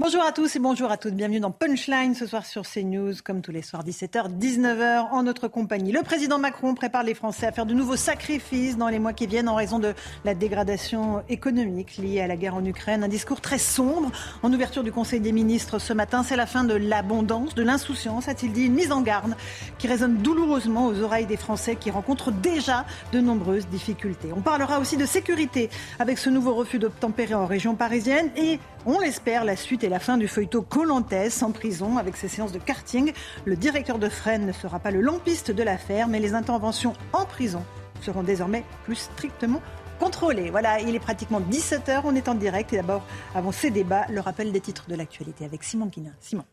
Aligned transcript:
Bonjour 0.00 0.22
à 0.22 0.30
tous 0.30 0.54
et 0.54 0.60
bonjour 0.60 0.92
à 0.92 0.96
toutes. 0.96 1.14
Bienvenue 1.14 1.40
dans 1.40 1.50
Punchline 1.50 2.14
ce 2.14 2.24
soir 2.24 2.46
sur 2.46 2.62
CNews, 2.62 3.14
comme 3.24 3.40
tous 3.40 3.50
les 3.50 3.62
soirs 3.62 3.82
17h, 3.84 4.38
19h 4.38 5.08
en 5.10 5.24
notre 5.24 5.48
compagnie. 5.48 5.90
Le 5.90 6.04
président 6.04 6.38
Macron 6.38 6.76
prépare 6.76 7.02
les 7.02 7.14
Français 7.14 7.48
à 7.48 7.52
faire 7.52 7.66
de 7.66 7.74
nouveaux 7.74 7.96
sacrifices 7.96 8.76
dans 8.76 8.86
les 8.86 9.00
mois 9.00 9.12
qui 9.12 9.26
viennent 9.26 9.48
en 9.48 9.56
raison 9.56 9.80
de 9.80 9.94
la 10.24 10.36
dégradation 10.36 11.24
économique 11.28 11.96
liée 11.96 12.20
à 12.20 12.28
la 12.28 12.36
guerre 12.36 12.54
en 12.54 12.64
Ukraine. 12.64 13.02
Un 13.02 13.08
discours 13.08 13.40
très 13.40 13.58
sombre 13.58 14.12
en 14.44 14.52
ouverture 14.52 14.84
du 14.84 14.92
Conseil 14.92 15.18
des 15.18 15.32
ministres 15.32 15.80
ce 15.80 15.92
matin. 15.92 16.22
C'est 16.22 16.36
la 16.36 16.46
fin 16.46 16.62
de 16.62 16.74
l'abondance, 16.74 17.56
de 17.56 17.64
l'insouciance, 17.64 18.28
a-t-il 18.28 18.52
dit, 18.52 18.66
une 18.66 18.74
mise 18.74 18.92
en 18.92 19.00
garde 19.00 19.34
qui 19.78 19.88
résonne 19.88 20.18
douloureusement 20.18 20.86
aux 20.86 21.00
oreilles 21.00 21.26
des 21.26 21.36
Français 21.36 21.74
qui 21.74 21.90
rencontrent 21.90 22.30
déjà 22.30 22.86
de 23.10 23.18
nombreuses 23.18 23.66
difficultés. 23.66 24.28
On 24.32 24.42
parlera 24.42 24.78
aussi 24.78 24.96
de 24.96 25.06
sécurité 25.06 25.70
avec 25.98 26.18
ce 26.18 26.30
nouveau 26.30 26.54
refus 26.54 26.78
d'obtempérer 26.78 27.34
en 27.34 27.46
région 27.46 27.74
parisienne 27.74 28.30
et 28.36 28.60
on 28.86 29.00
l'espère, 29.00 29.44
la 29.44 29.56
suite 29.56 29.84
et 29.84 29.88
la 29.88 29.98
fin 29.98 30.16
du 30.16 30.28
feuilleton 30.28 30.62
Colantès 30.62 31.42
en 31.42 31.52
prison 31.52 31.98
avec 31.98 32.16
ses 32.16 32.28
séances 32.28 32.52
de 32.52 32.58
karting. 32.58 33.12
Le 33.44 33.56
directeur 33.56 33.98
de 33.98 34.08
Fresnes 34.08 34.46
ne 34.46 34.52
sera 34.52 34.78
pas 34.78 34.90
le 34.90 35.00
lampiste 35.00 35.50
de 35.50 35.62
l'affaire, 35.62 36.08
mais 36.08 36.20
les 36.20 36.34
interventions 36.34 36.94
en 37.12 37.24
prison 37.24 37.64
seront 38.00 38.22
désormais 38.22 38.64
plus 38.84 38.96
strictement 38.96 39.60
contrôlées. 39.98 40.50
Voilà, 40.50 40.80
il 40.80 40.94
est 40.94 41.00
pratiquement 41.00 41.40
17h, 41.40 42.02
on 42.04 42.14
est 42.14 42.28
en 42.28 42.34
direct 42.34 42.72
et 42.72 42.76
d'abord, 42.76 43.04
avant 43.34 43.52
ces 43.52 43.70
débats, 43.70 44.06
le 44.10 44.20
rappel 44.20 44.52
des 44.52 44.60
titres 44.60 44.84
de 44.88 44.94
l'actualité 44.94 45.44
avec 45.44 45.64
Simon 45.64 45.86
Guinin. 45.86 46.12
Simon. 46.20 46.44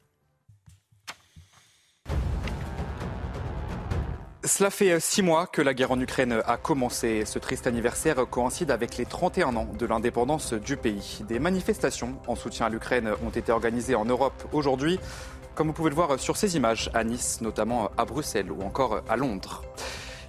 Cela 4.45 4.69
fait 4.69 4.91
euh, 4.91 4.99
six 4.99 5.23
mois 5.23 5.47
que 5.47 5.61
la 5.63 5.73
guerre 5.73 5.91
en 5.91 5.99
Ukraine 5.99 6.43
a 6.45 6.57
commencé. 6.57 7.25
Ce 7.25 7.39
triste 7.39 7.65
anniversaire 7.65 8.17
coïncide 8.29 8.69
avec 8.69 8.95
les 8.95 9.05
31 9.05 9.55
ans 9.55 9.67
de 9.77 9.85
l'indépendance 9.87 10.53
du 10.53 10.77
pays. 10.77 11.23
Des 11.27 11.39
manifestations 11.39 12.15
en 12.27 12.35
soutien 12.35 12.67
à 12.67 12.69
l'Ukraine 12.69 13.09
ont 13.25 13.31
été 13.31 13.51
organisées 13.51 13.95
en 13.95 14.05
Europe 14.05 14.47
aujourd'hui, 14.53 14.99
comme 15.55 15.67
vous 15.67 15.73
pouvez 15.73 15.89
le 15.89 15.95
voir 15.95 16.19
sur 16.19 16.37
ces 16.37 16.55
images, 16.57 16.91
à 16.93 17.03
Nice, 17.03 17.41
notamment 17.41 17.89
à 17.97 18.05
Bruxelles 18.05 18.51
ou 18.51 18.61
encore 18.61 19.01
à 19.09 19.15
Londres. 19.15 19.63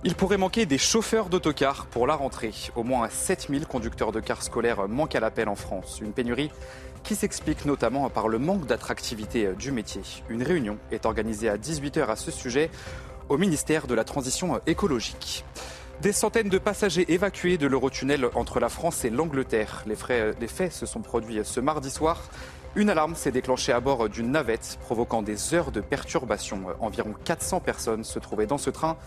Il 0.03 0.15
pourrait 0.15 0.39
manquer 0.39 0.65
des 0.65 0.79
chauffeurs 0.79 1.29
d'autocars 1.29 1.85
pour 1.87 2.07
la 2.07 2.15
rentrée. 2.15 2.55
Au 2.75 2.85
moins 2.85 3.11
7000 3.11 3.67
conducteurs 3.67 4.13
de 4.13 4.21
cars 4.21 4.43
scolaires 4.43 4.89
manquent 4.89 5.17
à 5.17 5.21
l'appel 5.21 5.49
en 5.49 5.57
France. 5.57 5.99
Une 6.01 6.13
pénurie 6.13 6.51
qui 7.03 7.17
s'explique 7.17 7.67
notamment 7.67 8.09
par 8.09 8.29
le 8.29 8.39
manque 8.39 8.67
d'attractivité 8.67 9.51
du 9.59 9.73
métier. 9.73 10.03
Une 10.31 10.43
réunion 10.43 10.79
est 10.91 11.05
organisée 11.05 11.49
à 11.49 11.57
18h 11.57 12.07
à 12.07 12.17
ce 12.17 12.31
sujet 12.31 12.71
au 13.29 13.39
ministère 13.39 13.87
de 13.87 13.95
la 13.95 14.05
Transition 14.05 14.61
écologique. 14.67 15.45
Des 16.03 16.13
centaines 16.13 16.49
de 16.49 16.59
passagers 16.59 17.13
évacués 17.13 17.59
de 17.59 17.67
l'Eurotunnel 17.67 18.29
entre 18.35 18.61
la 18.61 18.69
France 18.69 19.05
et 19.05 19.11
l'Angleterre. 19.11 19.83
Les, 19.87 19.97
les, 20.39 20.49
faits 20.49 20.73
se 20.73 20.85
sont 20.87 21.01
produits 21.01 21.41
ce 21.43 21.61
mardi 21.61 21.91
soir. 21.91 22.23
Une 22.75 22.91
alarme 22.91 23.15
s'est 23.15 23.33
déclenchée 23.33 23.73
à 23.73 23.81
bord 23.81 24.09
d'une 24.11 24.31
navette, 24.31 24.79
provoquant 24.83 25.23
des 25.23 25.55
heures 25.55 25.73
de 25.73 25.81
perturbation. 25.81 26.67
Environ 26.81 27.15
400 27.25 27.61
personnes 27.61 28.05
se 28.05 28.19
trouvaient 28.19 28.47
dans 28.47 28.59
ce 28.59 28.69
train, 28.69 28.99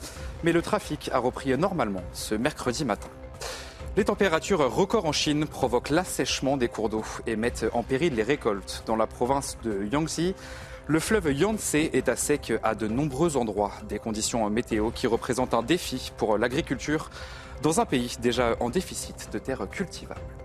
mais 0.44 0.51
le 0.51 0.63
trafic 0.63 1.11
a 1.13 1.19
repris 1.19 1.55
normalement 1.55 2.01
ce 2.13 2.33
mercredi 2.33 2.85
matin. 2.85 3.09
Les 3.95 4.05
températures 4.05 4.73
records 4.73 5.05
en 5.05 5.11
Chine 5.11 5.45
provoquent 5.45 5.89
l'assèchement 5.89 6.57
des 6.57 6.69
cours 6.69 6.89
d'eau 6.89 7.03
et 7.27 7.35
mettent 7.35 7.65
en 7.73 7.83
péril 7.83 8.15
les 8.15 8.23
récoltes. 8.23 8.83
Dans 8.85 8.95
la 8.95 9.07
province 9.07 9.57
de 9.63 9.88
Yangtze, 9.91 10.33
le 10.89 11.00
fleuve 11.00 11.31
Yangtze 11.31 11.75
est 11.75 12.09
à 12.09 12.16
sec 12.16 12.51
à 12.63 12.73
de 12.73 12.88
nombreux 12.88 13.38
endroits, 13.38 13.73
des 13.88 14.00
conditions 14.00 14.50
météo 14.50 14.89
qui 14.89 15.05
représentent 15.05 15.53
un 15.53 15.61
défi 15.61 16.11
pour 16.17 16.39
l'agriculture 16.39 17.11
dans 17.61 17.79
un 17.79 17.85
pays 17.85 18.16
déjà 18.19 18.55
en 18.59 18.72
déficit 18.72 19.29
de 19.31 19.38
terres 19.38 19.69
cultivables. 19.69 20.38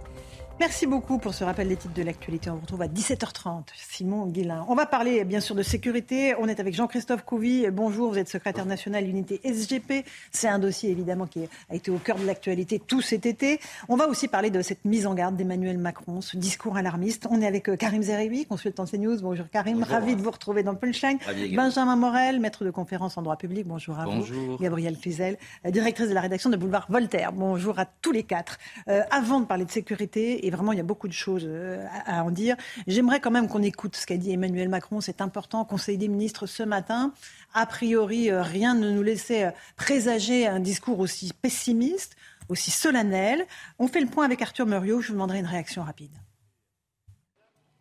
Merci 0.60 0.86
beaucoup 0.86 1.18
pour 1.18 1.34
ce 1.34 1.42
rappel 1.42 1.66
des 1.66 1.76
titres 1.76 1.94
de 1.94 2.02
l'actualité. 2.02 2.48
On 2.48 2.54
vous 2.54 2.60
retrouve 2.60 2.82
à 2.82 2.86
17h30. 2.86 3.64
Simon 3.74 4.26
Guillain. 4.26 4.64
On 4.68 4.76
va 4.76 4.86
parler 4.86 5.24
bien 5.24 5.40
sûr 5.40 5.56
de 5.56 5.64
sécurité. 5.64 6.34
On 6.38 6.46
est 6.46 6.60
avec 6.60 6.74
Jean-Christophe 6.74 7.24
Couvi. 7.24 7.66
Bonjour, 7.72 8.12
vous 8.12 8.18
êtes 8.18 8.28
secrétaire 8.28 8.64
national 8.64 9.06
unité 9.08 9.40
SGP. 9.44 10.06
C'est 10.30 10.46
un 10.46 10.60
dossier 10.60 10.90
évidemment 10.92 11.26
qui 11.26 11.40
a 11.70 11.74
été 11.74 11.90
au 11.90 11.98
cœur 11.98 12.16
de 12.18 12.24
l'actualité 12.24 12.78
tout 12.78 13.00
cet 13.00 13.26
été. 13.26 13.58
On 13.88 13.96
va 13.96 14.06
aussi 14.06 14.28
parler 14.28 14.50
de 14.50 14.62
cette 14.62 14.84
mise 14.84 15.08
en 15.08 15.14
garde 15.14 15.36
d'Emmanuel 15.36 15.76
Macron, 15.76 16.20
ce 16.20 16.36
discours 16.36 16.76
alarmiste. 16.76 17.26
On 17.28 17.42
est 17.42 17.46
avec 17.48 17.68
euh, 17.68 17.74
Karim 17.76 18.02
Zeribi, 18.02 18.46
consultant 18.46 18.84
CNews. 18.84 19.20
Bonjour 19.22 19.46
Karim, 19.52 19.82
ravi 19.82 20.14
de 20.14 20.22
vous 20.22 20.30
retrouver 20.30 20.62
dans 20.62 20.76
Punchline. 20.76 21.18
Benjamin 21.54 21.96
Morel, 21.96 22.38
maître 22.38 22.64
de 22.64 22.70
conférence 22.70 23.18
en 23.18 23.22
droit 23.22 23.36
public. 23.36 23.66
Bonjour 23.66 23.98
à 23.98 24.04
Bonjour. 24.04 24.52
vous. 24.52 24.58
Gabrielle 24.58 24.98
Cluzel, 24.98 25.36
euh, 25.66 25.70
directrice 25.72 26.08
de 26.08 26.14
la 26.14 26.20
rédaction 26.20 26.48
de 26.48 26.56
Boulevard 26.56 26.86
Voltaire. 26.88 27.32
Bonjour 27.32 27.76
à 27.80 27.86
tous 27.86 28.12
les 28.12 28.22
quatre. 28.22 28.58
Euh, 28.88 29.02
avant 29.10 29.40
de 29.40 29.46
parler 29.46 29.64
de 29.64 29.70
sécurité, 29.72 30.43
et 30.44 30.50
vraiment 30.50 30.72
il 30.72 30.76
y 30.76 30.80
a 30.80 30.84
beaucoup 30.84 31.08
de 31.08 31.12
choses 31.12 31.44
euh, 31.46 31.84
à 32.06 32.22
en 32.22 32.30
dire. 32.30 32.56
J'aimerais 32.86 33.20
quand 33.20 33.30
même 33.30 33.48
qu'on 33.48 33.62
écoute 33.62 33.96
ce 33.96 34.06
qu'a 34.06 34.16
dit 34.16 34.32
Emmanuel 34.32 34.68
Macron, 34.68 35.00
c'est 35.00 35.20
important, 35.20 35.64
Conseil 35.64 35.98
des 35.98 36.08
ministres 36.08 36.46
ce 36.46 36.62
matin. 36.62 37.12
A 37.54 37.66
priori, 37.66 38.30
euh, 38.30 38.42
rien 38.42 38.74
ne 38.74 38.90
nous 38.90 39.02
laissait 39.02 39.46
euh, 39.46 39.50
présager 39.76 40.46
un 40.46 40.60
discours 40.60 41.00
aussi 41.00 41.32
pessimiste, 41.40 42.16
aussi 42.48 42.70
solennel. 42.70 43.46
On 43.78 43.88
fait 43.88 44.00
le 44.00 44.06
point 44.06 44.24
avec 44.24 44.42
Arthur 44.42 44.66
Muriot, 44.66 45.00
je 45.00 45.08
vous 45.08 45.14
demanderai 45.14 45.38
une 45.38 45.46
réaction 45.46 45.82
rapide. 45.82 46.12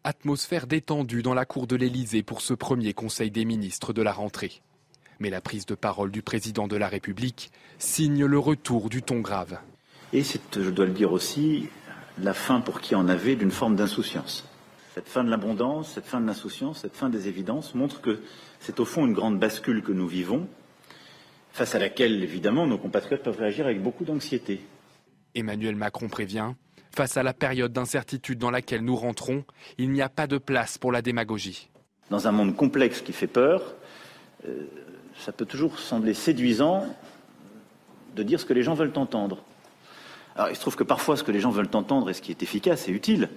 Atmosphère 0.06 0.68
détendue 0.68 1.22
dans 1.22 1.34
la 1.34 1.46
cour 1.46 1.68
de 1.68 1.76
l'Élysée 1.76 2.24
pour 2.24 2.42
ce 2.42 2.54
premier 2.54 2.94
Conseil 2.94 3.32
des 3.32 3.46
ministres 3.46 3.94
de 3.94 4.02
la 4.02 4.12
rentrée. 4.12 4.62
Mais 5.20 5.30
la 5.30 5.42
prise 5.42 5.66
de 5.66 5.76
parole 5.76 6.12
du 6.12 6.22
président 6.22 6.68
de 6.68 6.76
la 6.76 6.88
République 6.88 7.52
signe 7.78 8.26
le 8.26 8.40
retour 8.40 8.90
du 8.90 9.02
ton 9.02 9.20
grave. 9.20 9.60
Et 10.12 10.24
c'est, 10.24 10.62
je 10.62 10.70
dois 10.70 10.86
le 10.86 10.92
dire 10.92 11.12
aussi, 11.12 11.70
la 12.22 12.34
fin 12.34 12.62
pour 12.62 12.82
qui 12.82 12.96
en 12.96 13.08
avait 13.08 13.36
d'une 13.36 13.52
forme 13.52 13.76
d'insouciance. 13.76 14.48
Cette 14.94 15.08
fin 15.08 15.24
de 15.24 15.30
l'abondance, 15.30 15.92
cette 15.94 16.06
fin 16.06 16.22
de 16.22 16.28
l'insouciance, 16.28 16.80
cette 16.80 16.96
fin 16.96 17.10
des 17.10 17.28
évidences 17.28 17.74
montre 17.74 18.02
que 18.02 18.20
c'est 18.60 18.80
au 18.80 18.86
fond 18.86 19.06
une 19.06 19.14
grande 19.14 19.40
bascule 19.40 19.82
que 19.82 19.92
nous 19.92 20.08
vivons, 20.08 20.48
face 21.52 21.76
à 21.76 21.80
laquelle, 21.80 22.22
évidemment, 22.24 22.68
nos 22.68 22.78
compatriotes 22.78 23.24
peuvent 23.24 23.40
réagir 23.40 23.66
avec 23.66 23.82
beaucoup 23.82 24.06
d'anxiété. 24.06 24.62
Emmanuel 25.36 25.76
Macron 25.76 26.10
prévient, 26.10 26.54
face 26.96 27.18
à 27.18 27.24
la 27.24 27.34
période 27.34 27.74
d'incertitude 27.74 28.38
dans 28.38 28.52
laquelle 28.52 28.82
nous 28.82 28.96
rentrons, 28.96 29.44
il 29.78 29.92
n'y 29.92 30.02
a 30.02 30.10
pas 30.10 30.28
de 30.28 30.38
place 30.38 30.78
pour 30.78 30.92
la 30.92 31.02
démagogie. 31.02 31.70
Dans 32.12 32.28
un 32.28 32.32
monde 32.32 32.56
complexe 32.56 33.02
qui 33.02 33.14
fait 33.14 33.28
peur, 33.28 33.74
euh, 34.48 34.68
ça 35.18 35.32
peut 35.32 35.46
toujours 35.46 35.80
sembler 35.80 36.14
séduisant 36.14 36.86
de 38.16 38.24
dire 38.24 38.40
ce 38.40 38.46
que 38.46 38.54
les 38.54 38.62
gens 38.62 38.76
veulent 38.76 38.94
entendre. 38.96 39.44
Alors, 40.36 40.50
il 40.50 40.56
se 40.56 40.62
trouve 40.62 40.76
que 40.76 40.84
parfois, 40.84 41.16
ce 41.16 41.24
que 41.24 41.32
les 41.32 41.40
gens 41.40 41.52
veulent 41.52 41.70
entendre 41.74 42.10
et 42.10 42.14
ce 42.14 42.22
qui 42.22 42.32
est 42.32 42.42
efficace 42.44 42.88
est 42.88 42.92
utile. 42.92 43.30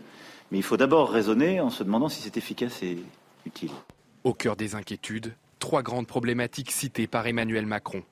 Mais 0.51 0.59
il 0.59 0.63
faut 0.63 0.77
d'abord 0.77 1.11
raisonner 1.11 1.61
en 1.61 1.71
se 1.71 1.83
demandant 1.83 2.09
si 2.09 2.23
c'est 2.23 2.37
efficace 2.37 2.83
et 2.83 2.99
utile. 3.45 3.73
Au 4.25 4.33
cœur 4.33 4.57
des 4.57 4.75
inquiétudes, 4.75 5.35
trois 5.59 5.83
grandes 5.83 6.07
problématiques 6.07 6.71
citées 6.71 7.07
par 7.07 7.27
Emmanuel 7.27 7.67
Macron. 7.67 8.03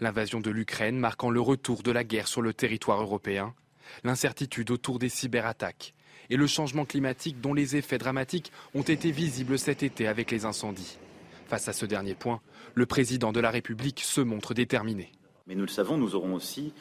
L'invasion 0.00 0.40
de 0.40 0.50
l'Ukraine 0.50 0.98
marquant 0.98 1.30
le 1.30 1.40
retour 1.40 1.82
de 1.82 1.90
la 1.90 2.04
guerre 2.04 2.28
sur 2.28 2.42
le 2.42 2.52
territoire 2.52 3.00
européen, 3.00 3.54
l'incertitude 4.04 4.70
autour 4.70 4.98
des 4.98 5.08
cyberattaques 5.08 5.94
et 6.28 6.36
le 6.36 6.46
changement 6.46 6.84
climatique 6.84 7.40
dont 7.40 7.54
les 7.54 7.76
effets 7.76 7.98
dramatiques 7.98 8.52
ont 8.74 8.82
été 8.82 9.10
visibles 9.10 9.58
cet 9.58 9.82
été 9.82 10.06
avec 10.06 10.30
les 10.30 10.44
incendies. 10.44 10.98
Face 11.46 11.68
à 11.68 11.72
ce 11.72 11.86
dernier 11.86 12.14
point, 12.14 12.40
le 12.74 12.86
président 12.86 13.32
de 13.32 13.40
la 13.40 13.50
République 13.50 14.00
se 14.00 14.20
montre 14.20 14.52
déterminé. 14.52 15.12
Mais 15.46 15.54
nous 15.54 15.62
le 15.62 15.68
savons, 15.68 15.96
nous 15.96 16.16
aurons 16.16 16.34
aussi 16.34 16.74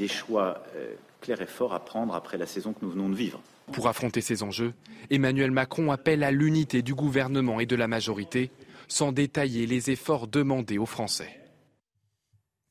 des 0.00 0.08
choix 0.08 0.64
euh, 0.76 0.94
clairs 1.20 1.42
et 1.42 1.46
forts 1.46 1.74
à 1.74 1.84
prendre 1.84 2.14
après 2.14 2.38
la 2.38 2.46
saison 2.46 2.72
que 2.72 2.78
nous 2.82 2.90
venons 2.90 3.10
de 3.10 3.14
vivre. 3.14 3.42
Pour 3.70 3.86
affronter 3.86 4.22
ces 4.22 4.42
enjeux, 4.42 4.72
Emmanuel 5.10 5.50
Macron 5.50 5.92
appelle 5.92 6.24
à 6.24 6.30
l'unité 6.30 6.80
du 6.80 6.94
gouvernement 6.94 7.60
et 7.60 7.66
de 7.66 7.76
la 7.76 7.86
majorité, 7.86 8.50
sans 8.88 9.12
détailler 9.12 9.66
les 9.66 9.90
efforts 9.90 10.26
demandés 10.26 10.78
aux 10.78 10.86
Français. 10.86 11.39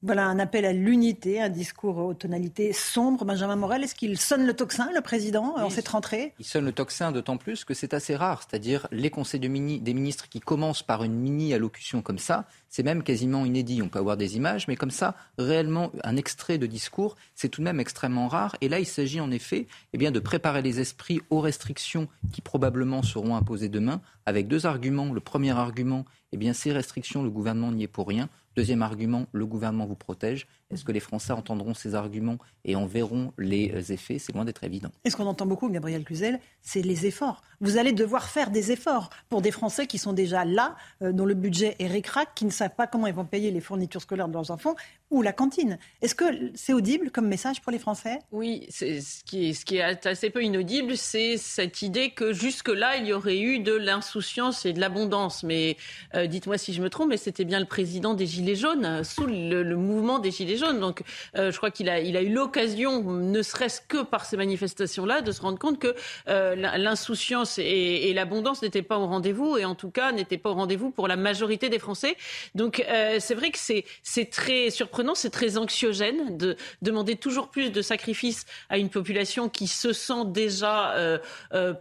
Voilà 0.02 0.28
un 0.28 0.40
appel 0.40 0.64
à 0.64 0.72
l'unité, 0.72 1.42
un 1.42 1.50
discours 1.50 1.98
aux 1.98 2.14
tonalités 2.14 2.72
sombres. 2.72 3.26
Benjamin 3.26 3.58
Morel, 3.58 3.84
est-ce 3.84 3.96
qu'il 3.96 4.18
sonne 4.18 4.46
le 4.46 4.54
tocsin, 4.54 4.90
le 4.96 5.02
président, 5.02 5.58
en 5.58 5.70
cette 5.70 5.90
rentrée? 5.90 6.34
Il 6.40 6.46
sonne 6.46 6.64
le 6.64 6.72
tocsin 6.72 7.12
d'autant 7.12 7.36
plus 7.36 7.66
que 7.66 7.74
c'est 7.74 7.94
assez 7.94 8.16
rare. 8.16 8.42
C'est-à-dire 8.42 8.88
les 8.94 9.10
conseils 9.10 9.42
de 9.42 9.50
mini, 9.50 9.82
des 9.82 9.94
ministres 9.94 10.30
qui 10.30 10.40
commencent 10.40 10.84
par 10.84 11.04
une 11.04 11.16
mini-allocution 11.16 12.02
comme 12.02 12.18
ça, 12.18 12.46
c'est 12.70 12.82
même 12.82 13.04
quasiment 13.04 13.44
inédit. 13.44 13.82
On 13.82 13.90
peut 13.90 14.00
avoir 14.00 14.16
des 14.16 14.38
images, 14.38 14.70
mais 14.70 14.78
comme 14.78 14.90
ça, 14.90 15.16
réellement, 15.38 15.92
un 16.06 16.16
extrait 16.16 16.58
de 16.58 16.66
discours, 16.66 17.18
c'est 17.36 17.50
tout 17.50 17.60
de 17.60 17.66
même 17.66 17.82
extrêmement 17.82 18.30
rare. 18.30 18.56
Et 18.62 18.70
là, 18.70 18.80
il 18.80 18.86
s'agit 18.86 19.20
en 19.20 19.32
effet 19.32 19.68
eh 19.92 19.98
bien, 19.98 20.12
de 20.12 20.20
préparer 20.22 20.62
les 20.62 20.80
esprits 20.80 21.20
aux 21.30 21.42
restrictions 21.42 22.08
qui 22.32 22.40
probablement 22.40 23.04
seront 23.04 23.36
imposées 23.36 23.68
demain, 23.68 24.00
avec 24.26 24.48
deux 24.48 24.66
arguments. 24.66 25.12
Le 25.12 25.20
premier 25.20 25.52
argument, 25.52 26.06
eh 26.32 26.38
bien, 26.38 26.54
ces 26.54 26.72
restrictions, 26.72 27.22
le 27.22 27.30
gouvernement 27.30 27.74
n'y 27.74 27.84
est 27.84 27.88
pour 27.88 28.08
rien. 28.08 28.30
Deuxième 28.56 28.82
argument, 28.82 29.26
le 29.32 29.46
gouvernement 29.46 29.86
vous 29.86 29.96
protège. 29.96 30.48
Est-ce 30.72 30.84
que 30.84 30.92
les 30.92 31.00
Français 31.00 31.34
entendront 31.34 31.74
ces 31.74 31.96
arguments 31.96 32.38
et 32.64 32.76
en 32.76 32.86
verront 32.86 33.34
les 33.38 33.72
euh, 33.74 33.94
effets? 33.94 34.20
C'est 34.20 34.34
loin 34.34 34.46
d'être 34.46 34.64
évident. 34.64 34.90
Et 35.04 35.10
ce 35.10 35.16
qu'on 35.16 35.26
entend 35.26 35.46
beaucoup, 35.46 35.70
Gabriel 35.70 36.04
Cluzel, 36.04 36.40
c'est 36.62 36.82
les 36.82 37.06
efforts. 37.06 37.42
Vous 37.62 37.78
allez 37.78 37.92
devoir 37.92 38.30
faire 38.30 38.52
des 38.52 38.72
efforts 38.72 39.10
pour 39.30 39.42
des 39.42 39.52
Français 39.52 39.88
qui 39.88 39.98
sont 39.98 40.14
déjà 40.14 40.46
là, 40.46 40.76
euh, 41.02 41.12
dont 41.12 41.26
le 41.26 41.34
budget 41.34 41.76
est 41.80 41.88
récrac, 41.88 42.30
qui 42.36 42.46
ne 42.46 42.52
savent 42.52 42.76
pas 42.76 42.88
comment 42.88 43.08
ils 43.08 43.14
vont 43.14 43.26
payer 43.26 43.52
les 43.52 43.62
fournitures 43.62 44.02
scolaires 44.02 44.28
de 44.28 44.34
leurs 44.34 44.52
enfants 44.52 44.76
ou 45.10 45.22
la 45.22 45.34
cantine. 45.34 45.80
Est-ce 46.02 46.14
que 46.14 46.52
c'est 46.54 46.74
audible 46.74 47.10
comme 47.10 47.28
message 47.28 47.62
pour 47.62 47.72
les 47.72 47.80
Français? 47.80 48.20
Oui, 48.32 48.68
ce 48.70 49.24
qui, 49.24 49.50
est, 49.50 49.54
ce 49.54 49.66
qui 49.66 49.78
est 49.78 50.06
assez 50.06 50.30
peu 50.30 50.44
inaudible, 50.44 50.98
c'est 50.98 51.38
cette 51.38 51.82
idée 51.82 52.12
que 52.12 52.32
jusque-là, 52.32 52.98
il 52.98 53.08
y 53.08 53.14
aurait 53.14 53.40
eu 53.40 53.60
de 53.60 53.74
l'insouciance 53.74 54.66
et 54.66 54.74
de 54.74 54.80
l'abondance. 54.80 55.44
Mais 55.44 55.78
euh, 56.14 56.28
dites-moi 56.28 56.58
si 56.58 56.74
je 56.74 56.82
me 56.82 56.90
trompe, 56.90 57.10
mais 57.10 57.18
c'était 57.18 57.46
bien 57.46 57.60
le 57.60 57.66
président 57.66 58.14
des 58.14 58.39
Gilets 58.40 58.56
jaunes, 58.56 59.04
sous 59.04 59.26
le, 59.26 59.64
le 59.64 59.76
mouvement 59.76 60.20
des 60.20 60.32
Gilets 60.32 60.50
donc, 60.80 61.04
euh, 61.36 61.52
je 61.52 61.58
crois 61.58 61.72
qu'il 61.72 61.90
a, 61.90 62.00
il 62.00 62.16
a 62.18 62.22
eu 62.22 62.30
l'occasion, 62.30 63.04
ne 63.04 63.42
serait-ce 63.42 63.82
que 63.82 64.04
par 64.04 64.26
ces 64.26 64.38
manifestations-là, 64.38 65.22
de 65.22 65.32
se 65.32 65.42
rendre 65.42 65.60
compte 65.60 65.80
que 65.80 65.96
euh, 66.28 66.56
l'insouciance 66.56 67.60
et, 67.60 68.14
l'abondance 68.14 68.62
n'étaient 68.62 68.82
pas 68.82 68.98
au 68.98 69.06
rendez-vous, 69.06 69.58
et 69.58 69.66
en 69.66 69.76
tout 69.76 69.92
cas 69.92 70.12
n'étaient 70.12 70.38
pas 70.38 70.50
au 70.50 70.54
rendez-vous 70.54 70.90
pour 70.90 71.08
la 71.08 71.16
majorité 71.16 71.70
des 71.70 71.80
Français. 71.80 72.16
Donc, 72.56 72.84
euh, 72.90 73.18
c'est 73.20 73.36
vrai 73.36 73.52
que 73.52 73.58
c'est, 73.58 73.86
c'est 74.04 74.30
très 74.30 74.70
surprenant, 74.70 75.16
c'est 75.16 75.30
très 75.30 75.58
anxiogène 75.58 76.38
de 76.38 76.56
demander 76.82 77.16
toujours 77.16 77.50
plus 77.50 77.72
de 77.72 77.82
sacrifices 77.82 78.46
à 78.70 78.78
une 78.78 78.90
population 78.90 79.50
qui 79.50 79.68
se 79.68 79.94
sent 79.94 80.26
déjà 80.28 81.20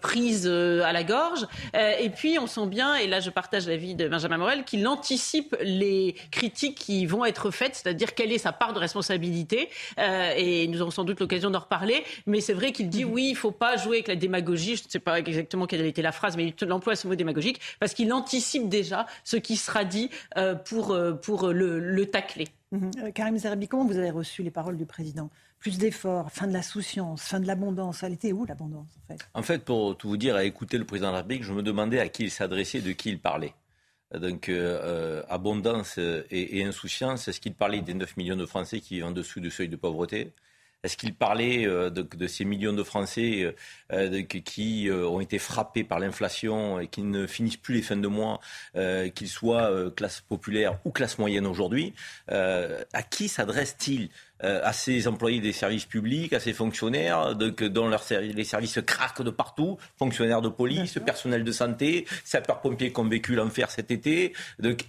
prise 0.01 0.47
à 0.47 0.93
la 0.93 1.05
gorge. 1.05 1.47
et 1.75 2.11
puis, 2.11 2.39
on 2.39 2.47
sent 2.47 2.67
bien, 2.67 2.97
et 2.97 3.07
là 3.07 3.21
je 3.21 3.31
partage 3.31 3.67
l'avis 3.67 3.95
de 3.95 4.09
Benjamin 4.09 4.39
Morel, 4.39 4.65
qu'il 4.65 4.87
anticipe 4.87 5.57
les 5.61 6.15
critiques 6.31 6.48
qui 6.51 7.07
vont 7.07 7.25
être 7.25 7.51
faites, 7.51 7.77
c'est-à-dire 7.77 8.15
quelle 8.15 8.33
est 8.33 8.39
sa 8.39 8.53
part 8.53 8.73
de 8.73 8.79
responsabilité. 8.79 9.69
Euh, 9.99 10.33
et 10.37 10.67
nous 10.69 10.83
aurons 10.83 10.91
sans 10.91 11.05
doute 11.05 11.21
l'occasion 11.21 11.51
d'en 11.51 11.61
reparler. 11.61 12.05
Mais 12.27 12.41
c'est 12.41 12.53
vrai 12.53 12.73
qu'il 12.73 12.89
dit 12.89 13.05
mhm. 13.05 13.13
oui, 13.13 13.25
il 13.27 13.33
ne 13.33 13.37
faut 13.37 13.51
pas 13.51 13.77
jouer 13.77 13.97
avec 13.97 14.09
la 14.09 14.17
démagogie. 14.17 14.77
Je 14.77 14.85
ne 14.85 14.89
sais 14.89 14.99
pas 14.99 15.19
exactement 15.19 15.67
quelle 15.67 15.85
était 15.87 16.03
la 16.03 16.13
phrase, 16.13 16.37
mais 16.37 16.55
il 16.61 16.73
emploie 16.73 16.97
ce 16.97 17.07
mot 17.07 17.15
démagogique 17.15 17.61
parce 17.81 17.95
qu'il 17.95 18.13
anticipe 18.13 18.69
déjà 18.69 19.07
ce 19.25 19.37
qui 19.37 19.57
sera 19.57 19.85
dit 19.85 20.11
euh, 20.37 20.55
pour, 20.55 20.93
euh, 20.93 21.13
pour 21.13 21.49
le, 21.49 22.07
tacler. 22.07 22.49
Mhm. 22.73 23.13
Karim 23.13 23.37
Zerbi, 23.37 23.69
comment 23.69 23.85
vous 23.85 23.99
avez 23.99 24.11
reçu 24.11 24.43
les 24.43 24.51
paroles 24.51 24.77
du 24.77 24.87
président? 24.87 25.31
Plus 25.59 25.79
d'efforts, 25.79 26.31
fin 26.31 26.47
de 26.47 26.53
la 26.53 26.63
souciance, 26.63 27.23
fin 27.23 27.41
de 27.41 27.47
l'abondance. 27.47 28.03
Elle 28.03 28.13
était 28.13 28.33
où 28.33 28.45
l'abondance 28.45 28.87
en 28.97 29.13
fait? 29.13 29.19
En 29.35 29.43
fait, 29.43 29.65
pour 29.65 29.97
tout 29.97 30.09
vous 30.09 30.17
dire, 30.17 30.37
à 30.37 30.45
écouter 30.45 30.79
le 30.79 30.85
président 30.85 31.09
de 31.09 31.13
la 31.13 31.19
République, 31.19 31.43
je 31.43 31.53
me 31.53 31.63
demandais 31.63 31.99
à 31.99 32.09
qui 32.09 32.25
il 32.25 32.31
s'adressait, 32.31 32.81
de 32.81 32.93
qui 32.93 33.11
il 33.11 33.19
parlait. 33.19 33.53
Donc, 34.15 34.49
euh, 34.49 34.81
euh, 34.83 35.23
abondance 35.29 35.99
et, 35.99 36.65
insouciance, 36.65 37.29
est-ce 37.29 37.41
qu'il 37.41 37.55
parlait 37.55 37.83
des 37.83 37.93
9 37.95 38.17
millions 38.17 38.37
de 38.37 38.47
Français 38.47 38.81
qui 38.81 38.95
vivent 38.95 39.05
en 39.05 39.11
dessous 39.11 39.41
du 39.41 39.51
seuil 39.51 39.69
de 39.69 39.77
pauvreté 39.77 40.33
est-ce 40.85 40.97
qu'il 40.97 41.15
parlait 41.15 41.67
euh, 41.67 41.91
de, 41.91 42.27
ces 42.27 42.45
millions 42.45 42.73
de 42.73 42.83
Français 42.83 43.55
qui 44.29 44.91
ont 44.91 45.21
été 45.21 45.39
frappés 45.39 45.85
par 45.85 45.99
l'inflation 45.99 46.81
et 46.81 46.89
qui 46.89 47.03
ne 47.03 47.27
finissent 47.27 47.57
plus 47.57 47.75
les 47.77 47.83
fins 47.83 47.97
de 47.97 48.09
mois, 48.09 48.41
qu'ils 49.15 49.29
soient 49.29 49.91
classe 49.97 50.21
populaire 50.21 50.79
ou 50.85 50.91
classe 50.91 51.19
moyenne 51.19 51.47
aujourd'hui 51.47 51.95
À 52.29 53.03
qui 53.03 53.29
s'adresse-t-il 53.29 54.11
euh, 54.45 54.61
à 54.63 54.73
ces 54.73 55.09
employés 55.09 55.41
des 55.41 55.53
services 55.53 55.85
publics, 55.85 56.33
à 56.33 56.39
ces 56.39 56.53
fonctionnaires, 56.53 57.35
dont 57.35 57.89
leur, 57.89 58.05
les 58.11 58.45
services 58.45 58.79
craquent 58.87 59.23
de 59.23 59.31
partout, 59.31 59.79
fonctionnaires 59.99 60.43
de 60.43 60.49
police, 60.49 60.99
personnel 61.05 61.43
de 61.43 61.51
santé, 61.51 62.07
sapeurs-pompiers 62.23 62.93
qui 62.93 63.01
ont 63.01 63.09
vécu 63.09 63.35
l'enfer 63.35 63.69
cet 63.71 63.91
été. 63.91 64.33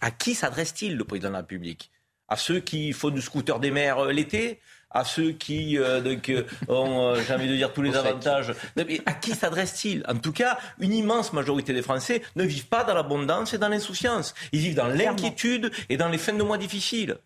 À 0.02 0.12
qui 0.12 0.36
s'adresse-t-il, 0.36 0.98
le 0.98 1.04
président 1.04 1.30
de 1.30 1.34
la 1.34 1.40
République? 1.40 1.90
À 2.28 2.36
ceux 2.36 2.60
qui 2.60 2.94
font 2.94 3.10
du 3.10 3.22
scooter 3.22 3.60
des 3.60 3.72
mers 3.72 3.98
euh, 3.98 4.12
l'été? 4.12 4.60
À 4.92 5.04
ceux 5.04 5.32
qui 5.32 5.78
euh, 5.78 6.02
donc, 6.02 6.32
ont, 6.68 7.16
j'ai 7.16 7.34
envie 7.34 7.48
de 7.48 7.56
dire, 7.56 7.74
tous 7.74 7.82
les 7.82 7.96
avantages. 7.96 8.54
à 9.06 9.14
qui 9.14 9.32
s'adresse-t-il? 9.32 10.04
En 10.08 10.16
tout 10.16 10.32
cas, 10.32 10.58
une 10.80 10.94
immense 10.94 11.34
majorité 11.34 11.74
des 11.74 11.82
Français 11.82 12.22
ne 12.36 12.44
vivent 12.44 12.68
pas 12.68 12.84
dans 12.84 12.94
l'abondance 12.94 13.54
et 13.54 13.58
dans 13.58 13.70
l'insouciance. 13.70 14.34
Ils 14.52 14.60
vivent 14.60 14.76
dans 14.76 14.88
l'inquiétude 14.88 15.72
et 15.90 15.98
dans 15.98 16.10
les 16.10 16.18
fins 16.18 16.34
de 16.34 16.44
mois 16.44 16.58
difficiles. 16.58 17.18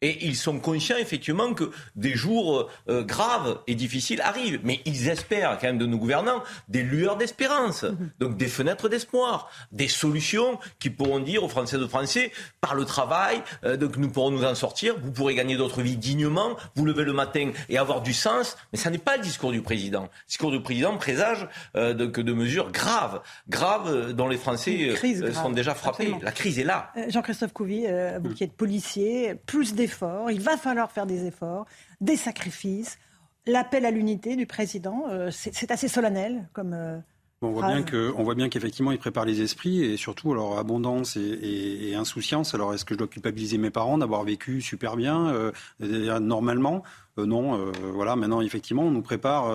Et 0.00 0.26
ils 0.26 0.36
sont 0.36 0.60
conscients 0.60 0.96
effectivement 0.96 1.54
que 1.54 1.70
des 1.96 2.14
jours 2.14 2.70
euh, 2.88 3.02
graves 3.02 3.58
et 3.66 3.74
difficiles 3.74 4.20
arrivent. 4.20 4.60
Mais 4.62 4.80
ils 4.84 5.08
espèrent 5.08 5.58
quand 5.60 5.66
même 5.66 5.78
de 5.78 5.86
nos 5.86 5.98
gouvernants 5.98 6.42
des 6.68 6.84
lueurs 6.84 7.16
d'espérance, 7.16 7.84
donc 8.20 8.36
des 8.36 8.46
fenêtres 8.46 8.88
d'espoir, 8.88 9.50
des 9.72 9.88
solutions 9.88 10.60
qui 10.78 10.90
pourront 10.90 11.18
dire 11.18 11.42
aux 11.42 11.48
Français 11.48 11.78
de 11.78 11.86
Français, 11.86 12.30
par 12.60 12.76
le 12.76 12.84
travail, 12.84 13.42
euh, 13.64 13.76
donc 13.76 13.96
nous 13.96 14.08
pourrons 14.08 14.30
nous 14.30 14.44
en 14.44 14.54
sortir, 14.54 14.94
vous 15.02 15.10
pourrez 15.10 15.34
gagner 15.34 15.56
d'autres 15.56 15.82
vies 15.82 15.96
dignement, 15.96 16.56
vous 16.76 16.84
lever 16.84 17.02
le 17.02 17.12
matin 17.12 17.50
et 17.68 17.76
avoir 17.76 18.00
du 18.00 18.12
sens. 18.12 18.56
Mais 18.72 18.78
ça 18.78 18.90
n'est 18.90 18.98
pas 18.98 19.16
le 19.16 19.22
discours 19.24 19.50
du 19.50 19.62
président. 19.62 20.02
Le 20.02 20.28
discours 20.28 20.52
du 20.52 20.62
président 20.62 20.96
présage 20.96 21.48
euh, 21.74 21.92
donc, 21.92 22.20
de 22.20 22.32
mesures 22.32 22.70
graves, 22.70 23.20
graves 23.48 24.12
dont 24.12 24.28
les 24.28 24.38
Français 24.38 24.94
sont 25.34 25.50
déjà 25.50 25.74
frappés. 25.74 26.14
La 26.22 26.30
crise 26.30 26.60
est 26.60 26.64
là. 26.64 26.92
Jean-Christophe 27.08 27.52
Couvi, 27.52 27.86
vous 28.22 28.30
qui 28.30 28.44
êtes 28.44 28.52
policier, 28.52 29.34
plus 29.46 29.74
des 29.74 29.87
il 30.30 30.40
va 30.40 30.56
falloir 30.56 30.90
faire 30.92 31.06
des 31.06 31.26
efforts, 31.26 31.66
des 32.00 32.16
sacrifices. 32.16 32.98
L'appel 33.46 33.86
à 33.86 33.90
l'unité 33.90 34.36
du 34.36 34.46
président, 34.46 35.04
euh, 35.08 35.30
c'est 35.30 35.70
assez 35.70 35.88
solennel 35.88 36.48
comme. 36.52 36.74
Euh, 36.74 36.98
on 37.40 37.52
voit, 37.52 37.68
bien 37.68 37.84
que, 37.84 38.12
on 38.16 38.24
voit 38.24 38.34
bien 38.34 38.48
qu'effectivement, 38.48 38.90
il 38.90 38.98
prépare 38.98 39.24
les 39.24 39.40
esprits 39.42 39.84
et 39.84 39.96
surtout, 39.96 40.32
alors, 40.32 40.58
abondance 40.58 41.16
et, 41.16 41.94
insouciance. 41.94 42.52
Alors, 42.52 42.74
est-ce 42.74 42.84
que 42.84 42.94
je 42.94 42.98
dois 42.98 43.06
culpabiliser 43.06 43.58
mes 43.58 43.70
parents 43.70 43.96
d'avoir 43.96 44.24
vécu 44.24 44.60
super 44.60 44.96
bien, 44.96 45.28
euh, 45.28 46.18
normalement? 46.18 46.82
Non, 47.16 47.70
voilà, 47.92 48.16
maintenant, 48.16 48.40
effectivement, 48.40 48.82
on 48.82 48.90
nous 48.90 49.02
prépare 49.02 49.52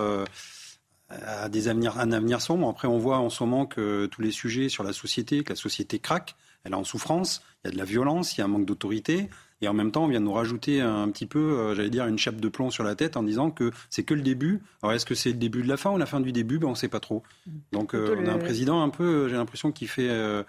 à 1.10 1.50
des 1.50 1.68
avenirs, 1.68 2.00
un 2.00 2.14
avenir 2.14 2.42
sombre. 2.42 2.70
Après, 2.70 2.88
on 2.88 3.00
voit 3.00 3.18
en 3.18 3.30
ce 3.30 3.44
moment 3.44 3.66
que 3.66 4.06
tous 4.06 4.22
les 4.22 4.32
sujets 4.32 4.70
sur 4.70 4.84
la 4.84 4.94
société, 4.94 5.44
que 5.44 5.50
la 5.50 5.58
société 5.58 6.00
craque, 6.00 6.36
elle 6.64 6.72
est 6.72 6.76
en 6.76 6.84
souffrance, 6.84 7.42
il 7.64 7.68
y 7.68 7.70
a 7.70 7.74
de 7.74 7.78
la 7.78 7.86
violence, 7.86 8.38
il 8.38 8.40
y 8.40 8.42
a 8.42 8.46
un 8.46 8.50
manque 8.50 8.66
d'autorité. 8.66 9.30
Et 9.64 9.68
en 9.70 9.74
même 9.74 9.92
temps, 9.92 10.04
on 10.04 10.08
vient 10.08 10.20
de 10.20 10.26
nous 10.26 10.34
rajouter 10.34 10.82
un 10.82 11.10
petit 11.10 11.26
peu, 11.26 11.40
euh, 11.40 11.74
j'allais 11.74 11.90
dire, 11.90 12.06
une 12.06 12.18
chape 12.18 12.36
de 12.36 12.50
plomb 12.50 12.70
sur 12.70 12.84
la 12.84 12.96
tête 12.96 13.16
en 13.16 13.24
disant 13.24 13.50
que 13.50 13.72
c'est 13.90 14.04
que 14.04 14.14
le 14.14 14.22
début. 14.22 14.62
Alors 14.82 14.92
est-ce 14.94 15.06
que 15.06 15.16
c'est 15.16 15.30
le 15.30 15.38
début 15.38 15.64
de 15.64 15.70
la 15.70 15.78
fin 15.78 15.90
ou 15.92 15.98
la 15.98 16.06
fin 16.06 16.20
du 16.20 16.34
début? 16.34 16.60
Ben, 16.60 16.68
On 16.68 16.72
ne 16.72 16.76
sait 16.76 16.90
pas 16.90 17.00
trop. 17.00 17.24
Donc 17.72 17.96
euh, 17.96 18.18
on 18.20 18.28
a 18.28 18.34
un 18.34 18.40
président 18.40 18.84
un 18.84 18.90
peu, 18.90 19.30
j'ai 19.30 19.36
l'impression, 19.36 19.72
qui 19.72 19.88
fait... 19.88 20.10
Euh, 20.10 20.44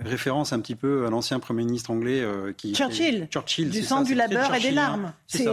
référence 0.00 0.54
un 0.54 0.60
petit 0.60 0.74
peu 0.74 1.04
à 1.04 1.10
l'ancien 1.10 1.40
Premier 1.40 1.62
ministre 1.62 1.90
anglais 1.90 2.26
qui 2.56 2.74
Churchill, 2.74 3.28
Churchill 3.30 3.68
du 3.68 3.82
sang, 3.82 4.00
du 4.00 4.14
labeur 4.14 4.54
et 4.54 4.60
des 4.60 4.70
larmes. 4.70 5.12
C'est 5.26 5.44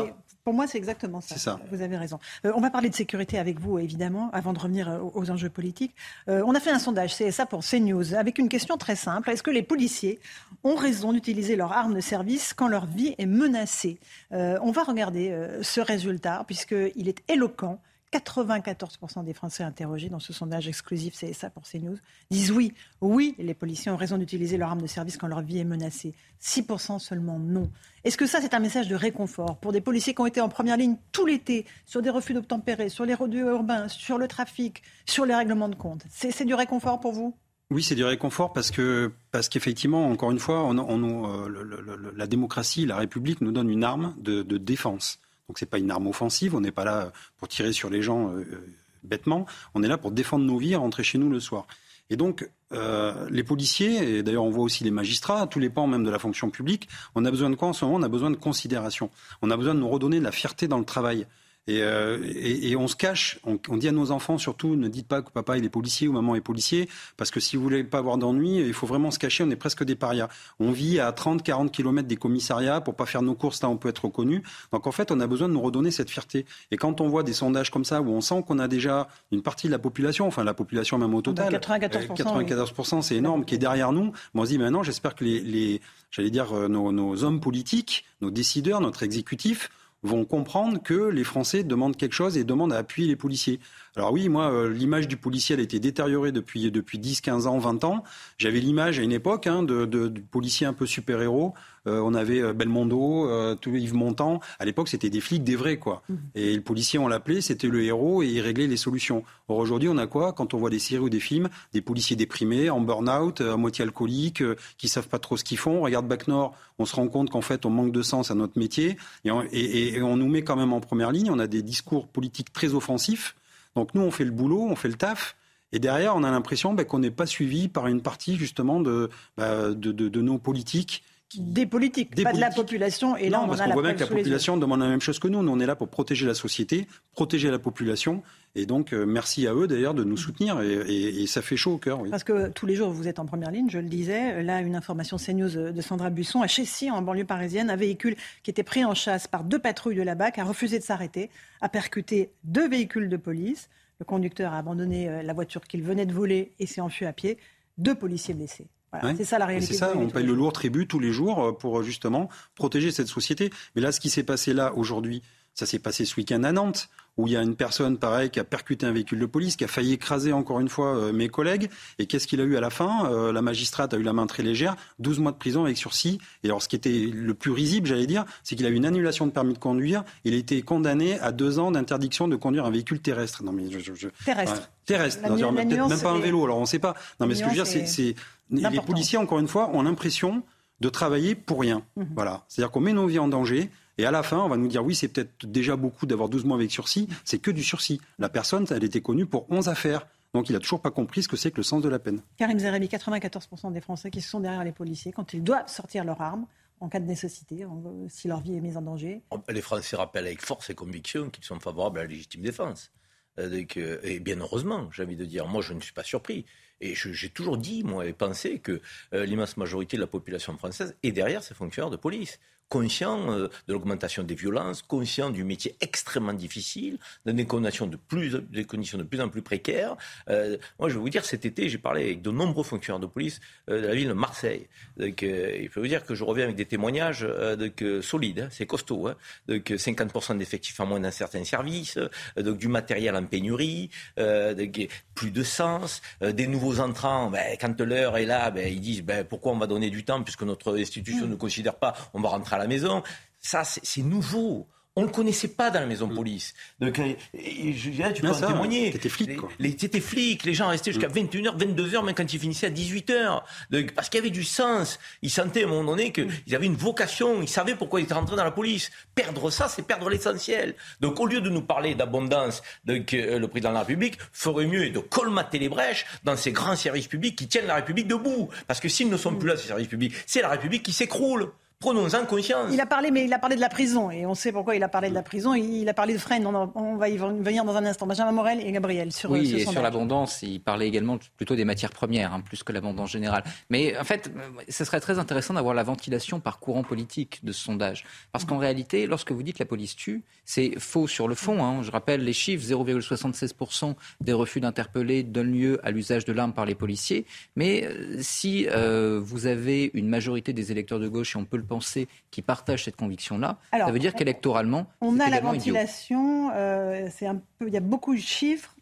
pour 0.45 0.53
moi, 0.53 0.67
c'est 0.67 0.77
exactement 0.77 1.21
ça. 1.21 1.37
ça. 1.37 1.59
Vous 1.71 1.81
avez 1.81 1.97
raison. 1.97 2.19
Euh, 2.45 2.51
on 2.53 2.61
va 2.61 2.69
parler 2.69 2.91
de 2.91 2.95
sécurité 2.95 3.39
avec 3.39 3.59
vous, 3.59 3.79
évidemment, 3.79 4.29
avant 4.31 4.53
de 4.53 4.59
revenir 4.59 4.87
euh, 4.87 4.99
aux, 5.15 5.31
enjeux 5.31 5.49
politiques. 5.49 5.95
Euh, 6.29 6.43
on 6.45 6.53
a 6.53 6.59
fait 6.59 6.69
un 6.69 6.77
sondage, 6.77 7.15
c'est 7.15 7.31
ça 7.31 7.47
pour 7.47 7.61
CNews, 7.61 8.13
avec 8.13 8.37
une 8.37 8.47
question 8.47 8.77
très 8.77 8.95
simple. 8.95 9.31
Est-ce 9.31 9.41
que 9.41 9.49
les 9.49 9.63
policiers 9.63 10.19
ont 10.63 10.75
raison 10.75 11.13
d'utiliser 11.13 11.55
leur 11.55 11.71
arme 11.71 11.95
de 11.95 11.99
service 11.99 12.53
quand 12.53 12.67
leur 12.67 12.85
vie 12.85 13.15
est 13.17 13.25
menacée? 13.25 13.97
On 14.31 14.71
va 14.71 14.83
regarder 14.83 15.35
ce 15.61 15.81
résultat, 15.81 16.43
puisqu'il 16.45 17.09
est 17.09 17.23
éloquent. 17.27 17.79
94% 18.13 19.23
des 19.23 19.33
Français 19.33 19.63
interrogés 19.63 20.09
dans 20.09 20.19
ce 20.19 20.33
sondage 20.33 20.67
exclusif 20.67 21.15
CSA 21.19 21.49
pour 21.49 21.63
CNews 21.63 21.97
disent 22.31 22.51
oui. 22.51 22.73
Oui, 23.01 23.35
les 23.37 23.53
policiers 23.53 23.91
ont 23.91 23.97
raison 23.97 24.17
d'utiliser 24.17 24.57
leur 24.57 24.69
arme 24.69 24.81
de 24.81 24.87
service 24.87 25.17
quand 25.17 25.27
leur 25.27 25.41
vie 25.41 25.59
est 25.59 25.65
menacée. 25.65 26.13
6% 26.41 26.99
seulement 26.99 27.39
non. 27.39 27.69
Est-ce 28.03 28.17
que 28.17 28.25
ça, 28.25 28.39
c'est 28.41 28.53
un 28.53 28.59
message 28.59 28.87
de 28.87 28.95
réconfort 28.95 29.57
pour 29.57 29.71
des 29.71 29.81
policiers 29.81 30.13
qui 30.13 30.21
ont 30.21 30.25
été 30.25 30.41
en 30.41 30.49
première 30.49 30.77
ligne 30.77 30.95
tout 31.11 31.25
l'été 31.25 31.65
sur 31.85 32.01
des 32.01 32.09
refus 32.09 32.33
d'obtempérer, 32.33 32.89
sur 32.89 33.05
les 33.05 33.13
rodéos 33.13 33.49
urbains, 33.49 33.87
sur 33.87 34.17
le 34.17 34.27
trafic, 34.27 34.83
sur 35.05 35.25
les 35.25 35.35
règlements 35.35 35.69
de 35.69 35.75
compte? 35.75 36.03
C'est 36.09 36.45
du 36.45 36.53
réconfort 36.53 36.99
pour 36.99 37.11
vous? 37.13 37.35
Oui, 37.71 37.81
c'est 37.81 37.95
du 37.95 38.03
réconfort 38.03 38.53
parce 38.53 38.69
que 38.69 39.11
parce 39.31 39.49
qu'effectivement, 39.49 40.07
encore 40.07 40.29
une 40.29 40.39
fois, 40.39 40.71
euh, 40.71 42.11
la 42.15 42.27
démocratie, 42.27 42.85
la 42.85 42.97
République 42.97 43.41
nous 43.41 43.51
donne 43.51 43.71
une 43.71 43.83
arme 43.83 44.13
de 44.19 44.57
défense. 44.57 45.19
Donc 45.47 45.59
c'est 45.59 45.65
pas 45.65 45.77
une 45.77 45.91
arme 45.91 46.07
offensive, 46.07 46.55
on 46.55 46.61
n'est 46.61 46.71
pas 46.71 46.85
là 46.85 47.11
pour 47.37 47.47
tirer 47.47 47.73
sur 47.73 47.89
les 47.89 48.01
gens 48.01 48.31
euh, 48.31 48.39
euh, 48.39 48.67
bêtement, 49.03 49.45
on 49.73 49.83
est 49.83 49.87
là 49.87 49.97
pour 49.97 50.11
défendre 50.11 50.45
nos 50.45 50.57
vies 50.57 50.73
et 50.73 50.75
rentrer 50.75 51.03
chez 51.03 51.17
nous 51.17 51.29
le 51.29 51.39
soir. 51.39 51.67
Et 52.09 52.17
donc, 52.17 52.47
euh, 52.71 53.27
les 53.31 53.43
policiers, 53.43 54.17
et 54.17 54.23
d'ailleurs 54.23 54.43
on 54.43 54.51
voit 54.51 54.63
aussi 54.63 54.83
les 54.83 54.91
magistrats, 54.91 55.47
tous 55.47 55.59
les 55.59 55.69
pans 55.69 55.87
même 55.87 56.03
de 56.03 56.09
la 56.09 56.19
fonction 56.19 56.49
publique, 56.49 56.87
on 57.15 57.25
a 57.25 57.31
besoin 57.31 57.49
de 57.49 57.55
quoi 57.55 57.67
en 57.67 57.73
ce 57.73 57.85
moment? 57.85 57.97
On 57.97 58.03
a 58.03 58.09
besoin 58.09 58.31
de 58.31 58.35
considération. 58.35 59.09
On 59.41 59.49
a 59.49 59.57
besoin 59.57 59.73
de 59.73 59.79
nous 59.79 59.89
redonner 59.89 60.19
de 60.19 60.23
la 60.23 60.31
fierté 60.31 60.67
dans 60.67 60.77
le 60.77 60.85
travail. 60.85 61.25
Et, 61.67 61.81
euh, 61.81 62.19
et, 62.23 62.69
et, 62.69 62.75
on 62.75 62.87
se 62.87 62.95
cache, 62.95 63.39
on, 63.43 63.57
on, 63.69 63.77
dit 63.77 63.87
à 63.87 63.91
nos 63.91 64.11
enfants 64.11 64.37
surtout, 64.37 64.75
ne 64.75 64.87
dites 64.87 65.07
pas 65.07 65.23
que 65.23 65.31
papa 65.31 65.57
il 65.57 65.65
est 65.65 65.69
policier 65.69 66.07
ou 66.07 66.11
maman 66.11 66.35
est 66.35 66.41
policier, 66.41 66.87
parce 67.17 67.31
que 67.31 67.39
si 67.39 67.55
vous 67.55 67.63
voulez 67.63 67.83
pas 67.83 67.97
avoir 67.97 68.19
d'ennui, 68.19 68.59
il 68.59 68.73
faut 68.73 68.85
vraiment 68.85 69.09
se 69.09 69.17
cacher, 69.17 69.43
on 69.43 69.49
est 69.49 69.55
presque 69.55 69.83
des 69.83 69.95
parias. 69.95 70.27
On 70.59 70.71
vit 70.71 70.99
à 70.99 71.11
30, 71.11 71.41
40 71.41 71.71
kilomètres 71.71 72.07
des 72.07 72.17
commissariats 72.17 72.81
pour 72.81 72.95
pas 72.95 73.07
faire 73.07 73.23
nos 73.23 73.33
courses, 73.33 73.63
là 73.63 73.69
on 73.69 73.77
peut 73.77 73.89
être 73.89 74.05
reconnu. 74.05 74.43
Donc 74.71 74.85
en 74.85 74.91
fait, 74.91 75.11
on 75.11 75.19
a 75.19 75.25
besoin 75.25 75.47
de 75.47 75.53
nous 75.53 75.61
redonner 75.61 75.89
cette 75.89 76.11
fierté. 76.11 76.45
Et 76.69 76.77
quand 76.77 77.01
on 77.01 77.09
voit 77.09 77.23
des 77.23 77.33
sondages 77.33 77.71
comme 77.71 77.85
ça, 77.85 77.99
où 77.99 78.09
on 78.09 78.21
sent 78.21 78.43
qu'on 78.45 78.59
a 78.59 78.67
déjà 78.67 79.07
une 79.31 79.41
partie 79.41 79.65
de 79.65 79.71
la 79.71 79.79
population, 79.79 80.27
enfin 80.27 80.43
la 80.43 80.53
population 80.53 80.99
même 80.99 81.15
au 81.15 81.23
total, 81.23 81.51
94%, 81.51 82.45
94% 82.45 83.01
c'est 83.01 83.15
énorme, 83.15 83.43
qui 83.43 83.55
est 83.55 83.59
derrière 83.59 83.91
nous, 83.91 84.11
moi 84.35 84.43
on 84.43 84.45
se 84.45 84.49
dit 84.51 84.59
maintenant, 84.59 84.83
j'espère 84.83 85.15
que 85.15 85.23
les, 85.23 85.39
les 85.39 85.81
j'allais 86.11 86.29
dire, 86.29 86.55
euh, 86.55 86.67
nos, 86.67 86.91
nos 86.91 87.23
hommes 87.23 87.39
politiques, 87.39 88.05
nos 88.21 88.29
décideurs, 88.29 88.81
notre 88.81 89.01
exécutif, 89.01 89.69
vont 90.05 90.25
comprendre 90.25 90.81
que 90.81 91.09
les 91.09 91.23
Français 91.23 91.63
demandent 91.63 91.97
quelque 91.97 92.13
chose 92.13 92.37
et 92.37 92.43
demandent 92.43 92.73
à 92.73 92.77
appuyer 92.77 93.07
les 93.07 93.15
policiers. 93.15 93.59
Alors 93.95 94.11
oui, 94.11 94.29
moi, 94.29 94.51
euh, 94.51 94.69
l'image 94.69 95.07
du 95.07 95.17
policier, 95.17 95.53
elle 95.53 95.59
a 95.59 95.63
été 95.63 95.79
détériorée 95.79 96.31
depuis, 96.31 96.69
depuis 96.71 96.99
10, 96.99 97.21
15 97.21 97.47
ans, 97.47 97.57
20 97.57 97.83
ans. 97.83 98.03
J'avais 98.37 98.59
l'image 98.59 98.99
à 98.99 99.03
une 99.03 99.11
époque 99.11 99.47
hein, 99.47 99.63
de, 99.63 99.85
de, 99.85 100.09
policiers 100.31 100.67
un 100.67 100.73
peu 100.73 100.85
super-héros. 100.85 101.53
Euh, 101.87 101.99
on 102.01 102.13
avait 102.13 102.41
euh, 102.41 102.53
Belmondo, 102.53 103.29
euh, 103.29 103.55
Yves 103.65 103.93
Montand. 103.93 104.39
À 104.59 104.65
l'époque, 104.65 104.89
c'était 104.89 105.09
des 105.09 105.21
flics, 105.21 105.43
des 105.43 105.55
vrais, 105.55 105.77
quoi. 105.77 106.01
Mmh. 106.09 106.15
Et 106.35 106.55
le 106.55 106.61
policier, 106.61 106.99
on 106.99 107.07
l'appelait, 107.07 107.41
c'était 107.41 107.67
le 107.67 107.83
héros 107.83 108.23
et 108.23 108.27
il 108.27 108.41
réglait 108.41 108.67
les 108.67 108.77
solutions. 108.77 109.23
Or, 109.47 109.57
aujourd'hui, 109.57 109.89
on 109.89 109.97
a 109.97 110.07
quoi? 110.07 110.33
Quand 110.33 110.53
on 110.53 110.57
voit 110.57 110.69
des 110.69 110.79
séries 110.79 111.03
ou 111.03 111.09
des 111.09 111.19
films, 111.19 111.49
des 111.73 111.81
policiers 111.81 112.15
déprimés, 112.15 112.69
en 112.69 112.81
burn-out, 112.81 113.41
à 113.41 113.57
moitié 113.57 113.83
alcooliques, 113.83 114.43
qui 114.77 114.87
savent 114.87 115.07
pas 115.07 115.19
trop 115.19 115.37
ce 115.37 115.43
qu'ils 115.43 115.57
font. 115.57 115.79
On 115.79 115.81
regarde 115.81 116.07
Bac 116.07 116.27
Nord, 116.27 116.55
on 116.79 116.85
se 116.85 116.95
rend 116.95 117.07
compte 117.07 117.29
qu'en 117.29 117.41
fait, 117.41 117.65
on 117.65 117.69
manque 117.69 117.91
de 117.91 118.01
sens 118.01 118.31
à 118.31 118.35
notre 118.35 118.57
métier 118.57 118.97
et 119.23 119.31
on, 119.31 119.43
et, 119.51 119.95
et 119.95 120.01
on 120.01 120.17
nous 120.17 120.27
met 120.27 120.43
quand 120.43 120.55
même 120.55 120.73
en 120.73 120.79
première 120.79 121.11
ligne. 121.11 121.29
On 121.31 121.39
a 121.39 121.47
des 121.47 121.61
discours 121.61 122.07
politiques 122.07 122.51
très 122.53 122.73
offensifs. 122.73 123.35
Donc 123.75 123.93
nous, 123.93 124.01
on 124.01 124.11
fait 124.11 124.25
le 124.25 124.31
boulot, 124.31 124.65
on 124.69 124.75
fait 124.75 124.87
le 124.87 124.95
taf. 124.95 125.35
Et 125.71 125.79
derrière, 125.79 126.15
on 126.15 126.23
a 126.23 126.31
l'impression 126.31 126.73
bah, 126.73 126.85
qu'on 126.85 126.99
n'est 126.99 127.11
pas 127.11 127.25
suivi 127.25 127.67
par 127.67 127.87
une 127.87 128.01
partie 128.01 128.37
justement 128.37 128.79
de, 128.79 129.09
bah, 129.35 129.69
de, 129.69 129.91
de, 129.91 130.07
de, 130.07 130.21
nos 130.21 130.37
politiques. 130.37 131.03
Des 131.37 131.65
politiques, 131.65 132.15
des 132.15 132.23
pas 132.23 132.29
politiques. 132.29 132.49
de 132.49 132.55
la 132.55 132.63
population. 132.63 133.17
Et 133.17 133.29
là, 133.29 133.41
on 133.41 133.47
parce 133.47 133.59
qu'on 133.59 133.73
voit 133.73 133.81
bien 133.81 133.93
que 133.95 134.01
la 134.01 134.07
population 134.07 134.57
demande 134.57 134.79
la 134.79 134.87
même 134.87 135.01
chose 135.01 135.17
que 135.17 135.27
nous. 135.27 135.41
Nous, 135.41 135.51
on 135.51 135.59
est 135.59 135.65
là 135.65 135.75
pour 135.75 135.89
protéger 135.89 136.25
la 136.27 136.35
société, 136.35 136.87
protéger 137.13 137.49
la 137.49 137.57
population. 137.57 138.21
Et 138.53 138.65
donc, 138.67 138.93
euh, 138.93 139.05
merci 139.05 139.47
à 139.47 139.53
eux 139.53 139.67
d'ailleurs 139.67 139.95
de 139.95 140.03
nous 140.03 140.17
soutenir. 140.17 140.61
Et, 140.61 140.73
et, 140.73 141.23
et, 141.23 141.27
ça 141.27 141.41
fait 141.41 141.57
chaud 141.57 141.73
au 141.73 141.77
cœur. 141.77 141.99
Oui. 141.99 142.09
Parce 142.09 142.23
que 142.23 142.49
tous 142.49 142.67
les 142.67 142.75
jours, 142.75 142.91
vous 142.91 143.07
êtes 143.07 143.17
en 143.17 143.25
première 143.25 143.49
ligne, 143.49 143.69
je 143.69 143.79
le 143.79 143.89
disais. 143.89 144.43
Là, 144.43 144.61
une 144.61 144.75
information 144.75 145.17
CNews 145.17 145.71
de 145.71 145.81
Sandra 145.81 146.11
Buisson. 146.11 146.41
À 146.41 146.47
Chessy, 146.47 146.91
en 146.91 147.01
banlieue 147.01 147.25
parisienne, 147.25 147.71
un 147.71 147.75
véhicule 147.75 148.15
qui 148.43 148.51
était 148.51 148.63
pris 148.63 148.85
en 148.85 148.93
chasse 148.93 149.27
par 149.27 149.43
deux 149.43 149.59
patrouilles 149.59 149.95
de 149.95 150.03
la 150.03 150.15
BAC 150.15 150.37
a 150.37 150.43
refusé 150.43 150.77
de 150.77 150.83
s'arrêter, 150.83 151.31
a 151.59 151.69
percuté 151.69 152.29
deux 152.43 152.69
véhicules 152.69 153.09
de 153.09 153.17
police. 153.17 153.69
Le 153.99 154.05
conducteur 154.05 154.53
a 154.53 154.59
abandonné 154.59 155.23
la 155.23 155.33
voiture 155.33 155.61
qu'il 155.61 155.81
venait 155.81 156.05
de 156.05 156.13
voler 156.13 156.51
et 156.59 156.67
s'est 156.67 156.81
enfui 156.81 157.05
à 157.05 157.13
pied. 157.13 157.37
Deux 157.77 157.95
policiers 157.95 158.33
blessés. 158.35 158.67
Voilà, 158.99 159.13
ouais. 159.13 159.15
C'est 159.17 159.25
ça 159.25 159.39
la 159.39 159.45
réalité. 159.45 159.73
C'est 159.73 159.79
ça, 159.79 159.93
on 159.95 160.07
paye 160.07 160.25
le 160.25 160.33
lourd 160.33 160.53
tribut 160.53 160.87
tous 160.87 160.99
les 160.99 161.11
jours 161.11 161.57
pour 161.57 161.83
justement 161.83 162.29
protéger 162.55 162.91
cette 162.91 163.07
société. 163.07 163.51
Mais 163.75 163.81
là, 163.81 163.91
ce 163.91 163.99
qui 163.99 164.09
s'est 164.09 164.23
passé 164.23 164.53
là 164.53 164.73
aujourd'hui, 164.75 165.21
ça 165.53 165.65
s'est 165.65 165.79
passé 165.79 166.05
ce 166.05 166.15
week-end 166.17 166.43
à 166.43 166.51
Nantes, 166.51 166.89
où 167.17 167.27
il 167.27 167.33
y 167.33 167.37
a 167.37 167.41
une 167.41 167.55
personne, 167.55 167.97
pareil, 167.97 168.29
qui 168.29 168.39
a 168.39 168.43
percuté 168.43 168.85
un 168.85 168.91
véhicule 168.91 169.19
de 169.19 169.25
police, 169.25 169.55
qui 169.55 169.63
a 169.63 169.67
failli 169.67 169.93
écraser 169.93 170.33
encore 170.33 170.59
une 170.59 170.67
fois 170.69 170.95
euh, 170.97 171.13
mes 171.13 171.29
collègues. 171.29 171.69
Et 171.97 172.07
qu'est-ce 172.07 172.27
qu'il 172.27 172.41
a 172.41 172.43
eu 172.43 172.57
à 172.57 172.59
la 172.61 172.69
fin? 172.69 173.09
Euh, 173.09 173.31
La 173.31 173.41
magistrate 173.41 173.93
a 173.93 173.97
eu 173.97 174.03
la 174.03 174.13
main 174.13 174.27
très 174.27 174.43
légère, 174.43 174.75
12 174.99 175.19
mois 175.19 175.31
de 175.31 175.37
prison 175.37 175.63
avec 175.63 175.77
sursis. 175.77 176.19
Et 176.43 176.47
alors, 176.47 176.61
ce 176.61 176.67
qui 176.67 176.75
était 176.75 177.09
le 177.13 177.33
plus 177.33 177.51
risible, 177.51 177.87
j'allais 177.87 178.07
dire, 178.07 178.25
c'est 178.43 178.55
qu'il 178.55 178.65
a 178.65 178.69
eu 178.69 178.73
une 178.75 178.85
annulation 178.85 179.25
de 179.27 179.31
permis 179.31 179.53
de 179.53 179.59
conduire. 179.59 180.03
Il 180.25 180.33
a 180.33 180.37
été 180.37 180.61
condamné 180.61 181.19
à 181.19 181.31
deux 181.31 181.59
ans 181.59 181.71
d'interdiction 181.71 182.27
de 182.27 182.35
conduire 182.35 182.65
un 182.65 182.71
véhicule 182.71 182.99
terrestre. 182.99 183.43
Non, 183.43 183.51
mais 183.53 183.69
je, 183.71 183.79
je, 183.79 183.93
je... 183.93 184.07
Terrestre. 184.25 184.55
Ouais, 184.55 184.67
terrestre. 184.85 185.21
Peut-être 185.21 185.53
même 185.89 186.01
pas 186.01 186.11
un 186.11 186.19
vélo. 186.19 186.43
Alors, 186.43 186.57
on 186.57 186.61
ne 186.61 186.65
sait 186.65 186.79
pas. 186.79 186.95
Non, 187.19 187.27
mais 187.27 187.35
ce 187.35 187.39
que 187.43 187.45
je 187.45 187.49
veux 187.55 187.63
dire, 187.63 187.67
c'est 187.67 188.15
les 188.51 188.81
policiers, 188.81 189.17
encore 189.17 189.39
une 189.39 189.47
fois, 189.47 189.69
ont 189.73 189.83
l'impression 189.83 190.43
de 190.81 190.89
travailler 190.89 191.35
pour 191.35 191.61
rien. 191.61 191.83
Mmh. 191.95 192.03
Voilà. 192.15 192.43
C'est-à-dire 192.49 192.71
qu'on 192.71 192.81
met 192.81 192.91
nos 192.93 193.07
vies 193.07 193.19
en 193.19 193.29
danger. 193.29 193.69
Et 193.97 194.05
à 194.05 194.11
la 194.11 194.23
fin, 194.23 194.39
on 194.39 194.49
va 194.49 194.57
nous 194.57 194.67
dire 194.67 194.83
oui, 194.83 194.95
c'est 194.95 195.07
peut-être 195.07 195.45
déjà 195.45 195.75
beaucoup 195.75 196.05
d'avoir 196.05 196.29
12 196.29 196.45
mois 196.45 196.57
avec 196.57 196.71
sursis. 196.71 197.07
C'est 197.23 197.39
que 197.39 197.51
du 197.51 197.63
sursis. 197.63 198.01
La 198.19 198.29
personne, 198.29 198.65
elle 198.69 198.83
était 198.83 199.01
connue 199.01 199.25
pour 199.25 199.49
11 199.51 199.69
affaires. 199.69 200.07
Donc 200.33 200.49
il 200.49 200.53
n'a 200.53 200.59
toujours 200.59 200.81
pas 200.81 200.91
compris 200.91 201.23
ce 201.23 201.29
que 201.29 201.37
c'est 201.37 201.51
que 201.51 201.57
le 201.57 201.63
sens 201.63 201.81
de 201.81 201.87
la 201.87 201.97
peine. 201.97 202.21
Karim 202.37 202.59
Zerebi, 202.59 202.87
94% 202.87 203.71
des 203.71 203.79
Français 203.79 204.11
qui 204.11 204.21
sont 204.21 204.41
derrière 204.41 204.65
les 204.65 204.73
policiers 204.73 205.13
quand 205.13 205.33
ils 205.33 205.41
doivent 205.41 205.69
sortir 205.69 206.03
leur 206.03 206.21
arme 206.21 206.45
en 206.81 206.89
cas 206.89 206.99
de 206.99 207.05
nécessité, 207.05 207.65
si 208.09 208.27
leur 208.27 208.41
vie 208.41 208.57
est 208.57 208.59
mise 208.59 208.75
en 208.75 208.81
danger. 208.81 209.21
Les 209.47 209.61
Français 209.61 209.95
rappellent 209.95 210.25
avec 210.25 210.41
force 210.41 210.69
et 210.69 210.75
conviction 210.75 211.29
qu'ils 211.29 211.45
sont 211.45 211.59
favorables 211.61 211.99
à 211.99 212.03
la 212.03 212.09
légitime 212.09 212.41
défense. 212.41 212.91
Et 213.37 214.19
bien 214.19 214.39
heureusement, 214.39 214.89
j'ai 214.91 215.03
envie 215.03 215.15
de 215.15 215.25
dire. 215.25 215.47
Moi, 215.47 215.61
je 215.61 215.73
ne 215.73 215.79
suis 215.79 215.93
pas 215.93 216.03
surpris. 216.03 216.45
Et 216.81 216.93
j'ai 216.95 217.29
toujours 217.29 217.57
dit, 217.57 217.83
moi, 217.83 218.05
et 218.05 218.11
pensé 218.11 218.59
que 218.59 218.81
euh, 219.13 219.25
l'immense 219.25 219.55
majorité 219.55 219.95
de 219.95 220.01
la 220.01 220.07
population 220.07 220.57
française 220.57 220.95
est 221.03 221.13
derrière 221.13 221.41
ces 221.41 221.53
fonctionnaires 221.53 221.89
de 221.89 221.95
police 221.95 222.37
conscient 222.69 223.31
euh, 223.31 223.47
de 223.67 223.73
l'augmentation 223.73 224.23
des 224.23 224.35
violences, 224.35 224.81
conscient 224.81 225.29
du 225.29 225.43
métier 225.43 225.75
extrêmement 225.81 226.33
difficile, 226.33 226.97
dans 227.25 227.33
des 227.33 227.45
conditions 227.45 227.87
de 227.87 227.97
plus, 227.97 228.31
des 228.51 228.65
conditions 228.65 228.97
de 228.97 229.03
plus 229.03 229.21
en 229.21 229.29
plus 229.29 229.41
précaires. 229.41 229.95
Euh, 230.29 230.57
moi, 230.79 230.89
je 230.89 230.95
vais 230.95 230.99
vous 230.99 231.09
dire, 231.09 231.25
cet 231.25 231.45
été, 231.45 231.69
j'ai 231.69 231.77
parlé 231.77 232.03
avec 232.03 232.21
de 232.21 232.31
nombreux 232.31 232.63
fonctionnaires 232.63 232.99
de 232.99 233.05
police 233.05 233.39
euh, 233.69 233.81
de 233.81 233.87
la 233.87 233.95
ville 233.95 234.07
de 234.07 234.13
Marseille. 234.13 234.67
Donc, 234.97 235.21
il 235.21 235.69
faut 235.69 235.81
vous 235.81 235.87
dire 235.87 236.05
que 236.05 236.15
je 236.15 236.23
reviens 236.23 236.45
avec 236.45 236.55
des 236.55 236.65
témoignages 236.65 237.27
donc, 237.57 237.83
solides, 238.01 238.39
hein, 238.39 238.47
c'est 238.49 238.65
costaud. 238.65 239.07
Hein, 239.07 239.15
donc, 239.47 239.69
50% 239.69 240.37
d'effectifs 240.37 240.79
en 240.79 240.85
moins 240.85 240.99
dans 240.99 241.11
certains 241.11 241.43
services, 241.43 241.99
donc 242.37 242.57
du 242.57 242.67
matériel 242.67 243.15
en 243.15 243.25
pénurie, 243.25 243.89
donc, 244.17 244.87
plus 245.13 245.31
de 245.31 245.43
sens, 245.43 246.01
des 246.21 246.47
nouveaux 246.47 246.79
entrants. 246.79 247.29
Ben, 247.29 247.57
quand 247.59 247.79
l'heure 247.81 248.17
est 248.17 248.25
là, 248.25 248.51
ben, 248.51 248.71
ils 248.71 248.79
disent 248.79 249.03
ben, 249.03 249.25
pourquoi 249.25 249.51
on 249.51 249.57
va 249.57 249.67
donner 249.67 249.89
du 249.89 250.05
temps 250.05 250.23
puisque 250.23 250.43
notre 250.43 250.77
institution 250.79 251.27
mmh. 251.27 251.31
ne 251.31 251.35
considère 251.35 251.75
pas, 251.75 251.93
on 252.13 252.21
va 252.21 252.29
rentrer 252.29 252.54
à 252.55 252.57
la 252.57 252.67
maison. 252.67 253.03
Ça, 253.39 253.63
c'est 253.63 254.01
nouveau. 254.01 254.67
On 254.97 255.01
ne 255.01 255.07
le 255.07 255.11
connaissait 255.11 255.49
pas 255.49 255.71
dans 255.71 255.81
la 255.81 255.87
maison 255.87 256.07
de 256.07 256.15
police. 256.15 256.53
Donc, 256.79 256.99
et, 256.99 257.17
et, 257.33 257.73
je, 257.73 257.89
tu 258.13 258.21
peux 258.21 258.29
en 258.29 258.39
témoigner. 258.39 258.91
T'étais 258.91 259.09
flic, 259.09 259.35
quoi. 259.35 259.49
Les, 259.59 259.71
flic. 259.99 260.45
Les 260.45 260.53
gens 260.53 260.69
restaient 260.69 260.93
jusqu'à 260.93 261.09
21h, 261.09 261.57
22h, 261.57 262.05
même 262.05 262.15
quand 262.15 262.31
ils 262.31 262.39
finissaient 262.39 262.67
à 262.67 262.69
18h. 262.69 263.41
Donc, 263.71 263.91
parce 263.91 264.07
qu'il 264.07 264.19
y 264.19 264.21
avait 264.21 264.29
du 264.29 264.45
sens. 264.45 264.97
Ils 265.21 265.29
sentaient 265.29 265.63
à 265.63 265.65
un 265.65 265.69
moment 265.69 265.91
donné 265.91 266.13
qu'ils 266.13 266.55
avaient 266.55 266.65
une 266.65 266.77
vocation. 266.77 267.41
Ils 267.41 267.49
savaient 267.49 267.75
pourquoi 267.75 267.99
ils 267.99 268.03
étaient 268.03 268.13
rentrés 268.13 268.37
dans 268.37 268.45
la 268.45 268.51
police. 268.51 268.89
Perdre 269.15 269.51
ça, 269.51 269.67
c'est 269.67 269.85
perdre 269.85 270.09
l'essentiel. 270.09 270.75
Donc, 271.01 271.19
au 271.19 271.25
lieu 271.25 271.41
de 271.41 271.49
nous 271.49 271.61
parler 271.61 271.93
d'abondance, 271.93 272.63
donc, 272.85 273.13
euh, 273.13 273.37
le 273.37 273.49
président 273.49 273.69
de 273.69 273.73
la 273.73 273.81
République 273.81 274.17
ferait 274.31 274.65
mieux 274.65 274.91
de 274.91 274.99
colmater 274.99 275.59
les 275.59 275.67
brèches 275.67 276.05
dans 276.23 276.37
ces 276.37 276.53
grands 276.53 276.77
services 276.77 277.07
publics 277.07 277.35
qui 277.35 277.49
tiennent 277.49 277.67
la 277.67 277.75
République 277.75 278.07
debout. 278.07 278.47
Parce 278.65 278.79
que 278.79 278.87
s'ils 278.87 279.09
ne 279.09 279.17
sont 279.17 279.35
plus 279.35 279.49
là, 279.49 279.57
ces 279.57 279.67
services 279.67 279.89
publics, 279.89 280.13
c'est 280.25 280.41
la 280.41 280.49
République 280.49 280.83
qui 280.83 280.93
s'écroule. 280.93 281.51
Prenons-en 281.79 282.25
conscience. 282.25 282.69
Il 282.71 282.79
a 282.79 282.85
parlé, 282.85 283.11
mais 283.11 283.25
il 283.25 283.33
a 283.33 283.39
parlé 283.39 283.55
de 283.55 283.61
la 283.61 283.69
prison, 283.69 284.09
et 284.09 284.25
on 284.25 284.33
sait 284.33 284.51
pourquoi 284.51 284.75
il 284.75 284.83
a 284.83 284.89
parlé 284.89 285.09
de 285.09 285.13
la 285.13 285.23
prison. 285.23 285.53
Il 285.53 285.87
a 285.89 285.93
parlé 285.93 286.13
de 286.13 286.17
Fresnes, 286.17 286.47
on, 286.47 286.71
on 286.75 286.95
va 286.95 287.09
y 287.09 287.17
venir 287.17 287.65
dans 287.65 287.75
un 287.75 287.85
instant. 287.85 288.07
Benjamin 288.07 288.31
Morel 288.31 288.65
et 288.65 288.71
Gabriel 288.71 289.11
sur 289.11 289.31
oui, 289.31 289.47
ce 289.47 289.55
et 289.55 289.59
sondage. 289.59 289.73
sur 289.73 289.81
l'abondance, 289.83 290.41
il 290.41 290.59
parlait 290.61 290.87
également 290.87 291.17
plutôt 291.37 291.55
des 291.55 291.65
matières 291.65 291.91
premières, 291.91 292.33
hein, 292.33 292.41
plus 292.41 292.63
que 292.63 292.71
l'abondance 292.71 293.11
générale. 293.11 293.43
Mais 293.69 293.97
en 293.97 294.03
fait, 294.03 294.31
ce 294.69 294.85
serait 294.85 294.99
très 294.99 295.19
intéressant 295.19 295.53
d'avoir 295.53 295.73
la 295.73 295.83
ventilation 295.83 296.39
par 296.39 296.59
courant 296.59 296.83
politique 296.83 297.43
de 297.43 297.51
ce 297.51 297.63
sondage. 297.63 298.05
Parce 298.31 298.45
qu'en 298.45 298.57
réalité, 298.57 299.05
lorsque 299.05 299.31
vous 299.31 299.43
dites 299.43 299.59
la 299.59 299.65
police 299.65 299.95
tue, 299.95 300.23
c'est 300.45 300.79
faux 300.79 301.07
sur 301.07 301.27
le 301.27 301.35
fond. 301.35 301.63
Hein. 301.63 301.83
Je 301.83 301.91
rappelle 301.91 302.23
les 302.23 302.33
chiffres, 302.33 302.65
0,76% 302.65 303.95
des 304.21 304.33
refus 304.33 304.61
d'interpeller 304.61 305.23
donnent 305.23 305.51
lieu 305.51 305.79
à 305.83 305.91
l'usage 305.91 306.25
de 306.25 306.33
l'arme 306.33 306.53
par 306.53 306.65
les 306.65 306.75
policiers. 306.75 307.25
Mais 307.55 307.89
si 308.21 308.67
euh, 308.69 309.19
vous 309.21 309.47
avez 309.47 309.91
une 309.93 310.07
majorité 310.07 310.53
des 310.53 310.71
électeurs 310.71 310.99
de 310.99 311.07
gauche, 311.07 311.35
et 311.35 311.39
on 311.39 311.45
peut 311.45 311.57
le 311.57 311.64
penser, 311.65 312.07
qui 312.31 312.41
partagent 312.41 312.85
cette 312.85 312.95
conviction-là, 312.95 313.57
ça 313.71 313.91
veut 313.91 313.99
dire 313.99 314.13
qu'électoralement, 314.13 314.87
on 315.01 315.19
a 315.19 315.29
la 315.29 315.41
ventilation. 315.41 316.51
Euh, 316.53 317.07
c'est 317.11 317.27
un 317.27 317.41
peu, 317.59 317.67
il 317.67 317.73
y 317.73 317.77
a 317.77 317.81
beaucoup 317.81 318.15
de 318.15 318.19
chiffres. 318.19 318.74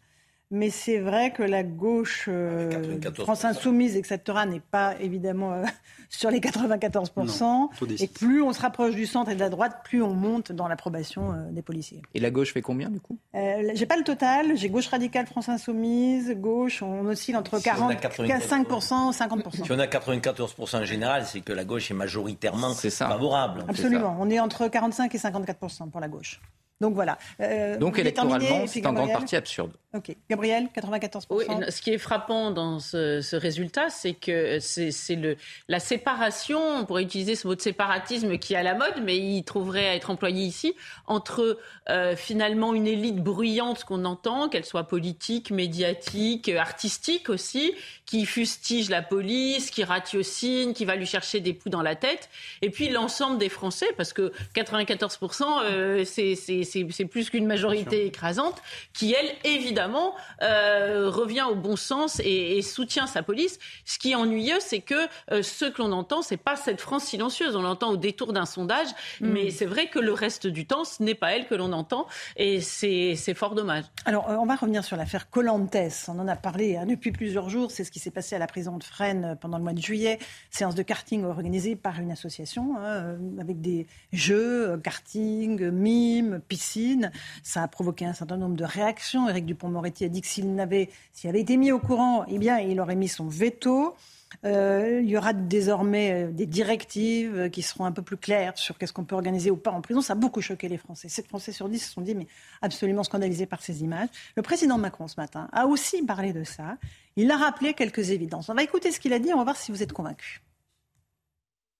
Mais 0.54 0.70
c'est 0.70 0.98
vrai 0.98 1.32
que 1.32 1.42
la 1.42 1.64
gauche, 1.64 2.26
euh, 2.28 2.70
France 3.18 3.44
Insoumise, 3.44 3.96
etc., 3.96 4.20
n'est 4.48 4.60
pas 4.60 4.94
évidemment 5.00 5.52
euh, 5.52 5.64
sur 6.08 6.30
les 6.30 6.38
94%. 6.38 7.40
Non, 7.40 7.70
et 7.98 8.06
plus 8.06 8.40
on 8.40 8.52
se 8.52 8.60
rapproche 8.60 8.94
du 8.94 9.04
centre 9.04 9.32
et 9.32 9.34
de 9.34 9.40
la 9.40 9.48
droite, 9.48 9.80
plus 9.82 10.00
on 10.00 10.14
monte 10.14 10.52
dans 10.52 10.68
l'approbation 10.68 11.32
euh, 11.32 11.50
des 11.50 11.62
policiers. 11.62 12.02
Et 12.14 12.20
la 12.20 12.30
gauche 12.30 12.52
fait 12.52 12.62
combien 12.62 12.88
du 12.88 13.00
coup? 13.00 13.18
Euh, 13.34 13.72
J'ai 13.74 13.86
pas 13.86 13.96
le 13.96 14.04
total. 14.04 14.56
J'ai 14.56 14.68
gauche 14.68 14.86
radicale, 14.86 15.26
France 15.26 15.48
Insoumise, 15.48 16.30
gauche, 16.36 16.82
on 16.82 17.04
oscille 17.06 17.36
entre 17.36 17.58
Si 17.58 17.64
40, 17.64 17.92
on 18.20 18.24
a 18.24 18.38
45%, 18.38 19.12
50%. 19.12 19.64
Si 19.64 19.72
on 19.72 19.78
a 19.80 19.86
94% 19.86 20.76
en 20.76 20.84
général, 20.84 21.24
c'est 21.26 21.40
que 21.40 21.52
la 21.52 21.64
gauche 21.64 21.90
est 21.90 21.94
majoritairement 21.94 22.74
ça. 22.74 23.08
favorable. 23.08 23.64
Absolument. 23.66 24.16
On 24.20 24.30
est 24.30 24.38
entre 24.38 24.68
45 24.68 25.12
et 25.12 25.18
54% 25.18 25.90
pour 25.90 26.00
la 26.00 26.06
gauche. 26.06 26.40
Donc 26.80 26.94
voilà. 26.94 27.18
Euh, 27.40 27.78
Donc 27.78 27.98
électoralement, 27.98 28.66
c'est 28.66 28.84
en 28.86 28.92
grande 28.92 29.12
partie 29.12 29.36
absurde. 29.36 29.72
Ok. 29.94 30.16
Gabriel, 30.28 30.68
94%. 30.76 31.26
Oui, 31.30 31.44
ce 31.68 31.80
qui 31.80 31.90
est 31.90 31.98
frappant 31.98 32.50
dans 32.50 32.80
ce, 32.80 33.36
résultat, 33.36 33.90
c'est 33.90 34.14
que 34.14 34.58
c'est 34.58 35.14
le, 35.14 35.36
la 35.68 35.78
séparation, 35.78 36.60
on 36.60 36.84
pourrait 36.84 37.04
utiliser 37.04 37.36
ce 37.36 37.46
mot 37.46 37.54
de 37.54 37.60
séparatisme 37.60 38.38
qui 38.38 38.54
est 38.54 38.56
à 38.56 38.64
la 38.64 38.74
mode, 38.74 39.02
mais 39.04 39.16
il 39.16 39.44
trouverait 39.44 39.86
à 39.86 39.94
être 39.94 40.10
employé 40.10 40.44
ici, 40.44 40.74
entre 41.06 41.60
euh, 41.90 42.16
finalement 42.16 42.74
une 42.74 42.88
élite 42.88 43.22
bruyante 43.22 43.84
qu'on 43.84 44.04
entend, 44.04 44.48
qu'elle 44.48 44.64
soit 44.64 44.84
politique, 44.84 45.52
médiatique, 45.52 46.48
artistique 46.48 47.28
aussi, 47.28 47.72
qui 48.04 48.26
fustige 48.26 48.90
la 48.90 49.00
police, 49.00 49.70
qui 49.70 49.84
ratiocine, 49.84 50.74
qui 50.74 50.84
va 50.84 50.96
lui 50.96 51.06
chercher 51.06 51.38
des 51.38 51.52
poux 51.52 51.68
dans 51.68 51.82
la 51.82 51.94
tête, 51.94 52.30
et 52.62 52.70
puis 52.70 52.88
l'ensemble 52.88 53.38
des 53.38 53.48
Français, 53.48 53.88
parce 53.96 54.12
que 54.12 54.32
94%, 54.56 55.44
euh, 55.62 56.04
c'est 56.04 56.63
plus 57.08 57.30
qu'une 57.30 57.46
majorité 57.46 58.06
écrasante, 58.06 58.62
qui, 58.92 59.12
elle, 59.12 59.30
évidemment, 59.44 60.14
euh, 60.42 61.10
revient 61.10 61.46
au 61.50 61.54
bon 61.54 61.76
sens 61.76 62.20
et, 62.24 62.62
soutient 62.62 63.06
sa 63.06 63.22
police. 63.22 63.58
Ce 63.84 63.98
qui 63.98 64.12
est 64.12 64.14
ennuyeux, 64.14 64.58
c'est 64.60 64.80
que 64.80 64.94
euh, 65.30 65.42
ce 65.42 65.66
que 65.66 65.82
l'on 65.82 65.92
entend, 65.92 66.22
c'est 66.22 66.36
pas 66.36 66.56
cette 66.56 66.80
France 66.80 67.04
silencieuse. 67.04 67.56
On 67.56 67.62
l'entend 67.62 67.90
au 67.90 67.96
détour 67.96 68.32
d'un 68.32 68.46
sondage, 68.46 68.88
mm. 69.20 69.28
mais 69.28 69.50
c'est 69.50 69.66
vrai 69.66 69.88
que 69.88 69.98
le 69.98 70.12
reste 70.12 70.46
du 70.46 70.66
temps, 70.66 70.84
ce 70.84 71.02
n'est 71.02 71.14
pas 71.14 71.32
elle 71.32 71.46
que 71.46 71.54
l'on 71.54 71.72
entend, 71.72 72.06
et 72.36 72.60
c'est 72.60 73.16
fort 73.34 73.54
dommage. 73.54 73.84
Alors, 74.06 74.26
on 74.28 74.46
va 74.46 74.56
revenir 74.56 74.84
sur 74.84 74.96
l'affaire 74.96 75.30
Colantes. 75.30 75.76
On 76.08 76.18
en 76.18 76.28
a 76.28 76.36
parlé 76.36 76.76
hein, 76.76 76.86
depuis 76.86 77.12
plusieurs 77.12 77.48
jours. 77.48 77.70
C'est 77.70 77.84
ce 77.84 77.90
qui 77.90 77.98
s'est 77.98 78.10
passé 78.10 78.36
à 78.36 78.38
la 78.38 78.46
prison 78.46 78.78
de 78.78 78.84
Fresnes 78.84 79.36
pendant 79.40 79.58
le 79.58 79.64
mois 79.64 79.72
de 79.72 79.80
juillet. 79.80 80.18
Séance 80.50 80.74
de 80.74 80.82
karting 80.82 81.24
organisée 81.24 81.76
par 81.76 82.00
une 82.00 82.10
association 82.10 82.76
hein, 82.76 82.82
euh, 82.84 83.16
avec 83.40 83.60
des 83.60 83.86
jeux, 84.12 84.70
euh, 84.70 84.76
karting, 84.78 85.70
mimes, 85.70 86.40
piscine. 86.54 87.10
Ça 87.42 87.64
a 87.64 87.68
provoqué 87.68 88.06
un 88.06 88.12
certain 88.12 88.36
nombre 88.36 88.54
de 88.54 88.64
réactions. 88.64 89.28
Éric 89.28 89.44
Dupont-Moretti 89.44 90.04
a 90.04 90.08
dit 90.08 90.20
que 90.20 90.28
s'il 90.28 90.60
avait, 90.60 90.88
été 91.24 91.56
mis 91.56 91.72
au 91.72 91.80
courant, 91.80 92.24
eh 92.28 92.38
bien, 92.38 92.60
il 92.60 92.80
aurait 92.80 92.94
mis 92.94 93.08
son 93.08 93.26
veto. 93.26 93.96
Euh, 94.44 95.00
il 95.02 95.08
y 95.08 95.16
aura 95.16 95.32
désormais 95.32 96.28
des 96.28 96.46
directives 96.46 97.50
qui 97.50 97.62
seront 97.62 97.86
un 97.86 97.92
peu 97.92 98.02
plus 98.02 98.16
claires 98.16 98.56
sur 98.56 98.78
qu'est-ce 98.78 98.92
qu'on 98.92 99.04
peut 99.04 99.16
organiser 99.16 99.50
ou 99.50 99.56
pas 99.56 99.72
en 99.72 99.80
prison. 99.80 100.00
Ça 100.00 100.12
a 100.12 100.16
beaucoup 100.16 100.40
choqué 100.40 100.68
les 100.68 100.78
Français. 100.78 101.08
7 101.08 101.26
Français 101.26 101.50
sur 101.50 101.68
10 101.68 101.78
se 101.80 101.92
sont 101.92 102.02
dit, 102.02 102.14
mais 102.14 102.28
absolument 102.62 103.02
scandalisés 103.02 103.46
par 103.46 103.60
ces 103.60 103.82
images. 103.82 104.08
Le 104.36 104.42
président 104.42 104.78
Macron, 104.78 105.08
ce 105.08 105.18
matin, 105.18 105.48
a 105.52 105.66
aussi 105.66 106.02
parlé 106.04 106.32
de 106.32 106.44
ça. 106.44 106.76
Il 107.16 107.30
a 107.32 107.36
rappelé 107.36 107.74
quelques 107.74 108.10
évidences. 108.10 108.48
On 108.48 108.54
va 108.54 108.62
écouter 108.62 108.92
ce 108.92 109.00
qu'il 109.00 109.12
a 109.12 109.18
dit, 109.18 109.32
on 109.32 109.38
va 109.38 109.44
voir 109.44 109.56
si 109.56 109.72
vous 109.72 109.82
êtes 109.82 109.92
convaincus. 109.92 110.40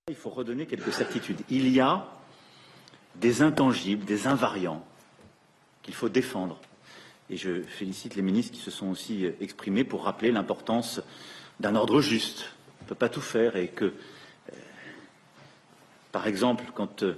Il 0.09 0.17
faut 0.17 0.31
redonner 0.31 0.67
quelques 0.67 0.93
certitudes. 0.93 1.41
Il 1.49 1.69
y 1.69 1.81
a 1.81 2.09
des 3.17 3.43
intangibles, 3.43 4.05
des 4.05 4.27
invariants 4.27 4.85
qu'il 5.83 5.95
faut 5.95 6.09
défendre. 6.09 6.61
Et 7.31 7.37
je 7.37 7.63
félicite 7.63 8.17
les 8.17 8.23
ministres 8.23 8.53
qui 8.53 8.61
se 8.61 8.71
sont 8.71 8.89
aussi 8.89 9.27
exprimés 9.41 9.85
pour 9.85 10.05
rappeler 10.05 10.31
l'importance 10.31 11.01
d'un 11.61 11.75
ordre 11.75 12.01
juste. 12.01 12.51
On 12.81 12.85
ne 12.85 12.89
peut 12.89 12.95
pas 12.95 13.09
tout 13.09 13.21
faire 13.21 13.57
et 13.57 13.69
que, 13.69 13.87
euh, 13.87 13.93
par 16.13 16.27
exemple, 16.27 16.65
quand 16.75 17.03
euh, 17.03 17.15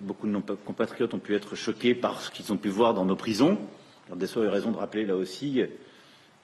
beaucoup 0.00 0.26
de 0.26 0.32
nos 0.32 0.40
compatriotes 0.40 1.14
ont 1.14 1.18
pu 1.18 1.34
être 1.34 1.54
choqués 1.56 1.94
par 1.94 2.20
ce 2.20 2.30
qu'ils 2.30 2.52
ont 2.52 2.56
pu 2.56 2.68
voir 2.68 2.94
dans 2.94 3.04
nos 3.04 3.16
prisons, 3.16 3.58
alors 4.06 4.18
des 4.18 4.26
fois, 4.26 4.50
raison 4.50 4.70
de 4.70 4.76
rappeler 4.76 5.04
là 5.04 5.16
aussi 5.16 5.62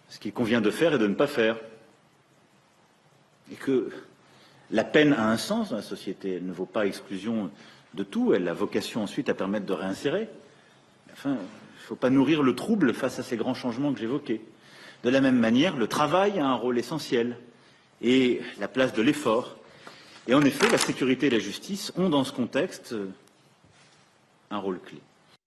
ce 0.09 0.19
qu'il 0.19 0.33
convient 0.33 0.61
de 0.61 0.71
faire 0.71 0.95
et 0.95 0.99
de 0.99 1.07
ne 1.07 1.15
pas 1.15 1.27
faire. 1.27 1.57
Et 3.51 3.57
que 3.57 3.91
la 4.71 4.85
peine 4.85 5.13
a 5.13 5.31
un 5.31 5.37
sens 5.37 5.71
dans 5.71 5.77
la 5.77 5.83
société. 5.83 6.35
Elle 6.35 6.47
ne 6.47 6.53
vaut 6.53 6.67
pas 6.67 6.87
exclusion 6.87 7.51
de 7.95 8.03
tout. 8.03 8.35
Elle 8.35 8.49
a 8.49 8.55
vocation 8.55 9.03
ensuite 9.03 9.29
à 9.29 9.35
permettre 9.35 9.67
de 9.67 9.73
réinsérer. 9.73 10.29
Enfin, 11.13 11.31
il 11.31 11.83
ne 11.83 11.87
faut 11.87 11.97
pas 11.97 12.11
nourrir 12.11 12.43
le 12.43 12.55
trouble 12.55 12.95
face 12.95 13.19
à 13.19 13.23
ces 13.23 13.37
grands 13.37 13.55
changements 13.55 13.93
que 13.93 14.01
j'évoquais. 14.01 14.41
De 15.03 15.11
la 15.11 15.21
même 15.21 15.39
manière, 15.39 15.77
le 15.77 15.87
travail 15.87 16.39
a 16.39 16.47
un 16.47 16.55
rôle 16.55 16.79
essentiel 16.79 17.37
et 18.03 18.41
la 18.59 18.69
place 18.69 18.93
de 18.93 19.03
l'effort. 19.03 19.57
Et 20.27 20.35
en 20.35 20.43
effet, 20.43 20.71
la 20.71 20.79
sécurité 20.79 21.27
et 21.27 21.31
la 21.31 21.39
justice 21.39 21.93
ont 21.97 22.09
dans 22.09 22.25
ce 22.25 22.33
contexte 22.33 22.95
un 24.51 24.59
rôle 24.59 24.81
clé. 24.81 24.99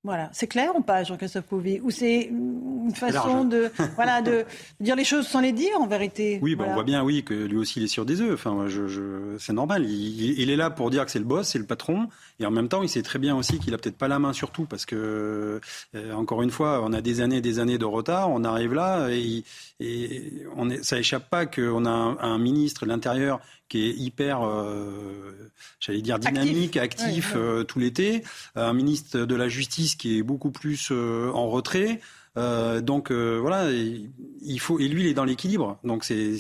Voilà, 0.08 0.30
c'est 0.32 0.48
clair 0.48 0.74
ou 0.74 0.80
pas, 0.80 1.04
Jean-Christophe 1.04 1.48
Pouvi 1.48 1.82
Ou 1.82 1.92
c'est 1.92 2.30
une 2.32 2.96
façon 2.96 3.44
de, 3.44 3.70
voilà, 3.96 4.22
de 4.22 4.46
dire 4.80 4.96
les 4.96 5.04
choses 5.04 5.28
sans 5.28 5.42
les 5.42 5.52
dire, 5.52 5.82
en 5.82 5.86
vérité? 5.86 6.40
Oui, 6.42 6.56
on 6.58 6.74
voit 6.74 6.86
bien, 6.86 7.04
oui, 7.04 7.26
que 7.26 7.34
lui 7.34 7.58
aussi, 7.58 7.82
il 7.82 7.84
est 7.84 7.90
sur 7.90 8.06
des 8.06 8.22
œufs. 8.22 8.34
Enfin, 8.34 8.68
je, 8.70 9.36
c'est 9.38 9.52
normal. 9.52 9.84
Il, 9.84 10.50
est 10.50 10.56
là 10.56 10.70
pour 10.70 10.92
dire 10.92 11.04
que 11.04 11.12
c'est 11.12 11.20
le 11.20 11.26
boss, 11.26 11.50
c'est 11.50 11.60
le 11.60 11.66
patron. 11.66 12.08
Et 12.40 12.46
en 12.46 12.52
même 12.52 12.70
temps, 12.70 12.84
il 12.84 12.88
sait 12.88 13.02
très 13.02 13.20
bien 13.20 13.36
aussi 13.36 13.60
qu'il 13.60 13.74
a 13.74 13.78
peut-être 13.78 13.98
pas 13.98 14.08
la 14.08 14.18
main 14.18 14.32
sur 14.32 14.52
tout, 14.52 14.64
parce 14.64 14.86
que, 14.86 15.60
euh, 15.94 16.14
encore 16.14 16.42
une 16.42 16.52
fois, 16.52 16.82
on 16.86 16.94
a 16.94 17.02
des 17.02 17.20
années 17.20 17.38
et 17.38 17.42
des 17.42 17.60
années 17.60 17.78
de 17.78 17.84
retard. 17.84 18.32
On 18.32 18.46
arrive 18.46 18.74
là 18.74 19.10
et, 19.10 19.44
et 19.82 20.46
on 20.56 20.70
est, 20.70 20.86
ça 20.86 20.98
échappe 20.98 21.30
pas 21.30 21.46
qu'on 21.46 21.86
a 21.86 21.90
un 22.22 22.38
ministre 22.38 22.86
de 22.86 22.90
l'Intérieur 22.90 23.42
qui 23.70 23.86
est 23.88 23.94
hyper, 23.94 24.42
euh, 24.44 25.52
j'allais 25.80 26.02
dire 26.02 26.20
dynamique, 26.20 26.78
actif, 26.78 27.34
euh, 27.36 27.64
tout 27.64 27.80
l'été, 27.80 28.24
un 28.56 28.74
ministre 28.74 29.20
de 29.20 29.36
la 29.36 29.50
Justice 29.50 29.96
qui 29.96 30.18
est 30.18 30.24
beaucoup 30.24 30.52
plus 30.52 30.90
euh, 30.92 31.32
en 31.34 31.48
retrait. 31.48 32.00
donc 32.36 33.12
voilà, 33.12 33.72
il 33.72 34.60
faut 34.60 34.80
et 34.80 34.88
lui 34.88 35.02
il 35.02 35.08
est 35.08 35.14
dans 35.14 35.26
l'équilibre. 35.26 35.80
Donc 35.84 36.04
c'est 36.04 36.38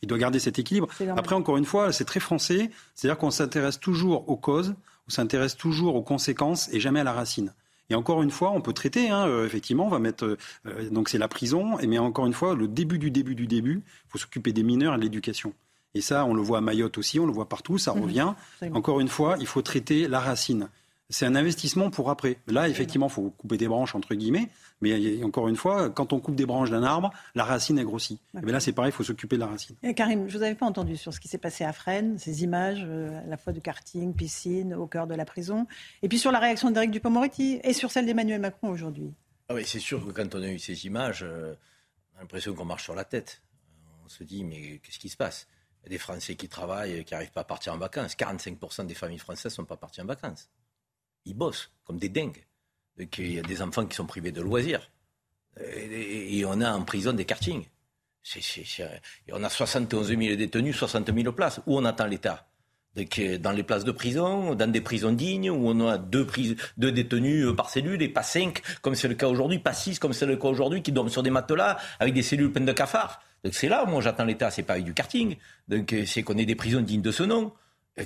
il 0.00 0.06
doit 0.06 0.18
garder 0.18 0.38
cet 0.38 0.60
équilibre. 0.60 0.86
Après, 1.16 1.34
encore 1.34 1.56
une 1.56 1.64
fois, 1.64 1.92
c'est 1.92 2.04
très 2.04 2.20
français, 2.20 2.70
c'est-à-dire 2.94 3.18
qu'on 3.18 3.32
s'intéresse 3.32 3.80
toujours 3.80 4.28
aux 4.28 4.36
causes, 4.36 4.76
on 5.08 5.10
s'intéresse 5.10 5.56
toujours 5.56 5.96
aux 5.96 6.02
conséquences 6.02 6.72
et 6.72 6.78
jamais 6.78 7.00
à 7.00 7.04
la 7.04 7.12
racine. 7.12 7.52
Et 7.90 7.96
encore 7.96 8.22
une 8.22 8.30
fois, 8.30 8.52
on 8.52 8.60
peut 8.60 8.74
traiter, 8.74 9.10
hein, 9.10 9.26
effectivement, 9.44 9.86
on 9.86 9.90
va 9.90 9.98
mettre, 9.98 10.36
donc 10.92 11.08
c'est 11.08 11.18
la 11.18 11.26
prison, 11.26 11.78
mais 11.84 11.98
encore 11.98 12.26
une 12.26 12.32
fois, 12.32 12.54
le 12.54 12.68
début 12.68 13.00
du 13.00 13.10
début 13.10 13.34
du 13.34 13.48
début, 13.48 13.82
il 13.84 14.10
faut 14.10 14.18
s'occuper 14.18 14.52
des 14.52 14.62
mineurs 14.62 14.94
et 14.94 14.98
de 14.98 15.02
l'éducation. 15.02 15.52
Et 15.94 16.00
ça, 16.00 16.24
on 16.24 16.34
le 16.34 16.42
voit 16.42 16.58
à 16.58 16.60
Mayotte 16.60 16.98
aussi, 16.98 17.18
on 17.18 17.26
le 17.26 17.32
voit 17.32 17.48
partout, 17.48 17.78
ça 17.78 17.94
mhm. 17.94 18.02
revient. 18.02 18.32
Encore 18.72 19.00
une 19.00 19.08
fois, 19.08 19.36
il 19.40 19.46
faut 19.46 19.62
traiter 19.62 20.08
la 20.08 20.20
racine. 20.20 20.68
C'est 21.10 21.24
un 21.24 21.34
investissement 21.34 21.88
pour 21.88 22.10
après. 22.10 22.36
Là, 22.46 22.68
effectivement, 22.68 23.06
il 23.06 23.12
faut 23.12 23.30
couper 23.30 23.56
des 23.56 23.66
branches, 23.66 23.94
entre 23.94 24.14
guillemets. 24.14 24.48
Mais 24.82 25.24
encore 25.24 25.48
une 25.48 25.56
fois, 25.56 25.88
quand 25.88 26.12
on 26.12 26.20
coupe 26.20 26.36
des 26.36 26.44
branches 26.44 26.70
d'un 26.70 26.82
arbre, 26.82 27.10
la 27.34 27.44
racine 27.44 27.78
est 27.78 27.84
grossie. 27.84 28.18
Mais 28.34 28.52
là, 28.52 28.60
c'est 28.60 28.72
pareil, 28.72 28.92
il 28.92 28.94
faut 28.94 29.02
s'occuper 29.02 29.36
de 29.36 29.40
la 29.40 29.46
racine. 29.46 29.74
Et 29.82 29.94
Karim, 29.94 30.28
je 30.28 30.36
vous 30.36 30.44
avais 30.44 30.54
pas 30.54 30.66
entendu 30.66 30.96
sur 30.96 31.14
ce 31.14 31.18
qui 31.18 31.26
s'est 31.26 31.38
passé 31.38 31.64
à 31.64 31.72
Fresnes, 31.72 32.18
ces 32.18 32.44
images, 32.44 32.84
euh, 32.84 33.24
à 33.24 33.26
la 33.26 33.36
fois 33.38 33.54
de 33.54 33.60
karting, 33.60 34.14
piscine, 34.14 34.74
au 34.74 34.86
cœur 34.86 35.06
de 35.06 35.14
la 35.14 35.24
prison. 35.24 35.66
Et 36.02 36.08
puis 36.08 36.18
sur 36.18 36.30
la 36.30 36.38
réaction 36.38 36.70
d'Éric 36.70 36.90
Dupond-Moretti 36.90 37.60
et 37.64 37.72
sur 37.72 37.90
celle 37.90 38.04
d'Emmanuel 38.04 38.40
Macron 38.40 38.68
aujourd'hui. 38.68 39.10
Ah 39.48 39.54
oui, 39.54 39.62
c'est 39.64 39.80
sûr 39.80 40.04
que 40.06 40.12
quand 40.12 40.34
on 40.34 40.42
a 40.42 40.48
eu 40.48 40.58
ces 40.58 40.84
images, 40.84 41.22
euh, 41.22 41.54
on 42.14 42.18
a 42.18 42.20
l'impression 42.20 42.52
qu'on 42.52 42.66
marche 42.66 42.84
sur 42.84 42.94
la 42.94 43.04
tête. 43.04 43.40
On 44.04 44.08
se 44.08 44.22
dit, 44.24 44.44
mais 44.44 44.78
qu'est-ce 44.82 44.98
qui 44.98 45.08
se 45.08 45.16
passe? 45.16 45.48
Des 45.88 45.98
Français 45.98 46.34
qui 46.34 46.48
travaillent, 46.48 47.04
qui 47.04 47.14
n'arrivent 47.14 47.32
pas 47.32 47.40
à 47.40 47.44
partir 47.44 47.72
en 47.74 47.78
vacances. 47.78 48.14
45% 48.14 48.86
des 48.86 48.94
familles 48.94 49.18
françaises 49.18 49.52
ne 49.52 49.56
sont 49.56 49.64
pas 49.64 49.76
parties 49.76 50.00
en 50.00 50.06
vacances. 50.06 50.48
Ils 51.24 51.34
bossent 51.34 51.70
comme 51.84 51.98
des 51.98 52.08
dingues. 52.08 52.44
il 52.98 53.32
y 53.32 53.38
a 53.38 53.42
des 53.42 53.62
enfants 53.62 53.86
qui 53.86 53.96
sont 53.96 54.06
privés 54.06 54.32
de 54.32 54.40
loisirs. 54.40 54.90
Et, 55.60 56.44
on 56.44 56.60
a 56.60 56.72
en 56.72 56.82
prison 56.84 57.12
des 57.12 57.24
kartings. 57.24 57.66
et 58.36 59.32
on 59.32 59.42
a 59.42 59.48
71 59.48 60.08
000 60.08 60.20
détenus, 60.36 60.76
60 60.76 61.12
000 61.12 61.32
places. 61.32 61.60
Où 61.66 61.76
on 61.78 61.84
attend 61.84 62.06
l'État? 62.06 62.46
Dans 63.40 63.52
les 63.52 63.62
places 63.62 63.84
de 63.84 63.92
prison, 63.92 64.56
dans 64.56 64.70
des 64.70 64.80
prisons 64.80 65.12
dignes, 65.12 65.50
où 65.50 65.68
on 65.68 65.88
a 65.88 65.98
deux, 65.98 66.26
deux 66.78 66.90
détenus 66.90 67.46
euh, 67.46 67.54
par 67.54 67.70
cellule 67.70 68.02
et 68.02 68.08
pas 68.08 68.24
cinq, 68.24 68.60
comme 68.82 68.96
c'est 68.96 69.06
le 69.06 69.14
cas 69.14 69.28
aujourd'hui, 69.28 69.60
pas 69.60 69.72
six, 69.72 70.00
comme 70.00 70.12
c'est 70.12 70.26
le 70.26 70.36
cas 70.36 70.48
aujourd'hui, 70.48 70.82
qui 70.82 70.90
dorment 70.90 71.08
sur 71.08 71.22
des 71.22 71.30
matelas 71.30 71.78
avec 72.00 72.12
des 72.12 72.22
cellules 72.22 72.50
pleines 72.50 72.66
de 72.66 72.72
cafards. 72.72 73.20
Donc 73.44 73.54
c'est 73.54 73.68
là 73.68 73.84
moi 73.86 74.00
j'attends 74.00 74.24
l'État, 74.24 74.50
c'est 74.50 74.62
pas 74.62 74.78
du 74.80 74.94
karting. 74.94 75.36
Donc 75.68 75.92
euh, 75.92 76.04
c'est 76.06 76.22
qu'on 76.22 76.36
ait 76.38 76.46
des 76.46 76.54
prisons 76.54 76.80
dignes 76.80 77.02
de 77.02 77.12
ce 77.12 77.22
nom 77.22 77.52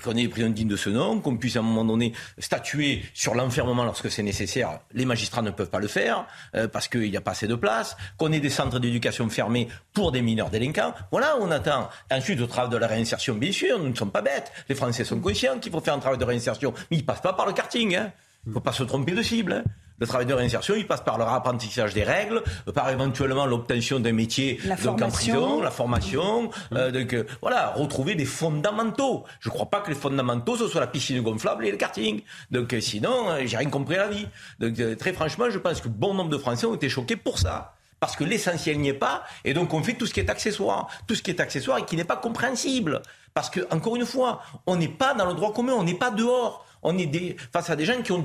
qu'on 0.00 0.12
ait 0.12 0.22
des 0.22 0.28
prisons 0.28 0.50
dignes 0.50 0.68
de 0.68 0.76
ce 0.76 0.90
nom, 0.90 1.20
qu'on 1.20 1.36
puisse 1.36 1.56
à 1.56 1.60
un 1.60 1.62
moment 1.62 1.84
donné 1.84 2.12
statuer 2.38 3.02
sur 3.14 3.34
l'enfermement 3.34 3.84
lorsque 3.84 4.10
c'est 4.10 4.22
nécessaire. 4.22 4.80
Les 4.92 5.04
magistrats 5.04 5.42
ne 5.42 5.50
peuvent 5.50 5.70
pas 5.70 5.80
le 5.80 5.88
faire 5.88 6.26
euh, 6.54 6.68
parce 6.68 6.88
qu'il 6.88 7.10
n'y 7.10 7.16
a 7.16 7.20
pas 7.20 7.32
assez 7.32 7.46
de 7.46 7.54
place. 7.54 7.96
Qu'on 8.16 8.32
ait 8.32 8.40
des 8.40 8.50
centres 8.50 8.78
d'éducation 8.78 9.28
fermés 9.28 9.68
pour 9.92 10.12
des 10.12 10.22
mineurs 10.22 10.50
délinquants. 10.50 10.94
Voilà, 11.10 11.36
on 11.40 11.50
attend. 11.50 11.88
Ensuite, 12.10 12.40
au 12.40 12.46
travail 12.46 12.70
de 12.70 12.76
la 12.76 12.86
réinsertion, 12.86 13.34
bien 13.34 13.52
sûr, 13.52 13.78
nous 13.78 13.88
ne 13.88 13.94
sommes 13.94 14.12
pas 14.12 14.22
bêtes. 14.22 14.52
Les 14.68 14.74
Français 14.74 15.04
sont 15.04 15.20
conscients 15.20 15.58
qu'il 15.58 15.72
faut 15.72 15.80
faire 15.80 15.94
un 15.94 15.98
travail 15.98 16.18
de 16.18 16.24
réinsertion, 16.24 16.72
mais 16.90 16.98
ils 16.98 17.06
passent 17.06 17.22
pas 17.22 17.32
par 17.32 17.46
le 17.46 17.52
karting. 17.52 17.96
Hein. 17.96 18.12
Il 18.44 18.48
ne 18.48 18.54
faut 18.54 18.60
pas 18.60 18.72
se 18.72 18.82
tromper 18.82 19.12
de 19.12 19.22
cible. 19.22 19.52
Hein. 19.52 19.64
Le 20.02 20.08
travail 20.08 20.26
de 20.26 20.34
réinsertion, 20.34 20.74
il 20.74 20.84
passe 20.84 21.02
par 21.02 21.16
le 21.16 21.22
apprentissage 21.22 21.94
des 21.94 22.02
règles, 22.02 22.42
par 22.74 22.90
éventuellement 22.90 23.46
l'obtention 23.46 24.00
d'un 24.00 24.10
métier 24.10 24.58
donc 24.82 25.00
en 25.00 25.10
prison, 25.10 25.60
la 25.60 25.70
formation, 25.70 26.50
euh, 26.72 26.90
donc 26.90 27.14
euh, 27.14 27.24
voilà, 27.40 27.68
retrouver 27.76 28.16
des 28.16 28.24
fondamentaux. 28.24 29.22
Je 29.38 29.48
ne 29.48 29.54
crois 29.54 29.70
pas 29.70 29.78
que 29.78 29.90
les 29.90 29.94
fondamentaux 29.94 30.56
ce 30.56 30.66
soit 30.66 30.80
la 30.80 30.88
piscine 30.88 31.22
gonflable 31.22 31.64
et 31.66 31.70
le 31.70 31.76
karting. 31.76 32.22
Donc 32.50 32.74
euh, 32.74 32.80
sinon, 32.80 33.28
j'ai 33.44 33.56
rien 33.56 33.70
compris 33.70 33.94
à 33.94 34.06
la 34.06 34.08
vie. 34.08 34.26
Donc 34.58 34.74
très 34.98 35.12
franchement, 35.12 35.50
je 35.50 35.58
pense 35.58 35.80
que 35.80 35.88
bon 35.88 36.14
nombre 36.14 36.30
de 36.30 36.38
Français 36.38 36.66
ont 36.66 36.74
été 36.74 36.88
choqués 36.88 37.14
pour 37.14 37.38
ça 37.38 37.76
parce 38.00 38.16
que 38.16 38.24
l'essentiel 38.24 38.80
n'y 38.80 38.88
est 38.88 38.94
pas, 38.94 39.22
et 39.44 39.54
donc 39.54 39.72
on 39.72 39.84
fait 39.84 39.94
tout 39.94 40.06
ce 40.06 40.12
qui 40.12 40.18
est 40.18 40.30
accessoire, 40.30 40.88
tout 41.06 41.14
ce 41.14 41.22
qui 41.22 41.30
est 41.30 41.38
accessoire 41.38 41.78
et 41.78 41.84
qui 41.84 41.94
n'est 41.94 42.02
pas 42.02 42.16
compréhensible. 42.16 43.02
Parce 43.34 43.48
que, 43.48 43.60
encore 43.70 43.94
une 43.94 44.04
fois, 44.04 44.42
on 44.66 44.74
n'est 44.74 44.88
pas 44.88 45.14
dans 45.14 45.26
le 45.26 45.34
droit 45.34 45.52
commun, 45.52 45.74
on 45.74 45.84
n'est 45.84 45.94
pas 45.94 46.10
dehors. 46.10 46.66
On 46.82 46.98
est 46.98 47.06
des, 47.06 47.36
face 47.52 47.70
à 47.70 47.76
des 47.76 47.84
gens 47.84 48.00
qui, 48.02 48.12
ont 48.12 48.24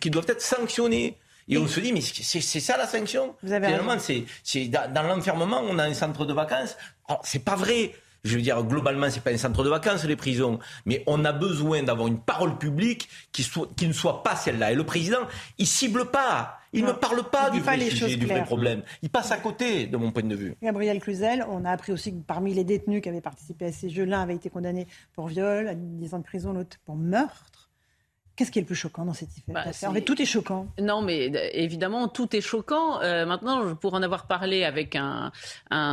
qui 0.00 0.10
doivent 0.10 0.28
être 0.28 0.42
sanctionnés. 0.42 1.16
Et, 1.48 1.56
on 1.56 1.66
se 1.66 1.80
dit, 1.80 1.92
mais 1.92 2.02
c'est 2.02 2.60
ça 2.60 2.76
la 2.76 2.86
sanction 2.86 3.34
Vous 3.42 3.52
avez 3.52 3.68
Finalement, 3.68 3.96
c'est 3.98 4.68
dans, 4.68 5.02
l'enfermement, 5.02 5.62
on 5.64 5.78
a 5.78 5.84
un 5.84 5.94
centre 5.94 6.26
de 6.26 6.34
vacances. 6.34 6.76
Alors, 7.08 7.22
c'est 7.24 7.44
pas 7.44 7.56
vrai. 7.56 7.94
Je 8.24 8.36
veux 8.36 8.42
dire, 8.42 8.62
globalement, 8.64 9.08
c'est 9.08 9.22
pas 9.22 9.30
un 9.30 9.38
centre 9.38 9.64
de 9.64 9.70
vacances, 9.70 10.04
les 10.04 10.16
prisons. 10.16 10.58
Mais 10.84 11.02
on 11.06 11.24
a 11.24 11.32
besoin 11.32 11.82
d'avoir 11.82 12.08
une 12.08 12.18
parole 12.18 12.58
publique 12.58 13.08
qui, 13.32 13.42
soit, 13.42 13.68
qui 13.76 13.86
ne 13.86 13.92
soit 13.92 14.22
pas 14.22 14.36
celle-là. 14.36 14.72
Et 14.72 14.74
le 14.74 14.84
président, 14.84 15.20
il 15.56 15.66
cible 15.66 16.10
pas. 16.10 16.58
Il 16.74 16.84
ne 16.84 16.92
parle 16.92 17.22
pas 17.30 17.48
du 17.48 17.60
vrai 17.60 17.78
sujet, 17.88 18.16
du 18.16 18.26
vrai 18.26 18.44
problème. 18.44 18.82
Il 19.00 19.08
passe 19.08 19.30
à 19.32 19.38
côté, 19.38 19.86
de 19.86 19.96
mon 19.96 20.10
point 20.10 20.22
de 20.22 20.34
vue. 20.34 20.54
Gabriel 20.62 21.00
Cluzel, 21.00 21.46
on 21.48 21.64
a 21.64 21.70
appris 21.70 21.92
aussi 21.92 22.12
que 22.12 22.20
parmi 22.26 22.52
les 22.52 22.64
détenus 22.64 23.00
qui 23.00 23.08
avaient 23.08 23.22
participé 23.22 23.66
à 23.66 23.72
ces 23.72 23.88
jeux, 23.88 24.04
l'un 24.04 24.20
avait 24.20 24.34
été 24.34 24.50
condamné 24.50 24.86
pour 25.14 25.28
viol, 25.28 25.68
à 25.68 25.74
10 25.74 26.12
ans 26.12 26.18
de 26.18 26.24
prison, 26.24 26.52
l'autre 26.52 26.76
pour 26.84 26.96
meurtre. 26.96 27.57
Qu'est-ce 28.38 28.52
qui 28.52 28.60
est 28.60 28.62
le 28.62 28.66
plus 28.66 28.76
choquant 28.76 29.04
dans 29.04 29.14
cette 29.14 29.30
bah, 29.48 29.64
affaire 29.66 29.92
Tout 30.06 30.22
est 30.22 30.24
choquant. 30.24 30.68
Non, 30.80 31.02
mais 31.02 31.28
euh, 31.34 31.48
évidemment, 31.54 32.06
tout 32.06 32.36
est 32.36 32.40
choquant. 32.40 33.02
Euh, 33.02 33.26
maintenant, 33.26 33.74
pour 33.74 33.94
en 33.94 34.02
avoir 34.04 34.28
parlé 34.28 34.62
avec 34.62 34.94
un, 34.94 35.32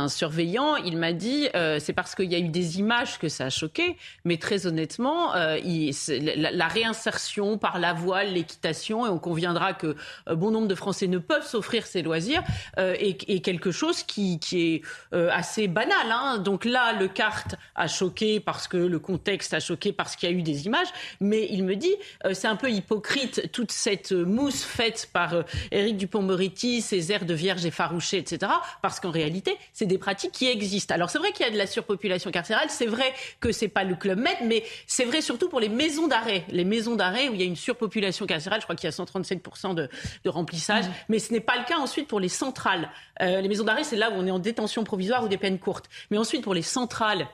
surveillant, 0.06 0.76
il 0.76 0.96
m'a 0.96 1.12
dit 1.12 1.48
euh, 1.56 1.80
c'est 1.80 1.92
parce 1.92 2.14
qu'il 2.14 2.30
y 2.30 2.36
a 2.36 2.38
eu 2.38 2.48
des 2.48 2.78
images 2.78 3.18
que 3.18 3.28
ça 3.28 3.46
a 3.46 3.50
choqué. 3.50 3.96
Mais 4.24 4.36
très 4.36 4.68
honnêtement, 4.68 5.32
la, 5.34 6.68
réinsertion 6.68 7.58
par 7.58 7.80
la 7.80 7.92
voile, 7.92 8.34
l'équitation, 8.34 9.04
et 9.04 9.08
on 9.08 9.18
conviendra 9.18 9.72
que 9.72 9.96
bon 10.30 10.52
nombre 10.52 10.68
de 10.68 10.76
Français 10.76 11.08
ne 11.08 11.18
peuvent 11.18 11.46
s'offrir 11.46 11.84
ces 11.84 12.02
loisirs, 12.02 12.44
est, 12.76 13.44
quelque 13.44 13.72
chose 13.72 14.04
qui, 14.04 14.38
est 14.52 14.82
assez 15.12 15.66
banal. 15.66 16.12
Hein. 16.12 16.38
Donc 16.38 16.64
là, 16.64 16.92
le 16.92 17.08
carte 17.08 17.56
a 17.74 17.88
choqué 17.88 18.38
parce 18.38 18.68
que 18.68 18.76
le 18.76 19.00
contexte 19.00 19.52
a 19.52 19.58
choqué 19.58 19.92
parce 19.92 20.14
qu'il 20.14 20.30
y 20.30 20.32
a 20.32 20.36
eu 20.36 20.42
des 20.42 20.66
images. 20.66 20.88
Mais 21.20 21.48
il 21.50 21.64
me 21.64 21.74
dit 21.74 21.96
c'est 22.36 22.46
un 22.46 22.56
peu 22.56 22.70
hypocrite 22.70 23.50
toute 23.50 23.72
cette 23.72 24.12
mousse 24.12 24.62
faite 24.62 25.08
par 25.12 25.34
euh, 25.34 25.42
Éric 25.72 25.96
Dupont-Moretti, 25.96 26.80
ces 26.82 27.10
airs 27.12 27.24
de 27.24 27.34
vierge 27.34 27.66
effarouchée, 27.66 28.18
etc. 28.18 28.52
Parce 28.82 29.00
qu'en 29.00 29.10
réalité, 29.10 29.56
c'est 29.72 29.86
des 29.86 29.98
pratiques 29.98 30.32
qui 30.32 30.46
existent. 30.46 30.94
Alors 30.94 31.10
c'est 31.10 31.18
vrai 31.18 31.32
qu'il 31.32 31.44
y 31.44 31.48
a 31.48 31.52
de 31.52 31.58
la 31.58 31.66
surpopulation 31.66 32.30
carcérale, 32.30 32.68
c'est 32.68 32.86
vrai 32.86 33.12
que 33.40 33.52
c'est 33.52 33.68
pas 33.68 33.84
le 33.84 33.94
club 33.94 34.18
Med, 34.18 34.36
mais 34.44 34.64
c'est 34.86 35.04
vrai 35.04 35.20
surtout 35.20 35.48
pour 35.48 35.60
les 35.60 35.68
maisons 35.68 36.06
d'arrêt. 36.06 36.44
Les 36.48 36.64
maisons 36.64 36.96
d'arrêt 36.96 37.28
où 37.28 37.34
il 37.34 37.40
y 37.40 37.42
a 37.42 37.46
une 37.46 37.56
surpopulation 37.56 38.26
carcérale, 38.26 38.60
je 38.60 38.66
crois 38.66 38.76
qu'il 38.76 38.88
y 38.88 38.92
a 38.92 38.96
137% 38.96 39.74
de, 39.74 39.88
de, 40.24 40.30
remplissage, 40.30 40.86
mmh. 40.86 40.92
mais 41.08 41.18
ce 41.18 41.32
n'est 41.32 41.40
pas 41.40 41.56
le 41.58 41.64
cas 41.64 41.78
ensuite 41.78 42.08
pour 42.08 42.20
les 42.20 42.28
centrales. 42.28 42.90
Euh, 43.20 43.40
les 43.40 43.48
maisons 43.48 43.64
d'arrêt, 43.64 43.84
c'est 43.84 43.96
là 43.96 44.10
où 44.10 44.14
on 44.16 44.26
est 44.26 44.30
en 44.30 44.38
détention 44.38 44.84
provisoire 44.84 45.24
ou 45.24 45.28
des 45.28 45.38
peines 45.38 45.58
courtes. 45.58 45.86
Mais 46.10 46.18
ensuite, 46.18 46.42
pour 46.42 46.54
les 46.54 46.62
centrales, 46.62 47.28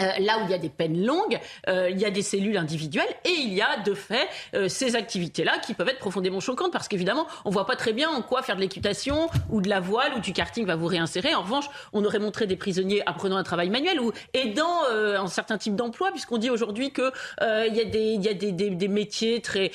euh, 0.00 0.10
là 0.20 0.38
où 0.38 0.44
il 0.44 0.50
y 0.50 0.54
a 0.54 0.58
des 0.58 0.68
peines 0.68 1.04
longues, 1.04 1.38
euh, 1.68 1.90
il 1.90 1.98
y 1.98 2.04
a 2.04 2.10
des 2.10 2.22
cellules 2.22 2.56
individuelles 2.56 3.08
et 3.24 3.30
il 3.30 3.54
y 3.54 3.62
a 3.62 3.78
de 3.78 3.94
fait 3.94 4.28
euh, 4.54 4.68
ces 4.68 4.96
activités-là 4.96 5.58
qui 5.58 5.74
peuvent 5.74 5.88
être 5.88 5.98
profondément 5.98 6.40
choquantes 6.40 6.72
parce 6.72 6.88
qu'évidemment, 6.88 7.26
on 7.44 7.50
voit 7.50 7.66
pas 7.66 7.76
très 7.76 7.92
bien 7.92 8.10
en 8.10 8.22
quoi 8.22 8.42
faire 8.42 8.56
de 8.56 8.60
l'équitation 8.60 9.28
ou 9.50 9.60
de 9.60 9.68
la 9.68 9.80
voile 9.80 10.12
ou 10.16 10.20
du 10.20 10.32
karting 10.32 10.66
va 10.66 10.76
vous 10.76 10.86
réinsérer. 10.86 11.34
En 11.34 11.42
revanche, 11.42 11.66
on 11.92 12.04
aurait 12.04 12.18
montré 12.18 12.46
des 12.46 12.56
prisonniers 12.56 13.02
apprenant 13.06 13.36
un 13.36 13.42
travail 13.42 13.70
manuel 13.70 14.00
ou 14.00 14.12
aidant 14.34 14.82
un 14.90 15.26
certain 15.26 15.58
type 15.58 15.76
d'emploi 15.76 16.10
puisqu'on 16.10 16.38
dit 16.38 16.50
aujourd'hui 16.50 16.92
que 16.92 17.12
il 17.40 17.74
y 17.74 18.28
a 18.28 18.34
des 18.34 18.88
métiers 18.88 19.40
très 19.40 19.70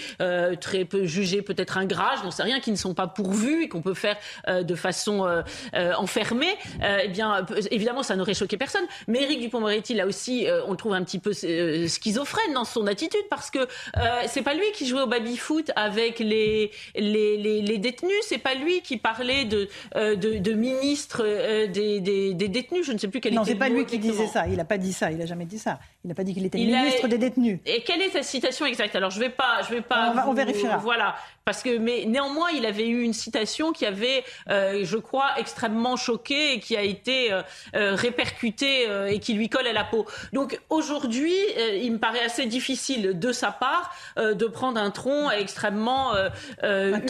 très 0.59 0.85
peu 0.85 1.05
jugés 1.05 1.41
peut-être 1.41 1.77
ingrats, 1.77 2.15
je 2.19 2.23
n'en 2.23 2.31
sais 2.31 2.43
rien, 2.43 2.59
qui 2.59 2.71
ne 2.71 2.75
sont 2.75 2.93
pas 2.93 3.07
pourvus 3.07 3.63
et 3.63 3.69
qu'on 3.69 3.81
peut 3.81 3.93
faire 3.93 4.17
de 4.47 4.75
façon 4.75 5.43
enfermée. 5.73 6.55
eh 7.03 7.07
bien, 7.07 7.45
évidemment, 7.71 8.03
ça 8.03 8.15
n'aurait 8.15 8.33
choqué 8.33 8.57
personne. 8.57 8.85
Mais 9.07 9.23
Éric 9.23 9.41
Dupond-Moretti 9.41 9.93
là 9.93 10.07
aussi, 10.11 10.45
euh, 10.45 10.61
on 10.67 10.71
le 10.71 10.77
trouve 10.77 10.93
un 10.93 11.03
petit 11.03 11.19
peu 11.19 11.31
euh, 11.45 11.87
schizophrène 11.87 12.53
dans 12.53 12.65
son 12.65 12.85
attitude 12.85 13.25
parce 13.29 13.49
que 13.49 13.59
euh, 13.59 14.23
c'est 14.27 14.41
pas 14.41 14.53
lui 14.53 14.65
qui 14.73 14.85
jouait 14.85 15.01
au 15.01 15.07
baby 15.07 15.37
foot 15.37 15.71
avec 15.77 16.19
les 16.19 16.69
les, 16.95 17.37
les, 17.37 17.77
détenus, 17.77 18.11
c'est 18.23 18.37
pas 18.37 18.53
lui 18.53 18.81
qui 18.81 18.97
parlait 18.97 19.45
de 19.45 19.69
de, 19.95 20.37
de 20.37 20.53
ministre 20.53 21.23
des, 21.67 22.01
des, 22.01 22.33
détenus. 22.33 22.85
Je 22.85 22.91
ne 22.91 22.97
sais 22.97 23.07
plus 23.07 23.21
quel 23.21 23.33
non, 23.33 23.45
c'est 23.45 23.55
pas 23.55 23.69
lui 23.69 23.85
qui 23.85 23.99
disait 23.99 24.27
ça. 24.27 24.47
Il 24.47 24.57
n'a 24.57 24.65
pas 24.65 24.77
dit 24.77 24.93
ça. 24.93 25.11
Il 25.11 25.21
a 25.21 25.25
jamais 25.25 25.45
dit 25.45 25.59
ça. 25.59 25.79
Il 26.03 26.07
n'a 26.07 26.15
pas 26.15 26.23
dit 26.23 26.33
qu'il 26.33 26.45
était 26.45 26.57
ministre 26.57 27.07
des 27.07 27.19
détenus. 27.19 27.59
Et 27.67 27.83
quelle 27.83 28.01
est 28.01 28.09
sa 28.09 28.23
citation 28.23 28.65
exacte? 28.65 28.95
Alors 28.95 29.11
je 29.11 29.19
vais 29.19 29.29
pas, 29.29 29.61
je 29.67 29.75
vais 29.75 29.81
pas. 29.81 30.15
On, 30.25 30.31
on 30.31 30.33
vérifiera. 30.33 30.77
Voilà, 30.77 31.15
parce 31.45 31.61
que 31.61 31.77
mais 31.77 32.05
néanmoins 32.07 32.49
il 32.49 32.65
avait 32.65 32.87
eu 32.87 33.03
une 33.03 33.13
citation 33.13 33.71
qui 33.71 33.85
avait, 33.85 34.23
je 34.47 34.97
crois, 34.97 35.29
extrêmement 35.37 35.95
choqué 35.95 36.53
et 36.53 36.59
qui 36.59 36.75
a 36.75 36.81
été 36.81 37.29
répercutée 37.73 38.87
et 39.09 39.19
qui 39.19 39.33
lui 39.33 39.47
colle 39.47 39.67
à 39.67 39.73
la 39.73 39.85
donc 40.33 40.59
aujourd'hui, 40.69 41.33
euh, 41.57 41.75
il 41.75 41.93
me 41.93 41.97
paraît 41.97 42.23
assez 42.23 42.45
difficile 42.45 43.17
de 43.17 43.31
sa 43.31 43.51
part 43.51 43.93
euh, 44.17 44.33
de 44.33 44.45
prendre 44.45 44.79
un 44.79 44.91
tronc 44.91 45.29
extrêmement 45.31 46.13
euh, 46.15 46.29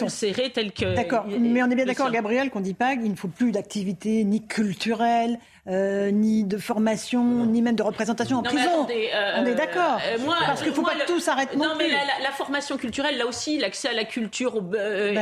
serré 0.08 0.50
tel 0.50 0.72
que. 0.72 0.94
D'accord, 0.94 1.26
mais 1.26 1.62
on 1.62 1.70
est 1.70 1.74
bien 1.74 1.86
d'accord, 1.86 2.10
Gabriel, 2.10 2.50
qu'on 2.50 2.60
dit 2.60 2.74
pas 2.74 2.96
qu'il 2.96 3.10
ne 3.10 3.16
faut 3.16 3.28
plus 3.28 3.52
d'activité 3.52 4.24
ni 4.24 4.46
culturelle, 4.46 5.38
euh, 5.68 6.10
ni 6.10 6.42
de 6.42 6.58
formation, 6.58 7.46
ni 7.46 7.62
même 7.62 7.76
de 7.76 7.84
représentation 7.84 8.38
en 8.38 8.42
prison. 8.42 8.88
Euh, 8.90 9.32
on 9.36 9.46
est 9.46 9.54
d'accord. 9.54 10.00
Euh, 10.04 10.18
Parce 10.44 10.60
qu'il 10.60 10.70
ne 10.70 10.74
faut 10.74 10.82
pas 10.82 10.96
que 10.96 11.06
tout 11.06 11.20
s'arrête 11.20 11.54
non, 11.54 11.68
non 11.68 11.74
mais 11.78 11.88
la, 11.88 12.30
formation 12.32 12.76
culturelle, 12.76 13.16
là 13.16 13.26
aussi, 13.26 13.58
l'accès 13.58 13.90
à 13.90 13.92
la 13.92 14.02
culture, 14.02 14.60
bah 14.60 14.78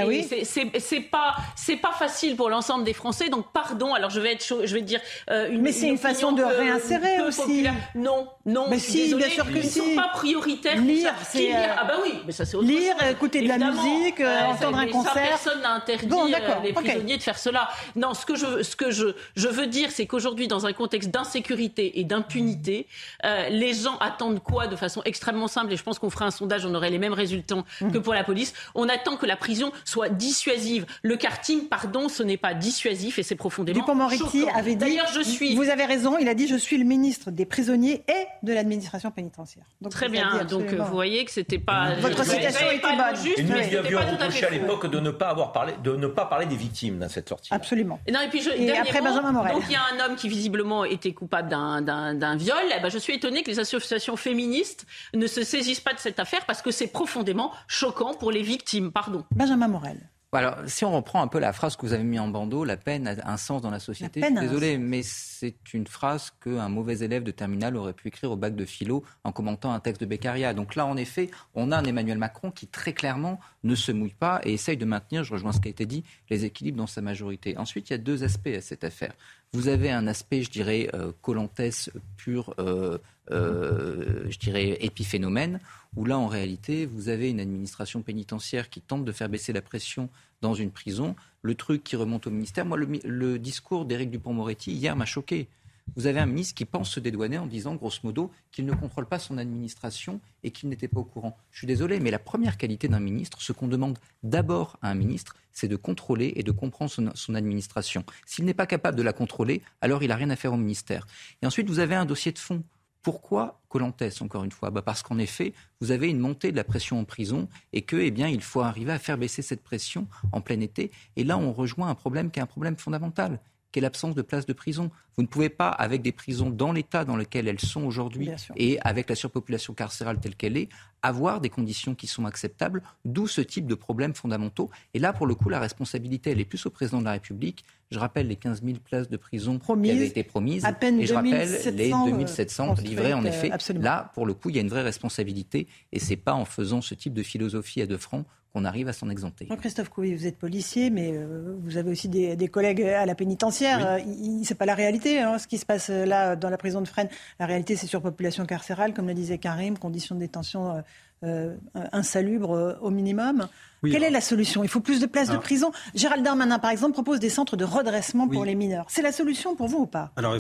oui. 0.07 0.27
c'est 0.43 1.01
pas 1.01 1.93
facile 1.93 2.37
pour 2.37 2.49
l'ensemble 2.49 2.85
des 2.85 2.95
Français. 2.95 3.29
Donc 3.29 3.53
pardon. 3.53 3.93
Alors 3.93 4.09
je 4.09 4.19
vais 4.19 4.33
être 4.33 4.65
je 4.65 4.75
vais 4.75 4.81
dire 4.81 5.01
une. 5.29 5.61
Mais 5.61 5.73
c'est 5.73 5.89
une, 5.89 5.99
façon 5.99 6.33
de 6.33 6.43
réinsérer 6.43 7.21
aussi. 7.21 7.67
Non, 7.95 8.27
non. 8.47 8.65
Mais 8.71 8.79
si, 8.79 9.15
bien 9.15 9.29
sûr 9.29 9.45
que 9.45 9.59
ils 9.59 9.65
si. 9.65 9.81
Sont 9.81 9.95
pas 9.95 10.09
prioritaires. 10.15 10.81
Lire, 10.81 11.13
c'est 11.29 11.53
ah 11.53 11.85
bah 11.85 11.97
oui. 12.03 12.15
Mais 12.25 12.33
ça 12.33 12.47
c'est 12.47 12.57
Lire, 12.63 12.97
écouter 13.11 13.43
de 13.43 13.49
la 13.49 13.59
musique, 13.59 14.23
entendre 14.49 14.79
un 14.79 14.87
concert. 14.87 15.13
personne 15.13 15.61
n'a 15.61 15.73
interdit 15.75 16.17
les 16.65 16.73
prisonniers 16.73 17.19
de 17.19 17.23
faire 17.23 17.39
cela. 17.39 17.69
Non, 17.95 18.15
ce 18.15 18.25
que 18.25 18.37
je 18.37 18.63
ce 18.63 18.75
que 18.75 18.91
je 18.91 19.09
je 19.37 19.49
veux 19.49 19.67
dire, 19.67 19.91
c'est 19.91 20.07
qu'aujourd'hui 20.07 20.30
aujourd'hui, 20.31 20.47
dans 20.47 20.65
un 20.67 20.73
contexte 20.73 21.11
d'insécurité 21.11 21.99
et 21.99 22.05
d'impunité, 22.05 22.87
euh, 23.25 23.49
les 23.49 23.75
gens 23.75 23.99
attendent 23.99 24.41
quoi 24.41 24.69
de 24.69 24.77
façon 24.77 25.03
extrêmement 25.05 25.49
simple 25.49 25.73
Et 25.73 25.77
je 25.77 25.83
pense 25.83 25.99
qu'on 25.99 26.09
fera 26.09 26.27
un 26.27 26.31
sondage, 26.31 26.65
on 26.65 26.73
aurait 26.73 26.91
les 26.91 27.01
mêmes 27.01 27.13
résultats 27.13 27.65
que 27.93 27.99
pour 27.99 28.15
la 28.15 28.23
police. 28.23 28.55
On 28.77 28.89
attend 28.89 29.17
que 29.17 29.27
la 29.27 29.37
prison 29.37 29.73
soit 29.85 30.09
dissuasive. 30.09 30.87
Le 31.03 31.17
karting, 31.17 31.67
pardon, 31.67 32.09
ce 32.09 32.23
n'est 32.23 32.37
pas 32.37 32.55
dissuasif 32.55 33.19
et 33.19 33.25
c'est 33.25 33.35
profondément 33.35 33.81
Dupont-Moretti 33.81 34.47
avait 34.55 34.77
dit. 34.77 34.77
D'ailleurs, 34.77 35.09
je 35.13 35.21
suis. 35.21 35.57
Vous 35.57 35.69
avez 35.69 35.85
raison. 35.85 36.17
Il 36.17 36.29
a 36.29 36.35
dit 36.35 36.47
je 36.47 36.55
suis 36.55 36.79
le 36.79 36.85
ministre 36.85 37.33
des 37.33 37.45
prisonniers 37.45 38.05
et 38.07 38.27
de 38.47 38.53
l'administration 38.53 39.11
pénitentiaire. 39.11 39.65
Donc, 39.81 39.91
Très 39.91 40.09
bien. 40.09 40.45
Donc 40.45 40.73
vous 40.73 40.93
voyez 40.93 41.25
que 41.25 41.33
c'était 41.33 41.59
pas. 41.59 41.95
Votre 41.97 42.25
citation 42.25 42.71
était 42.71 42.97
bonne. 42.97 43.17
Juste, 43.17 43.39
et 43.41 43.43
nous 43.43 43.55
lui 43.55 43.77
avions 43.77 43.99
reproché 43.99 44.47
à 44.47 44.51
l'époque 44.51 44.89
de 44.89 45.01
ne 45.01 45.11
pas 45.11 45.31
avoir 45.31 45.53
parlé, 45.53 45.75
de 45.83 45.97
ne 45.97 46.07
pas 46.07 46.27
parler 46.27 46.47
des 46.47 46.57
victimes 46.57 47.01
dans 47.01 47.09
cette 47.09 47.29
sortie. 47.29 47.53
Absolument. 47.53 47.99
Et, 48.07 48.13
non, 48.13 48.21
et 48.21 48.29
puis 48.29 48.43
je, 48.43 48.51
et 48.51 48.71
après 48.77 49.01
Benjamin 49.01 49.33
Morel. 49.33 49.55
Donc 49.55 49.65
il 49.67 49.73
y 49.73 49.77
a 49.77 49.81
un 49.93 50.05
homme 50.05 50.17
qui 50.21 50.29
visiblement 50.29 50.85
était 50.85 51.13
coupable 51.13 51.49
d'un 51.49 52.37
viol, 52.37 52.63
eh 52.77 52.81
ben, 52.81 52.91
je 52.91 52.99
suis 52.99 53.15
étonnée 53.15 53.43
que 53.43 53.51
les 53.51 53.59
associations 53.59 54.17
féministes 54.17 54.87
ne 55.15 55.27
se 55.27 55.43
saisissent 55.43 55.81
pas 55.81 55.95
de 55.95 55.99
cette 55.99 56.21
affaire 56.21 56.45
parce 56.47 56.63
que 56.63 56.71
c'est 56.71 56.89
profondément 56.89 57.53
choquant 57.67 58.15
pour 58.15 58.31
les 58.31 58.43
victimes. 58.43 58.93
Pardon. 58.93 59.25
Benjamin 59.35 59.69
Morel. 59.69 59.99
Alors, 60.33 60.59
si 60.67 60.85
on 60.85 60.93
reprend 60.93 61.23
un 61.23 61.27
peu 61.27 61.41
la 61.41 61.53
phrase 61.53 61.75
que 61.75 61.85
vous 61.85 61.93
avez 61.93 62.05
mis 62.05 62.21
en 62.21 62.29
bandeau, 62.29 62.65
la 62.65 62.77
peine 62.77 63.09
a 63.09 63.33
un 63.33 63.37
sens 63.37 63.63
dans 63.63 63.71
la 63.71 63.81
société. 63.81 64.21
Désolé, 64.21 64.79
mais 64.79 65.03
c'est 65.03 65.75
une 65.75 65.89
phrase 65.89 66.31
qu'un 66.43 66.69
mauvais 66.69 67.01
élève 67.01 67.25
de 67.25 67.33
terminale 67.33 67.77
aurait 67.77 67.95
pu 67.95 68.09
écrire 68.09 68.31
au 68.31 68.37
bac 68.37 68.55
de 68.55 68.65
philo 68.65 69.03
en 69.25 69.33
commentant 69.33 69.73
un 69.73 69.81
texte 69.81 70.01
de 70.01 70.07
Beccaria. 70.07 70.55
Donc 70.55 70.77
là, 70.77 70.87
en 70.87 70.97
effet, 70.97 71.31
on 71.55 71.73
a 71.73 71.77
un 71.79 71.85
Emmanuel 71.85 72.19
Macron 72.19 72.53
qui 72.53 72.69
très 72.69 72.93
clairement 72.93 73.41
ne 73.65 73.75
se 73.75 73.91
mouille 73.91 74.15
pas 74.15 74.41
et 74.45 74.53
essaye 74.53 74.77
de 74.77 74.85
maintenir, 74.85 75.25
je 75.25 75.33
rejoins 75.33 75.53
ce 75.53 75.61
qui 75.61 75.67
a 75.67 75.73
été 75.73 75.85
dit, 75.85 76.05
les 76.29 76.45
équilibres 76.45 76.79
dans 76.79 76.87
sa 76.87 77.01
majorité. 77.01 77.59
Ensuite, 77.59 77.91
il 77.91 77.95
y 77.95 77.97
a 77.97 77.99
deux 77.99 78.23
aspects 78.23 78.55
à 78.57 78.61
cette 78.61 78.85
affaire. 78.85 79.15
Vous 79.53 79.67
avez 79.67 79.91
un 79.91 80.07
aspect, 80.07 80.43
je 80.43 80.51
dirais, 80.51 80.89
euh, 80.95 81.11
colantès 81.23 81.91
pur, 82.17 82.55
euh, 82.61 82.99
euh, 83.33 84.27
je 84.29 84.39
dirais, 84.39 84.79
épiphénomène, 84.81 85.59
où 85.97 86.05
là, 86.05 86.19
en 86.19 86.29
réalité, 86.29 86.87
vous 86.87 87.09
avez 87.09 87.31
une 87.31 87.41
administration 87.41 88.03
pénitentiaire 88.03 88.71
qui 88.71 88.81
tente 88.81 89.05
de 89.05 89.13
faire 89.13 89.29
baisser 89.29 89.53
la 89.53 89.63
pression 89.63 90.09
dans 90.41 90.55
une 90.55 90.71
prison. 90.71 91.17
Le 91.43 91.55
truc 91.55 91.83
qui 91.83 91.97
remonte 91.97 92.27
au 92.27 92.31
ministère. 92.31 92.65
Moi, 92.65 92.79
le, 92.79 93.39
discours 93.39 93.85
d'Éric 93.85 94.11
Dupont-Moretti, 94.11 94.73
hier, 94.73 94.95
m'a 94.97 95.07
choqué. 95.07 95.49
Vous 95.97 96.07
avez 96.07 96.21
un 96.21 96.27
ministre 96.27 96.55
qui 96.55 96.65
pense 96.65 96.91
se 96.91 97.01
dédouaner 97.01 97.39
en 97.39 97.47
disant, 97.47 97.75
grosso 97.75 97.99
modo, 98.05 98.31
qu'il 98.53 98.65
ne 98.65 98.75
contrôle 98.75 99.07
pas 99.07 99.19
son 99.19 99.39
administration 99.39 100.21
et 100.45 100.53
qu'il 100.53 100.69
n'était 100.69 100.87
pas 100.87 101.01
au 101.01 101.05
courant. 101.05 101.37
Je 101.51 101.59
suis 101.59 101.67
désolé, 101.67 101.99
mais 101.99 102.13
la 102.13 102.21
première 102.21 102.57
qualité 102.57 102.87
d'un 102.87 103.01
ministre, 103.01 103.43
ce 103.43 103.53
qu'on 103.53 103.67
demande 103.67 103.99
d'abord 104.23 104.79
à 104.83 104.91
un 104.91 104.95
ministre, 104.95 105.35
c'est 105.53 105.67
de 105.67 105.77
contrôler 105.77 106.33
et 106.37 106.45
de 106.45 106.53
comprendre 106.53 106.91
son, 106.91 107.35
administration. 107.35 108.05
S'il 108.25 108.45
n'est 108.45 108.55
pas 108.55 108.67
capable 108.67 108.97
de 108.97 109.03
la 109.03 109.13
contrôler, 109.13 109.63
alors 109.81 110.03
il 110.05 110.09
n'a 110.09 110.17
rien 110.17 110.31
à 110.31 110.37
faire 110.37 110.53
au 110.53 110.57
ministère. 110.57 111.07
Et 111.43 111.47
ensuite, 111.47 111.69
vous 111.69 111.81
avez 111.81 111.97
un 111.97 112.05
dossier 112.05 112.31
de 112.31 112.39
fond. 112.39 112.63
Pourquoi 113.03 113.61
Colantès, 113.69 114.21
encore 114.21 114.45
une 114.45 114.53
fois? 114.53 114.71
Bah 114.71 114.83
Parce 114.83 115.03
qu'en 115.03 115.19
effet, 115.19 115.55
vous 115.81 115.91
avez 115.91 116.09
une 116.09 116.19
montée 116.19 116.53
de 116.53 116.57
la 116.57 116.65
pression 116.65 117.01
en 117.01 117.05
prison 117.05 117.49
et 117.73 117.83
que, 117.83 117.97
eh 117.97 118.09
il 118.09 118.43
faut 118.43 118.61
arriver 118.61 118.93
à 118.93 118.99
faire 118.99 119.17
baisser 119.17 119.41
cette 119.43 119.63
pression 119.63 120.07
en 120.33 120.41
plein 120.41 120.61
été. 120.61 120.91
Et 121.17 121.25
là, 121.25 121.39
on 121.39 121.53
rejoint 121.53 121.89
un 121.89 121.95
problème 121.95 122.31
qui 122.31 122.41
est 122.41 122.43
un 122.43 122.47
problème 122.47 122.77
fondamental 122.77 123.41
qu'est 123.73 123.81
l'absence 123.81 124.15
de 124.15 124.23
places 124.23 124.47
de 124.47 124.53
prison. 124.53 124.91
Vous 125.17 125.23
ne 125.23 125.29
pouvez 125.29 125.49
pas, 125.49 125.69
avec 125.69 126.03
des 126.03 126.13
prisons 126.13 126.51
dans 126.51 126.73
l'état 126.73 127.05
dans 127.05 127.17
lequel 127.17 127.49
elles 127.49 127.61
sont 127.61 127.83
aujourd'hui 127.83 128.31
et 128.57 128.79
avec 128.81 129.09
la 129.09 129.15
surpopulation 129.15 129.75
carcérale 129.75 130.19
telle 130.19 130.35
qu'elle 130.35 130.57
est, 130.57 130.69
avoir 131.03 131.41
des 131.41 131.49
conditions 131.49 131.95
qui 131.95 132.07
sont 132.07 132.27
acceptables, 132.27 132.83
d'où 133.05 133.27
ce 133.27 133.41
type 133.41 133.67
de 133.67 133.75
problèmes 133.75 134.15
fondamentaux. 134.15 134.71
Et 134.95 134.99
là, 134.99 135.13
pour 135.13 135.27
le 135.27 135.35
coup, 135.35 135.49
la 135.49 135.61
responsabilité, 135.61 136.31
elle 136.31 136.41
est 136.41 136.45
plus 136.45 136.65
au 136.67 136.71
président 136.71 137.01
de 137.01 137.05
la 137.05 137.13
République. 137.13 137.65
Je 137.91 137.99
rappelle 137.99 138.29
les 138.29 138.37
15 138.37 138.63
000 138.63 138.79
places 138.79 139.09
de 139.09 139.17
prison 139.17 139.59
qui 139.59 139.91
avaient 139.91 140.07
été 140.07 140.23
promises. 140.23 140.65
À 140.65 140.73
peine 140.73 141.01
et 141.01 141.07
je 141.07 141.15
rappelle 141.15 141.49
les 141.75 141.91
2700 141.91 142.77
euh, 142.79 142.83
livrées, 142.83 143.15
en 143.15 143.25
effet. 143.25 143.51
Absolument. 143.51 143.85
Là, 143.85 144.11
pour 144.15 144.27
le 144.27 144.35
coup, 144.35 144.51
il 144.51 144.57
y 144.57 144.59
a 144.59 144.63
une 144.63 144.69
vraie 144.69 144.83
responsabilité. 144.83 145.67
Et 145.93 145.99
c'est 145.99 146.17
pas 146.17 146.35
en 146.35 146.45
faisant 146.45 146.81
ce 146.81 146.95
type 146.95 147.15
de 147.15 147.23
philosophie 147.23 147.83
à 147.83 147.87
deux 147.87 147.99
francs 147.99 148.27
qu'on 148.53 148.65
arrive 148.65 148.89
à 148.89 148.93
s'en 148.93 149.09
exempter. 149.09 149.47
Jean-Christophe 149.49 149.91
Couy, 149.91 150.15
vous 150.15 150.27
êtes 150.27 150.39
policier, 150.39 150.91
mais 150.91 151.13
euh, 151.13 151.57
vous 151.63 151.77
avez 151.77 151.91
aussi 151.91 152.09
des, 152.09 152.49
collègues 152.49 152.83
à 152.83 153.07
la 153.07 153.15
pénitentiaire. 153.15 154.01
Oui. 154.05 154.43
C'est 154.45 154.57
pas 154.57 154.67
la 154.67 154.75
réalité, 154.75 155.21
hein, 155.21 155.39
ce 155.39 155.47
qui 155.47 155.59
se 155.59 155.67
passe 155.67 155.89
là 155.89 156.35
dans 156.35 156.51
la 156.51 156.59
prison 156.59 156.81
de 156.81 156.89
Fresnes. 156.89 157.11
La 157.39 157.47
réalité, 157.47 157.77
c'est 157.77 157.87
surpopulation 157.87 158.47
carcérale, 158.47 158.93
comme 158.93 159.07
le 159.07 159.15
disait 159.15 159.39
Karim, 159.39 159.79
conditions 159.79 160.17
de 160.17 160.21
détention 160.21 160.77
euh, 160.77 160.81
euh, 161.23 161.55
insalubres 161.93 162.79
au 162.81 162.91
minimum. 162.91 163.47
Quelle 163.85 164.03
est 164.03 164.11
la 164.11 164.21
solution? 164.21 164.65
Il 164.65 164.69
faut 164.69 164.81
plus 164.81 165.01
de 165.01 165.07
places 165.07 165.31
de 165.31 165.37
prison. 165.37 165.71
Gérald 165.95 166.25
Darmanin, 166.25 166.59
par 166.59 166.71
exemple, 166.71 166.93
propose 166.95 167.21
des 167.21 167.31
centres 167.31 167.57
de 167.57 167.65
redressement 167.65 168.27
pour 168.27 168.45
les 168.45 168.55
mineurs. 168.55 168.87
C'est 168.89 169.03
la 169.03 169.13
solution 169.13 169.55
pour 169.55 169.69
vous 169.69 169.81
ou 169.81 169.87
pas? 169.87 170.11
Alors, 170.17 170.37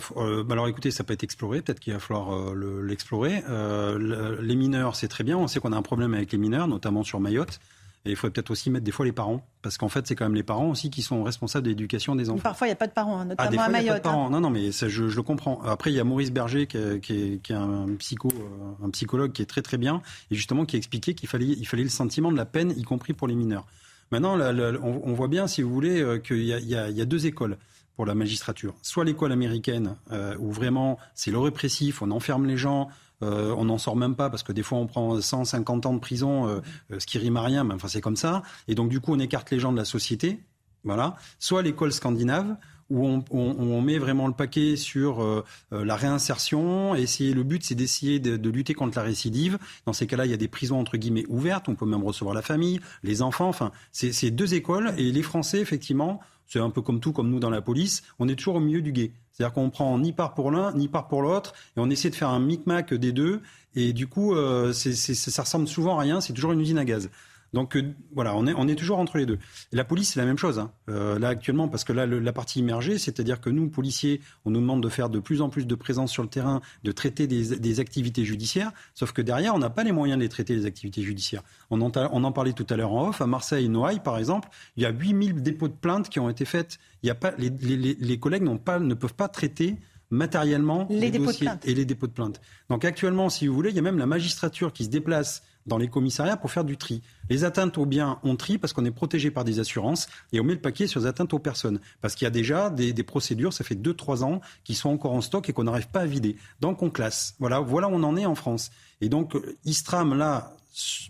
alors 0.51 0.68
écoutez, 0.68 0.90
ça 0.90 1.05
peut 1.05 1.12
être 1.12 1.23
exploré. 1.23 1.62
Peut-être 1.62 1.81
qu'il 1.81 1.92
va 1.92 2.01
falloir 2.01 2.55
l'explorer. 2.55 3.42
les 3.49 4.57
mineurs, 4.57 4.96
c'est 4.96 5.09
très 5.09 5.23
bien. 5.23 5.38
On 5.38 5.46
sait 5.46 5.61
qu'on 5.61 5.73
a 5.73 5.77
un 5.77 5.83
problème 5.83 6.14
avec 6.14 6.33
les 6.33 6.38
mineurs, 6.38 6.66
notamment 6.66 7.05
sur 7.05 7.20
Mayotte. 7.20 7.61
Et 8.06 8.10
il 8.10 8.16
faut 8.16 8.30
peut-être 8.30 8.50
aussi 8.50 8.70
mettre 8.70 8.84
des 8.84 8.92
fois 8.92 9.04
les 9.04 9.12
parents, 9.12 9.46
parce 9.60 9.76
qu'en 9.76 9.90
fait, 9.90 10.06
c'est 10.06 10.14
quand 10.14 10.24
même 10.24 10.34
les 10.34 10.42
parents 10.42 10.70
aussi 10.70 10.88
qui 10.88 11.02
sont 11.02 11.22
responsables 11.22 11.64
de 11.64 11.68
l'éducation 11.70 12.16
des 12.16 12.30
enfants. 12.30 12.40
parfois, 12.40 12.66
il 12.66 12.70
n'y 12.70 12.74
a 12.74 12.76
pas 12.76 12.86
de 12.86 12.92
parents, 12.92 13.18
hein, 13.18 13.28
ah, 13.36 13.44
notamment 13.44 13.62
à 13.62 13.68
Mayotte. 13.68 13.86
Y 13.86 13.90
a 13.90 13.92
pas 13.92 13.98
de 13.98 14.02
parents. 14.02 14.26
Hein. 14.26 14.30
Non, 14.30 14.40
non, 14.40 14.50
mais 14.50 14.72
ça, 14.72 14.88
je, 14.88 15.04
le 15.04 15.22
comprends. 15.22 15.60
Après, 15.62 15.92
il 15.92 15.96
y 15.96 16.00
a 16.00 16.04
Maurice 16.04 16.32
Berger, 16.32 16.66
qui 16.66 16.78
est, 16.78 17.00
qui 17.02 17.52
est, 17.52 17.56
un, 17.56 17.88
psycho, 17.98 18.28
euh, 18.28 18.86
un 18.86 18.90
psychologue 18.90 19.32
qui 19.32 19.42
est 19.42 19.46
très 19.46 19.60
très 19.60 19.76
bien, 19.76 20.00
et 20.30 20.34
justement 20.34 20.64
qui 20.64 20.76
expliquait 20.76 21.12
qu'il 21.12 21.28
fallait, 21.28 21.44
il 21.44 21.66
fallait 21.66 21.82
le 21.82 21.90
sentiment 21.90 22.32
de 22.32 22.38
la 22.38 22.46
peine, 22.46 22.72
y 22.74 22.82
compris 22.84 23.12
pour 23.12 23.28
les 23.28 23.34
mineurs. 23.34 23.66
Maintenant, 24.12 24.38
on, 24.82 25.12
voit 25.12 25.28
bien, 25.28 25.46
si 25.46 25.60
vous 25.60 25.72
voulez, 25.72 26.00
euh, 26.00 26.18
qu'il 26.18 26.42
y, 26.42 26.48
y, 26.48 26.74
a 26.74 27.04
deux 27.04 27.26
écoles 27.26 27.58
pour 28.00 28.06
la 28.06 28.14
magistrature. 28.14 28.74
Soit 28.80 29.04
l'école 29.04 29.30
américaine, 29.30 29.96
euh, 30.10 30.34
où 30.38 30.50
vraiment 30.50 30.98
c'est 31.14 31.30
le 31.30 31.38
répressif, 31.38 32.00
on 32.00 32.10
enferme 32.12 32.46
les 32.46 32.56
gens, 32.56 32.88
euh, 33.22 33.54
on 33.56 33.66
n'en 33.66 33.78
sort 33.78 33.96
même 33.96 34.16
pas 34.16 34.30
parce 34.30 34.42
que 34.42 34.52
des 34.52 34.62
fois 34.62 34.78
on 34.78 34.87
prend 34.87 35.20
150 35.20 35.87
ans 35.87 35.94
de 35.94 35.98
prison, 35.98 36.48
euh, 36.48 36.61
euh, 36.92 36.98
ce 36.98 37.06
qui 37.06 37.18
rime 37.18 37.37
à 37.37 37.42
rien, 37.42 37.64
mais 37.64 37.74
enfin 37.74 37.88
c'est 37.88 38.00
comme 38.00 38.16
ça. 38.16 38.42
Et 38.68 38.74
donc 38.74 38.88
du 38.88 39.00
coup 39.00 39.12
on 39.12 39.18
écarte 39.18 39.50
les 39.50 39.61
gens 39.61 39.72
de 39.72 39.76
la 39.76 39.85
société. 39.85 40.40
Voilà. 40.85 41.16
Soit 41.38 41.62
l'école 41.62 41.92
scandinave 41.92 42.56
où 42.88 43.06
on, 43.30 43.80
met 43.83 43.98
vraiment 43.98 44.26
le 44.26 44.33
paquet 44.33 44.74
sur 44.74 45.44
la 45.70 45.94
réinsertion. 45.94 46.96
Et 46.96 47.06
le 47.33 47.42
but, 47.44 47.62
c'est 47.62 47.76
d'essayer 47.76 48.18
de, 48.18 48.50
lutter 48.50 48.74
contre 48.74 48.98
la 48.98 49.04
récidive. 49.04 49.59
Dans 49.87 49.92
ces 49.92 50.09
cas-là, 50.09 50.24
il 50.24 50.33
y 50.33 50.35
a 50.35 50.37
des 50.37 50.48
prisons 50.48 50.80
entre 50.80 50.96
guillemets 50.96 51.24
ouvertes. 51.28 51.68
On 51.68 51.76
peut 51.76 51.87
même 51.87 52.02
recevoir 52.02 52.35
la 52.35 52.42
famille, 52.42 52.80
les 53.04 53.22
enfants. 53.22 53.48
Enfin, 53.48 53.70
c'est 53.92 54.33
deux 54.33 54.54
écoles. 54.54 54.92
Et 54.96 55.12
les 55.12 55.22
Français, 55.22 55.61
effectivement, 55.61 56.18
c'est 56.50 56.58
un 56.58 56.70
peu 56.70 56.82
comme 56.82 56.98
tout, 56.98 57.12
comme 57.12 57.30
nous 57.30 57.38
dans 57.38 57.48
la 57.48 57.62
police. 57.62 58.02
On 58.18 58.28
est 58.28 58.34
toujours 58.34 58.56
au 58.56 58.60
milieu 58.60 58.82
du 58.82 58.90
guet. 58.90 59.12
C'est-à-dire 59.30 59.54
qu'on 59.54 59.70
prend 59.70 59.96
ni 59.98 60.12
part 60.12 60.34
pour 60.34 60.50
l'un, 60.50 60.72
ni 60.74 60.88
part 60.88 61.06
pour 61.06 61.22
l'autre, 61.22 61.54
et 61.76 61.80
on 61.80 61.88
essaie 61.88 62.10
de 62.10 62.14
faire 62.16 62.30
un 62.30 62.40
micmac 62.40 62.92
des 62.92 63.12
deux. 63.12 63.40
Et 63.76 63.92
du 63.92 64.08
coup, 64.08 64.34
euh, 64.34 64.72
ça 64.72 65.42
ressemble 65.42 65.68
souvent 65.68 65.96
à 65.96 66.00
rien. 66.02 66.20
C'est 66.20 66.32
toujours 66.32 66.50
une 66.50 66.60
usine 66.60 66.78
à 66.78 66.84
gaz. 66.84 67.08
Donc 67.52 67.76
euh, 67.76 67.94
voilà, 68.14 68.36
on 68.36 68.46
est, 68.46 68.74
toujours 68.74 68.98
entre 68.98 69.18
les 69.18 69.26
deux. 69.26 69.38
la 69.72 69.84
police, 69.84 70.12
c'est 70.12 70.20
la 70.20 70.26
même 70.26 70.38
chose. 70.38 70.58
Hein. 70.58 70.72
Euh, 70.88 71.18
là 71.18 71.28
actuellement, 71.28 71.68
parce 71.68 71.84
que 71.84 71.92
là, 71.92 72.06
la 72.06 72.32
partie 72.32 72.60
immergée, 72.60 72.98
c'est-à-dire 72.98 73.40
que 73.40 73.50
nous, 73.50 73.68
policiers, 73.68 74.20
on 74.44 74.50
nous 74.50 74.60
demande 74.60 74.82
de 74.82 74.88
faire 74.88 75.08
de 75.08 75.18
plus 75.18 75.42
en 75.42 75.48
plus 75.48 75.66
de 75.66 75.74
présence 75.74 76.12
sur 76.12 76.22
le 76.22 76.28
terrain, 76.28 76.60
de 76.84 76.92
traiter 76.92 77.26
des, 77.26 77.80
activités 77.80 78.24
judiciaires, 78.24 78.72
sauf 78.94 79.12
que 79.12 79.22
derrière, 79.22 79.54
on 79.54 79.58
n'a 79.58 79.70
pas 79.70 79.84
les 79.84 79.92
moyens 79.92 80.18
de 80.18 80.22
les 80.22 80.28
traiter, 80.28 80.54
les 80.54 80.66
activités 80.66 81.02
judiciaires. 81.02 81.42
On 81.70 81.80
en, 81.80 82.32
parlait 82.32 82.52
tout 82.52 82.66
à 82.68 82.76
l'heure 82.76 82.92
en 82.92 83.08
off, 83.08 83.20
à 83.20 83.26
Marseille, 83.26 83.68
Noailles, 83.68 84.00
par 84.00 84.18
exemple, 84.18 84.48
il 84.76 84.82
y 84.82 84.86
a 84.86 84.90
8000 84.90 85.42
dépôts 85.42 85.68
de 85.68 85.74
plaintes 85.74 86.08
qui 86.08 86.20
ont 86.20 86.28
été 86.28 86.44
faites. 86.44 86.78
Il 87.02 87.06
y 87.06 87.10
a 87.10 87.14
pas, 87.14 87.32
les 87.38 88.18
collègues 88.18 88.58
pas, 88.58 88.78
ne 88.78 88.94
peuvent 88.94 89.14
pas 89.14 89.28
traiter 89.28 89.76
matériellement 90.11 90.87
les, 90.90 91.11
dossiers 91.11 91.49
et 91.64 91.75
les 91.75 91.85
dépôts 91.85 92.07
de 92.07 92.12
plainte. 92.12 92.40
Donc 92.68 92.85
actuellement, 92.85 93.29
si 93.29 93.46
vous 93.46 93.55
voulez, 93.55 93.70
il 93.70 93.77
y 93.77 93.79
a 93.79 93.83
même 93.83 93.99
la 93.99 94.07
magistrature 94.07 94.73
qui 94.73 94.85
se 94.85 94.90
déplace 94.90 95.42
dans 95.66 95.79
les 95.79 95.88
commissariats 95.88 96.37
pour 96.37 96.51
faire 96.51 96.64
du 96.64 96.77
tri. 96.77 97.03
Les 97.29 97.44
atteintes 97.44 97.79
aux 97.79 97.87
biens, 97.87 98.18
on 98.23 98.37
trie 98.37 98.59
parce 98.59 98.73
qu'on 98.73 98.85
est 98.85 98.90
protégé 98.90 99.31
par 99.31 99.44
des 99.44 99.61
assurances 99.61 100.09
et 100.33 100.40
on 100.40 100.44
met 100.44 100.55
le 100.55 100.61
paquet 100.61 100.87
sur 100.87 101.01
les 101.01 101.07
atteintes 101.07 101.33
aux 101.35 101.38
personnes. 101.38 101.81
Parce 102.01 102.14
qu'il 102.14 102.25
y 102.25 102.29
a 102.29 102.31
déjà 102.31 102.70
des, 102.70 102.92
procédures, 103.03 103.53
ça 103.53 103.62
fait 103.62 103.75
2-3 103.75 104.25
ans, 104.25 104.40
qui 104.64 104.75
sont 104.75 104.88
encore 104.88 105.12
en 105.12 105.20
stock 105.20 105.49
et 105.49 105.53
qu'on 105.53 105.64
n'arrive 105.64 105.88
pas 105.88 106.01
à 106.01 106.07
vider. 106.07 106.37
Donc 106.61 106.83
on 106.83 106.90
classe. 106.90 107.35
Voilà, 107.38 107.61
voilà 107.61 107.88
où 107.88 107.92
on 107.92 108.03
en 108.03 108.16
est 108.16 108.27
en 108.27 108.35
France. 108.35 108.70
Et 109.01 109.09
donc, 109.09 109.37
Istram, 109.64 110.14
là, 110.14 110.57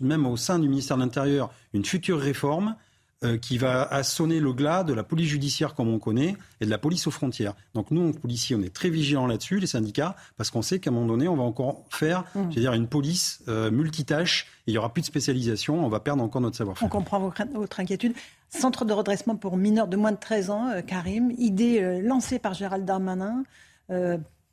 même 0.01 0.25
au 0.25 0.37
sein 0.37 0.59
du 0.59 0.67
ministère 0.67 0.97
de 0.97 1.01
l'Intérieur, 1.01 1.51
une 1.73 1.85
future 1.85 2.19
réforme 2.19 2.75
euh, 3.23 3.37
qui 3.37 3.59
va 3.59 4.01
sonner 4.01 4.39
le 4.39 4.51
glas 4.51 4.83
de 4.83 4.93
la 4.93 5.03
police 5.03 5.29
judiciaire 5.29 5.75
comme 5.75 5.89
on 5.89 5.99
connaît 5.99 6.35
et 6.59 6.65
de 6.65 6.71
la 6.71 6.79
police 6.79 7.05
aux 7.05 7.11
frontières. 7.11 7.53
Donc 7.75 7.91
nous, 7.91 8.13
policiers, 8.13 8.55
on 8.55 8.63
est 8.63 8.73
très 8.73 8.89
vigilants 8.89 9.27
là-dessus, 9.27 9.59
les 9.59 9.67
syndicats, 9.67 10.15
parce 10.37 10.49
qu'on 10.49 10.63
sait 10.63 10.79
qu'à 10.79 10.89
un 10.89 10.93
moment 10.93 11.05
donné, 11.05 11.27
on 11.27 11.35
va 11.35 11.43
encore 11.43 11.83
faire, 11.91 12.23
mmh. 12.33 12.49
dire, 12.49 12.73
une 12.73 12.87
police 12.87 13.43
euh, 13.47 13.69
multitâche 13.69 14.47
et 14.65 14.71
il 14.71 14.73
y 14.73 14.77
aura 14.79 14.91
plus 14.91 15.01
de 15.01 15.05
spécialisation, 15.05 15.85
on 15.85 15.87
va 15.87 15.99
perdre 15.99 16.23
encore 16.23 16.41
notre 16.41 16.57
savoir-faire. 16.57 16.87
On 16.87 16.89
comprend 16.89 17.19
votre 17.19 17.79
inquiétude. 17.79 18.13
Centre 18.49 18.85
de 18.85 18.93
redressement 18.93 19.35
pour 19.35 19.55
mineurs 19.55 19.87
de 19.87 19.97
moins 19.97 20.13
de 20.13 20.17
13 20.17 20.49
ans, 20.49 20.69
euh, 20.69 20.81
Karim, 20.81 21.31
idée 21.37 22.01
lancée 22.01 22.39
par 22.39 22.55
Gérald 22.55 22.85
Darmanin 22.85 23.43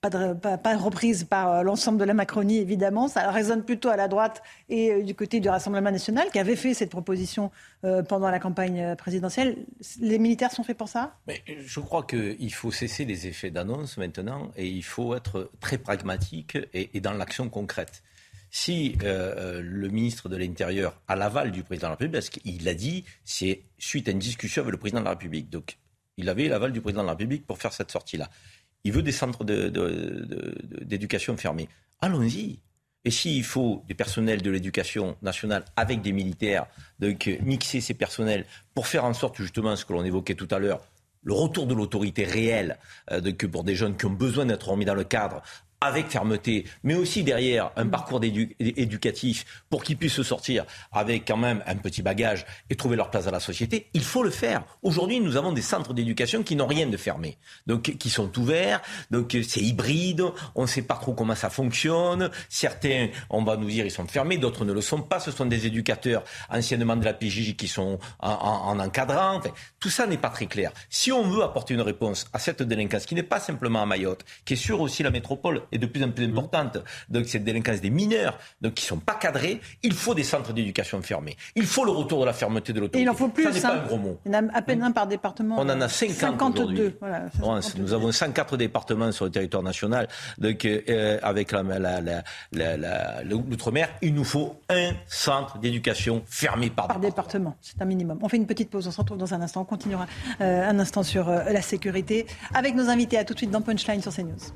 pas, 0.01 0.77
reprise 0.77 1.25
par 1.25 1.53
euh, 1.53 1.63
l'ensemble 1.63 1.99
de 1.99 2.05
la 2.05 2.15
Macronie, 2.15 2.59
évidemment. 2.59 3.09
Ça 3.09 3.31
résonne 3.31 3.65
plutôt 3.65 3.89
à 3.89 3.97
la 3.97 4.09
droite 4.09 4.43
et 4.69 4.93
euh, 4.93 5.03
du 5.03 5.15
côté 5.15 5.41
du 5.41 5.49
Rassemblement 5.49 5.91
national, 5.91 6.29
qui 6.31 6.39
avait 6.39 6.57
fait 6.57 6.75
cette 6.75 6.91
proposition 6.91 7.51
euh, 7.85 8.03
pendant 8.03 8.31
la 8.31 8.39
campagne 8.39 8.95
présidentielle. 8.97 9.57
Les 10.01 10.19
militaires 10.19 10.53
sont 10.53 10.63
faits 10.63 10.77
pour 10.77 10.89
ça? 10.89 11.17
Je 11.47 11.81
crois 11.81 12.05
qu'il 12.05 12.55
faut 12.55 12.71
cesser 12.71 13.05
les 13.05 13.27
effets 13.27 13.51
d'annonce 13.51 13.97
maintenant 13.97 14.51
et 14.57 14.67
il 14.67 14.85
faut 14.85 15.15
être 15.15 15.51
très 15.61 15.79
pragmatique 15.79 16.59
et, 16.73 17.01
dans 17.01 17.13
l'action 17.13 17.49
concrète. 17.49 18.03
Si 18.51 18.97
le 19.03 19.89
ministre 19.89 20.29
de 20.29 20.37
l'Intérieur 20.37 21.01
a 21.07 21.17
l'aval 21.17 21.51
du 21.51 21.63
président 21.63 21.89
de 21.89 21.91
la 21.91 21.97
République, 21.97 22.13
parce 22.13 22.31
qu'il 22.31 22.65
l'a 22.65 22.75
dit, 22.75 23.05
c'est 23.25 23.63
suite 23.79 24.09
à 24.09 24.13
une 24.13 24.19
discussion 24.19 24.63
avec 24.63 24.73
le 24.73 24.79
président 24.79 25.01
de 25.01 25.05
la 25.05 25.11
République. 25.11 25.51
Donc, 25.51 25.79
il 26.17 26.29
avait 26.29 26.49
l'aval 26.49 26.73
du 26.73 26.81
président 26.81 27.03
de 27.03 27.07
la 27.07 27.13
République 27.13 27.47
pour 27.47 27.59
faire 27.59 27.73
cette 27.73 27.91
sortie-là 27.91 28.29
il 28.85 28.93
veut 28.93 29.03
des 29.03 29.12
centres 29.12 29.45
d'éducation 29.45 31.37
fermés. 31.37 31.69
Allons-y. 32.01 32.61
Et 33.05 33.11
s'il 33.11 33.45
faut 33.45 33.85
des 33.87 33.95
personnels 33.95 34.43
de 34.43 34.51
l'éducation 34.51 35.17
nationale 35.23 35.64
avec 35.77 36.03
des 36.03 36.12
militaires, 36.12 36.67
donc 36.99 37.31
mixer 37.43 37.81
ces 37.81 37.95
personnels 37.95 38.45
pour 38.75 38.87
faire 38.87 39.05
en 39.05 39.14
sorte 39.14 39.37
justement 39.37 39.77
ce 39.77 39.85
que 39.85 39.93
l'on 39.93 40.05
évoquait 40.05 40.35
tout 40.35 40.49
à 40.51 40.59
l'heure, 40.59 40.81
le 41.23 41.33
retour 41.33 41.67
de 41.67 41.75
l'autorité 41.75 42.25
réelle 42.25 42.79
euh, 43.11 43.21
pour 43.51 43.64
des 43.64 43.75
jeunes 43.75 43.97
qui 43.97 44.07
ont 44.07 44.11
besoin 44.11 44.47
d'être 44.47 44.69
remis 44.69 44.85
dans 44.85 44.95
le 44.95 45.05
cadre 45.05 45.43
avec 45.81 46.09
fermeté, 46.09 46.64
mais 46.83 46.95
aussi 46.95 47.23
derrière 47.23 47.71
un 47.77 47.87
parcours 47.87 48.21
éducatif 48.23 49.62
pour 49.71 49.85
qu'ils 49.85 49.97
puissent 49.97 50.14
se 50.14 50.23
sortir 50.23 50.64
avec 50.93 51.27
quand 51.27 51.37
même 51.37 51.62
un 51.67 51.77
petit 51.77 52.03
bagage 52.03 52.47
et 52.69 52.75
trouver 52.75 52.97
leur 52.97 53.11
place 53.11 53.27
dans 53.27 53.31
la 53.31 53.41
société, 53.41 53.88
il 53.95 54.03
faut 54.03 54.23
le 54.23 54.31
faire. 54.31 54.64
Aujourd'hui, 54.83 55.21
nous 55.21 55.37
avons 55.37 55.53
des 55.53 55.62
centres 55.62 55.95
d'éducation 55.95 56.43
qui 56.43 56.57
n'ont 56.57 56.67
rien 56.67 56.87
de 56.87 56.97
fermé, 56.97 57.38
donc 57.67 57.83
qui 57.83 58.11
sont 58.11 58.37
ouverts, 58.38 58.83
donc 59.11 59.37
c'est 59.47 59.61
hybride, 59.61 60.25
on 60.55 60.62
ne 60.62 60.67
sait 60.67 60.83
pas 60.83 60.95
trop 60.95 61.14
comment 61.14 61.35
ça 61.35 61.51
fonctionne. 61.51 62.31
Certains, 62.49 63.09
on 63.31 63.45
va 63.45 63.57
nous 63.57 63.69
dire, 63.69 63.85
ils 63.85 63.91
sont 63.91 64.07
fermés, 64.07 64.38
d'autres 64.38 64.64
ne 64.64 64.73
le 64.73 64.81
sont 64.81 65.03
pas. 65.03 65.21
Ce 65.21 65.31
sont 65.31 65.47
des 65.47 65.67
éducateurs 65.67 66.25
anciennement 66.51 66.97
de 66.97 67.05
la 67.05 67.14
PJJ 67.14 67.57
qui 67.57 67.69
sont 67.69 67.99
en, 68.21 68.31
en, 68.31 68.79
encadrant. 68.79 69.37
Enfin, 69.37 69.51
tout 69.81 69.91
ça 69.91 70.07
n'est 70.07 70.19
pas 70.19 70.31
très 70.31 70.47
clair. 70.47 70.73
Si 70.91 71.12
on 71.12 71.23
veut 71.23 71.43
apporter 71.43 71.75
une 71.75 71.81
réponse 71.81 72.27
à 72.33 72.38
cette 72.38 72.62
délinquance 72.62 73.07
qui 73.07 73.14
n'est 73.14 73.23
pas 73.23 73.41
simplement 73.41 73.83
à 73.83 73.87
Mayotte, 73.87 74.25
qui 74.45 74.55
est 74.55 74.57
sur 74.57 74.81
aussi 74.81 75.03
la 75.03 75.11
métropole, 75.11 75.62
est 75.73 75.79
de 75.79 75.87
plus 75.87 76.03
en 76.05 76.11
plus 76.11 76.25
importante. 76.25 76.79
Donc 77.09 77.27
cette 77.27 77.45
délinquance 77.45 77.81
des 77.81 77.91
mineurs, 77.91 78.39
donc 78.61 78.75
qui 78.75 78.85
sont 78.85 78.99
pas 78.99 79.15
cadrés, 79.15 79.61
il 79.83 79.95
faut 79.95 80.15
des 80.15 80.25
centres 80.25 80.53
d'éducation 80.53 81.01
fermés. 81.03 81.37
Il 81.55 81.67
faut 81.67 81.85
le 81.85 81.91
retour 81.91 82.21
de 82.21 82.27
la 82.27 82.33
fermeté 82.33 82.73
de 82.73 82.81
l'autorité. 82.81 83.03
il 83.03 83.11
en 83.11 83.15
faut 83.15 83.29
plus. 83.29 83.45
Ça 83.45 83.51
n'est 83.51 83.61
pas 83.61 83.75
un 83.75 83.87
gros 83.87 83.99
mot. 83.99 84.19
Il 84.25 84.33
y 84.33 84.37
en 84.37 84.49
a 84.49 84.59
à 84.59 84.63
peine 84.63 84.83
un 84.83 84.93
par 84.93 85.07
département. 85.07 85.57
On 85.59 85.69
en 85.69 85.81
a 85.81 85.89
50 85.89 86.39
52. 86.39 86.99
Voilà, 87.01 87.27
nous 87.79 87.93
avons 87.93 88.13
104 88.13 88.57
départements 88.57 89.13
sur 89.13 89.25
le 89.25 89.31
territoire 89.31 89.63
national. 89.63 90.09
Donc 90.39 90.65
euh, 90.65 91.19
avec 91.23 91.53
l'outre-mer, 91.53 93.89
il 94.03 94.15
nous 94.15 94.25
faut 94.25 94.57
un 94.69 94.93
centre 95.07 95.59
d'éducation 95.59 96.23
fermé 96.27 96.71
par, 96.71 96.89
par 96.89 97.01
département. 97.01 97.57
C'est 97.61 97.81
un 97.81 97.87
minimum. 97.87 98.19
On 98.23 98.29
fait 98.29 98.37
une 98.37 98.47
petite 98.47 98.71
pause. 98.71 98.87
On 98.87 98.91
se 98.91 98.99
retrouve 98.99 99.19
dans 99.19 99.35
un 99.35 99.41
instant. 99.41 99.63
On 99.63 99.65
continuera 99.65 100.07
euh, 100.41 100.69
un 100.69 100.79
instant 100.79 101.03
sur 101.03 101.29
euh, 101.29 101.45
la 101.45 101.63
sécurité 101.63 102.27
avec 102.55 102.75
nos 102.75 102.89
invités. 102.89 103.19
À 103.19 103.25
tout 103.25 103.35
de 103.35 103.39
suite 103.39 103.51
dans 103.51 103.63
Punchline 103.63 104.03
sur 104.03 104.15
CNews. 104.15 104.53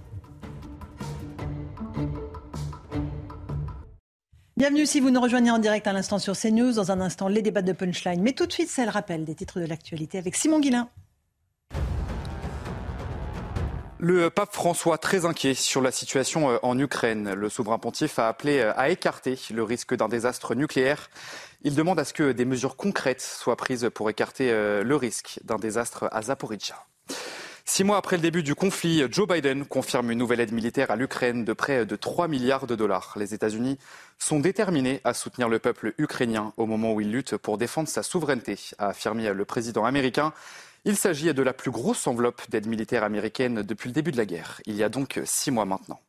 Bienvenue 4.58 4.84
si 4.84 5.00
vous 5.00 5.08
nous 5.08 5.20
rejoignez 5.20 5.50
en 5.50 5.58
direct 5.58 5.86
à 5.86 5.94
l'instant 5.94 6.18
sur 6.18 6.36
CNews. 6.36 6.74
Dans 6.74 6.92
un 6.92 7.00
instant, 7.00 7.26
les 7.26 7.40
débats 7.40 7.62
de 7.62 7.72
Punchline. 7.72 8.20
Mais 8.20 8.32
tout 8.32 8.44
de 8.44 8.52
suite, 8.52 8.68
c'est 8.68 8.84
le 8.84 8.90
rappel 8.90 9.24
des 9.24 9.34
titres 9.34 9.60
de 9.60 9.64
l'actualité 9.64 10.18
avec 10.18 10.36
Simon 10.36 10.60
Guillain. 10.60 10.90
Le 13.98 14.28
pape 14.28 14.52
François, 14.52 14.98
très 14.98 15.24
inquiet 15.24 15.54
sur 15.54 15.80
la 15.80 15.90
situation 15.90 16.50
euh, 16.50 16.58
en 16.62 16.78
Ukraine. 16.78 17.32
Le 17.32 17.48
souverain 17.48 17.78
pontife 17.78 18.18
a 18.18 18.28
appelé 18.28 18.58
euh, 18.58 18.74
à 18.76 18.90
écarter 18.90 19.38
le 19.54 19.62
risque 19.62 19.96
d'un 19.96 20.08
désastre 20.08 20.54
nucléaire. 20.54 21.08
Il 21.62 21.74
demande 21.74 21.98
à 21.98 22.04
ce 22.04 22.12
que 22.12 22.32
des 22.32 22.44
mesures 22.44 22.76
concrètes 22.76 23.22
soient 23.22 23.56
prises 23.56 23.88
pour 23.94 24.10
écarter 24.10 24.50
euh, 24.50 24.82
le 24.82 24.96
risque 24.96 25.40
d'un 25.44 25.56
désastre 25.56 26.10
à 26.12 26.20
Zaporizhia. 26.20 26.76
Six 27.64 27.85
mois 27.85 27.96
après 27.96 28.16
le 28.16 28.22
début 28.22 28.42
du 28.42 28.57
conflit, 28.57 29.05
Joe 29.11 29.29
Biden 29.29 29.64
confirme 29.64 30.11
une 30.11 30.18
nouvelle 30.18 30.40
aide 30.40 30.53
militaire 30.53 30.90
à 30.90 30.96
l'Ukraine 30.96 31.44
de 31.44 31.53
près 31.53 31.87
de 31.87 31.94
3 31.94 32.27
milliards 32.27 32.66
de 32.66 32.75
dollars. 32.75 33.14
Les 33.16 33.35
États-Unis 33.35 33.79
sont 34.18 34.40
déterminés 34.40 35.01
à 35.05 35.14
soutenir 35.14 35.48
le 35.48 35.61
peuple 35.61 35.94
ukrainien 35.96 36.53
au 36.57 36.66
moment 36.66 36.92
où 36.92 37.01
il 37.01 37.12
lutte 37.12 37.37
pour 37.37 37.59
défendre 37.59 37.88
sa 37.88 38.03
souveraineté, 38.03 38.59
a 38.79 38.88
affirmé 38.88 39.33
le 39.33 39.44
président 39.44 39.85
américain. 39.85 40.33
Il 40.85 40.96
s'agit 40.96 41.33
de 41.33 41.42
la 41.42 41.53
plus 41.53 41.70
grosse 41.70 42.09
enveloppe 42.09 42.42
d'aide 42.51 42.66
militaire 42.66 43.05
américaine 43.05 43.62
depuis 43.62 43.88
le 43.88 43.94
début 43.94 44.11
de 44.11 44.16
la 44.16 44.27
guerre, 44.27 44.61
il 44.66 44.75
y 44.75 44.83
a 44.83 44.88
donc 44.88 45.20
six 45.25 45.53
mois 45.53 45.64
maintenant. 45.64 46.01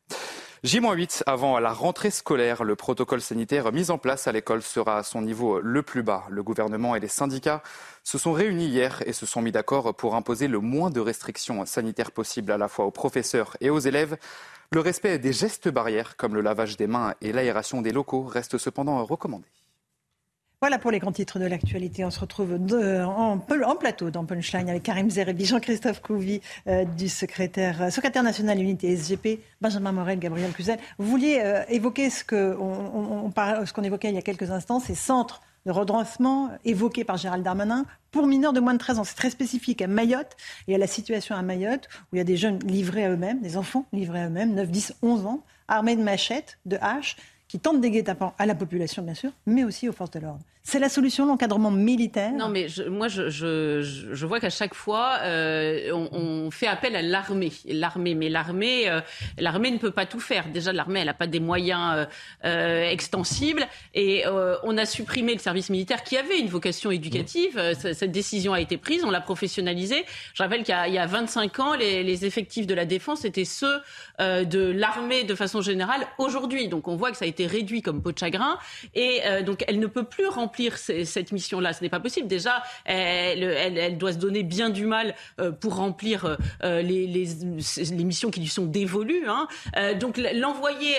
J-8 0.64 1.24
avant 1.26 1.58
la 1.58 1.74
rentrée 1.74 2.10
scolaire, 2.10 2.64
le 2.64 2.74
protocole 2.74 3.20
sanitaire 3.20 3.70
mis 3.70 3.90
en 3.90 3.98
place 3.98 4.28
à 4.28 4.32
l'école 4.32 4.62
sera 4.62 4.96
à 4.96 5.02
son 5.02 5.20
niveau 5.20 5.60
le 5.60 5.82
plus 5.82 6.02
bas. 6.02 6.24
Le 6.30 6.42
gouvernement 6.42 6.96
et 6.96 7.00
les 7.00 7.08
syndicats 7.08 7.62
se 8.02 8.16
sont 8.16 8.32
réunis 8.32 8.68
hier 8.68 9.02
et 9.04 9.12
se 9.12 9.26
sont 9.26 9.42
mis 9.42 9.52
d'accord 9.52 9.94
pour 9.94 10.14
imposer 10.14 10.48
le 10.48 10.60
moins 10.60 10.88
de 10.88 11.00
restrictions 11.00 11.66
sanitaires 11.66 12.12
possibles 12.12 12.50
à 12.50 12.56
la 12.56 12.68
fois 12.68 12.86
aux 12.86 12.90
professeurs 12.90 13.58
et 13.60 13.68
aux 13.68 13.78
élèves. 13.78 14.16
Le 14.72 14.80
respect 14.80 15.18
des 15.18 15.34
gestes 15.34 15.68
barrières 15.68 16.16
comme 16.16 16.34
le 16.34 16.40
lavage 16.40 16.78
des 16.78 16.86
mains 16.86 17.12
et 17.20 17.32
l'aération 17.32 17.82
des 17.82 17.92
locaux 17.92 18.24
reste 18.24 18.56
cependant 18.56 19.04
recommandé. 19.04 19.44
Voilà 20.64 20.78
pour 20.78 20.90
les 20.90 20.98
grands 20.98 21.12
titres 21.12 21.38
de 21.38 21.44
l'actualité. 21.44 22.06
On 22.06 22.10
se 22.10 22.18
retrouve 22.18 22.54
en, 22.54 23.76
plateau 23.76 24.08
dans 24.08 24.24
Punchline 24.24 24.70
avec 24.70 24.82
Karim 24.82 25.10
Zerebi, 25.10 25.44
Jean-Christophe 25.44 26.00
Couvi 26.00 26.40
euh, 26.68 26.86
du 26.86 27.10
secrétaire, 27.10 27.82
euh, 27.82 27.90
secrétaire 27.90 28.22
national 28.22 28.58
unité 28.58 28.96
SGP, 28.96 29.40
Benjamin 29.60 29.92
Morel, 29.92 30.18
Gabriel 30.18 30.50
Cluzel. 30.52 30.78
Vous 30.96 31.10
vouliez 31.10 31.42
euh, 31.44 31.64
évoquer 31.68 32.08
ce 32.08 32.24
qu'on 32.24 33.30
ce 33.36 33.72
qu'on 33.74 33.82
évoquait 33.82 34.08
il 34.08 34.14
y 34.14 34.18
a 34.18 34.22
quelques 34.22 34.50
instants, 34.50 34.80
ces 34.80 34.94
centres 34.94 35.42
de 35.66 35.70
redressement 35.70 36.48
évoqués 36.64 37.04
par 37.04 37.18
Gérald 37.18 37.44
Darmanin 37.44 37.84
pour 38.10 38.26
mineurs 38.26 38.54
de 38.54 38.60
moins 38.60 38.72
de 38.72 38.78
13 38.78 39.00
ans. 39.00 39.04
C'est 39.04 39.16
très 39.16 39.28
spécifique 39.28 39.82
à 39.82 39.86
Mayotte 39.86 40.34
et 40.66 40.74
à 40.76 40.78
la 40.78 40.86
situation 40.86 41.36
à 41.36 41.42
Mayotte 41.42 41.90
où 42.04 42.16
il 42.16 42.18
y 42.20 42.22
a 42.22 42.24
des 42.24 42.38
jeunes 42.38 42.58
livrés 42.60 43.04
à 43.04 43.10
eux-mêmes, 43.10 43.42
des 43.42 43.58
enfants 43.58 43.84
livrés 43.92 44.22
à 44.22 44.28
eux-mêmes, 44.28 44.54
9, 44.54 44.70
10, 44.70 44.94
11 45.02 45.26
ans, 45.26 45.42
armés 45.68 45.94
de 45.94 46.02
machettes, 46.02 46.58
de 46.64 46.78
haches, 46.80 47.16
qui 47.48 47.60
tentent 47.60 47.82
des 47.82 47.90
guet-apens 47.90 48.32
à 48.38 48.46
la 48.46 48.54
population, 48.54 49.02
bien 49.02 49.12
sûr, 49.12 49.30
mais 49.44 49.62
aussi 49.62 49.90
aux 49.90 49.92
forces 49.92 50.12
de 50.12 50.20
l'ordre. 50.20 50.40
C'est 50.66 50.78
la 50.78 50.88
solution, 50.88 51.26
l'encadrement 51.26 51.70
militaire? 51.70 52.32
Non, 52.32 52.48
mais 52.48 52.68
moi, 52.88 53.08
je, 53.08 54.24
vois 54.24 54.40
qu'à 54.40 54.48
chaque 54.48 54.72
fois, 54.72 55.18
euh, 55.20 55.92
on, 55.92 56.50
fait 56.50 56.66
appel 56.66 56.96
à 56.96 57.02
l'armée. 57.02 57.52
L'armée, 57.66 58.14
mais 58.14 58.30
l'armée, 58.30 58.88
euh, 58.88 59.02
l'armée 59.36 59.70
ne 59.70 59.76
peut 59.76 59.90
pas 59.90 60.06
tout 60.06 60.20
faire. 60.20 60.48
Déjà, 60.48 60.72
l'armée, 60.72 61.00
elle 61.00 61.06
n'a 61.06 61.12
pas 61.12 61.26
des 61.26 61.38
moyens 61.38 62.06
euh, 62.46 62.90
extensibles. 62.90 63.66
Et 63.92 64.24
on 64.62 64.78
a 64.78 64.86
supprimé 64.86 65.34
le 65.34 65.38
service 65.38 65.68
militaire 65.68 66.02
qui 66.02 66.16
avait 66.16 66.38
une 66.38 66.48
vocation 66.48 66.90
éducative. 66.90 67.60
Cette 67.78 68.10
décision 68.10 68.54
a 68.54 68.60
été 68.60 68.78
prise, 68.78 69.04
on 69.04 69.10
l'a 69.10 69.20
professionnalisé. 69.20 70.06
Je 70.32 70.42
rappelle 70.42 70.64
qu'il 70.64 70.74
y, 70.74 70.98
a 70.98 71.06
25 71.06 71.60
ans, 71.60 71.74
les, 71.74 72.24
effectifs 72.24 72.66
de 72.66 72.74
la 72.74 72.86
défense 72.86 73.26
étaient 73.26 73.44
ceux 73.44 73.82
de 74.18 74.70
l'armée 74.70 75.24
de 75.24 75.34
façon 75.34 75.60
générale 75.60 76.06
aujourd'hui. 76.16 76.68
Donc 76.68 76.88
on 76.88 76.96
voit 76.96 77.10
que 77.10 77.18
ça 77.18 77.26
a 77.26 77.28
été 77.28 77.46
réduit 77.46 77.82
comme 77.82 78.00
peau 78.00 78.12
de 78.12 78.18
chagrin. 78.18 78.58
Et 78.94 79.20
donc 79.44 79.62
elle 79.68 79.78
ne 79.78 79.86
peut 79.86 80.04
plus 80.04 80.26
remplir 80.54 80.78
cette 80.78 81.32
mission-là. 81.32 81.72
Ce 81.72 81.82
n'est 81.82 81.88
pas 81.88 82.00
possible. 82.00 82.28
Déjà, 82.28 82.62
elle, 82.84 83.42
elle, 83.42 83.98
doit 83.98 84.12
se 84.12 84.18
donner 84.18 84.42
bien 84.42 84.70
du 84.70 84.86
mal 84.86 85.14
euh, 85.40 85.50
pour 85.50 85.76
remplir 85.76 86.36
euh, 86.62 86.82
les, 86.82 87.06
les, 87.06 87.26
les, 87.90 88.04
missions 88.04 88.30
qui 88.30 88.40
lui 88.40 88.48
sont 88.48 88.66
dévolues. 88.66 89.24
Hein. 89.28 89.48
Euh, 89.76 89.94
donc 89.94 90.16
l'envoyer, 90.16 90.94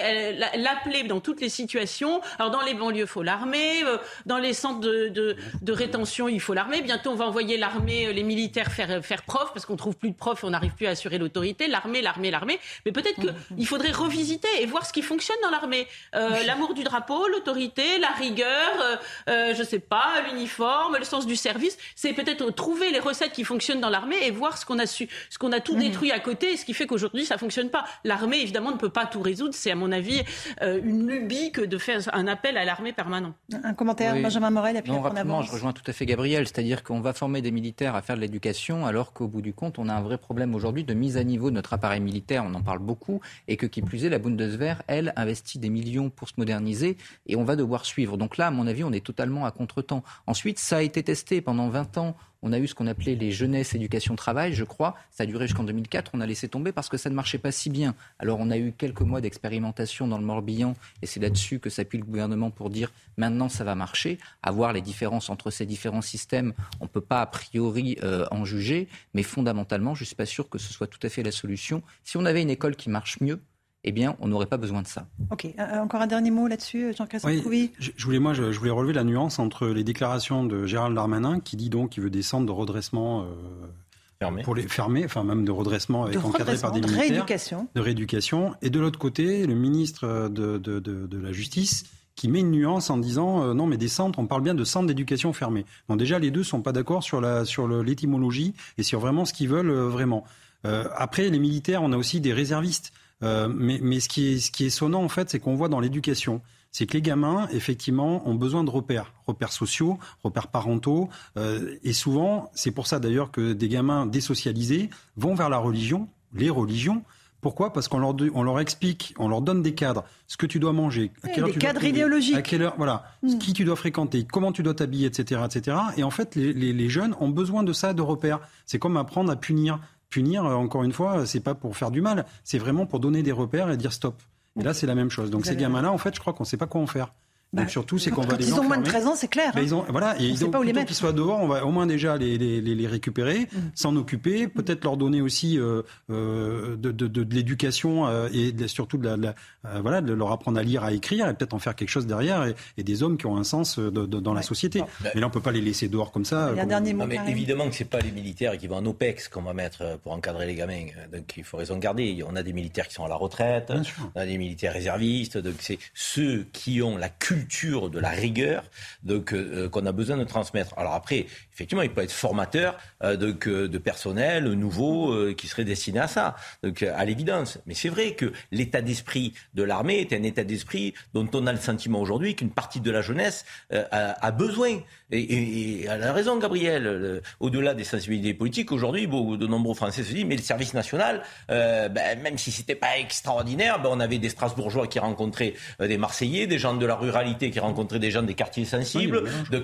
l'appeler 0.57 1.03
dans 1.03 1.21
toutes 1.21 1.41
les 1.41 1.49
situations. 1.49 2.21
Alors 2.37 2.51
dans 2.51 2.61
les 2.61 2.73
banlieues, 2.73 3.01
il 3.01 3.07
faut 3.07 3.23
l'armée. 3.23 3.83
Dans 4.25 4.37
les 4.37 4.53
centres 4.53 4.79
de, 4.81 5.07
de, 5.09 5.35
de 5.61 5.71
rétention, 5.71 6.27
il 6.27 6.41
faut 6.41 6.53
l'armée. 6.53 6.81
Bientôt, 6.81 7.11
on 7.11 7.15
va 7.15 7.25
envoyer 7.25 7.57
l'armée, 7.57 8.11
les 8.11 8.23
militaires 8.23 8.71
faire, 8.71 9.03
faire 9.05 9.23
prof 9.23 9.51
parce 9.53 9.65
qu'on 9.65 9.75
trouve 9.77 9.95
plus 9.95 10.11
de 10.11 10.15
profs 10.15 10.43
et 10.43 10.47
on 10.47 10.49
n'arrive 10.49 10.73
plus 10.73 10.87
à 10.87 10.91
assurer 10.91 11.17
l'autorité. 11.17 11.67
L'armée, 11.67 12.01
l'armée, 12.01 12.31
l'armée. 12.31 12.59
Mais 12.85 12.91
peut-être 12.91 13.21
qu'il 13.21 13.67
faudrait 13.67 13.91
revisiter 13.91 14.49
et 14.59 14.65
voir 14.65 14.85
ce 14.85 14.91
qui 14.91 15.01
fonctionne 15.01 15.37
dans 15.43 15.51
l'armée. 15.51 15.87
L'amour 16.13 16.73
du 16.73 16.83
drapeau, 16.83 17.27
l'autorité, 17.27 17.99
la 17.99 18.09
rigueur, 18.09 18.99
euh, 19.29 19.44
je 19.53 19.63
sais 19.63 19.79
pas, 19.79 20.21
l'uniforme, 20.27 20.97
le 20.97 21.05
sens 21.05 21.25
du 21.25 21.35
service. 21.35 21.77
C'est 21.95 22.13
peut-être 22.13 22.51
trouver 22.51 22.91
les 22.91 22.99
recettes 22.99 23.33
qui 23.33 23.43
fonctionnent 23.43 23.81
dans 23.81 23.89
l'armée 23.89 24.17
et 24.23 24.31
voir 24.31 24.57
ce 24.57 24.65
qu'on 24.65 24.79
a 24.79 24.85
su, 24.85 25.07
ce 25.29 25.37
qu'on 25.37 25.51
a 25.51 25.59
tout 25.59 25.75
mhm. 25.75 25.81
détruit 25.81 26.11
à 26.11 26.19
côté, 26.19 26.53
et 26.53 26.57
ce 26.57 26.65
qui 26.65 26.73
fait 26.73 26.87
qu'aujourd'hui 26.87 27.25
ça 27.25 27.37
fonctionne 27.37 27.69
pas. 27.69 27.85
L'armée 28.03 28.37
évidemment 28.37 28.71
ne 28.71 28.77
peut 28.77 28.89
pas 28.89 29.05
tout 29.05 29.21
résoudre. 29.21 29.53
C'est 29.53 29.71
à 29.71 29.75
mon 29.75 29.91
avis 29.91 30.23
euh, 30.61 30.79
une 30.83 31.07
lubie 31.07 31.51
que 31.51 31.61
de 31.61 31.77
faire 31.77 31.99
un 32.13 32.27
appel 32.27 32.57
à 32.57 32.65
l'armée 32.65 32.93
permanent. 32.93 33.33
Un 33.63 33.73
commentaire, 33.73 34.15
Benjamin 34.21 34.49
Morel, 34.49 34.77
et 34.77 34.81
puis 34.81 34.91
non, 34.91 35.01
rapidement, 35.01 35.41
je 35.41 35.51
rejoins 35.51 35.73
tout 35.73 35.83
à 35.87 35.93
fait 35.93 36.05
Gabriel, 36.05 36.47
c'est-à-dire 36.47 36.83
qu'on 36.83 37.01
va 37.01 37.13
former 37.13 37.41
des 37.41 37.51
militaires 37.51 37.95
à 37.95 38.01
faire 38.01 38.15
de 38.15 38.21
l'éducation, 38.21 38.85
alors 38.85 39.13
qu'au 39.13 39.27
bout 39.27 39.41
du 39.41 39.53
compte, 39.53 39.79
on 39.79 39.89
a 39.89 39.93
un 39.93 40.01
vrai 40.01 40.17
problème 40.17 40.55
aujourd'hui 40.55 40.83
de 40.83 40.93
mise 40.93 41.17
à 41.17 41.23
niveau 41.23 41.49
de 41.49 41.55
notre 41.55 41.73
appareil 41.73 41.99
militaire. 41.99 42.43
On 42.45 42.53
en 42.53 42.61
parle 42.61 42.79
beaucoup, 42.79 43.21
et 43.47 43.57
que 43.57 43.65
qui 43.65 43.81
plus 43.81 44.05
est, 44.05 44.09
la 44.09 44.19
Bundeswehr, 44.19 44.81
elle, 44.87 45.13
investit 45.15 45.59
des 45.59 45.69
millions 45.69 46.09
pour 46.09 46.29
se 46.29 46.33
moderniser, 46.37 46.97
et 47.27 47.35
on 47.35 47.43
va 47.43 47.55
devoir 47.55 47.85
suivre. 47.85 48.17
Donc 48.17 48.37
là, 48.37 48.47
à 48.47 48.51
mon 48.51 48.67
avis, 48.67 48.83
on 48.83 48.91
est 48.91 49.05
totalement 49.05 49.34
à 49.43 49.51
contre-temps. 49.51 50.03
Ensuite, 50.27 50.59
ça 50.59 50.77
a 50.77 50.81
été 50.81 51.03
testé 51.03 51.41
pendant 51.41 51.67
20 51.67 51.97
ans. 51.97 52.15
On 52.47 52.53
a 52.53 52.59
eu 52.59 52.67
ce 52.67 52.75
qu'on 52.75 52.85
appelait 52.85 53.15
les 53.15 53.31
jeunesse 53.31 53.73
éducation 53.73 54.15
travail, 54.15 54.53
je 54.53 54.63
crois. 54.63 54.95
Ça 55.09 55.23
a 55.23 55.25
duré 55.25 55.47
jusqu'en 55.47 55.63
2004. 55.63 56.11
On 56.13 56.21
a 56.21 56.27
laissé 56.27 56.47
tomber 56.47 56.71
parce 56.71 56.89
que 56.89 56.97
ça 56.97 57.09
ne 57.09 57.15
marchait 57.15 57.39
pas 57.39 57.51
si 57.51 57.71
bien. 57.71 57.95
Alors 58.19 58.37
on 58.39 58.51
a 58.51 58.57
eu 58.59 58.71
quelques 58.71 59.01
mois 59.01 59.19
d'expérimentation 59.19 60.07
dans 60.07 60.19
le 60.19 60.25
Morbihan 60.25 60.75
et 61.01 61.07
c'est 61.07 61.19
là-dessus 61.19 61.59
que 61.59 61.71
s'appuie 61.71 61.97
le 61.97 62.05
gouvernement 62.05 62.51
pour 62.51 62.69
dire 62.69 62.91
maintenant 63.17 63.49
ça 63.49 63.63
va 63.63 63.73
marcher. 63.73 64.19
À 64.43 64.51
voir 64.51 64.73
les 64.73 64.81
différences 64.81 65.31
entre 65.31 65.49
ces 65.49 65.65
différents 65.65 66.03
systèmes, 66.03 66.53
on 66.79 66.83
ne 66.83 66.89
peut 66.89 67.01
pas 67.01 67.21
a 67.21 67.25
priori 67.25 67.97
euh, 68.03 68.27
en 68.29 68.45
juger, 68.45 68.89
mais 69.15 69.23
fondamentalement, 69.23 69.95
je 69.95 70.03
ne 70.03 70.05
suis 70.05 70.15
pas 70.15 70.27
sûr 70.27 70.47
que 70.47 70.59
ce 70.59 70.71
soit 70.71 70.85
tout 70.85 70.99
à 71.01 71.09
fait 71.09 71.23
la 71.23 71.31
solution. 71.31 71.81
Si 72.03 72.15
on 72.15 72.25
avait 72.25 72.43
une 72.43 72.51
école 72.51 72.75
qui 72.75 72.91
marche 72.91 73.19
mieux, 73.21 73.41
eh 73.87 73.91
bien, 73.91 74.15
on 74.19 74.27
n'aurait 74.27 74.47
pas 74.47 74.57
besoin 74.57 74.81
de 74.81 74.87
ça. 74.87 75.07
Ok. 75.31 75.45
Euh, 75.45 75.79
encore 75.79 76.01
un 76.01 76.07
dernier 76.07 76.31
mot 76.31 76.47
là-dessus, 76.47 76.93
Jean-Christophe 76.97 77.45
oui, 77.45 77.71
je, 77.77 77.91
voulais, 78.03 78.17
moi, 78.17 78.33
je, 78.33 78.43
voulais 78.43 78.71
relever 78.71 78.93
la 78.93 79.03
nuance 79.03 79.37
entre 79.37 79.67
les 79.67 79.83
déclarations 79.83 80.43
de 80.43 80.65
Gérald 80.65 80.95
Darmanin, 80.95 81.39
qui 81.39 81.55
dit 81.55 81.69
donc 81.69 81.91
qu'il 81.91 82.03
veut 82.03 82.09
des 82.09 82.23
centres 82.23 82.47
de 82.47 82.51
redressement. 82.51 83.23
Euh, 83.23 84.31
pour 84.43 84.55
les 84.55 84.67
fermer, 84.67 85.05
enfin 85.05 85.23
même 85.23 85.45
de 85.45 85.51
redressement 85.51 86.05
avec 86.05 86.23
encadré 86.25 86.57
par 86.57 86.71
des 86.71 86.79
de 86.79 86.87
militaires, 86.87 87.09
rééducation. 87.09 87.67
de 87.75 87.81
rééducation. 87.81 88.55
Et 88.63 88.71
de 88.71 88.79
l'autre 88.79 88.97
côté, 88.97 89.45
le 89.45 89.53
ministre 89.53 90.29
de, 90.29 90.57
de, 90.57 90.79
de, 90.79 91.05
de, 91.05 91.17
la 91.19 91.31
Justice 91.31 91.83
qui 92.15 92.27
met 92.27 92.39
une 92.39 92.49
nuance 92.49 92.89
en 92.89 92.97
disant 92.97 93.43
euh, 93.43 93.53
non 93.53 93.67
mais 93.67 93.77
des 93.77 93.89
centres, 93.89 94.17
on 94.17 94.25
parle 94.25 94.41
bien 94.41 94.55
de 94.55 94.63
centres 94.63 94.87
d'éducation 94.87 95.31
fermés. 95.31 95.65
Bon 95.89 95.95
déjà 95.95 96.17
les 96.17 96.31
deux 96.31 96.43
sont 96.43 96.61
pas 96.61 96.71
d'accord 96.71 97.03
sur 97.03 97.21
la 97.21 97.45
sur 97.45 97.67
l'étymologie 97.67 98.55
et 98.79 98.83
sur 98.83 98.99
vraiment 98.99 99.25
ce 99.25 99.33
qu'ils 99.33 99.49
veulent 99.49 99.69
vraiment. 99.69 100.23
Euh, 100.65 100.85
après 100.95 101.29
les 101.29 101.39
militaires, 101.39 101.83
on 101.83 101.91
a 101.91 101.97
aussi 101.97 102.21
des 102.21 102.33
réservistes. 102.33 102.91
Euh, 103.23 103.47
mais, 103.53 103.79
mais 103.81 103.99
ce, 103.99 104.09
qui 104.09 104.33
est, 104.33 104.39
ce 104.39 104.51
qui 104.51 104.65
est 104.65 104.69
sonnant, 104.69 105.03
en 105.03 105.09
fait, 105.09 105.29
c'est 105.29 105.39
qu'on 105.39 105.55
voit 105.55 105.69
dans 105.69 105.79
l'éducation, 105.79 106.41
c'est 106.71 106.85
que 106.85 106.93
les 106.93 107.01
gamins, 107.01 107.47
effectivement, 107.53 108.27
ont 108.27 108.35
besoin 108.35 108.63
de 108.63 108.69
repères, 108.69 109.13
repères 109.27 109.53
sociaux, 109.53 109.97
repères 110.23 110.47
parentaux. 110.47 111.09
Euh, 111.37 111.77
et 111.83 111.93
souvent, 111.93 112.51
c'est 112.53 112.71
pour 112.71 112.87
ça 112.87 112.99
d'ailleurs 112.99 113.31
que 113.31 113.53
des 113.53 113.69
gamins 113.69 114.05
désocialisés 114.05 114.89
vont 115.15 115.35
vers 115.35 115.49
la 115.49 115.57
religion, 115.57 116.09
les 116.33 116.49
religions. 116.49 117.03
Pourquoi? 117.39 117.71
Parce 117.71 117.87
qu'on 117.87 117.99
leur, 117.99 118.15
on 118.33 118.43
leur 118.43 118.59
explique, 118.59 119.13
on 119.19 119.29
leur 119.29 119.41
donne 119.41 119.61
des 119.61 119.75
cadres, 119.75 120.03
ce 120.27 120.35
que 120.35 120.47
tu 120.47 120.59
dois 120.59 120.73
manger, 120.73 121.11
à 121.21 121.29
quelle 121.29 121.43
heure 121.43 121.53
des 121.53 121.59
cadres 121.59 121.83
idéologiques, 121.83 122.35
à 122.35 122.41
quelle 122.41 122.63
heure, 122.63 122.73
voilà, 122.75 123.05
hmm. 123.21 123.37
qui 123.37 123.53
tu 123.53 123.63
dois 123.63 123.75
fréquenter, 123.75 124.25
comment 124.25 124.51
tu 124.51 124.63
dois 124.63 124.73
t'habiller, 124.73 125.05
etc., 125.07 125.41
etc. 125.45 125.77
Et 125.95 126.03
en 126.03 126.09
fait, 126.09 126.35
les, 126.35 126.53
les, 126.53 126.73
les 126.73 126.89
jeunes 126.89 127.15
ont 127.19 127.29
besoin 127.29 127.61
de 127.61 127.71
ça, 127.71 127.93
de 127.93 128.01
repères. 128.01 128.39
C'est 128.65 128.79
comme 128.79 128.97
apprendre 128.97 129.31
à 129.31 129.35
punir 129.35 129.79
punir, 130.15 130.45
euh, 130.45 130.53
encore 130.53 130.83
une 130.83 130.93
fois, 130.93 131.25
c'est 131.25 131.41
pas 131.41 131.55
pour 131.55 131.75
faire 131.75 131.91
du 131.91 131.99
mal, 131.99 132.25
c'est 132.45 132.57
vraiment 132.57 132.85
pour 132.85 133.01
donner 133.01 133.21
des 133.21 133.33
repères 133.33 133.69
et 133.69 133.75
dire 133.75 133.91
stop. 133.91 134.21
Et 134.57 134.63
là, 134.63 134.73
c'est 134.73 134.87
la 134.87 134.95
même 134.95 135.09
chose. 135.09 135.29
Donc 135.29 135.45
ces 135.45 135.57
gamins-là, 135.57 135.91
en 135.91 135.97
fait, 135.97 136.15
je 136.15 136.21
crois 136.21 136.31
qu'on 136.31 136.45
ne 136.45 136.47
sait 136.47 136.55
pas 136.55 136.67
quoi 136.67 136.79
en 136.79 136.87
faire. 136.87 137.13
Donc 137.55 137.65
bah, 137.65 137.71
surtout, 137.71 137.97
c'est 137.97 138.11
qu'on 138.11 138.21
va 138.21 138.35
les 138.35 138.49
Ils 138.49 138.59
ont 138.59 138.65
moins 138.65 138.77
de 138.77 138.83
13 138.83 139.07
ans, 139.07 139.15
c'est 139.15 139.29
clair. 139.29 139.53
Hein. 139.55 139.61
ils 139.61 139.73
ont, 139.73 139.85
voilà, 139.87 140.19
et 140.19 140.33
donc, 140.33 140.61
plutôt 140.61 140.83
qu'ils 140.83 140.95
soient 140.95 141.13
dehors, 141.13 141.39
on 141.39 141.47
va 141.47 141.65
au 141.65 141.71
moins 141.71 141.87
déjà 141.87 142.17
les, 142.17 142.37
les, 142.37 142.59
les 142.59 142.87
récupérer, 142.87 143.47
mm. 143.51 143.57
s'en 143.73 143.95
occuper, 143.95 144.49
peut-être 144.49 144.83
leur 144.83 144.97
donner 144.97 145.21
aussi 145.21 145.57
euh, 145.57 145.83
euh, 146.11 146.75
de, 146.75 146.91
de, 146.91 147.07
de, 147.07 147.33
l'éducation 147.33 148.07
euh, 148.07 148.27
et 148.33 148.53
surtout 148.67 148.97
de, 148.97 149.07
la, 149.07 149.35
euh, 149.65 149.79
voilà, 149.81 150.01
de 150.01 150.11
leur 150.11 150.33
apprendre 150.33 150.59
à 150.59 150.63
lire, 150.63 150.83
à 150.83 150.91
écrire, 150.91 151.29
et 151.29 151.33
peut-être 151.33 151.53
en 151.53 151.59
faire 151.59 151.75
quelque 151.75 151.89
chose 151.89 152.05
derrière, 152.07 152.45
et, 152.45 152.55
et 152.77 152.83
des 152.83 153.03
hommes 153.03 153.17
qui 153.17 153.25
ont 153.25 153.37
un 153.37 153.45
sens 153.45 153.79
dans 153.79 154.33
la 154.33 154.41
société. 154.41 154.83
Mais 155.13 155.21
là, 155.21 155.27
on 155.27 155.29
peut 155.29 155.39
pas 155.39 155.53
les 155.53 155.61
laisser 155.61 155.87
dehors 155.87 156.11
comme 156.11 156.25
ça. 156.25 156.47
Un 156.47 156.65
dernier 156.65 156.93
mot, 156.93 157.05
mais 157.05 157.19
évidemment 157.29 157.69
que 157.69 157.75
c'est 157.75 157.85
pas 157.85 157.99
les 157.99 158.11
militaires 158.11 158.57
qui 158.57 158.67
vont 158.67 158.77
en 158.77 158.85
OPEX 158.85 159.29
qu'on 159.29 159.43
va 159.43 159.53
mettre 159.53 159.97
pour 160.03 160.11
encadrer 160.11 160.45
les 160.45 160.55
gamins. 160.55 160.87
Donc 161.13 161.37
il 161.37 161.45
faut 161.45 161.55
raison 161.55 161.77
garder. 161.77 162.21
On 162.27 162.35
a 162.35 162.43
des 162.43 162.53
militaires 162.53 162.89
qui 162.89 162.95
sont 162.95 163.05
à 163.05 163.09
la 163.09 163.15
retraite, 163.15 163.71
on 164.13 164.19
a 164.19 164.25
des 164.25 164.37
militaires 164.37 164.73
réservistes, 164.73 165.37
donc 165.37 165.55
c'est 165.59 165.79
ceux 165.93 166.45
qui 166.51 166.81
ont 166.81 166.97
la 166.97 167.09
culture 167.09 167.44
de 167.45 167.99
la 167.99 168.09
rigueur 168.09 168.63
qu'on 169.07 169.85
a 169.85 169.91
besoin 169.91 170.17
de 170.17 170.23
transmettre. 170.23 170.73
Alors 170.77 170.93
après, 170.93 171.25
effectivement, 171.53 171.81
il 171.81 171.91
peut 171.91 172.01
être 172.01 172.11
formateur 172.11 172.77
de, 173.01 173.77
personnel 173.77 174.51
nouveau 174.53 175.33
qui 175.35 175.47
serait 175.47 175.63
destiné 175.63 175.99
à 175.99 176.07
ça, 176.07 176.35
donc 176.63 176.83
à 176.83 177.03
l'évidence. 177.05 177.59
Mais 177.65 177.73
c'est 177.73 177.89
vrai 177.89 178.13
que 178.13 178.31
l'état 178.51 178.81
d'esprit 178.81 179.33
de 179.53 179.63
l'armée 179.63 179.99
est 179.99 180.13
un 180.13 180.23
état 180.23 180.43
d'esprit 180.43 180.93
dont 181.13 181.29
on 181.33 181.47
a 181.47 181.53
le 181.53 181.59
sentiment 181.59 182.01
aujourd'hui 182.01 182.35
qu'une 182.35 182.51
partie 182.51 182.81
de 182.81 182.91
la 182.91 183.01
jeunesse 183.01 183.45
a, 183.71 184.31
besoin. 184.31 184.79
Et, 185.11 185.19
et, 185.19 185.85
elle 185.85 186.03
a 186.03 186.13
raison, 186.13 186.37
Gabriel. 186.37 187.21
Au-delà 187.39 187.73
des 187.73 187.83
sensibilités 187.83 188.33
politiques, 188.33 188.71
aujourd'hui, 188.71 189.07
de 189.07 189.47
nombreux 189.47 189.75
Français 189.75 190.03
se 190.03 190.13
disent 190.13 190.25
mais 190.25 190.35
le 190.35 190.41
service 190.41 190.73
national, 190.73 191.21
euh, 191.51 191.89
ben, 191.89 192.19
même 192.21 192.37
si 192.37 192.51
c'était 192.51 192.75
pas 192.75 192.97
extraordinaire, 192.97 193.81
ben, 193.81 193.89
on 193.91 193.99
avait 193.99 194.17
des 194.17 194.29
Strasbourgeois 194.29 194.87
qui 194.87 194.99
rencontraient 194.99 195.53
euh, 195.81 195.87
des 195.87 195.97
Marseillais, 195.97 196.47
des 196.47 196.57
gens 196.57 196.75
de 196.75 196.85
la 196.85 196.95
ruralité 196.95 197.51
qui 197.51 197.59
rencontraient 197.59 197.99
des 197.99 198.11
gens 198.11 198.23
des 198.23 198.33
quartiers 198.33 198.65
sensibles, 198.65 199.23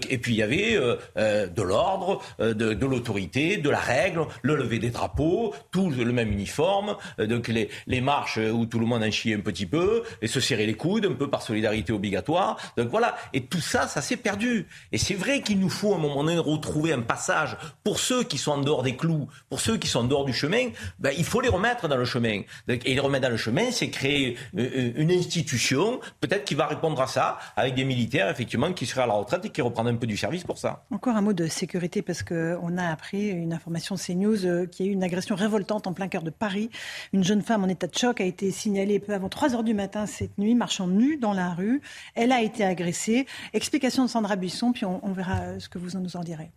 et 0.09 0.17
puis 0.17 0.33
il 0.33 0.37
y 0.37 0.43
avait 0.43 0.75
euh, 0.75 1.47
de 1.47 1.61
l'ordre, 1.61 2.21
de, 2.39 2.85
l'autorité, 2.85 3.57
de 3.57 3.69
la 3.69 3.79
règle, 3.79 4.25
le 4.41 4.55
lever 4.55 4.79
des 4.79 4.89
drapeaux, 4.89 5.53
tout 5.71 5.89
le 5.89 6.11
même 6.11 6.31
uniforme, 6.31 6.95
donc 7.19 7.47
les, 7.47 7.69
les 7.87 8.01
marches 8.01 8.37
où 8.37 8.65
tout 8.65 8.79
le 8.79 8.85
monde 8.85 9.03
en 9.03 9.11
chiait 9.11 9.35
un 9.35 9.39
petit 9.39 9.65
peu, 9.65 10.03
et 10.21 10.27
se 10.27 10.39
serrer 10.39 10.65
les 10.65 10.75
coudes, 10.75 11.05
un 11.05 11.13
peu 11.13 11.29
par 11.29 11.41
solidarité 11.41 11.93
obligatoire. 11.93 12.57
Donc 12.77 12.89
voilà, 12.89 13.15
et 13.33 13.45
tout 13.45 13.61
ça, 13.61 13.87
ça 13.87 14.01
s'est 14.01 14.17
perdu. 14.17 14.67
Et 14.91 14.97
c'est 14.97 15.15
vrai 15.15 15.30
qu'il 15.39 15.59
nous 15.59 15.69
faut 15.69 15.93
à 15.93 15.95
un 15.95 15.99
moment 15.99 16.23
donné 16.23 16.37
retrouver 16.37 16.93
un 16.93 17.01
passage 17.01 17.57
pour 17.83 17.99
ceux 17.99 18.23
qui 18.23 18.37
sont 18.37 18.51
en 18.51 18.61
dehors 18.61 18.83
des 18.83 18.95
clous, 18.95 19.27
pour 19.49 19.59
ceux 19.59 19.77
qui 19.77 19.87
sont 19.87 19.99
en 19.99 20.03
dehors 20.03 20.25
du 20.25 20.33
chemin, 20.33 20.69
ben, 20.99 21.13
il 21.17 21.23
faut 21.23 21.41
les 21.41 21.49
remettre 21.49 21.87
dans 21.87 21.97
le 21.97 22.05
chemin. 22.05 22.41
Et 22.67 22.93
les 22.93 22.99
remettre 22.99 23.23
dans 23.23 23.31
le 23.31 23.37
chemin, 23.37 23.71
c'est 23.71 23.89
créer 23.89 24.37
euh, 24.57 24.61
euh, 24.61 24.91
une 24.95 25.11
institution, 25.11 25.99
peut-être 26.19 26.43
qui 26.43 26.55
va 26.55 26.67
répondre 26.67 27.01
à 27.01 27.07
ça, 27.07 27.37
avec 27.55 27.75
des 27.75 27.83
militaires, 27.83 28.29
effectivement, 28.29 28.73
qui 28.73 28.85
seraient 28.85 29.03
à 29.03 29.07
la 29.07 29.13
retraite 29.13 29.45
et 29.45 29.49
qui 29.49 29.61
reprennent 29.61 29.87
un 29.87 29.95
peu 29.95 30.07
du 30.07 30.17
service 30.17 30.43
pour 30.43 30.57
ça. 30.57 30.83
Encore 30.91 31.15
un 31.15 31.21
mot 31.21 31.33
de 31.33 31.47
sécurité, 31.47 32.01
parce 32.01 32.23
qu'on 32.23 32.77
a 32.77 32.87
appris 32.87 33.29
une 33.29 33.53
information 33.53 33.95
CNews 33.95 34.45
euh, 34.45 34.65
qui 34.65 34.83
a 34.83 34.85
eu 34.85 34.89
une 34.89 35.03
agression 35.03 35.35
révoltante 35.35 35.87
en 35.87 35.93
plein 35.93 36.07
cœur 36.07 36.23
de 36.23 36.29
Paris. 36.29 36.69
Une 37.13 37.23
jeune 37.23 37.41
femme 37.41 37.63
en 37.63 37.67
état 37.67 37.87
de 37.87 37.97
choc 37.97 38.21
a 38.21 38.25
été 38.25 38.51
signalée 38.51 38.99
peu 38.99 39.13
avant 39.13 39.29
3 39.29 39.55
heures 39.55 39.63
du 39.63 39.73
matin 39.73 40.05
cette 40.05 40.37
nuit, 40.37 40.55
marchant 40.55 40.87
nue 40.87 41.17
dans 41.17 41.33
la 41.33 41.53
rue. 41.53 41.81
Elle 42.15 42.31
a 42.31 42.41
été 42.41 42.63
agressée. 42.63 43.25
Explication 43.53 44.03
de 44.03 44.09
Sandra 44.09 44.35
Buisson, 44.35 44.71
puis 44.71 44.85
on, 44.85 45.05
on 45.05 45.13
verra 45.21 45.59
ce 45.59 45.69
que 45.69 45.77
vous 45.77 45.97
nous 45.99 46.15
en 46.15 46.23
direz. 46.23 46.51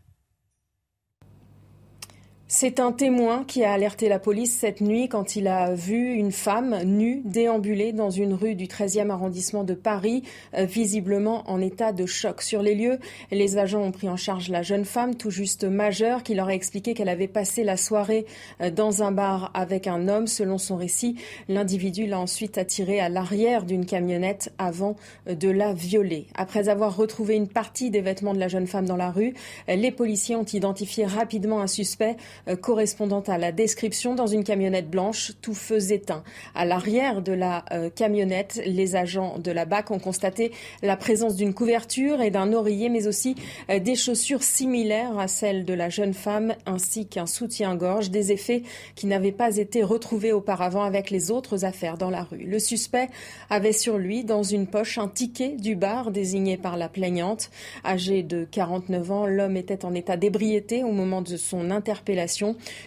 C'est 2.57 2.79
un 2.79 2.93
témoin 2.93 3.43
qui 3.43 3.65
a 3.65 3.73
alerté 3.73 4.09
la 4.09 4.21
police 4.21 4.57
cette 4.57 4.81
nuit 4.81 5.09
quand 5.09 5.35
il 5.35 5.49
a 5.49 5.75
vu 5.75 6.13
une 6.13 6.31
femme 6.31 6.85
nue 6.85 7.21
déambuler 7.25 7.93
dans 7.93 8.11
une 8.11 8.33
rue 8.33 8.55
du 8.55 8.67
13e 8.67 9.11
arrondissement 9.11 9.65
de 9.65 9.75
Paris, 9.75 10.23
euh, 10.57 10.65
visiblement 10.65 11.43
en 11.51 11.61
état 11.61 11.93
de 11.93 12.07
choc. 12.07 12.43
Sur 12.43 12.63
les 12.63 12.77
lieux, 12.77 13.01
les 13.33 13.59
agents 13.59 13.83
ont 13.83 13.91
pris 13.91 14.09
en 14.09 14.17
charge 14.17 14.51
la 14.51 14.63
jeune 14.63 14.85
femme, 14.85 15.17
tout 15.17 15.33
juste 15.33 15.65
majeure, 15.65 16.23
qui 16.23 16.37
leur 16.37 16.47
a 16.47 16.55
expliqué 16.55 16.95
qu'elle 16.95 17.09
avait 17.09 17.27
passé 17.27 17.65
la 17.65 17.77
soirée 17.77 18.25
euh, 18.61 18.71
dans 18.71 19.03
un 19.03 19.11
bar 19.11 19.51
avec 19.53 19.89
un 19.89 20.07
homme. 20.07 20.29
Selon 20.29 20.57
son 20.57 20.77
récit, 20.77 21.17
l'individu 21.49 22.07
l'a 22.07 22.21
ensuite 22.21 22.57
attirée 22.57 23.01
à 23.01 23.09
l'arrière 23.09 23.65
d'une 23.65 23.85
camionnette 23.85 24.53
avant 24.59 24.95
euh, 25.27 25.35
de 25.35 25.49
la 25.49 25.73
violer. 25.75 26.29
Après 26.37 26.69
avoir 26.69 26.97
retrouvé 26.97 27.35
une 27.35 27.49
partie 27.49 27.91
des 27.91 28.01
vêtements 28.01 28.33
de 28.33 28.39
la 28.39 28.47
jeune 28.47 28.69
femme 28.69 28.87
dans 28.87 28.95
la 28.95 29.11
rue, 29.11 29.35
les 29.67 29.91
policiers 29.91 30.37
ont 30.37 30.45
identifié 30.45 31.05
rapidement 31.05 31.61
un 31.61 31.67
suspect 31.67 32.17
correspondant 32.61 33.23
à 33.27 33.39
la 33.39 33.53
description 33.53 34.15
dans 34.15 34.27
une 34.27 34.45
camionnette 34.45 34.91
blanche, 34.91 35.33
tout 35.41 35.55
feu 35.55 35.93
éteint. 35.93 36.23
À 36.55 36.65
l'arrière 36.65 37.23
de 37.23 37.33
la 37.33 37.65
euh, 37.73 37.91
camionnette, 37.91 38.61
les 38.67 38.97
agents 38.97 39.39
de 39.39 39.51
la 39.51 39.65
BAC 39.65 39.91
ont 39.91 39.99
constaté 39.99 40.53
la 40.83 40.97
présence 40.97 41.37
d'une 41.37 41.55
couverture 41.55 42.21
et 42.21 42.31
d'un 42.31 42.53
oreiller, 42.53 42.89
mais 42.89 43.07
aussi 43.07 43.35
euh, 43.71 43.79
des 43.79 43.95
chaussures 43.95 44.43
similaires 44.43 45.19
à 45.19 45.29
celles 45.29 45.65
de 45.65 45.75
la 45.75 45.89
jeune 45.89 46.15
femme, 46.15 46.55
ainsi 46.67 47.07
qu'un 47.07 47.27
soutien-gorge, 47.27 48.11
des 48.11 48.33
effets 48.33 48.63
qui 48.95 49.07
n'avaient 49.07 49.33
pas 49.33 49.57
été 49.57 49.83
retrouvés 49.83 50.33
auparavant 50.33 50.83
avec 50.83 51.11
les 51.11 51.31
autres 51.31 51.65
affaires 51.65 51.97
dans 51.97 52.11
la 52.11 52.23
rue. 52.23 52.45
Le 52.45 52.59
suspect 52.59 53.09
avait 53.51 53.73
sur 53.73 53.99
lui, 53.99 54.25
dans 54.25 54.43
une 54.43 54.67
poche, 54.67 54.99
un 54.99 55.09
ticket 55.09 55.57
du 55.57 55.77
bar 55.77 56.11
désigné 56.11 56.57
par 56.57 56.77
la 56.77 56.89
plaignante. 56.89 57.51
Âgé 57.85 58.23
de 58.23 58.47
49 58.51 59.11
ans, 59.11 59.27
l'homme 59.27 59.57
était 59.57 59.85
en 59.85 59.95
état 59.95 60.17
d'ébriété 60.17 60.85
au 60.85 60.93
moment 60.93 61.23
de 61.23 61.37
son 61.37 61.71
interpellation 61.71 62.34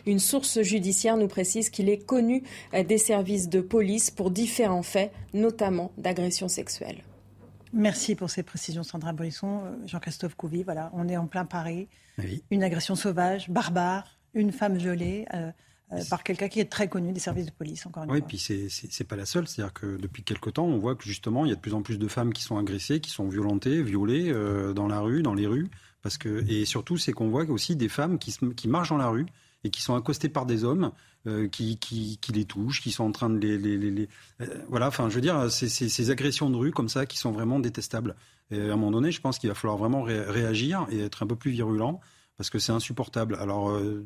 une 0.05 0.19
source 0.19 0.61
judiciaire 0.61 1.17
nous 1.17 1.27
précise 1.27 1.69
qu'il 1.69 1.89
est 1.89 2.05
connu 2.05 2.43
euh, 2.73 2.83
des 2.83 2.97
services 2.97 3.49
de 3.49 3.61
police 3.61 4.11
pour 4.11 4.31
différents 4.31 4.83
faits, 4.83 5.11
notamment 5.33 5.91
d'agression 5.97 6.47
sexuelle. 6.47 7.03
Merci 7.73 8.15
pour 8.15 8.29
ces 8.29 8.43
précisions, 8.43 8.83
Sandra 8.83 9.13
Bolisson. 9.13 9.61
Euh, 9.63 9.87
Jean-Christophe 9.87 10.35
Couvi, 10.35 10.63
voilà, 10.63 10.89
on 10.93 11.07
est 11.07 11.17
en 11.17 11.27
plein 11.27 11.45
Paris. 11.45 11.87
Une 12.49 12.63
agression 12.63 12.95
sauvage, 12.95 13.49
barbare, 13.49 14.17
une 14.33 14.51
femme 14.51 14.77
violée. 14.77 15.25
Euh, 15.33 15.51
par 16.09 16.21
quelqu'un 16.21 16.49
qui 16.49 16.59
est 16.59 16.69
très 16.69 16.89
connu 16.89 17.13
des 17.13 17.19
services 17.21 17.45
de 17.45 17.51
police, 17.51 17.85
encore 17.85 18.03
une 18.03 18.11
oui, 18.11 18.17
fois. 18.17 18.27
Oui, 18.29 18.67
puis 18.67 18.89
c'est 18.91 19.03
pas 19.05 19.15
la 19.15 19.25
seule. 19.25 19.47
C'est-à-dire 19.47 19.71
que 19.71 19.95
depuis 19.95 20.21
quelque 20.21 20.49
temps, 20.49 20.65
on 20.65 20.77
voit 20.77 20.95
que 20.95 21.05
justement, 21.05 21.45
il 21.45 21.49
y 21.49 21.51
a 21.53 21.55
de 21.55 21.61
plus 21.61 21.73
en 21.73 21.81
plus 21.81 21.97
de 21.97 22.07
femmes 22.09 22.33
qui 22.33 22.43
sont 22.43 22.57
agressées, 22.57 22.99
qui 22.99 23.09
sont 23.09 23.29
violentées, 23.29 23.81
violées 23.81 24.33
dans 24.75 24.87
la 24.87 24.99
rue, 24.99 25.23
dans 25.23 25.33
les 25.33 25.47
rues. 25.47 25.69
Parce 26.07 26.17
que, 26.17 26.49
et 26.49 26.63
surtout, 26.63 26.95
c'est 26.95 27.11
qu'on 27.11 27.27
voit 27.27 27.43
aussi 27.49 27.75
des 27.75 27.89
femmes 27.89 28.17
qui, 28.17 28.33
qui 28.55 28.69
marchent 28.69 28.91
dans 28.91 28.97
la 28.97 29.09
rue 29.09 29.25
et 29.65 29.69
qui 29.69 29.81
sont 29.81 29.93
accostés 29.93 30.29
par 30.29 30.45
des 30.45 30.63
hommes 30.63 30.93
euh, 31.27 31.49
qui, 31.49 31.77
qui, 31.79 32.17
qui, 32.21 32.31
les 32.31 32.45
touchent, 32.45 32.81
qui 32.81 32.93
sont 32.93 33.03
en 33.03 33.11
train 33.11 33.29
de 33.29 33.37
les... 33.37 33.57
les, 33.57 33.77
les, 33.77 34.07
euh, 34.39 34.45
voilà, 34.69 34.87
enfin, 34.87 35.09
je 35.09 35.15
veux 35.15 35.21
dire, 35.21 35.51
ces 35.51 36.09
agressions 36.09 36.49
de 36.49 36.55
rue 36.55 36.71
comme 36.71 36.87
ça 36.87 37.05
qui 37.05 37.17
sont 37.17 37.33
vraiment 37.33 37.59
détestables. 37.59 38.15
Et 38.51 38.57
à 38.57 38.63
un 38.63 38.77
moment 38.77 38.91
donné, 38.91 39.11
je 39.11 39.19
pense 39.19 39.37
qu'il 39.37 39.49
va 39.49 39.53
falloir 39.53 39.77
vraiment 39.77 40.01
réagir 40.01 40.87
et 40.91 41.01
être 41.01 41.23
un 41.23 41.27
peu 41.27 41.35
plus 41.35 41.51
virulent 41.51 41.99
parce 42.37 42.49
que 42.49 42.57
c'est 42.57 42.71
insupportable. 42.71 43.35
Alors... 43.41 43.71
Euh, 43.71 44.05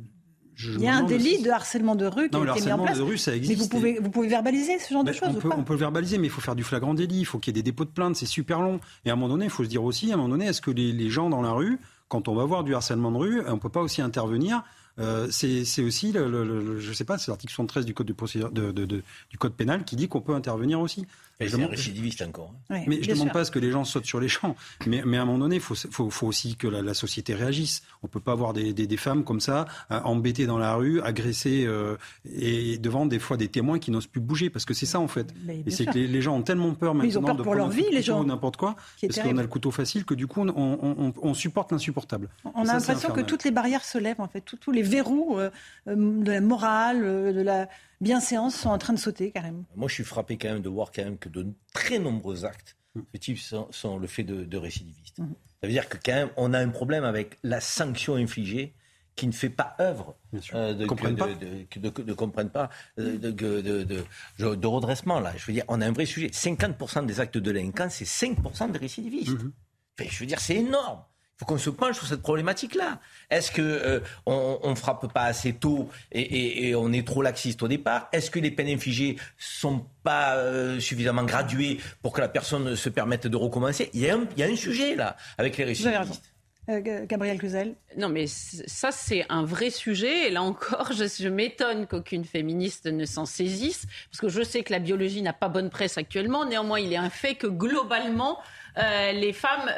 je 0.54 0.74
il 0.74 0.82
y 0.82 0.88
a 0.88 0.96
un 0.96 1.04
délit 1.04 1.42
de 1.42 1.50
harcèlement 1.50 1.96
de 1.96 2.06
rue 2.06 2.30
qui 2.30 2.38
non, 2.38 2.48
a 2.48 2.58
été 2.58 2.66
mis 2.66 2.72
en 2.74 2.84
place. 2.84 2.98
de 2.98 3.04
rue, 3.04 3.18
ça 3.18 3.36
existe. 3.36 3.58
Mais 3.58 3.64
vous 3.64 3.70
pouvez, 3.70 4.00
vous 4.00 4.10
pouvez 4.10 4.28
verbaliser 4.28 4.78
ce 4.80 4.94
genre 4.94 5.04
de 5.04 5.12
choses 5.12 5.30
on 5.30 5.34
peut, 5.34 5.50
on 5.56 5.64
peut 5.64 5.74
le 5.74 5.80
verbaliser, 5.80 6.18
mais 6.18 6.28
il 6.28 6.30
faut 6.30 6.42
faire 6.42 6.56
du 6.56 6.64
flagrant 6.64 6.94
délit. 6.94 7.20
Il 7.20 7.26
faut 7.26 7.40
qu'il 7.40 7.56
y 7.56 7.58
ait 7.58 7.62
des 7.62 7.72
dépôts 7.72 7.86
de 7.86 7.90
plainte. 7.90 8.16
C'est 8.16 8.26
super 8.26 8.62
long. 8.62 8.80
Et 9.06 9.10
à 9.10 9.14
un 9.14 9.16
moment 9.16 9.30
donné, 9.30 9.46
il 9.46 9.52
faut 9.52 9.64
se 9.64 9.70
dire 9.70 9.84
aussi, 9.84 10.12
à 10.12 10.16
un 10.16 10.18
moment 10.18 10.30
donné, 10.30 10.48
est-ce 10.48 10.62
que 10.62 10.70
les, 10.70 10.92
les 10.92 11.10
gens 11.10 11.30
dans 11.30 11.42
la 11.42 11.52
rue, 11.52 11.80
quand 12.12 12.28
on 12.28 12.36
va 12.36 12.44
voir 12.44 12.66
du 12.66 12.76
harcèlement 12.76 13.10
de 13.10 13.18
rue, 13.18 13.42
on 13.48 13.54
ne 13.54 13.60
peut 13.60 13.70
pas 13.70 13.82
aussi 13.82 14.02
intervenir 14.02 14.64
euh, 15.00 15.28
c'est 15.32 15.84
aussi, 15.84 16.12
le, 16.12 16.80
sais 16.94 17.06
pas, 17.06 17.18
c'est 17.18 17.32
l'article 17.32 17.54
73 17.54 17.86
du 17.86 17.94
du 17.94 19.38
code 19.38 19.54
pénal 19.54 19.86
qui 19.86 19.96
dit 19.96 20.08
qu'on 20.08 20.22
peut 20.22 20.36
intervenir 20.36 20.80
aussi. 20.82 21.08
C'est 21.48 21.62
un 21.62 21.68
récidiviste 21.68 22.22
encore. 22.22 22.54
Hein. 22.70 22.82
mais 22.88 23.02
je 23.02 23.10
ne 23.10 23.16
demande 23.16 23.32
pas 23.32 23.42
à 23.42 23.46
ce 23.46 23.52
que 23.52 23.60
les 23.60 23.72
gens 23.72 23.84
sautent 23.84 24.06
sur 24.06 24.20
les 24.20 24.28
champs. 24.28 24.56
Mais, 24.86 25.04
mais 25.06 25.18
à 25.18 25.22
un 25.22 25.26
moment 25.26 25.40
donné, 25.40 25.56
il 25.56 25.62
faut, 25.62 25.76
faut, 25.76 26.10
faut, 26.10 26.28
aussi 26.28 26.56
que 26.56 26.68
la, 26.68 26.94
société 26.94 27.34
réagisse. 27.34 27.84
On 28.04 28.08
ne 28.08 28.12
peut 28.12 28.20
pas 28.20 28.34
avoir 28.34 28.54
des, 28.54 28.74
des, 28.74 28.98
femmes 28.98 29.24
comme 29.24 29.40
ça, 29.40 29.66
euh, 29.92 30.00
embêtées 30.04 30.46
dans 30.46 30.58
la 30.58 30.76
rue, 30.76 31.02
agressées, 31.02 31.66
euh, 31.66 31.98
et 32.34 32.78
devant 32.78 33.06
des 33.06 33.20
fois 33.20 33.38
des 33.38 33.48
témoins 33.48 33.80
qui 33.80 33.92
n'osent 33.92 34.08
plus 34.08 34.22
bouger. 34.22 34.50
Parce 34.50 34.66
que 34.66 34.74
c'est 34.74 34.86
ça, 34.86 35.00
en 35.00 35.08
fait. 35.08 35.34
et 35.66 35.72
c'est 35.72 35.86
que 35.86 35.98
les, 35.98 36.22
gens 36.22 36.36
ont 36.36 36.42
tellement 36.44 36.74
peur 36.74 36.94
maintenant 36.94 37.10
ils 37.10 37.18
ont 37.18 37.24
peur 37.24 37.36
de 37.36 37.44
pour 37.44 37.56
leur 37.56 37.70
vie, 37.70 37.86
les 37.92 38.02
gens. 38.02 38.24
n'importe 38.24 38.58
quoi. 38.58 38.76
Parce 39.02 39.20
qu'on 39.20 39.38
a 39.38 39.42
le 39.42 39.48
couteau 39.48 39.72
facile 39.72 40.06
que 40.06 40.14
du 40.14 40.28
coup, 40.28 40.42
on, 40.42 40.50
on, 40.56 41.14
on 41.22 41.34
supporte 41.34 41.72
l'insupportable. 41.72 42.30
On 42.56 42.68
a 42.68 42.74
l'impression 42.74 43.10
que 43.10 43.22
toutes 43.22 43.44
les 43.44 43.52
barrières 43.52 43.84
se 43.84 43.98
lèvent, 43.98 44.22
en 44.22 44.28
fait. 44.28 44.42
Tous, 44.42 44.72
les 44.72 44.84
verrous 44.84 45.38
euh, 45.40 45.50
de 45.88 46.32
la 46.32 46.42
morale, 46.42 47.02
de 47.02 47.42
la 47.42 47.68
bienséance 48.02 48.56
sont 48.56 48.70
en 48.70 48.78
train 48.78 48.94
de 48.94 49.00
sauter 49.00 49.32
carrément. 49.32 49.64
Moi, 49.76 49.88
je 49.88 49.94
suis 49.94 50.04
frappé 50.04 50.38
quand 50.38 50.50
même 50.50 50.62
de 50.62 50.70
voir 50.70 50.92
quand 50.92 51.04
même 51.04 51.18
que 51.18 51.30
de 51.30 51.48
très 51.74 52.00
nombreux 52.00 52.46
actes, 52.46 52.78
ce 52.96 53.18
type 53.18 53.38
sont, 53.38 53.98
le 53.98 54.08
fait 54.08 54.24
de, 54.24 54.58
récidivistes. 54.58 55.20
Mmh. 55.20 55.28
Ça 55.62 55.68
veut 55.68 55.74
dire 55.74 55.88
que 55.88 55.98
quand 56.04 56.14
même, 56.14 56.30
on 56.38 56.54
a 56.54 56.60
un 56.60 56.70
problème 56.70 57.04
avec 57.04 57.38
la 57.44 57.62
sanction 57.62 58.16
infligée 58.16 58.74
qui 59.16 59.28
ne 59.28 59.32
fait 59.32 59.50
pas 59.50 59.76
œuvre 59.80 60.16
euh, 60.54 60.74
de, 60.74 60.86
comprennent 60.86 61.16
pas. 61.16 61.28
de, 61.28 62.14
comprennent 62.14 62.50
pas 62.50 62.70
de, 62.98 64.66
redressement 64.68 65.20
là. 65.20 65.34
Je 65.38 65.46
veux 65.46 65.54
dire, 65.54 65.66
on 65.68 65.80
a 65.82 65.86
un 65.86 65.92
vrai 65.92 66.06
sujet. 66.06 66.28
50% 66.28 67.06
des 67.06 67.20
actes 67.20 67.38
de 67.38 67.52
délinquance, 67.52 67.96
c'est 67.96 68.28
5% 68.28 68.72
des 68.72 68.80
récidivistes. 68.80 69.32
Mmh. 69.32 69.52
je 70.00 70.20
veux 70.20 70.26
dire, 70.26 70.40
c'est 70.40 70.56
énorme 70.56 71.04
faut 71.42 71.46
qu'on 71.46 71.58
se 71.58 71.72
penche 71.72 71.96
sur 71.96 72.06
cette 72.06 72.22
problématique-là. 72.22 73.00
Est-ce 73.32 73.50
que 73.50 73.62
euh, 73.64 74.00
on, 74.28 74.70
ne 74.70 74.76
frappe 74.76 75.12
pas 75.12 75.24
assez 75.24 75.54
tôt 75.54 75.90
et, 76.12 76.76
on 76.76 76.94
est 76.94 77.06
trop 77.06 77.24
laxiste 77.24 77.64
au 77.64 77.68
départ? 77.68 78.10
Est-ce 78.12 78.30
que 78.30 78.38
les 78.38 78.52
peines 78.52 78.68
infligées 78.68 79.16
sont 79.40 79.84
pas 80.04 80.36
euh, 80.36 80.80
suffisamment 80.80 81.24
graduées 81.24 81.80
pour 82.04 82.14
que 82.14 82.22
la 82.22 82.28
personne 82.28 82.76
se 82.76 82.90
permette 82.90 83.26
de 83.26 83.36
recommencer? 83.36 83.90
Il 83.94 84.02
y, 84.02 84.10
a 84.10 84.18
un, 84.46 84.56
sujet 84.56 84.96
là 84.96 85.18
avec 85.40 85.58
les 85.58 85.64
récidivistes. 85.64 86.22
Euh, 86.70 87.06
Gabriel 87.08 87.40
Cluzel 87.40 87.74
Non, 87.98 88.08
mais 88.08 88.28
ça, 88.28 88.92
c'est 88.92 89.26
un 89.30 89.44
vrai 89.44 89.72
sujet. 89.72 90.28
Et 90.28 90.30
là 90.30 90.44
encore, 90.44 90.92
je, 90.94 91.28
m'étonne 91.28 91.88
qu'aucune 91.88 92.24
féministe 92.24 92.86
ne 92.86 93.06
s'en 93.06 93.26
saisisse. 93.26 93.88
Parce 94.12 94.22
que 94.22 94.30
je 94.30 94.44
sais 94.44 94.62
que 94.62 94.72
la 94.72 94.80
biologie 94.80 95.24
n'a 95.24 95.34
pas 95.34 95.50
bonne 95.50 95.72
presse 95.72 95.98
actuellement. 95.98 96.46
Néanmoins, 96.46 96.80
il 96.80 96.94
est 96.94 96.98
un 96.98 97.10
fait 97.10 97.34
que 97.34 97.48
globalement, 97.48 98.38
les 98.78 99.34
femmes 99.34 99.70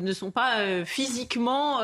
ne 0.00 0.12
sont 0.12 0.30
pas 0.30 0.84
physiquement 0.84 1.80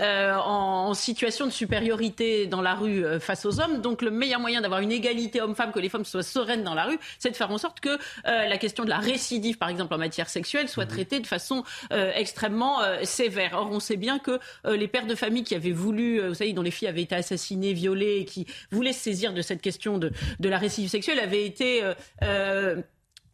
en, 0.00 0.94
situation 0.94 1.46
de 1.46 1.50
supériorité 1.50 2.46
dans 2.46 2.62
la 2.62 2.74
rue 2.74 3.04
face 3.20 3.44
aux 3.44 3.60
hommes. 3.60 3.80
Donc 3.80 4.02
le 4.02 4.10
meilleur 4.10 4.40
moyen 4.40 4.60
d'avoir 4.60 4.80
une 4.80 4.92
égalité 4.92 5.40
homme-femme, 5.40 5.72
que 5.72 5.78
les 5.78 5.88
femmes 5.88 6.04
soient 6.04 6.22
sereines 6.22 6.64
dans 6.64 6.74
la 6.74 6.84
rue, 6.84 6.98
c'est 7.18 7.30
de 7.30 7.36
faire 7.36 7.50
en 7.50 7.58
sorte 7.58 7.80
que 7.80 7.98
la 8.24 8.58
question 8.58 8.84
de 8.84 8.90
la 8.90 8.98
récidive, 8.98 9.58
par 9.58 9.68
exemple 9.68 9.94
en 9.94 9.98
matière 9.98 10.28
sexuelle, 10.28 10.68
soit 10.68 10.84
mhm. 10.84 10.90
traitée 10.90 11.20
de 11.20 11.26
façon 11.26 11.64
extrêmement 11.90 12.78
sévère. 13.02 13.52
Or, 13.54 13.70
on 13.70 13.80
sait 13.80 13.96
bien 13.96 14.18
que 14.18 14.38
les 14.64 14.88
pères 14.88 15.06
de 15.06 15.14
famille 15.14 15.44
qui 15.44 15.54
avaient 15.54 15.70
voulu, 15.72 16.20
vous 16.20 16.34
savez, 16.34 16.52
dont 16.52 16.62
les 16.62 16.70
filles 16.70 16.88
avaient 16.88 17.02
été 17.02 17.14
assassinées, 17.14 17.72
violées, 17.72 18.18
et 18.20 18.24
qui 18.24 18.46
voulaient 18.70 18.92
se 18.92 19.00
saisir 19.00 19.32
de 19.32 19.42
cette 19.42 19.62
question 19.62 19.98
de, 19.98 20.12
de 20.40 20.48
la 20.48 20.58
récidive 20.58 20.90
sexuelle, 20.90 21.20
avaient 21.20 21.44
été 21.44 21.82
euh, 22.22 22.82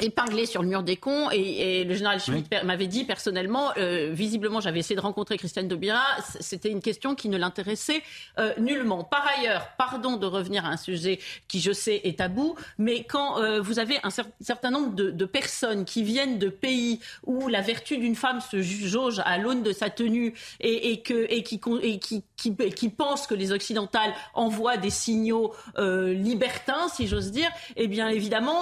épinglé 0.03 0.47
sur 0.47 0.63
le 0.63 0.69
mur 0.69 0.83
des 0.83 0.97
cons 0.97 1.31
et, 1.31 1.85
le 1.85 1.95
général 1.95 2.21
Schmitt 2.21 2.49
m'avait 2.65 2.87
dit 2.87 3.05
personnellement, 3.05 3.71
euh, 3.77 4.11
visiblement 4.13 4.61
j'avais 4.61 4.81
essayé 4.81 4.97
de 4.97 5.01
rencontrer 5.01 5.39
Christiane 5.39 5.69
Taubira, 5.69 6.03
c'était 6.41 6.71
une 6.71 6.81
question 6.81 7.15
qui 7.15 7.29
ne 7.29 7.39
l'intéressait 7.39 8.03
euh, 8.39 8.53
nullement. 8.59 9.05
Par 9.05 9.27
ailleurs, 9.39 9.69
pardon 9.79 10.17
de 10.17 10.27
revenir 10.27 10.67
à 10.67 10.69
un 10.69 10.77
sujet 10.77 11.21
qui 11.49 11.61
je 11.61 11.73
sais 11.73 12.01
est 12.05 12.19
tabou, 12.19 12.57
mais 12.79 13.05
quand 13.05 13.41
euh, 13.41 13.61
vous 13.61 13.79
avez 13.79 13.99
un 14.03 14.11
certain 14.11 14.71
nombre 14.71 14.95
de, 14.95 15.25
personnes 15.25 15.85
qui 15.85 16.03
viennent 16.03 16.39
de 16.39 16.49
pays 16.49 17.01
où 17.25 17.49
la 17.49 17.61
vertu 17.61 17.97
d'une 17.97 18.17
femme 18.17 18.41
se 18.41 18.61
jauge 18.61 19.23
à 19.25 19.39
l'aune 19.39 19.63
de 19.63 19.73
sa 19.73 19.89
tenue 19.89 20.35
et, 20.61 21.01
que, 21.01 21.27
et, 21.31 21.43
qui, 21.43 21.61
et 21.83 21.99
qui, 22.01 22.25
qui, 22.37 22.57
qui, 22.57 22.89
pensent 22.89 23.27
que 23.27 23.35
les 23.35 23.53
occidentales 23.53 24.13
envoient 24.35 24.77
des 24.77 24.91
signaux 24.91 25.55
libertins, 25.79 26.89
si 26.89 27.07
j'ose 27.07 27.31
dire, 27.31 27.49
eh 27.77 27.87
bien 27.87 28.09
évidemment 28.09 28.59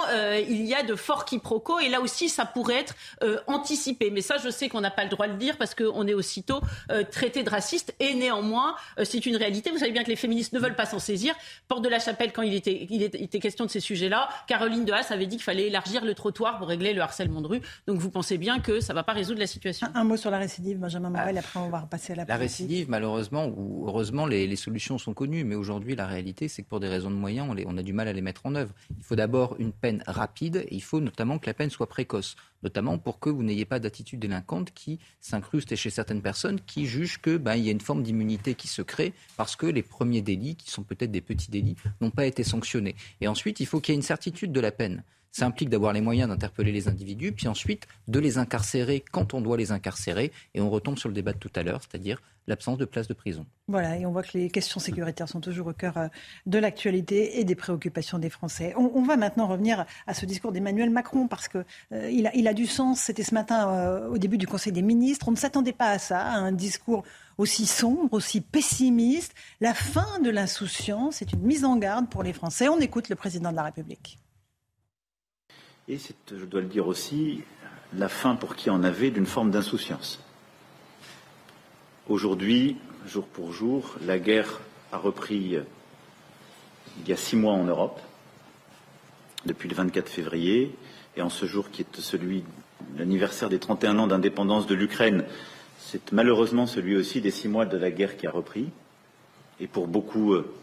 il 0.49 0.67
y 0.67 0.75
a 0.75 0.83
de 0.83 0.95
forts 0.95 1.25
quiproquo. 1.31 1.79
Et 1.79 1.89
là 1.89 2.01
aussi, 2.01 2.29
ça 2.29 2.45
pourrait 2.45 2.81
être 2.81 2.95
euh, 3.23 3.39
anticipé. 3.47 4.11
Mais 4.11 4.21
ça, 4.21 4.37
je 4.39 4.51
sais 4.51 4.69
qu'on 4.69 4.81
n'a 4.81 4.91
pas 4.91 5.05
le 5.05 5.11
droit 5.11 5.27
de 5.27 5.33
le 5.33 5.39
dire 5.39 5.57
parce 5.57 5.75
qu'on 5.75 6.07
est 6.07 6.15
aussitôt 6.15 6.61
euh, 6.91 7.05
traité 7.05 7.43
de 7.43 7.51
raciste. 7.51 7.95
Et 8.01 8.15
néanmoins, 8.15 8.75
euh, 8.99 9.05
c'est 9.05 9.25
une 9.27 9.37
réalité. 9.37 9.71
Vous 9.71 9.79
savez 9.79 9.93
bien 9.93 10.03
que 10.03 10.09
les 10.09 10.17
féministes 10.17 10.53
ne 10.53 10.59
veulent 10.59 10.77
pas 10.77 10.87
s'en 10.87 10.99
saisir. 10.99 11.35
Porte 11.69 11.83
de 11.83 11.89
la 11.89 11.99
Chapelle, 11.99 12.33
quand 12.33 12.43
il 12.43 12.55
était, 12.55 12.87
il 12.91 13.03
était 13.03 13.39
question 13.39 13.65
de 13.65 13.71
ces 13.71 13.81
sujets-là, 13.81 14.29
Caroline 14.47 14.85
de 14.85 14.93
Haas 14.93 15.07
avait 15.11 15.27
dit 15.27 15.37
qu'il 15.37 15.45
fallait 15.45 15.69
élargir 15.69 16.05
le 16.05 16.15
trottoir 16.15 16.59
pour 16.59 16.69
régler 16.69 16.93
le 16.93 17.01
harcèlement 17.01 17.41
de 17.41 17.47
rue. 17.47 17.61
Donc 17.87 17.99
vous 17.99 18.11
pensez 18.11 18.39
bien 18.39 18.59
que 18.59 18.81
ça 18.81 18.93
ne 18.93 18.97
va 18.97 19.03
pas 19.05 19.13
résoudre 19.13 19.39
la 19.39 19.47
situation. 19.47 19.87
Un, 19.95 20.05
mot 20.05 20.17
sur 20.17 20.31
la 20.31 20.39
récidive, 20.39 20.79
Benjamin 20.79 21.11
Morel, 21.11 21.37
ah. 21.37 21.41
après 21.41 21.61
on 21.61 21.71
va 21.71 21.81
repasser 21.81 22.13
à 22.13 22.17
la 22.17 22.25
La 22.25 22.37
récidive, 22.37 22.91
malheureusement, 22.91 23.47
ou 23.47 23.87
heureusement, 23.87 24.27
les, 24.27 24.57
solutions 24.57 24.99
sont 24.99 25.15
connues. 25.15 25.45
Mais 25.45 25.55
aujourd'hui, 25.55 25.95
la 25.95 26.07
réalité, 26.07 26.49
c'est 26.49 26.63
que 26.63 26.69
pour 26.69 26.81
des 26.81 26.89
raisons 26.89 27.11
de 27.11 27.17
moyens, 27.17 27.49
on, 27.49 27.57
on 27.73 27.79
a 27.79 27.83
du 27.83 27.93
mal 27.93 28.09
à 28.09 28.13
les 28.13 28.21
mettre 28.21 28.47
en 28.47 28.55
œuvre. 28.55 28.73
Il 28.99 29.05
faut 29.05 29.17
d'abord 29.17 29.57
une 29.59 29.73
peine 29.73 30.03
rapide 30.07 30.65
et 30.69 30.75
il 30.75 30.83
faut 30.83 31.01
notamment 31.11 31.41
que 31.41 31.47
la 31.47 31.55
peine 31.55 31.71
soit 31.71 31.89
précoce, 31.89 32.37
notamment 32.63 32.97
pour 32.97 33.19
que 33.19 33.31
vous 33.31 33.43
n'ayez 33.43 33.65
pas 33.65 33.81
d'attitude 33.81 34.21
délinquante 34.21 34.73
qui 34.73 35.01
s'incruste 35.21 35.75
chez 35.75 35.91
certaines 35.91 36.23
personnes 36.23 36.61
qui 36.61 36.87
jugent 36.87 37.21
que 37.21 37.37
ben, 37.37 37.57
y 37.57 37.69
a 37.69 37.73
une 37.73 37.81
forme 37.81 38.05
d'immunité 38.05 38.55
qui 38.55 38.69
se 38.69 38.81
crée 38.81 39.13
parce 39.37 39.57
que 39.57 39.67
les 39.67 39.83
premiers 39.83 40.23
délits, 40.23 40.55
qui 40.55 40.71
sont 40.71 40.85
peut-être 40.85 41.11
des 41.11 41.21
petits 41.21 41.51
délits, 41.51 41.75
n'ont 42.01 42.13
pas 42.13 42.27
été 42.27 42.45
sanctionnés. 42.45 42.95
Et 43.21 43.27
ensuite, 43.27 43.59
il 43.59 43.67
faut 43.67 43.81
qu'il 43.81 43.93
y 43.93 43.95
ait 43.95 43.99
une 43.99 44.03
certitude 44.03 44.53
de 44.53 44.61
la 44.61 44.71
peine. 44.71 45.03
Ça 45.33 45.47
implique 45.47 45.69
d'avoir 45.69 45.93
les 45.93 46.01
moyens 46.01 46.29
d'interpeller 46.29 46.73
les 46.73 46.89
individus, 46.89 47.33
puis 47.33 47.47
ensuite 47.47 47.87
de 48.09 48.19
les 48.19 48.39
incarcérer 48.39 49.05
quand 49.13 49.33
on 49.35 49.41
doit 49.41 49.57
les 49.57 49.71
incarcérer. 49.71 50.33
Et 50.55 50.61
on 50.61 50.71
retombe 50.71 50.99
sur 50.99 51.09
le 51.09 51.15
débat 51.15 51.33
de 51.33 51.39
tout 51.39 51.53
à 51.55 51.63
l'heure, 51.63 51.81
c'est-à-dire 51.83 52.21
l'absence 52.47 52.79
de 52.79 52.85
place 52.85 53.07
de 53.07 53.15
prison. 53.15 53.47
Voilà, 53.69 53.97
et 53.97 54.05
on 54.05 54.11
voit 54.11 54.25
que 54.25 54.37
les 54.37 54.51
questions 54.51 54.81
sécuritaires 54.81 55.29
sont 55.29 55.41
toujours 55.41 55.69
au 55.69 55.73
cœur 55.73 55.97
euh, 55.97 56.09
de 56.47 56.59
l'actualité 56.59 57.39
et 57.39 57.45
des 57.45 57.55
préoccupations 57.55 58.19
des 58.19 58.29
Français. 58.29 58.75
On, 58.77 59.03
va 59.03 59.17
maintenant 59.17 59.47
revenir 59.47 59.87
à 60.07 60.15
ce 60.15 60.27
discours 60.27 60.51
d'Emmanuel 60.51 60.91
Macron 60.91 61.29
parce 61.29 61.49
qu'il 61.49 61.65
euh, 61.93 62.11
il 62.11 62.49
a 62.49 62.55
du 62.55 62.67
sens. 62.67 63.01
C'était 63.01 63.23
ce 63.23 63.35
matin 63.35 63.71
euh, 63.71 64.09
au 64.09 64.19
début 64.19 64.37
du 64.37 64.49
Conseil 64.49 64.73
des 64.73 64.83
ministres. 64.83 65.29
On 65.29 65.33
ne 65.33 65.37
s'attendait 65.37 65.73
pas 65.73 65.91
à 65.91 65.99
ça, 65.99 66.21
à 66.21 66.35
un 66.35 66.53
discours 66.53 67.05
aussi 67.39 67.67
sombre, 67.67 68.13
aussi 68.13 68.41
pessimiste. 68.41 69.35
La 69.61 69.75
fin 69.75 70.19
de 70.19 70.31
l'insouciance 70.31 71.23
est 71.23 71.33
une 71.33 71.43
mise 71.43 71.65
en 71.65 71.77
garde 71.77 72.11
pour 72.11 72.25
les 72.25 72.33
Français. 72.33 72.69
On 72.69 72.81
écoute 72.81 73.09
le 73.09 73.17
président 73.17 73.53
de 73.53 73.57
la 73.57 73.63
République. 73.63 74.19
Et 75.91 75.99
c'est, 75.99 76.15
je 76.31 76.45
dois 76.45 76.61
le 76.61 76.69
dire 76.69 76.87
aussi, 76.87 77.41
la 77.95 78.09
fin 78.09 78.37
pour 78.37 78.55
qui 78.55 78.71
en 78.71 78.85
avait 78.85 79.11
d'une 79.11 79.27
forme 79.27 79.51
d'insouciance. 79.51 80.21
Aujourd'hui, 82.09 82.77
jour 83.09 83.27
pour 83.27 83.53
jour, 83.53 83.97
la 84.07 84.21
guerre 84.21 84.61
a 84.93 84.99
repris 84.99 85.57
euh, 85.57 85.63
il 87.01 87.09
y 87.09 87.13
a 87.13 87.17
six 87.17 87.35
mois 87.35 87.55
en 87.55 87.65
Europe, 87.65 88.01
depuis 89.47 89.69
le 89.69 89.75
24 89.75 90.09
février, 90.09 90.77
et 91.17 91.23
en 91.23 91.29
ce 91.29 91.45
jour 91.45 91.73
qui 91.73 91.83
est 91.83 92.01
celui 92.01 92.45
l'anniversaire 92.97 93.49
des 93.49 93.59
31 93.59 93.99
ans 93.99 94.07
d'indépendance 94.07 94.69
de 94.69 94.77
l'Ukraine, 94.77 95.25
c'est 95.77 96.13
malheureusement 96.13 96.69
celui 96.69 96.95
aussi 96.95 97.21
des 97.21 97.33
six 97.33 97.49
mois 97.49 97.67
de 97.67 97.77
la 97.77 97.91
guerre 97.91 98.17
qui 98.17 98.29
a 98.29 98.31
repris. 98.31 98.69
Et 99.59 99.67
pour 99.67 99.89
beaucoup 99.89 100.35
euh, 100.35 100.55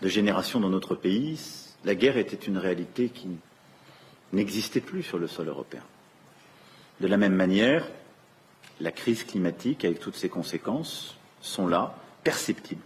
de 0.00 0.08
générations 0.08 0.58
dans 0.58 0.70
notre 0.70 0.94
pays, 0.94 1.38
la 1.84 1.94
guerre 1.94 2.16
était 2.16 2.46
une 2.46 2.56
réalité 2.56 3.10
qui 3.10 3.28
n'existait 4.32 4.80
plus 4.80 5.02
sur 5.02 5.18
le 5.18 5.26
sol 5.26 5.48
européen. 5.48 5.82
De 7.00 7.06
la 7.06 7.16
même 7.16 7.34
manière, 7.34 7.86
la 8.80 8.92
crise 8.92 9.24
climatique, 9.24 9.84
avec 9.84 10.00
toutes 10.00 10.16
ses 10.16 10.28
conséquences, 10.28 11.16
sont 11.40 11.66
là, 11.66 11.94
perceptibles. 12.24 12.82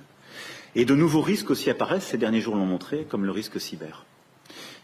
Et 0.74 0.84
de 0.84 0.94
nouveaux 0.94 1.20
risques 1.20 1.50
aussi 1.50 1.70
apparaissent, 1.70 2.06
ces 2.06 2.18
derniers 2.18 2.40
jours 2.40 2.56
l'ont 2.56 2.66
montré, 2.66 3.06
comme 3.08 3.24
le 3.24 3.30
risque 3.30 3.60
cyber. 3.60 4.04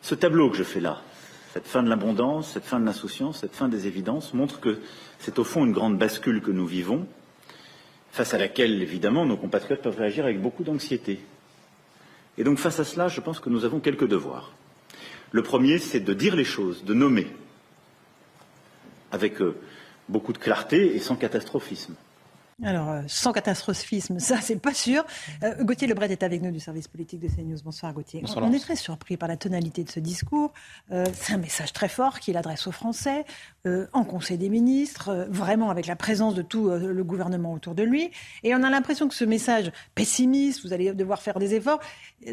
Ce 0.02 0.14
tableau 0.14 0.50
que 0.50 0.56
je 0.56 0.62
fais 0.62 0.80
là, 0.80 1.02
cette 1.52 1.66
fin 1.66 1.82
de 1.82 1.88
l'abondance, 1.88 2.52
cette 2.52 2.64
fin 2.64 2.78
de 2.78 2.84
l'insouciance, 2.84 3.38
cette 3.38 3.54
fin 3.54 3.68
des 3.68 3.86
évidences, 3.86 4.34
montre 4.34 4.60
que 4.60 4.78
c'est 5.18 5.38
au 5.38 5.44
fond 5.44 5.64
une 5.64 5.72
grande 5.72 5.98
bascule 5.98 6.42
que 6.42 6.52
nous 6.52 6.66
vivons, 6.66 7.06
face 8.12 8.34
à 8.34 8.38
laquelle, 8.38 8.82
évidemment, 8.82 9.24
nos 9.24 9.36
compatriotes 9.36 9.82
peuvent 9.82 9.98
réagir 9.98 10.24
avec 10.24 10.40
beaucoup 10.40 10.62
d'anxiété. 10.62 11.20
Et 12.38 12.44
donc, 12.44 12.58
face 12.58 12.80
à 12.80 12.84
cela, 12.84 13.08
je 13.08 13.20
pense 13.20 13.40
que 13.40 13.50
nous 13.50 13.64
avons 13.64 13.80
quelques 13.80 14.06
devoirs. 14.06 14.52
Le 15.32 15.42
premier, 15.42 15.78
c'est 15.78 16.00
de 16.00 16.14
dire 16.14 16.34
les 16.36 16.44
choses, 16.44 16.84
de 16.84 16.94
nommer, 16.94 17.28
avec 19.12 19.40
euh, 19.40 19.56
beaucoup 20.08 20.32
de 20.32 20.38
clarté 20.38 20.94
et 20.96 20.98
sans 20.98 21.16
catastrophisme. 21.16 21.94
Alors, 22.62 22.90
euh, 22.90 23.02
sans 23.06 23.32
catastrophisme, 23.32 24.18
ça, 24.18 24.40
c'est 24.40 24.60
pas 24.60 24.74
sûr. 24.74 25.04
Euh, 25.42 25.54
Gauthier 25.62 25.86
Lebret 25.86 26.10
est 26.10 26.22
avec 26.22 26.42
nous 26.42 26.50
du 26.50 26.60
service 26.60 26.88
politique 26.88 27.20
de 27.20 27.28
CNews. 27.28 27.58
Bonsoir, 27.64 27.92
Gauthier. 27.94 28.22
On 28.36 28.52
est 28.52 28.58
très 28.58 28.76
surpris 28.76 29.16
par 29.16 29.28
la 29.28 29.36
tonalité 29.36 29.82
de 29.82 29.90
ce 29.90 30.00
discours. 30.00 30.52
Euh, 30.92 31.06
c'est 31.14 31.32
un 31.32 31.38
message 31.38 31.72
très 31.72 31.88
fort 31.88 32.20
qu'il 32.20 32.36
adresse 32.36 32.66
aux 32.66 32.72
Français, 32.72 33.24
en 33.92 34.04
Conseil 34.04 34.38
des 34.38 34.48
ministres, 34.48 35.26
vraiment 35.28 35.70
avec 35.70 35.86
la 35.86 35.94
présence 35.94 36.34
de 36.34 36.40
tout 36.40 36.70
le 36.70 37.04
gouvernement 37.04 37.52
autour 37.52 37.74
de 37.74 37.82
lui. 37.82 38.10
Et 38.42 38.54
on 38.54 38.62
a 38.62 38.70
l'impression 38.70 39.06
que 39.06 39.14
ce 39.14 39.24
message 39.24 39.70
pessimiste, 39.94 40.64
vous 40.64 40.72
allez 40.72 40.92
devoir 40.94 41.20
faire 41.20 41.38
des 41.38 41.54
efforts, 41.54 41.78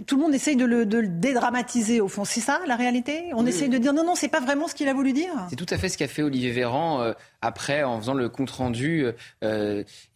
tout 0.06 0.16
le 0.16 0.22
monde 0.22 0.34
essaye 0.34 0.56
de 0.56 0.64
le, 0.64 0.86
dédramatiser. 0.86 2.00
Au 2.00 2.08
fond, 2.08 2.24
c'est 2.24 2.40
ça, 2.40 2.62
la 2.66 2.78
réalité? 2.78 3.32
On 3.34 3.46
essaye 3.46 3.68
de 3.68 3.78
dire 3.78 3.92
non, 3.92 4.06
non, 4.06 4.16
c'est 4.16 4.30
pas 4.30 4.40
vraiment 4.40 4.70
ce 4.70 4.76
qu'il 4.76 4.88
a 4.88 4.94
voulu 4.94 5.12
dire? 5.12 5.34
C'est 5.50 5.58
tout 5.58 5.66
à 5.70 5.78
fait 5.78 5.90
ce 5.90 5.98
qu'a 5.98 6.08
fait 6.08 6.24
Olivier 6.24 6.52
Véran 6.52 7.14
après, 7.42 7.84
en 7.84 8.00
faisant 8.00 8.14
le 8.14 8.30
compte-rendu 8.30 9.08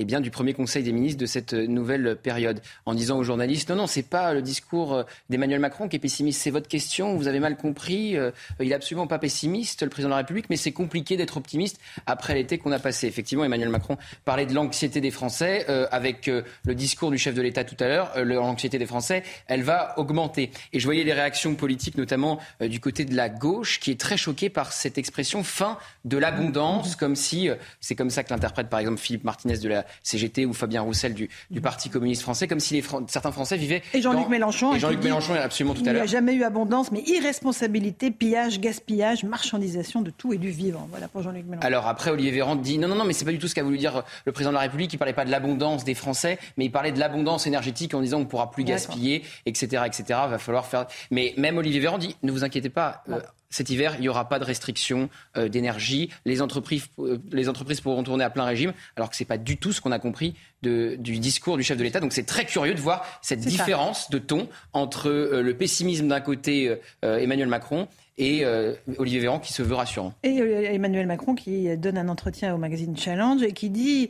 eh 0.02 0.06
bien, 0.06 0.20
du 0.20 0.32
premier 0.32 0.54
Conseil 0.54 0.84
des 0.84 0.92
ministres 0.92 1.20
de 1.20 1.26
cette 1.26 1.54
nouvelle 1.54 2.16
période, 2.16 2.62
en 2.86 2.96
disant 2.96 3.18
aux 3.18 3.24
journalistes, 3.24 3.70
non, 3.70 3.76
non, 3.76 3.88
c'est 3.88 4.02
pas 4.02 4.34
le 4.34 4.42
discours 4.42 4.94
euh, 4.94 5.04
d'Emmanuel 5.30 5.60
Macron 5.60 5.88
qui 5.88 5.96
est 5.96 6.00
pessimiste, 6.00 6.42
c'est 6.42 6.50
votre 6.50 6.68
question, 6.68 7.16
vous 7.16 7.28
avez 7.28 7.40
mal 7.40 7.56
compris, 7.56 8.18
euh, 8.18 8.32
il 8.60 8.72
est 8.72 8.76
absolument 8.76 9.06
pas 9.06 9.20
pessimiste, 9.20 9.84
le 9.84 9.90
président 9.90 10.10
de 10.10 10.14
la 10.14 10.18
République, 10.18 10.48
mais 10.50 10.58
c'est 10.58 10.72
compliqué 10.72 11.18
d'être 11.18 11.38
optimiste 11.38 11.80
après 12.08 12.34
l'été 12.34 12.58
qu'on 12.58 12.72
a 12.72 12.80
passé. 12.80 13.08
Effectivement, 13.08 13.44
Emmanuel 13.44 13.70
Macron 13.70 13.98
parlait 14.26 14.46
de 14.46 14.54
l'anxiété 14.54 15.02
des 15.02 15.12
Français, 15.12 15.66
euh, 15.70 15.88
avec 15.92 16.28
le 16.28 16.76
discours 16.76 17.12
du 17.12 17.18
chef 17.18 17.36
de 17.36 17.42
l'État 17.42 17.64
tout 17.64 17.76
à 17.80 17.88
l'heure, 17.88 18.12
l'anxiété 18.24 18.80
des 18.80 18.86
Français, 18.86 19.24
elle 19.48 19.62
va 19.62 19.94
augmenter. 19.98 20.52
Et 20.74 20.80
je 20.80 20.86
voyais 20.86 21.04
les 21.04 21.14
réactions 21.14 21.56
politiques, 21.56 21.98
notamment 21.98 22.40
du 22.60 22.80
côté 22.80 23.06
de 23.06 23.16
la 23.16 23.30
gauche, 23.30 23.80
qui 23.80 23.92
est 23.92 24.00
très 24.00 24.18
choquée 24.18 24.50
par 24.50 24.74
cette 24.74 24.98
expression 24.98 25.44
fin 25.44 25.78
de 26.06 26.18
l'abondance, 26.18 26.96
comme 26.96 27.16
si, 27.16 27.50
c'est 27.80 27.96
comme 27.96 28.10
ça 28.10 28.24
que 28.24 28.32
l'interprète 28.34 28.70
par 28.70 28.80
exemple 28.80 29.00
Philippe 29.00 29.24
Martinez 29.24 29.58
de 29.58 29.70
la 29.70 29.86
CGT 30.04 30.46
ou 30.46 30.54
Fabien 30.54 30.82
Roussel 30.82 31.14
du, 31.14 31.30
Parti 31.62 31.90
communiste 31.90 32.24
français, 32.24 32.48
comme 32.48 32.60
si 32.60 32.74
les 32.74 32.84
certains 33.08 33.32
Français 33.32 33.56
vivaient. 33.56 33.84
Et 33.94 34.02
Jean-Luc 34.02 34.28
Mélenchon. 34.30 34.74
Et 34.74 34.80
Jean-Luc 34.80 35.04
Mélenchon, 35.04 35.36
absolument 35.36 35.76
tout 35.76 35.84
à 35.86 35.94
l'heure. 35.94 36.04
Il 36.04 36.08
n'y 36.08 36.16
a 36.16 36.20
jamais 36.20 36.34
eu 36.34 36.44
abondance, 36.44 36.92
mais 36.92 37.04
irresponsabilité, 37.06 38.10
pillage, 38.10 38.60
gaspillage, 38.60 39.24
marchandisation 39.24 40.02
de 40.02 40.10
tout 40.10 40.34
et 40.34 40.38
du 40.38 40.50
vivant. 40.50 40.88
Voilà 40.90 41.08
pour 41.08 41.22
Jean-Luc 41.22 41.46
Mélenchon. 41.46 41.68
Alors 41.68 41.88
après, 41.88 42.10
Olivier 42.10 42.32
Véran 42.32 42.56
dit 42.56 42.80
non, 42.80 42.88
non, 42.88 42.96
non, 42.96 43.06
mais 43.06 43.14
c'est 43.14 43.26
pas 43.26 43.32
du 43.32 43.40
tout 43.40 43.48
ce 43.48 43.56
qu'a 43.56 43.64
voulu 43.64 43.78
dire 43.78 43.98
euh, 43.98 44.02
le 44.26 44.32
président 44.32 44.52
de 44.52 44.56
la 44.56 44.62
République. 44.62 44.92
Il 44.94 44.98
parlait 44.98 45.14
pas 45.14 45.26
de 45.26 45.32
l'abondance 45.32 45.84
des 45.84 45.94
Français, 45.94 46.40
mais 46.58 46.66
il 46.66 46.72
parlait 46.72 46.92
de 46.92 47.00
l'abondance 47.00 47.46
énergétique 47.46 47.94
en 47.94 48.02
disant 48.02 48.18
on 48.18 48.22
ne 48.22 48.26
pourra 48.26 48.50
plus 48.50 48.64
gaspiller, 48.64 49.24
etc., 49.46 49.84
etc. 49.86 50.04
Va 50.30 50.38
falloir 50.40 50.66
faire. 50.66 50.88
Mais 51.12 51.34
même 51.38 51.58
Olivier 51.58 51.80
Véran 51.80 51.98
dit 51.98 52.16
ne 52.24 52.32
vous 52.32 52.44
inquiétez 52.44 52.70
pas. 52.70 53.04
Euh, 53.10 53.20
cet 53.52 53.70
hiver, 53.70 53.94
il 53.98 54.02
n'y 54.02 54.10
aura 54.10 54.28
pas 54.28 54.40
de 54.40 54.46
restriction 54.46 55.10
euh, 55.38 55.48
d'énergie. 55.48 56.10
Les 56.26 56.42
entreprises, 56.42 56.88
euh, 56.98 57.20
les 57.32 57.48
entreprises 57.50 57.82
pourront 57.82 58.04
tourner 58.04 58.24
à 58.24 58.30
plein 58.30 58.46
régime, 58.46 58.74
alors 58.96 59.10
que 59.10 59.16
ce 59.16 59.22
n'est 59.22 59.28
pas 59.28 59.38
du 59.38 59.58
tout 59.58 59.74
ce 59.74 59.82
qu'on 59.82 59.92
a 59.92 60.00
compris 60.00 60.34
du 60.62 61.20
discours 61.20 61.58
du 61.58 61.64
chef 61.64 61.78
de 61.78 61.84
l'État. 61.84 62.00
Donc 62.00 62.14
c'est 62.14 62.26
très 62.26 62.46
curieux 62.46 62.74
de 62.74 62.80
voir 62.80 63.06
cette 63.22 63.40
différence 63.40 64.10
de 64.10 64.20
ton 64.20 64.48
entre 64.74 65.10
euh, 65.10 65.42
le 65.42 65.58
pessimisme 65.58 66.08
d'un 66.08 66.22
côté 66.22 66.78
euh, 67.04 67.18
Emmanuel 67.18 67.48
Macron 67.48 67.88
et 68.22 68.46
euh, 68.46 68.74
Olivier 69.00 69.20
Véran 69.20 69.40
qui 69.40 69.52
se 69.52 69.64
veut 69.64 69.74
rassurant. 69.74 70.14
Et 70.24 70.38
Emmanuel 70.38 71.08
Macron 71.08 71.34
qui 71.34 71.76
donne 71.78 71.98
un 71.98 72.08
entretien 72.08 72.54
au 72.54 72.58
magazine 72.58 72.96
Challenge 72.96 73.42
et 73.42 73.52
qui 73.52 73.70
dit 73.70 74.10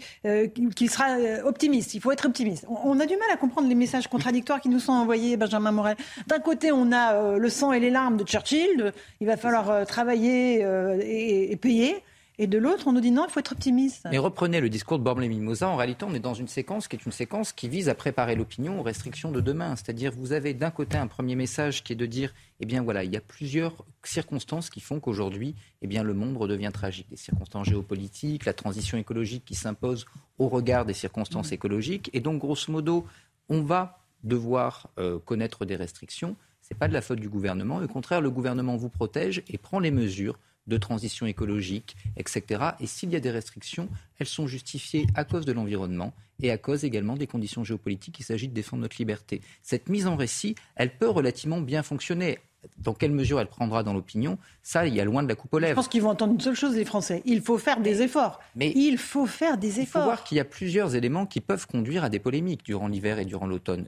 qu'il 0.76 0.89
sera 0.89 1.05
optimiste. 1.45 1.93
Il 1.93 2.01
faut 2.01 2.12
être 2.12 2.26
optimiste. 2.26 2.66
On, 2.70 2.99
a 2.99 3.05
du 3.05 3.16
mal 3.16 3.28
à 3.34 3.38
comprendre 3.38 3.70
les 3.70 3.76
messages 3.76 4.07
contradictoires 4.07 4.59
qui 4.59 4.70
nous 4.70 4.80
sont 4.80 4.91
envoyés, 4.91 5.38
Benjamin 5.38 5.72
Morel. 5.72 5.95
D'un 6.28 6.39
côté, 6.39 6.72
on 6.72 6.91
a 6.91 7.38
le 7.38 7.49
sang 7.49 7.72
et 7.72 7.80
les 7.80 7.89
larmes 7.89 8.18
de 8.18 8.26
Churchill. 8.26 8.91
il 9.22 9.28
va 9.28 9.38
falloir 9.38 9.86
travailler 9.86 10.62
et 10.62 11.55
payer. 11.55 12.03
Et 12.42 12.48
de 12.48 12.58
l'autre, 12.58 12.88
on 12.88 12.92
nous 12.92 13.02
dit 13.02 13.12
non, 13.12 13.28
il 13.28 13.32
faut 13.32 13.39
être 13.39 13.52
optimiste. 13.52 14.08
Mais 14.10 14.18
reprenez 14.18 14.62
le 14.62 14.70
discours 14.70 14.98
de 14.98 15.04
Borblé 15.04 15.30
Mimosa. 15.30 15.70
En 15.70 15.76
réalité, 15.76 16.06
on 16.10 16.14
est 16.16 16.20
dans 16.20 16.34
une 16.34 16.48
séquence 16.48 16.88
qui 16.88 16.96
est 16.96 17.06
une 17.06 17.12
séquence 17.12 17.52
qui 17.52 17.70
vise 17.70 17.88
à 17.88 17.94
préparer 17.94 18.36
l'opinion 18.36 18.80
aux 18.80 18.82
restrictions 18.82 19.32
de 19.32 19.42
demain. 19.42 19.76
C'est-à-dire, 19.76 20.12
vous 20.12 20.34
avez 20.34 20.56
d'un 20.56 20.72
côté 20.72 20.98
un 20.98 21.06
premier 21.06 21.36
message 21.36 21.84
qui 21.84 21.94
est 21.94 21.96
de 21.96 22.08
dire, 22.08 22.34
eh 22.60 22.66
bien 22.66 22.82
voilà, 22.82 23.04
il 23.04 23.14
y 23.14 23.16
a 23.16 23.22
plusieurs 23.22 23.86
circonstances 24.04 24.72
qui 24.72 24.80
font 24.80 25.00
qu'aujourd'hui, 25.00 25.54
eh 25.84 25.88
bien 25.88 26.02
le 26.02 26.16
monde 26.16 26.36
redevient 26.36 26.72
tragique. 26.74 27.06
Les 27.12 27.18
circonstances 27.18 27.68
géopolitiques, 27.68 28.46
la 28.46 28.54
transition 28.54 28.98
écologique 28.98 29.46
qui 29.46 29.54
s'impose 29.54 30.08
au 30.39 30.50
regard 30.50 30.86
des 30.86 30.96
circonstances 30.96 31.52
mmh. 31.52 31.54
écologiques. 31.54 32.10
Et 32.14 32.22
donc, 32.22 32.39
grosso 32.39 32.72
modo, 32.72 33.06
on 33.50 33.62
va 33.62 34.00
devoir 34.24 34.89
euh, 34.98 35.20
connaître 35.20 35.64
des 35.64 35.76
restrictions. 35.76 36.36
Ce 36.64 36.74
n'est 36.74 36.78
pas 36.80 36.88
de 36.88 36.94
la 36.94 37.04
faute 37.04 37.20
du 37.20 37.30
gouvernement. 37.30 37.78
Au 37.78 37.88
contraire, 37.88 38.20
le 38.20 38.32
gouvernement 38.32 38.78
vous 38.78 38.89
protège 38.89 39.44
et 39.48 39.60
prend 39.60 39.78
les 39.78 39.92
mesures 39.92 40.39
de 40.68 40.78
transition 40.78 41.26
écologique, 41.26 41.95
etc. 42.18 42.64
Et 42.80 42.88
s'il 42.88 43.12
y 43.12 43.16
a 43.16 43.20
des 43.20 43.32
restrictions, 43.32 43.89
elles 44.20 44.28
sont 44.28 44.47
justifiées 44.47 45.07
à 45.16 45.24
cause 45.24 45.45
de 45.45 45.51
l'environnement 45.51 46.14
et 46.41 46.51
à 46.51 46.57
cause 46.57 46.84
également 46.84 47.16
des 47.16 47.28
conditions 47.28 47.64
géopolitiques. 47.64 48.20
Il 48.20 48.24
s'agit 48.24 48.47
de 48.47 48.53
défendre 48.53 48.82
notre 48.82 48.97
liberté. 48.97 49.41
Cette 49.62 49.89
mise 49.89 50.07
en 50.07 50.16
récit, 50.16 50.55
elle 50.76 50.95
peut 50.97 51.09
relativement 51.09 51.62
bien 51.62 51.84
fonctionner. 51.84 52.39
Dans 52.78 52.93
quelle 52.93 53.12
mesure 53.12 53.39
elle 53.39 53.47
prendra 53.47 53.82
dans 53.82 53.93
l'opinion, 53.93 54.38
ça, 54.62 54.86
il 54.86 54.93
y 54.93 55.01
a 55.01 55.05
loin 55.05 55.24
de 55.24 55.28
la 55.28 55.34
coupe 55.34 55.51
aux 55.53 55.59
lèvres. 55.59 55.72
Je 55.72 55.76
pense 55.76 55.88
qu'ils 55.88 56.03
vont 56.03 56.12
entendre 56.12 56.34
une 56.34 56.39
seule 56.39 56.55
chose, 56.55 56.76
les 56.76 56.86
Français. 56.86 57.24
Il 57.26 57.41
faut 57.41 57.57
faire 57.57 57.82
des 57.82 58.03
efforts. 58.03 58.39
Mais 58.55 58.72
il 58.76 58.99
faut 58.99 59.26
faire 59.26 59.57
des 59.57 59.80
efforts. 59.80 59.84
Il 59.84 59.88
faut 59.88 60.03
voir 60.03 60.24
qu'il 60.24 60.38
y 60.38 60.41
a 60.41 60.45
plusieurs 60.45 60.95
éléments 60.95 61.26
qui 61.26 61.41
peuvent 61.41 61.66
conduire 61.66 62.03
à 62.03 62.09
des 62.09 62.20
polémiques 62.20 62.64
durant 62.64 62.88
l'hiver 62.88 63.18
et 63.18 63.26
durant 63.26 63.47
l'automne 63.47 63.88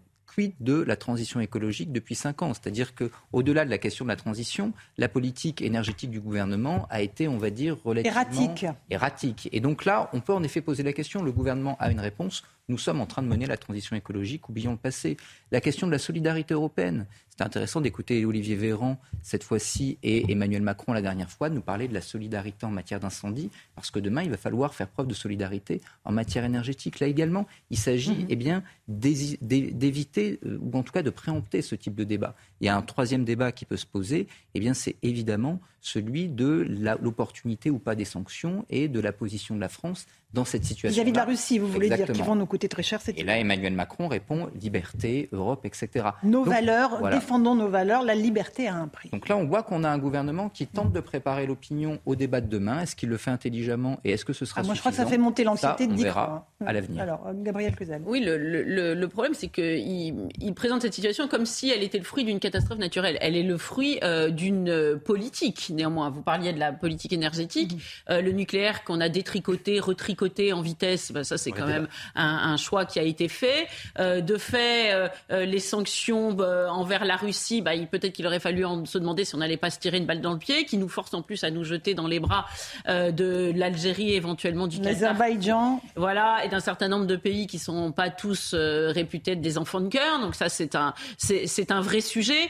de 0.59 0.81
la 0.81 0.95
transition 0.95 1.39
écologique 1.39 1.91
depuis 1.91 2.15
cinq 2.15 2.41
ans. 2.41 2.53
C'est-à-dire 2.53 2.93
qu'au-delà 2.95 3.65
de 3.65 3.69
la 3.69 3.77
question 3.77 4.05
de 4.05 4.09
la 4.09 4.15
transition, 4.15 4.73
la 4.97 5.07
politique 5.07 5.61
énergétique 5.61 6.09
du 6.09 6.19
gouvernement 6.19 6.87
a 6.89 7.01
été, 7.01 7.27
on 7.27 7.37
va 7.37 7.49
dire, 7.49 7.77
relativement 7.83 8.21
erratique. 8.21 8.65
erratique. 8.89 9.49
Et 9.51 9.59
donc 9.59 9.85
là, 9.85 10.09
on 10.13 10.21
peut 10.21 10.33
en 10.33 10.43
effet 10.43 10.61
poser 10.61 10.83
la 10.83 10.93
question. 10.93 11.21
Le 11.23 11.31
gouvernement 11.31 11.77
a 11.79 11.91
une 11.91 11.99
réponse. 11.99 12.43
Nous 12.69 12.77
sommes 12.77 13.01
en 13.01 13.05
train 13.05 13.21
de 13.21 13.27
mener 13.27 13.45
la 13.45 13.57
transition 13.57 13.95
écologique, 13.97 14.47
oublions 14.47 14.71
le 14.71 14.77
passé. 14.77 15.17
La 15.51 15.59
question 15.59 15.85
de 15.85 15.91
la 15.91 15.99
solidarité 15.99 16.53
européenne. 16.53 17.07
C'est 17.29 17.43
intéressant 17.43 17.81
d'écouter 17.81 18.23
Olivier 18.25 18.55
Véran 18.55 19.01
cette 19.21 19.43
fois-ci 19.43 19.97
et 20.01 20.31
Emmanuel 20.31 20.61
Macron 20.61 20.93
la 20.93 21.01
dernière 21.01 21.29
fois 21.29 21.49
nous 21.49 21.61
parler 21.61 21.89
de 21.89 21.93
la 21.93 21.99
solidarité 21.99 22.65
en 22.65 22.69
matière 22.69 23.01
d'incendie, 23.01 23.49
parce 23.75 23.91
que 23.91 23.99
demain, 23.99 24.23
il 24.23 24.29
va 24.29 24.37
falloir 24.37 24.73
faire 24.73 24.87
preuve 24.87 25.07
de 25.07 25.13
solidarité 25.13 25.81
en 26.05 26.13
matière 26.13 26.45
énergétique. 26.45 27.01
Là 27.01 27.07
également, 27.07 27.47
il 27.69 27.77
s'agit 27.77 28.13
mhm. 28.13 28.27
eh 28.29 28.35
bien, 28.37 28.63
d'éviter, 28.87 30.39
euh, 30.45 30.57
ou 30.61 30.77
en 30.77 30.83
tout 30.83 30.93
cas 30.93 31.03
de 31.03 31.09
préempter 31.09 31.61
ce 31.61 31.75
type 31.75 31.95
de 31.95 32.05
débat. 32.05 32.33
Il 32.61 32.67
y 32.67 32.69
a 32.69 32.77
un 32.77 32.81
troisième 32.81 33.25
débat 33.25 33.51
qui 33.51 33.65
peut 33.65 33.77
se 33.77 33.87
poser, 33.87 34.27
eh 34.53 34.59
bien, 34.61 34.73
c'est 34.73 34.95
évidemment 35.01 35.59
celui 35.83 36.29
de 36.29 36.65
l'opportunité 37.01 37.69
ou 37.69 37.77
pas 37.77 37.93
des 37.93 38.05
sanctions 38.05 38.65
et 38.69 38.87
de 38.87 38.99
la 38.99 39.11
position 39.11 39.53
de 39.53 39.59
la 39.59 39.67
France 39.69 40.07
dans 40.33 40.45
cette 40.45 40.65
situation. 40.65 40.95
Vis-à-vis 40.95 41.11
de 41.11 41.17
la 41.17 41.25
Russie, 41.25 41.59
vous 41.59 41.67
voulez 41.67 41.89
dire 41.89 42.07
qu'ils 42.11 42.23
vont 42.23 42.35
nous 42.35 42.47
coûter 42.47 42.67
très 42.67 42.81
cher 42.81 43.01
cette 43.01 43.19
Et 43.19 43.23
là, 43.23 43.37
Emmanuel 43.37 43.73
Macron 43.73 44.07
répond 44.07 44.49
liberté, 44.59 45.29
Europe, 45.31 45.65
etc. 45.65 46.07
Nos 46.23 46.43
valeurs, 46.43 47.07
défendons 47.09 47.53
nos 47.53 47.67
valeurs, 47.67 48.01
la 48.01 48.15
liberté 48.15 48.67
a 48.67 48.75
un 48.75 48.87
prix. 48.87 49.09
Donc 49.11 49.27
là, 49.27 49.37
on 49.37 49.45
voit 49.45 49.61
qu'on 49.61 49.83
a 49.83 49.89
un 49.89 49.99
gouvernement 49.99 50.49
qui 50.49 50.65
tente 50.65 50.91
de 50.91 50.99
préparer 51.01 51.45
l'opinion 51.45 51.99
au 52.05 52.15
débat 52.15 52.41
de 52.41 52.47
demain. 52.47 52.81
Est-ce 52.81 52.95
qu'il 52.95 53.09
le 53.09 53.17
fait 53.17 53.29
intelligemment 53.29 53.99
et 54.03 54.11
est-ce 54.11 54.25
que 54.25 54.33
ce 54.33 54.45
sera 54.45 54.61
ah, 54.61 54.63
Moi, 54.63 54.73
je 54.73 54.79
crois 54.79 54.91
que 54.91 54.97
ça 54.97 55.05
fait 55.05 55.19
monter 55.19 55.43
l'anxiété 55.43 55.85
de 55.85 55.93
dire 55.93 56.17
à 56.17 56.73
l'avenir. 56.73 57.01
Alors, 57.03 57.27
Gabriel 57.35 57.75
Cluzel. 57.75 58.01
Oui, 58.05 58.21
le, 58.21 58.37
le, 58.37 58.93
le 58.95 59.07
problème, 59.07 59.33
c'est 59.33 59.49
qu'il 59.49 60.29
il 60.39 60.53
présente 60.55 60.81
cette 60.81 60.93
situation 60.93 61.27
comme 61.27 61.45
si 61.45 61.69
elle 61.69 61.83
était 61.83 61.99
le 61.99 62.03
fruit 62.03 62.23
d'une 62.23 62.39
catastrophe 62.39 62.79
naturelle. 62.79 63.17
Elle 63.21 63.35
est 63.35 63.43
le 63.43 63.57
fruit 63.57 63.99
euh, 64.03 64.29
d'une 64.29 64.99
politique, 65.03 65.72
néanmoins. 65.73 66.09
Vous 66.09 66.21
parliez 66.21 66.53
de 66.53 66.59
la 66.59 66.71
politique 66.71 67.13
énergétique. 67.13 67.73
Mm-hmm. 67.73 68.11
Euh, 68.11 68.21
le 68.21 68.31
nucléaire 68.31 68.83
qu'on 68.83 69.01
a 69.01 69.09
détricoté, 69.09 69.79
retricoté 69.79 70.53
en 70.53 70.61
vitesse, 70.61 71.11
ben, 71.11 71.23
ça, 71.23 71.37
c'est 71.37 71.51
quand 71.51 71.67
même 71.67 71.87
un, 72.15 72.53
un, 72.53 72.57
choix 72.57 72.85
qui 72.85 72.99
a 72.99 73.03
été 73.03 73.27
fait. 73.27 73.67
Euh, 73.99 74.21
de 74.21 74.37
fait, 74.37 74.93
les 75.29 75.59
sanctions 75.59 76.37
envers 76.69 77.05
la 77.05 77.15
Russie, 77.15 77.61
bah, 77.61 77.71
peut-être 77.91 78.13
qu'il 78.13 78.27
aurait 78.27 78.39
fallu 78.39 78.63
se 78.85 78.97
demander 78.97 79.25
si 79.25 79.35
on 79.35 79.39
n'allait 79.39 79.57
pas 79.57 79.69
se 79.69 79.79
tirer 79.79 79.97
une 79.97 80.05
balle 80.05 80.21
dans 80.21 80.33
le 80.33 80.39
pied, 80.39 80.65
qui 80.65 80.77
nous 80.77 80.89
force 80.89 81.13
en 81.13 81.21
plus 81.21 81.43
à 81.43 81.51
nous 81.51 81.63
jeter 81.63 81.93
dans 81.93 82.07
les 82.07 82.19
bras 82.19 82.45
de 82.87 83.51
l'Algérie, 83.55 84.13
éventuellement 84.13 84.67
du 84.67 84.81
L'Azerbaïdjan. 84.81 85.81
Voilà, 85.95 86.43
et 86.45 86.49
d'un 86.49 86.59
certain 86.59 86.87
nombre 86.87 87.05
de 87.05 87.15
pays 87.15 87.47
qui 87.47 87.59
sont 87.59 87.91
pas 87.91 88.09
tous 88.09 88.53
réputés 88.53 89.23
être 89.31 89.41
des 89.41 89.57
enfants 89.57 89.81
de 89.81 89.89
cœur. 89.89 90.19
Donc 90.19 90.35
ça, 90.35 90.49
c'est 90.49 90.75
un, 90.75 90.93
c'est 91.17 91.71
un 91.71 91.81
vrai 91.81 92.01
sujet. 92.01 92.49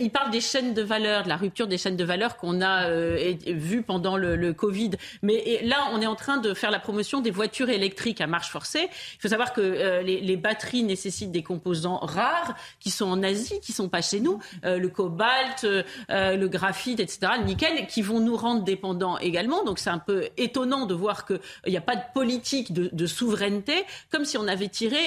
il 0.00 0.10
parle 0.10 0.30
des 0.30 0.40
chaînes 0.40 0.74
de 0.74 0.82
valeur, 0.82 1.24
de 1.24 1.28
la 1.28 1.36
rupture 1.36 1.66
des 1.66 1.78
chaînes 1.78 1.96
de 1.96 2.04
valeur 2.04 2.31
qu'on 2.36 2.60
a 2.60 2.88
euh, 2.88 3.34
vu 3.46 3.82
pendant 3.82 4.16
le, 4.16 4.52
Covid. 4.52 4.90
Mais 5.22 5.60
là, 5.62 5.88
on 5.92 6.00
est 6.00 6.06
en 6.06 6.14
train 6.14 6.36
de 6.36 6.52
faire 6.54 6.70
la 6.70 6.78
promotion 6.78 7.20
des 7.20 7.30
voitures 7.30 7.70
électriques 7.70 8.20
à 8.20 8.26
marche 8.26 8.50
forcée. 8.50 8.88
Il 9.14 9.20
faut 9.20 9.28
savoir 9.28 9.52
que 9.52 9.60
euh, 9.60 10.02
les, 10.02 10.36
batteries 10.36 10.82
nécessitent 10.82 11.30
des 11.30 11.42
composants 11.42 11.98
rares 11.98 12.54
qui 12.80 12.90
sont 12.90 13.06
en 13.06 13.22
Asie, 13.22 13.60
qui 13.60 13.72
sont 13.72 13.88
pas 13.88 14.02
chez 14.02 14.20
nous. 14.20 14.40
Euh, 14.64 14.78
le 14.78 14.88
cobalt, 14.88 15.64
le 16.08 16.46
graphite, 16.46 17.00
etc., 17.00 17.32
le 17.38 17.44
nickel, 17.44 17.86
qui 17.86 18.02
vont 18.02 18.20
nous 18.20 18.36
rendre 18.36 18.62
dépendants 18.64 19.18
également. 19.18 19.64
Donc 19.64 19.78
c'est 19.78 19.90
un 19.90 19.98
peu 19.98 20.28
étonnant 20.36 20.86
de 20.86 20.94
voir 20.94 21.26
qu'il 21.26 21.38
n'y 21.68 21.76
a 21.76 21.82
pas 21.82 21.96
de 21.96 22.02
politique 22.14 22.72
de, 22.72 23.06
souveraineté, 23.06 23.84
comme 24.10 24.24
si 24.24 24.38
on 24.38 24.48
avait 24.48 24.68
tiré 24.68 24.98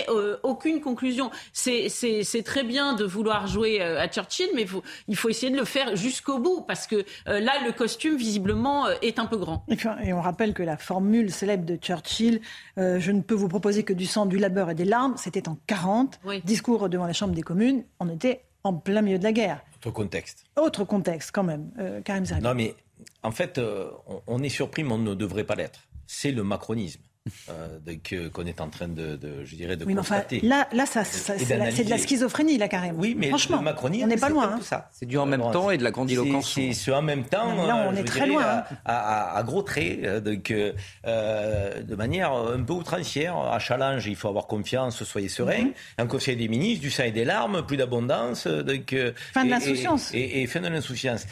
aucune 0.43 0.81
conclusion. 0.81 1.31
C'est 1.53 2.43
très 2.45 2.63
bien 2.63 2.93
de 2.93 3.03
vouloir 3.03 3.47
jouer 3.47 3.81
à 3.81 4.07
Churchill, 4.07 4.49
mais 4.53 4.65
il 5.07 5.15
faut 5.15 5.29
essayer 5.29 5.51
de 5.51 5.57
le 5.57 5.65
faire 5.65 5.95
jusqu'au 5.95 6.39
bout, 6.39 6.61
parce 6.61 6.87
que 6.87 6.95
euh, 6.95 7.03
là, 7.25 7.53
le 7.65 7.71
costume, 7.71 8.17
visiblement, 8.17 8.87
euh, 8.87 8.95
est 9.01 9.19
un 9.19 9.25
peu 9.25 9.37
grand. 9.37 9.65
Et 10.03 10.13
on 10.13 10.21
rappelle 10.21 10.53
que 10.53 10.63
la 10.63 10.77
formule 10.77 11.31
célèbre 11.31 11.65
de 11.65 11.75
Churchill, 11.75 12.41
euh, 12.77 12.99
je 12.99 13.11
ne 13.11 13.21
peux 13.21 13.35
vous 13.35 13.47
proposer 13.47 13.83
que 13.83 13.93
du 13.93 14.05
sang, 14.05 14.25
du 14.25 14.37
labeur 14.37 14.69
et 14.69 14.75
des 14.75 14.85
larmes, 14.85 15.15
c'était 15.17 15.47
en 15.47 15.57
40. 15.67 16.19
Discours 16.43 16.89
devant 16.89 17.07
la 17.07 17.13
Chambre 17.13 17.33
des 17.33 17.41
communes, 17.41 17.83
on 17.99 18.09
était 18.09 18.41
en 18.63 18.73
plein 18.73 19.01
milieu 19.01 19.19
de 19.19 19.23
la 19.23 19.31
guerre. 19.31 19.63
Autre 19.77 19.91
contexte. 19.91 20.45
Autre 20.55 20.83
contexte, 20.83 21.31
quand 21.31 21.43
même. 21.43 21.71
Karim 22.03 22.25
Zerbi. 22.25 22.43
Non, 22.43 22.55
mais 22.55 22.75
en 23.21 23.31
fait, 23.31 23.61
on 24.27 24.41
est 24.41 24.49
surpris, 24.49 24.83
mais 24.83 24.93
on 24.93 24.97
ne 24.97 25.13
devrait 25.13 25.43
pas 25.43 25.55
l'être. 25.55 25.81
C'est 26.07 26.31
le 26.31 26.43
macronisme. 26.43 27.01
Euh, 27.49 28.29
qu'on 28.31 28.45
est 28.45 28.61
en 28.61 28.69
train 28.69 28.87
de, 28.87 29.17
je 29.45 29.55
dirais, 29.55 29.75
de 29.75 29.83
oui, 29.83 29.95
constater. 29.95 30.41
là, 30.41 30.67
là 30.71 30.85
ça, 30.85 31.03
c'est 31.03 31.83
de 31.83 31.89
la 31.89 31.97
schizophrénie, 31.97 32.59
là, 32.59 32.67
carrément. 32.67 32.99
Oui, 32.99 33.15
mais 33.17 33.29
Franchement, 33.29 33.57
le 33.57 33.63
macronisme, 33.63 34.03
on 34.03 34.07
n'est 34.07 34.15
pas 34.15 34.29
loin. 34.29 34.59
Hein. 34.61 34.83
C'est 34.91 35.07
du 35.07 35.17
en 35.17 35.25
même 35.25 35.41
temps 35.51 35.71
et 35.71 35.79
de 35.79 35.83
la 35.83 35.89
grandiloquence. 35.89 36.53
C'est 36.53 36.73
ce 36.73 36.91
en 36.91 37.01
même 37.01 37.23
temps. 37.23 37.65
là, 37.65 37.87
on 37.89 37.95
est 37.95 38.03
très 38.03 38.27
loin. 38.27 38.43
Hein. 38.45 38.77
À, 38.85 39.41
gros 39.43 39.63
traits, 39.63 39.99
euh, 40.03 40.19
donc, 40.19 40.51
euh, 40.51 41.81
de 41.81 41.95
manière 41.95 42.31
un 42.31 42.61
peu 42.61 42.73
outrancière. 42.73 43.35
À 43.35 43.57
Challenge, 43.57 44.05
il 44.05 44.15
faut 44.15 44.27
avoir 44.27 44.45
confiance, 44.45 45.03
soyez 45.03 45.29
serein. 45.29 45.63
Mm 45.63 45.73
Un 45.97 46.07
conseil 46.07 46.35
des 46.35 46.47
ministres, 46.47 46.81
du 46.81 46.91
sang 46.91 47.05
et 47.05 47.11
des 47.11 47.25
larmes, 47.25 47.65
plus 47.65 47.77
d'abondance. 47.77 48.45
Donc, 48.45 48.95
fin 49.33 49.45
de 49.45 49.49
l'insouciance. 49.49 50.13
Et, 50.13 50.43
et, 50.43 50.47
fin 50.47 50.61
de 50.61 50.67
l'insouciance. 50.67 51.25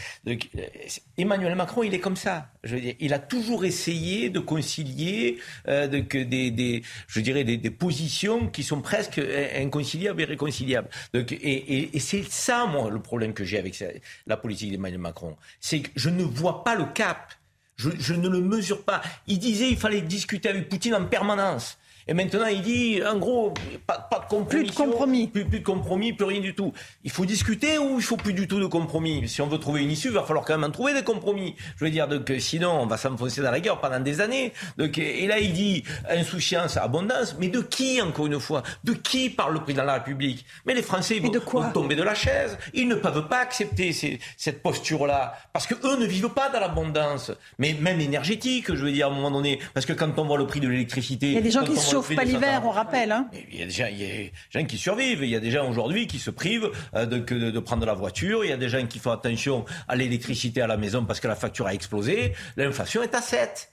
Emmanuel 1.19 1.53
Macron, 1.53 1.83
il 1.83 1.93
est 1.93 1.99
comme 1.99 2.15
ça. 2.15 2.47
Je 2.63 2.75
veux 2.75 2.81
dire, 2.81 2.95
il 2.99 3.13
a 3.13 3.19
toujours 3.19 3.65
essayé 3.65 4.29
de 4.29 4.39
concilier 4.39 5.37
de, 5.67 6.23
des, 6.23 6.51
des, 6.51 6.83
je 7.07 7.19
dirais, 7.19 7.43
des, 7.43 7.57
des, 7.57 7.69
positions 7.71 8.47
qui 8.47 8.63
sont 8.63 8.81
presque 8.81 9.19
inconciliables 9.55 10.21
et 10.21 10.25
réconciliables. 10.25 10.89
Donc, 11.13 11.31
et, 11.31 11.95
et, 11.95 11.99
c'est 11.99 12.23
ça, 12.23 12.65
moi, 12.65 12.89
le 12.89 13.01
problème 13.01 13.33
que 13.33 13.43
j'ai 13.43 13.57
avec 13.57 13.83
la 14.27 14.37
politique 14.37 14.71
d'Emmanuel 14.71 14.99
Macron. 14.99 15.35
C'est 15.59 15.81
que 15.81 15.89
je 15.95 16.09
ne 16.09 16.23
vois 16.23 16.63
pas 16.63 16.75
le 16.75 16.85
cap. 16.85 17.33
Je, 17.75 17.89
je 17.99 18.13
ne 18.13 18.29
le 18.29 18.39
mesure 18.39 18.83
pas. 18.83 19.01
Il 19.27 19.39
disait 19.39 19.67
qu'il 19.67 19.77
fallait 19.77 20.01
discuter 20.01 20.49
avec 20.49 20.69
Poutine 20.69 20.95
en 20.95 21.05
permanence. 21.05 21.77
Et 22.07 22.13
maintenant, 22.13 22.47
il 22.47 22.61
dit, 22.61 23.01
en 23.05 23.17
gros, 23.17 23.53
pas, 23.87 23.97
pas 23.97 24.19
de 24.19 24.25
compromis. 24.25 24.63
Plus 24.63 24.63
de 24.65 24.71
compromis. 24.71 25.27
Plus, 25.27 25.45
de 25.45 25.57
compromis, 25.59 26.13
plus 26.13 26.25
rien 26.25 26.41
du 26.41 26.53
tout. 26.53 26.73
Il 27.03 27.11
faut 27.11 27.25
discuter 27.25 27.77
ou 27.77 27.97
il 27.97 28.03
faut 28.03 28.17
plus 28.17 28.33
du 28.33 28.47
tout 28.47 28.59
de 28.59 28.65
compromis? 28.65 29.27
Si 29.29 29.41
on 29.41 29.47
veut 29.47 29.57
trouver 29.57 29.83
une 29.83 29.91
issue, 29.91 30.09
il 30.09 30.13
va 30.13 30.23
falloir 30.23 30.45
quand 30.45 30.57
même 30.57 30.69
en 30.69 30.71
trouver 30.71 30.93
des 30.93 31.03
compromis. 31.03 31.55
Je 31.77 31.85
veux 31.85 31.91
dire, 31.91 32.07
donc, 32.07 32.31
sinon, 32.39 32.81
on 32.81 32.85
va 32.85 32.97
s'enfoncer 32.97 33.41
dans 33.41 33.51
la 33.51 33.59
guerre 33.59 33.79
pendant 33.79 33.99
des 33.99 34.19
années. 34.19 34.53
Donc, 34.77 34.97
et 34.97 35.27
là, 35.27 35.39
il 35.39 35.53
dit 35.53 35.83
insouciance, 36.09 36.77
abondance. 36.77 37.35
Mais 37.39 37.47
de 37.47 37.61
qui, 37.61 38.01
encore 38.01 38.27
une 38.27 38.39
fois? 38.39 38.63
De 38.83 38.93
qui 38.93 39.29
parle 39.29 39.53
le 39.53 39.59
président 39.61 39.83
de 39.83 39.87
la 39.87 39.93
République? 39.95 40.45
Mais 40.65 40.73
les 40.73 40.81
Français 40.81 41.19
vont, 41.19 41.31
vont, 41.31 41.71
tomber 41.71 41.95
de 41.95 42.03
la 42.03 42.15
chaise. 42.15 42.57
Ils 42.73 42.87
ne 42.87 42.95
peuvent 42.95 43.27
pas 43.27 43.39
accepter 43.39 43.93
ces, 43.93 44.19
cette 44.35 44.61
posture-là. 44.61 45.35
Parce 45.53 45.67
que 45.67 45.75
eux 45.85 45.97
ne 45.97 46.05
vivent 46.05 46.29
pas 46.29 46.49
dans 46.49 46.59
l'abondance. 46.59 47.31
Mais 47.59 47.75
même 47.79 48.01
énergétique, 48.01 48.73
je 48.73 48.83
veux 48.83 48.91
dire, 48.91 49.07
à 49.07 49.11
un 49.11 49.13
moment 49.13 49.31
donné. 49.31 49.59
Parce 49.73 49.85
que 49.85 49.93
quand 49.93 50.17
on 50.17 50.25
voit 50.25 50.37
le 50.37 50.47
prix 50.47 50.59
de 50.59 50.67
l'électricité. 50.67 51.27
Il 51.27 51.33
y 51.33 51.37
a 51.37 51.41
des 51.41 51.51
gens 51.51 51.63
qui 51.63 51.77
chauffe 51.93 52.15
pas 52.15 52.23
l'hiver, 52.23 52.61
on 52.65 52.69
rappelle. 52.69 53.11
Hein. 53.11 53.27
Il, 53.51 53.59
y 53.59 53.63
a 53.63 53.65
des 53.65 53.71
gens, 53.71 53.87
il 53.89 54.01
y 54.01 54.05
a 54.05 54.07
des 54.07 54.33
gens 54.49 54.65
qui 54.65 54.77
survivent. 54.77 55.23
Il 55.23 55.29
y 55.29 55.35
a 55.35 55.39
des 55.39 55.51
gens 55.51 55.69
aujourd'hui 55.69 56.07
qui 56.07 56.19
se 56.19 56.29
privent 56.29 56.69
euh, 56.95 57.05
de, 57.05 57.19
de, 57.19 57.51
de, 57.51 57.59
prendre 57.59 57.85
la 57.85 57.93
voiture. 57.93 58.43
Il 58.43 58.49
y 58.49 58.53
a 58.53 58.57
des 58.57 58.69
gens 58.69 58.85
qui 58.85 58.99
font 58.99 59.11
attention 59.11 59.65
à 59.87 59.95
l'électricité 59.95 60.61
à 60.61 60.67
la 60.67 60.77
maison 60.77 61.05
parce 61.05 61.19
que 61.19 61.27
la 61.27 61.35
facture 61.35 61.67
a 61.67 61.73
explosé. 61.73 62.33
L'inflation 62.57 63.03
est 63.03 63.15
à 63.15 63.21
7. 63.21 63.72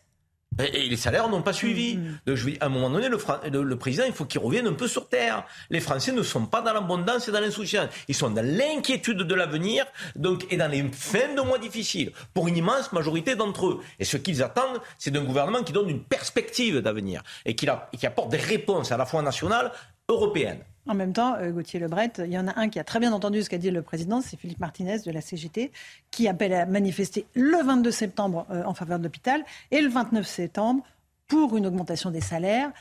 Et 0.58 0.88
les 0.88 0.96
salaires 0.96 1.28
n'ont 1.28 1.42
pas 1.42 1.52
suivi. 1.52 1.96
Mm, 1.96 2.00
mm. 2.00 2.18
Donc, 2.26 2.36
je 2.36 2.50
à 2.60 2.66
un 2.66 2.68
moment 2.68 2.90
donné, 2.90 3.08
le, 3.08 3.62
le, 3.62 3.76
président, 3.76 4.04
il 4.06 4.12
faut 4.12 4.24
qu'il 4.24 4.40
revienne 4.40 4.66
un 4.66 4.72
peu 4.72 4.88
sur 4.88 5.08
terre. 5.08 5.44
Les 5.70 5.80
Français 5.80 6.12
ne 6.12 6.22
sont 6.22 6.46
pas 6.46 6.60
dans 6.60 6.72
l'abondance 6.72 7.28
et 7.28 7.32
dans 7.32 7.40
l'insouciance. 7.40 7.88
Ils 8.08 8.14
sont 8.14 8.30
dans 8.30 8.44
l'inquiétude 8.44 9.18
de 9.18 9.34
l'avenir 9.34 9.86
donc, 10.16 10.46
et 10.50 10.56
dans 10.56 10.68
les 10.68 10.82
fins 10.92 11.34
de 11.34 11.40
mois 11.40 11.58
difficiles, 11.58 12.12
pour 12.34 12.48
une 12.48 12.56
immense 12.56 12.92
majorité 12.92 13.36
d'entre 13.36 13.68
eux. 13.68 13.80
Et 13.98 14.04
ce 14.04 14.16
qu'ils 14.16 14.42
attendent, 14.42 14.80
c'est 14.98 15.10
d'un 15.10 15.24
gouvernement 15.24 15.62
qui 15.62 15.72
donne 15.72 15.88
une 15.88 16.02
perspective 16.02 16.78
d'avenir 16.80 17.22
et 17.46 17.54
qui, 17.54 17.66
et 17.92 17.96
qui 17.96 18.06
apporte 18.06 18.30
des 18.30 18.38
réponses 18.38 18.92
à 18.92 18.96
la 18.96 19.06
fois 19.06 19.22
nationales, 19.22 19.72
européennes. 20.08 20.64
En 20.86 20.94
même 20.94 21.12
temps, 21.12 21.34
euh, 21.36 21.50
Gauthier 21.50 21.78
Lebret, 21.78 22.12
il 22.18 22.32
y 22.32 22.38
en 22.38 22.48
a 22.48 22.58
un 22.58 22.68
qui 22.68 22.78
a 22.78 22.84
très 22.84 23.00
bien 23.00 23.12
entendu 23.12 23.42
ce 23.42 23.50
qu'a 23.50 23.58
dit 23.58 23.70
le 23.70 23.82
président, 23.82 24.20
c'est 24.20 24.38
Philippe 24.38 24.60
Martinez 24.60 25.00
de 25.00 25.10
la 25.10 25.20
CGT, 25.20 25.72
qui 26.10 26.26
appelle 26.26 26.54
à 26.54 26.66
manifester 26.66 27.26
le 27.34 27.62
22 27.62 27.90
septembre 27.90 28.46
euh, 28.50 28.64
en 28.64 28.74
faveur 28.74 28.98
de 28.98 29.04
l'hôpital 29.04 29.44
et 29.70 29.80
le 29.80 29.88
29 29.88 30.26
septembre 30.26 30.82
pour 31.28 31.56
une 31.56 31.66
augmentation 31.66 32.10
des 32.10 32.20
salaires 32.20 32.72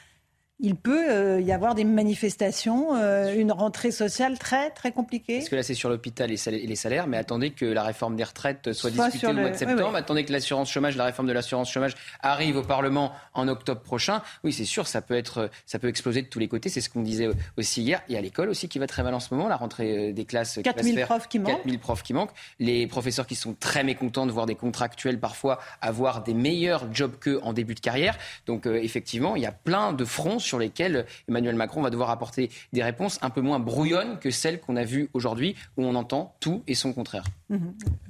il 0.59 0.75
peut 0.75 1.09
euh, 1.09 1.39
y 1.39 1.53
avoir 1.53 1.73
des 1.73 1.85
manifestations, 1.85 2.95
euh, 2.95 3.33
une 3.33 3.51
rentrée 3.51 3.91
sociale 3.91 4.37
très 4.37 4.69
très 4.71 4.91
compliquée. 4.91 5.37
Parce 5.37 5.49
que 5.49 5.55
là 5.55 5.63
c'est 5.63 5.73
sur 5.73 5.89
l'hôpital 5.89 6.29
et 6.31 6.35
les 6.35 6.75
salaires, 6.75 7.07
mais 7.07 7.17
attendez 7.17 7.51
que 7.51 7.65
la 7.65 7.83
réforme 7.83 8.17
des 8.17 8.25
retraites 8.25 8.73
soit, 8.73 8.89
discutée 8.89 9.27
le... 9.27 9.33
mois 9.33 9.49
de 9.51 9.55
septembre, 9.55 9.95
attendez 9.95 10.25
que 10.25 10.33
l'assurance 10.33 10.69
chômage, 10.69 10.97
la 10.97 11.05
réforme 11.05 11.29
de 11.29 11.33
l'assurance 11.33 11.71
chômage 11.71 11.95
arrive 12.19 12.57
au 12.57 12.63
Parlement 12.63 13.13
en 13.33 13.47
octobre 13.47 13.79
prochain. 13.79 14.21
Oui, 14.43 14.51
c'est 14.51 14.65
sûr, 14.65 14.85
ça 14.87 15.01
peut 15.01 15.15
être, 15.15 15.49
ça 15.65 15.79
peut 15.79 15.87
exploser 15.87 16.21
de 16.23 16.27
tous 16.27 16.39
les 16.39 16.49
côtés. 16.49 16.67
C'est 16.67 16.81
ce 16.81 16.89
qu'on 16.89 17.03
disait 17.03 17.29
aussi 17.57 17.81
hier. 17.81 18.01
Il 18.09 18.15
y 18.15 18.17
a 18.17 18.21
l'école 18.21 18.49
aussi 18.49 18.67
qui 18.67 18.79
va 18.79 18.87
très 18.87 19.03
mal 19.03 19.13
en 19.13 19.21
ce 19.21 19.33
moment, 19.33 19.47
la 19.47 19.55
rentrée 19.55 20.09
euh, 20.09 20.13
des 20.13 20.25
classes. 20.25 20.59
4000 20.61 21.01
profs 21.01 21.29
qui 21.29 21.39
manquent. 21.39 21.51
4000 21.51 21.79
profs 21.79 22.03
qui 22.03 22.13
manquent. 22.13 22.33
Les 22.59 22.85
professeurs 22.85 23.27
qui 23.27 23.35
sont 23.35 23.55
très 23.57 23.85
mécontents 23.85 24.25
de 24.25 24.31
voir 24.31 24.45
des 24.45 24.55
contractuels 24.55 25.19
parfois 25.19 25.59
avoir 25.79 26.21
des 26.21 26.33
meilleurs 26.33 26.93
jobs 26.93 27.17
qu'eux 27.17 27.39
en 27.43 27.53
début 27.53 27.75
de 27.75 27.79
carrière. 27.79 28.17
Donc 28.45 28.65
effectivement, 28.65 29.37
il 29.37 29.41
y 29.41 29.45
a 29.45 29.51
plein 29.53 29.93
de 29.93 30.03
fronts 30.03 30.39
sur 30.49 30.59
lesquelles 30.59 31.05
Emmanuel 31.27 31.55
Macron 31.55 31.81
va 31.81 31.89
devoir 31.89 32.09
apporter 32.09 32.49
des 32.73 32.83
réponses 32.83 33.19
un 33.21 33.29
peu 33.29 33.41
moins 33.41 33.59
brouillonnes 33.59 34.19
que 34.19 34.31
celles 34.31 34.59
qu'on 34.59 34.75
a 34.75 34.83
vues 34.83 35.09
aujourd'hui, 35.13 35.55
où 35.77 35.85
on 35.85 35.95
entend 35.95 36.35
tout 36.39 36.63
et 36.67 36.75
son 36.75 36.91
contraire. 36.91 37.23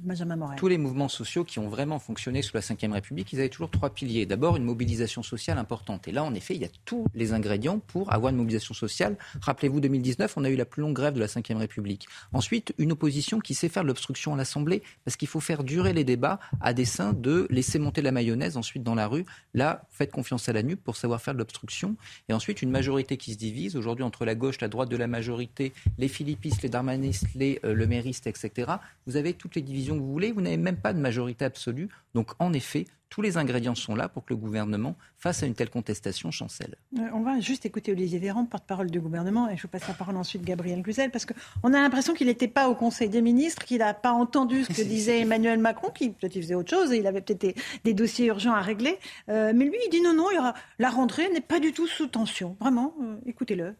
Benjamin 0.00 0.36
Morel. 0.36 0.58
Tous 0.58 0.68
les 0.68 0.76
mouvements 0.76 1.08
sociaux 1.08 1.44
qui 1.44 1.58
ont 1.58 1.68
vraiment 1.68 1.98
fonctionné 1.98 2.42
sous 2.42 2.56
la 2.56 2.60
Ve 2.60 2.92
République, 2.92 3.32
ils 3.32 3.38
avaient 3.38 3.48
toujours 3.48 3.70
trois 3.70 3.90
piliers. 3.90 4.26
D'abord, 4.26 4.56
une 4.56 4.64
mobilisation 4.64 5.22
sociale 5.22 5.58
importante. 5.58 6.08
Et 6.08 6.12
là, 6.12 6.24
en 6.24 6.34
effet, 6.34 6.54
il 6.54 6.60
y 6.60 6.64
a 6.64 6.70
tous 6.84 7.06
les 7.14 7.32
ingrédients 7.32 7.78
pour 7.78 8.12
avoir 8.12 8.30
une 8.30 8.36
mobilisation 8.36 8.74
sociale. 8.74 9.16
Rappelez-vous, 9.40 9.80
2019, 9.80 10.34
on 10.36 10.44
a 10.44 10.50
eu 10.50 10.56
la 10.56 10.66
plus 10.66 10.82
longue 10.82 10.94
grève 10.94 11.14
de 11.14 11.20
la 11.20 11.26
Ve 11.26 11.56
République. 11.56 12.06
Ensuite, 12.32 12.74
une 12.78 12.92
opposition 12.92 13.38
qui 13.38 13.54
sait 13.54 13.68
faire 13.68 13.82
de 13.82 13.88
l'obstruction 13.88 14.34
à 14.34 14.36
l'Assemblée, 14.36 14.82
parce 15.04 15.16
qu'il 15.16 15.28
faut 15.28 15.40
faire 15.40 15.64
durer 15.64 15.92
les 15.92 16.04
débats 16.04 16.38
à 16.60 16.74
dessein 16.74 17.12
de 17.12 17.46
laisser 17.50 17.78
monter 17.78 18.02
la 18.02 18.12
mayonnaise 18.12 18.56
ensuite 18.56 18.82
dans 18.82 18.94
la 18.94 19.06
rue. 19.06 19.24
Là, 19.54 19.86
faites 19.90 20.10
confiance 20.10 20.48
à 20.48 20.52
la 20.52 20.62
NUP 20.62 20.82
pour 20.82 20.96
savoir 20.96 21.20
faire 21.20 21.34
de 21.34 21.38
l'obstruction. 21.38 21.96
Et 22.30 22.32
ensuite, 22.32 22.62
une 22.62 22.70
majorité 22.70 23.16
qui 23.16 23.32
se 23.32 23.38
divise 23.38 23.74
aujourd'hui 23.74 24.04
entre 24.04 24.24
la 24.24 24.36
gauche, 24.36 24.60
la 24.60 24.68
droite 24.68 24.88
de 24.88 24.96
la 24.96 25.08
majorité, 25.08 25.72
les 25.98 26.06
philippistes, 26.06 26.62
les 26.62 26.68
darmanistes, 26.68 27.26
les 27.34 27.58
euh, 27.64 27.74
etc. 27.84 28.70
Vous 29.08 29.16
avez 29.16 29.32
toutes 29.34 29.56
les 29.56 29.62
divisions 29.62 29.96
que 29.96 30.00
vous 30.00 30.12
voulez, 30.12 30.30
vous 30.30 30.40
n'avez 30.40 30.56
même 30.56 30.76
pas 30.76 30.92
de 30.92 31.00
majorité 31.00 31.44
absolue. 31.44 31.88
Donc 32.14 32.30
en 32.38 32.52
effet, 32.52 32.84
tous 33.10 33.22
les 33.22 33.36
ingrédients 33.36 33.74
sont 33.74 33.96
là 33.96 34.08
pour 34.08 34.24
que 34.24 34.32
le 34.32 34.36
gouvernement, 34.36 34.94
face 35.18 35.42
à 35.42 35.46
une 35.46 35.54
telle 35.54 35.68
contestation, 35.68 36.30
chancelle. 36.30 36.76
Euh, 36.96 37.02
on 37.12 37.20
va 37.20 37.40
juste 37.40 37.66
écouter 37.66 37.90
Olivier 37.90 38.20
Véran, 38.20 38.46
porte-parole 38.46 38.88
du 38.90 39.00
gouvernement, 39.00 39.50
et 39.50 39.56
je 39.56 39.62
vous 39.62 39.68
passe 39.68 39.86
la 39.88 39.94
parole 39.94 40.16
ensuite 40.16 40.42
Gabriel 40.42 40.82
Cluzel, 40.82 41.10
parce 41.10 41.26
qu'on 41.26 41.74
a 41.74 41.80
l'impression 41.80 42.14
qu'il 42.14 42.28
n'était 42.28 42.48
pas 42.48 42.68
au 42.68 42.76
Conseil 42.76 43.08
des 43.08 43.20
ministres, 43.20 43.64
qu'il 43.64 43.78
n'a 43.78 43.94
pas 43.94 44.12
entendu 44.12 44.64
ce 44.64 44.68
que 44.68 44.82
disait 44.88 45.20
Emmanuel 45.20 45.58
Macron, 45.58 45.90
qui 45.90 46.10
peut-être 46.10 46.34
faisait 46.34 46.54
autre 46.54 46.70
chose, 46.70 46.92
et 46.92 46.98
il 46.98 47.06
avait 47.06 47.20
peut-être 47.20 47.56
des, 47.84 47.94
dossiers 47.94 48.26
urgents 48.26 48.54
à 48.54 48.60
régler. 48.60 48.96
Euh, 49.28 49.52
mais 49.54 49.64
lui, 49.64 49.76
il 49.86 49.90
dit 49.90 50.00
non, 50.00 50.14
non, 50.14 50.30
il 50.30 50.36
y 50.36 50.38
aura, 50.38 50.54
la 50.78 50.90
rentrée 50.90 51.28
n'est 51.30 51.40
pas 51.40 51.58
du 51.58 51.72
tout 51.72 51.88
sous 51.88 52.06
tension. 52.06 52.56
Vraiment, 52.60 52.94
euh, 53.02 53.16
écoutez-le. 53.26 53.74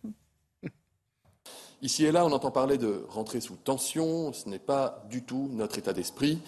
Ici 1.83 2.05
et 2.05 2.13
là, 2.13 2.27
on 2.27 2.33
entend 2.33 2.51
parler 2.51 2.77
de 2.77 3.07
rentrée 3.09 3.41
sous 3.41 3.57
tension, 3.57 4.33
ce 4.33 4.49
n'est 4.49 4.59
pas 4.59 5.03
du 5.09 5.23
tout 5.23 5.49
notre 5.53 5.79
état 5.79 5.93
d'esprit. 5.93 6.41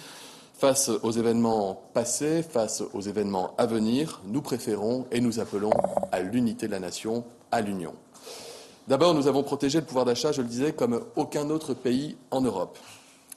Face 0.62 0.90
aux 1.02 1.10
événements 1.10 1.82
passés, 1.92 2.40
face 2.44 2.84
aux 2.94 3.00
événements 3.00 3.52
à 3.58 3.66
venir, 3.66 4.20
nous 4.26 4.42
préférons 4.42 5.06
et 5.10 5.20
nous 5.20 5.40
appelons 5.40 5.72
à 6.12 6.20
l'unité 6.20 6.68
de 6.68 6.70
la 6.70 6.78
nation, 6.78 7.24
à 7.50 7.60
l'union. 7.60 7.96
D'abord, 8.86 9.12
nous 9.12 9.26
avons 9.26 9.42
protégé 9.42 9.80
le 9.80 9.84
pouvoir 9.84 10.04
d'achat, 10.04 10.30
je 10.30 10.40
le 10.40 10.46
disais, 10.46 10.72
comme 10.72 11.04
aucun 11.16 11.50
autre 11.50 11.74
pays 11.74 12.16
en 12.30 12.42
Europe. 12.42 12.78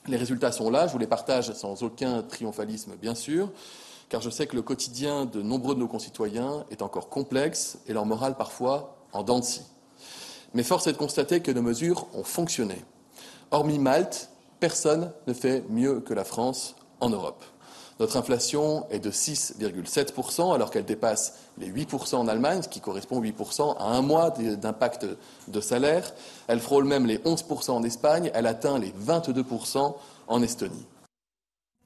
Les 0.06 0.16
résultats 0.16 0.52
sont 0.52 0.70
là, 0.70 0.86
je 0.86 0.92
vous 0.92 1.00
les 1.00 1.08
partage 1.08 1.52
sans 1.54 1.82
aucun 1.82 2.22
triomphalisme, 2.22 2.92
bien 2.94 3.16
sûr, 3.16 3.50
car 4.08 4.20
je 4.20 4.30
sais 4.30 4.46
que 4.46 4.54
le 4.54 4.62
quotidien 4.62 5.24
de 5.24 5.42
nombreux 5.42 5.74
de 5.74 5.80
nos 5.80 5.88
concitoyens 5.88 6.64
est 6.70 6.80
encore 6.80 7.08
complexe 7.08 7.78
et 7.88 7.92
leur 7.92 8.06
morale 8.06 8.36
parfois 8.36 8.98
en 9.12 9.24
dents 9.24 9.40
de 9.40 9.44
scie. 9.44 9.66
Mais 10.54 10.62
force 10.62 10.86
est 10.86 10.92
de 10.92 10.96
constater 10.96 11.40
que 11.40 11.50
nos 11.50 11.62
mesures 11.62 12.06
ont 12.14 12.22
fonctionné. 12.22 12.84
Hormis 13.50 13.80
Malte, 13.80 14.30
personne 14.60 15.10
ne 15.26 15.32
fait 15.32 15.64
mieux 15.68 15.98
que 15.98 16.14
la 16.14 16.22
France 16.22 16.76
en 17.00 17.10
Europe. 17.10 17.44
Notre 17.98 18.18
inflation 18.18 18.86
est 18.90 18.98
de 18.98 19.10
6,7% 19.10 20.54
alors 20.54 20.70
qu'elle 20.70 20.84
dépasse 20.84 21.38
les 21.56 21.70
8% 21.70 22.16
en 22.16 22.28
Allemagne, 22.28 22.60
ce 22.60 22.68
qui 22.68 22.80
correspond 22.80 23.22
8% 23.22 23.78
à 23.78 23.84
un 23.84 24.02
mois 24.02 24.30
d'impact 24.30 25.06
de 25.48 25.60
salaire. 25.60 26.12
Elle 26.46 26.60
frôle 26.60 26.84
même 26.84 27.06
les 27.06 27.18
11% 27.18 27.70
en 27.70 27.82
Espagne, 27.82 28.30
elle 28.34 28.46
atteint 28.46 28.78
les 28.78 28.90
22% 28.92 29.94
en 30.28 30.42
Estonie. 30.42 30.86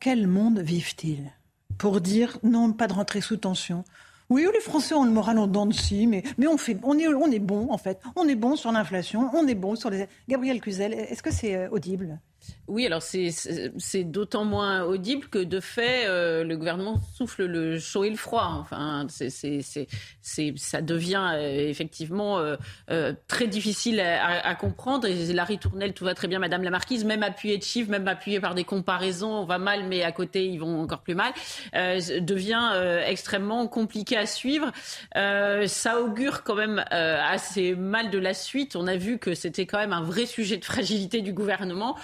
Quel 0.01 0.27
monde 0.27 0.59
vivent-ils? 0.59 1.31
Pour 1.79 2.01
dire 2.01 2.39
non, 2.43 2.73
pas 2.73 2.89
de 2.89 2.93
rentrée 2.93 3.21
sous 3.21 3.37
tension. 3.37 3.85
Oui, 4.31 4.47
les 4.53 4.61
Français 4.61 4.95
ont 4.95 5.05
le 5.05 5.11
moral 5.11 5.39
en 5.39 5.47
dents 5.47 5.67
de 5.67 5.73
scie, 5.73 6.07
mais, 6.07 6.23
on, 6.39 6.99
est, 6.99 7.09
on 7.09 7.31
est 7.31 7.39
bon 7.39 7.69
en 7.71 7.79
fait. 7.79 8.01
On 8.17 8.29
est 8.29 8.37
bon 8.37 8.57
sur 8.57 8.73
l'inflation, 8.73 9.29
on 9.33 9.47
est 9.47 9.55
bon 9.55 9.77
sur 9.77 9.91
les... 9.91 10.09
Gabriel 10.29 10.61
Cluzel, 10.61 10.93
est-ce 10.93 11.23
que 11.23 11.33
c'est 11.33 11.57
euh, 11.57 11.69
audible? 11.71 12.21
Oui, 12.71 12.87
alors 12.87 13.03
c'est 13.03 14.05
d'autant 14.05 14.45
moins 14.45 14.85
audible 14.85 15.27
que 15.27 15.41
de 15.41 15.59
fait, 15.59 16.07
euh, 16.07 16.45
le 16.45 16.57
gouvernement 16.57 17.01
souffle 17.15 17.45
le 17.45 17.81
chaud 17.81 18.05
et 18.05 18.11
le 18.11 18.17
froid. 18.17 18.59
Enfin, 18.61 19.07
ça 19.09 20.81
devient 20.81 21.31
euh, 21.33 21.69
effectivement 21.69 22.39
euh, 22.39 23.13
très 23.27 23.49
difficile 23.49 24.01
à, 24.01 24.55
comprendre. 24.55 25.09
Et 25.09 25.33
Larry 25.33 25.59
Tournelle, 25.59 25.95
tout 25.95 26.05
va 26.05 26.15
très 26.15 26.29
bien, 26.29 26.39
Madame 26.39 26.63
la 26.63 26.71
Marquise, 26.71 27.05
même 27.05 27.25
appuyé 27.25 27.59
de 27.59 27.65
chiffres, 27.65 27.91
même 27.91 28.07
appuyé 28.07 28.39
par 28.39 28.55
des 28.55 28.63
comparaisons, 28.63 29.41
on 29.41 29.45
va 29.45 29.59
mal, 29.59 29.85
mais 29.89 30.05
à 30.05 30.13
côté, 30.13 30.47
ils 30.47 30.59
vont 30.59 30.81
encore 30.81 31.03
plus 31.03 31.17
mal, 31.17 31.33
devient 31.75 33.03
extrêmement 33.05 33.67
compliqué 33.67 34.17
à 34.17 34.27
suivre. 34.27 34.71
ça 35.15 36.01
augure 36.01 36.45
quand 36.45 36.55
même 36.55 36.85
assez 36.91 37.75
mal 37.75 38.11
de 38.11 38.19
la 38.19 38.35
suite. 38.35 38.77
On 38.77 38.87
a 38.87 38.97
vu 38.97 39.19
que 39.19 39.35
c'était 39.35 39.67
quand 39.67 39.79
même 39.79 39.93
un 39.93 40.03
vrai 40.03 40.27
sujet 40.27 40.57
de 40.57 40.65
fragilité 40.65 41.21
du 41.21 41.33
gouvernement. 41.33 41.97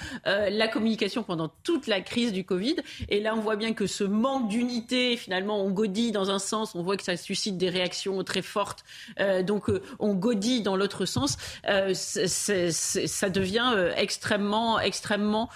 La 0.50 0.68
communication 0.68 1.22
pendant 1.22 1.50
toute 1.62 1.86
la 1.86 2.00
crise 2.00 2.32
du 2.32 2.44
Covid. 2.44 2.76
Et 3.08 3.20
là, 3.20 3.34
on 3.34 3.40
voit 3.40 3.56
bien 3.56 3.72
que 3.72 3.86
ce 3.86 4.04
manque 4.04 4.48
d'unité, 4.48 5.16
finalement, 5.16 5.62
on 5.62 5.70
godit 5.70 6.12
dans 6.12 6.30
un 6.30 6.38
sens, 6.38 6.74
on 6.74 6.82
voit 6.82 6.96
que 6.96 7.02
ça 7.02 7.16
suscite 7.16 7.56
des 7.56 7.68
réactions 7.68 8.22
très 8.24 8.42
fortes. 8.42 8.84
Euh, 9.20 9.42
donc, 9.42 9.68
euh, 9.68 9.82
on 9.98 10.14
godit 10.14 10.62
dans 10.62 10.76
l'autre 10.76 11.04
sens. 11.04 11.36
ça 11.62 13.30
devient 13.30 13.92
extrêmement, 13.96 14.80
extrêmement 14.80 15.48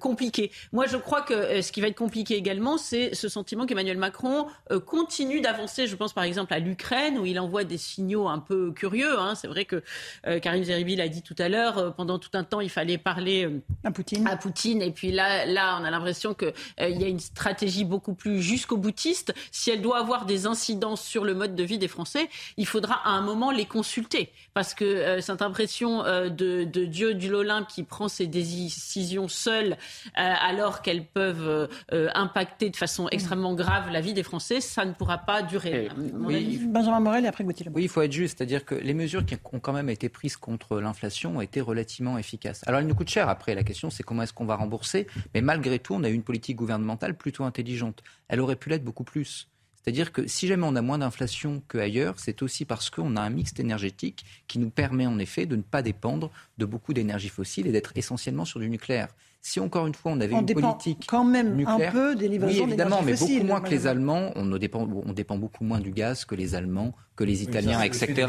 compliqué. 0.00 0.50
Moi, 0.72 0.86
je 0.86 0.96
crois 0.96 1.22
que 1.22 1.62
ce 1.62 1.72
qui 1.72 1.80
va 1.80 1.88
être 1.88 1.96
compliqué 1.96 2.36
également, 2.36 2.78
c'est 2.78 3.14
ce 3.14 3.28
sentiment 3.28 3.66
qu'Emmanuel 3.66 3.98
Macron 3.98 4.46
continue 4.86 5.40
d'avancer. 5.40 5.86
Je 5.86 5.96
pense 5.96 6.12
par 6.12 6.24
exemple 6.24 6.52
à 6.54 6.58
l'Ukraine, 6.58 7.18
où 7.18 7.26
il 7.26 7.38
envoie 7.38 7.64
des 7.64 7.78
signaux 7.78 8.28
un 8.28 8.38
peu 8.38 8.72
curieux. 8.72 9.18
Hein. 9.18 9.34
C'est 9.34 9.48
vrai 9.48 9.64
que 9.64 9.82
Karim 10.40 10.64
Zeribi 10.64 10.96
l'a 10.96 11.08
dit 11.08 11.22
tout 11.22 11.36
à 11.38 11.48
l'heure, 11.48 11.94
pendant 11.94 12.18
tout 12.18 12.30
un 12.34 12.44
temps, 12.44 12.60
il 12.60 12.70
fallait 12.70 12.98
parler 12.98 13.48
Poutine? 13.96 14.28
À 14.28 14.36
Poutine. 14.36 14.82
Et 14.82 14.90
puis 14.90 15.10
là, 15.10 15.46
là, 15.46 15.78
on 15.80 15.84
a 15.84 15.90
l'impression 15.90 16.34
qu'il 16.34 16.52
euh, 16.80 16.88
y 16.90 17.02
a 17.02 17.08
une 17.08 17.18
stratégie 17.18 17.86
beaucoup 17.86 18.12
plus 18.12 18.42
jusqu'au 18.42 18.76
boutiste. 18.76 19.34
Si 19.50 19.70
elle 19.70 19.80
doit 19.80 19.98
avoir 19.98 20.26
des 20.26 20.46
incidences 20.46 21.02
sur 21.02 21.24
le 21.24 21.34
mode 21.34 21.54
de 21.54 21.62
vie 21.62 21.78
des 21.78 21.88
Français, 21.88 22.28
il 22.58 22.66
faudra 22.66 22.96
à 23.06 23.10
un 23.10 23.22
moment 23.22 23.50
les 23.50 23.64
consulter. 23.64 24.30
Parce 24.52 24.74
que 24.74 24.84
euh, 24.84 25.20
cette 25.22 25.40
impression 25.40 26.04
euh, 26.04 26.28
de, 26.28 26.64
Dieu 26.64 27.14
du 27.14 27.30
l'Olympe 27.30 27.68
qui 27.68 27.84
prend 27.84 28.08
ses 28.08 28.26
décisions 28.26 29.28
seul 29.28 29.76
alors 30.14 30.82
qu'elles 30.82 31.04
peuvent 31.04 31.68
impacter 31.90 32.70
de 32.70 32.76
façon 32.76 33.08
extrêmement 33.10 33.54
grave 33.54 33.90
la 33.90 34.00
vie 34.00 34.12
des 34.12 34.22
Français, 34.22 34.60
ça 34.60 34.84
ne 34.84 34.92
pourra 34.92 35.18
pas 35.18 35.42
durer. 35.42 35.88
Oui, 36.14 36.60
Benjamin 36.66 37.00
Morel 37.00 37.24
et 37.24 37.28
après 37.28 37.44
Gauthier 37.44 37.66
Oui, 37.74 37.84
il 37.84 37.88
faut 37.88 38.02
être 38.02 38.12
juste. 38.12 38.38
C'est-à-dire 38.38 38.64
que 38.64 38.74
les 38.74 38.94
mesures 38.94 39.24
qui 39.24 39.36
ont 39.52 39.58
quand 39.58 39.72
même 39.72 39.88
été 39.88 40.08
prises 40.08 40.36
contre 40.36 40.80
l'inflation 40.80 41.38
ont 41.38 41.40
été 41.40 41.60
relativement 41.60 42.18
efficaces. 42.18 42.62
Alors, 42.66 42.80
elles 42.80 42.86
nous 42.86 42.94
coûtent 42.94 43.10
cher 43.10 43.28
après. 43.28 43.54
La 43.54 43.64
question 43.64 43.85
c'est 43.90 44.02
comment 44.02 44.22
est-ce 44.22 44.32
qu'on 44.32 44.46
va 44.46 44.56
rembourser. 44.56 45.06
Mais 45.34 45.40
malgré 45.40 45.78
tout, 45.78 45.94
on 45.94 46.04
a 46.04 46.08
eu 46.08 46.14
une 46.14 46.22
politique 46.22 46.56
gouvernementale 46.56 47.16
plutôt 47.16 47.44
intelligente. 47.44 48.02
Elle 48.28 48.40
aurait 48.40 48.56
pu 48.56 48.68
l'être 48.68 48.84
beaucoup 48.84 49.04
plus. 49.04 49.48
C'est-à-dire 49.86 50.10
que 50.10 50.26
si 50.26 50.48
jamais 50.48 50.66
on 50.66 50.74
a 50.74 50.82
moins 50.82 50.98
d'inflation 50.98 51.62
qu'ailleurs, 51.68 52.18
c'est 52.18 52.42
aussi 52.42 52.64
parce 52.64 52.90
qu'on 52.90 53.14
a 53.14 53.20
un 53.20 53.30
mix 53.30 53.52
énergétique 53.58 54.24
qui 54.48 54.58
nous 54.58 54.70
permet 54.70 55.06
en 55.06 55.20
effet 55.20 55.46
de 55.46 55.54
ne 55.54 55.62
pas 55.62 55.80
dépendre 55.80 56.32
de 56.58 56.64
beaucoup 56.64 56.92
d'énergie 56.92 57.28
fossile 57.28 57.68
et 57.68 57.72
d'être 57.72 57.92
essentiellement 57.94 58.44
sur 58.44 58.58
du 58.58 58.68
nucléaire. 58.68 59.14
Si 59.46 59.60
encore 59.60 59.86
une 59.86 59.94
fois 59.94 60.10
on 60.10 60.20
avait 60.20 60.34
on 60.34 60.40
une 60.40 60.44
dépend 60.44 60.72
politique 60.72 61.04
quand 61.06 61.22
même 61.22 61.54
nucléaire, 61.54 61.90
un 61.90 61.92
peu 61.92 62.16
des 62.16 62.26
livraisons 62.26 62.64
oui 62.64 62.68
évidemment, 62.68 63.00
mais 63.02 63.14
beaucoup 63.14 63.44
moins 63.44 63.60
que 63.60 63.70
les. 63.70 63.86
Allemands. 63.86 64.32
On, 64.34 64.44
dépend, 64.56 64.88
on 65.06 65.12
dépend 65.12 65.38
beaucoup 65.38 65.62
moins 65.62 65.78
du 65.78 65.92
gaz 65.92 66.24
que 66.24 66.34
les 66.34 66.56
Allemands, 66.56 66.92
que 67.14 67.22
les 67.22 67.44
Italiens, 67.44 67.78
ça, 67.78 67.86
etc. 67.86 68.26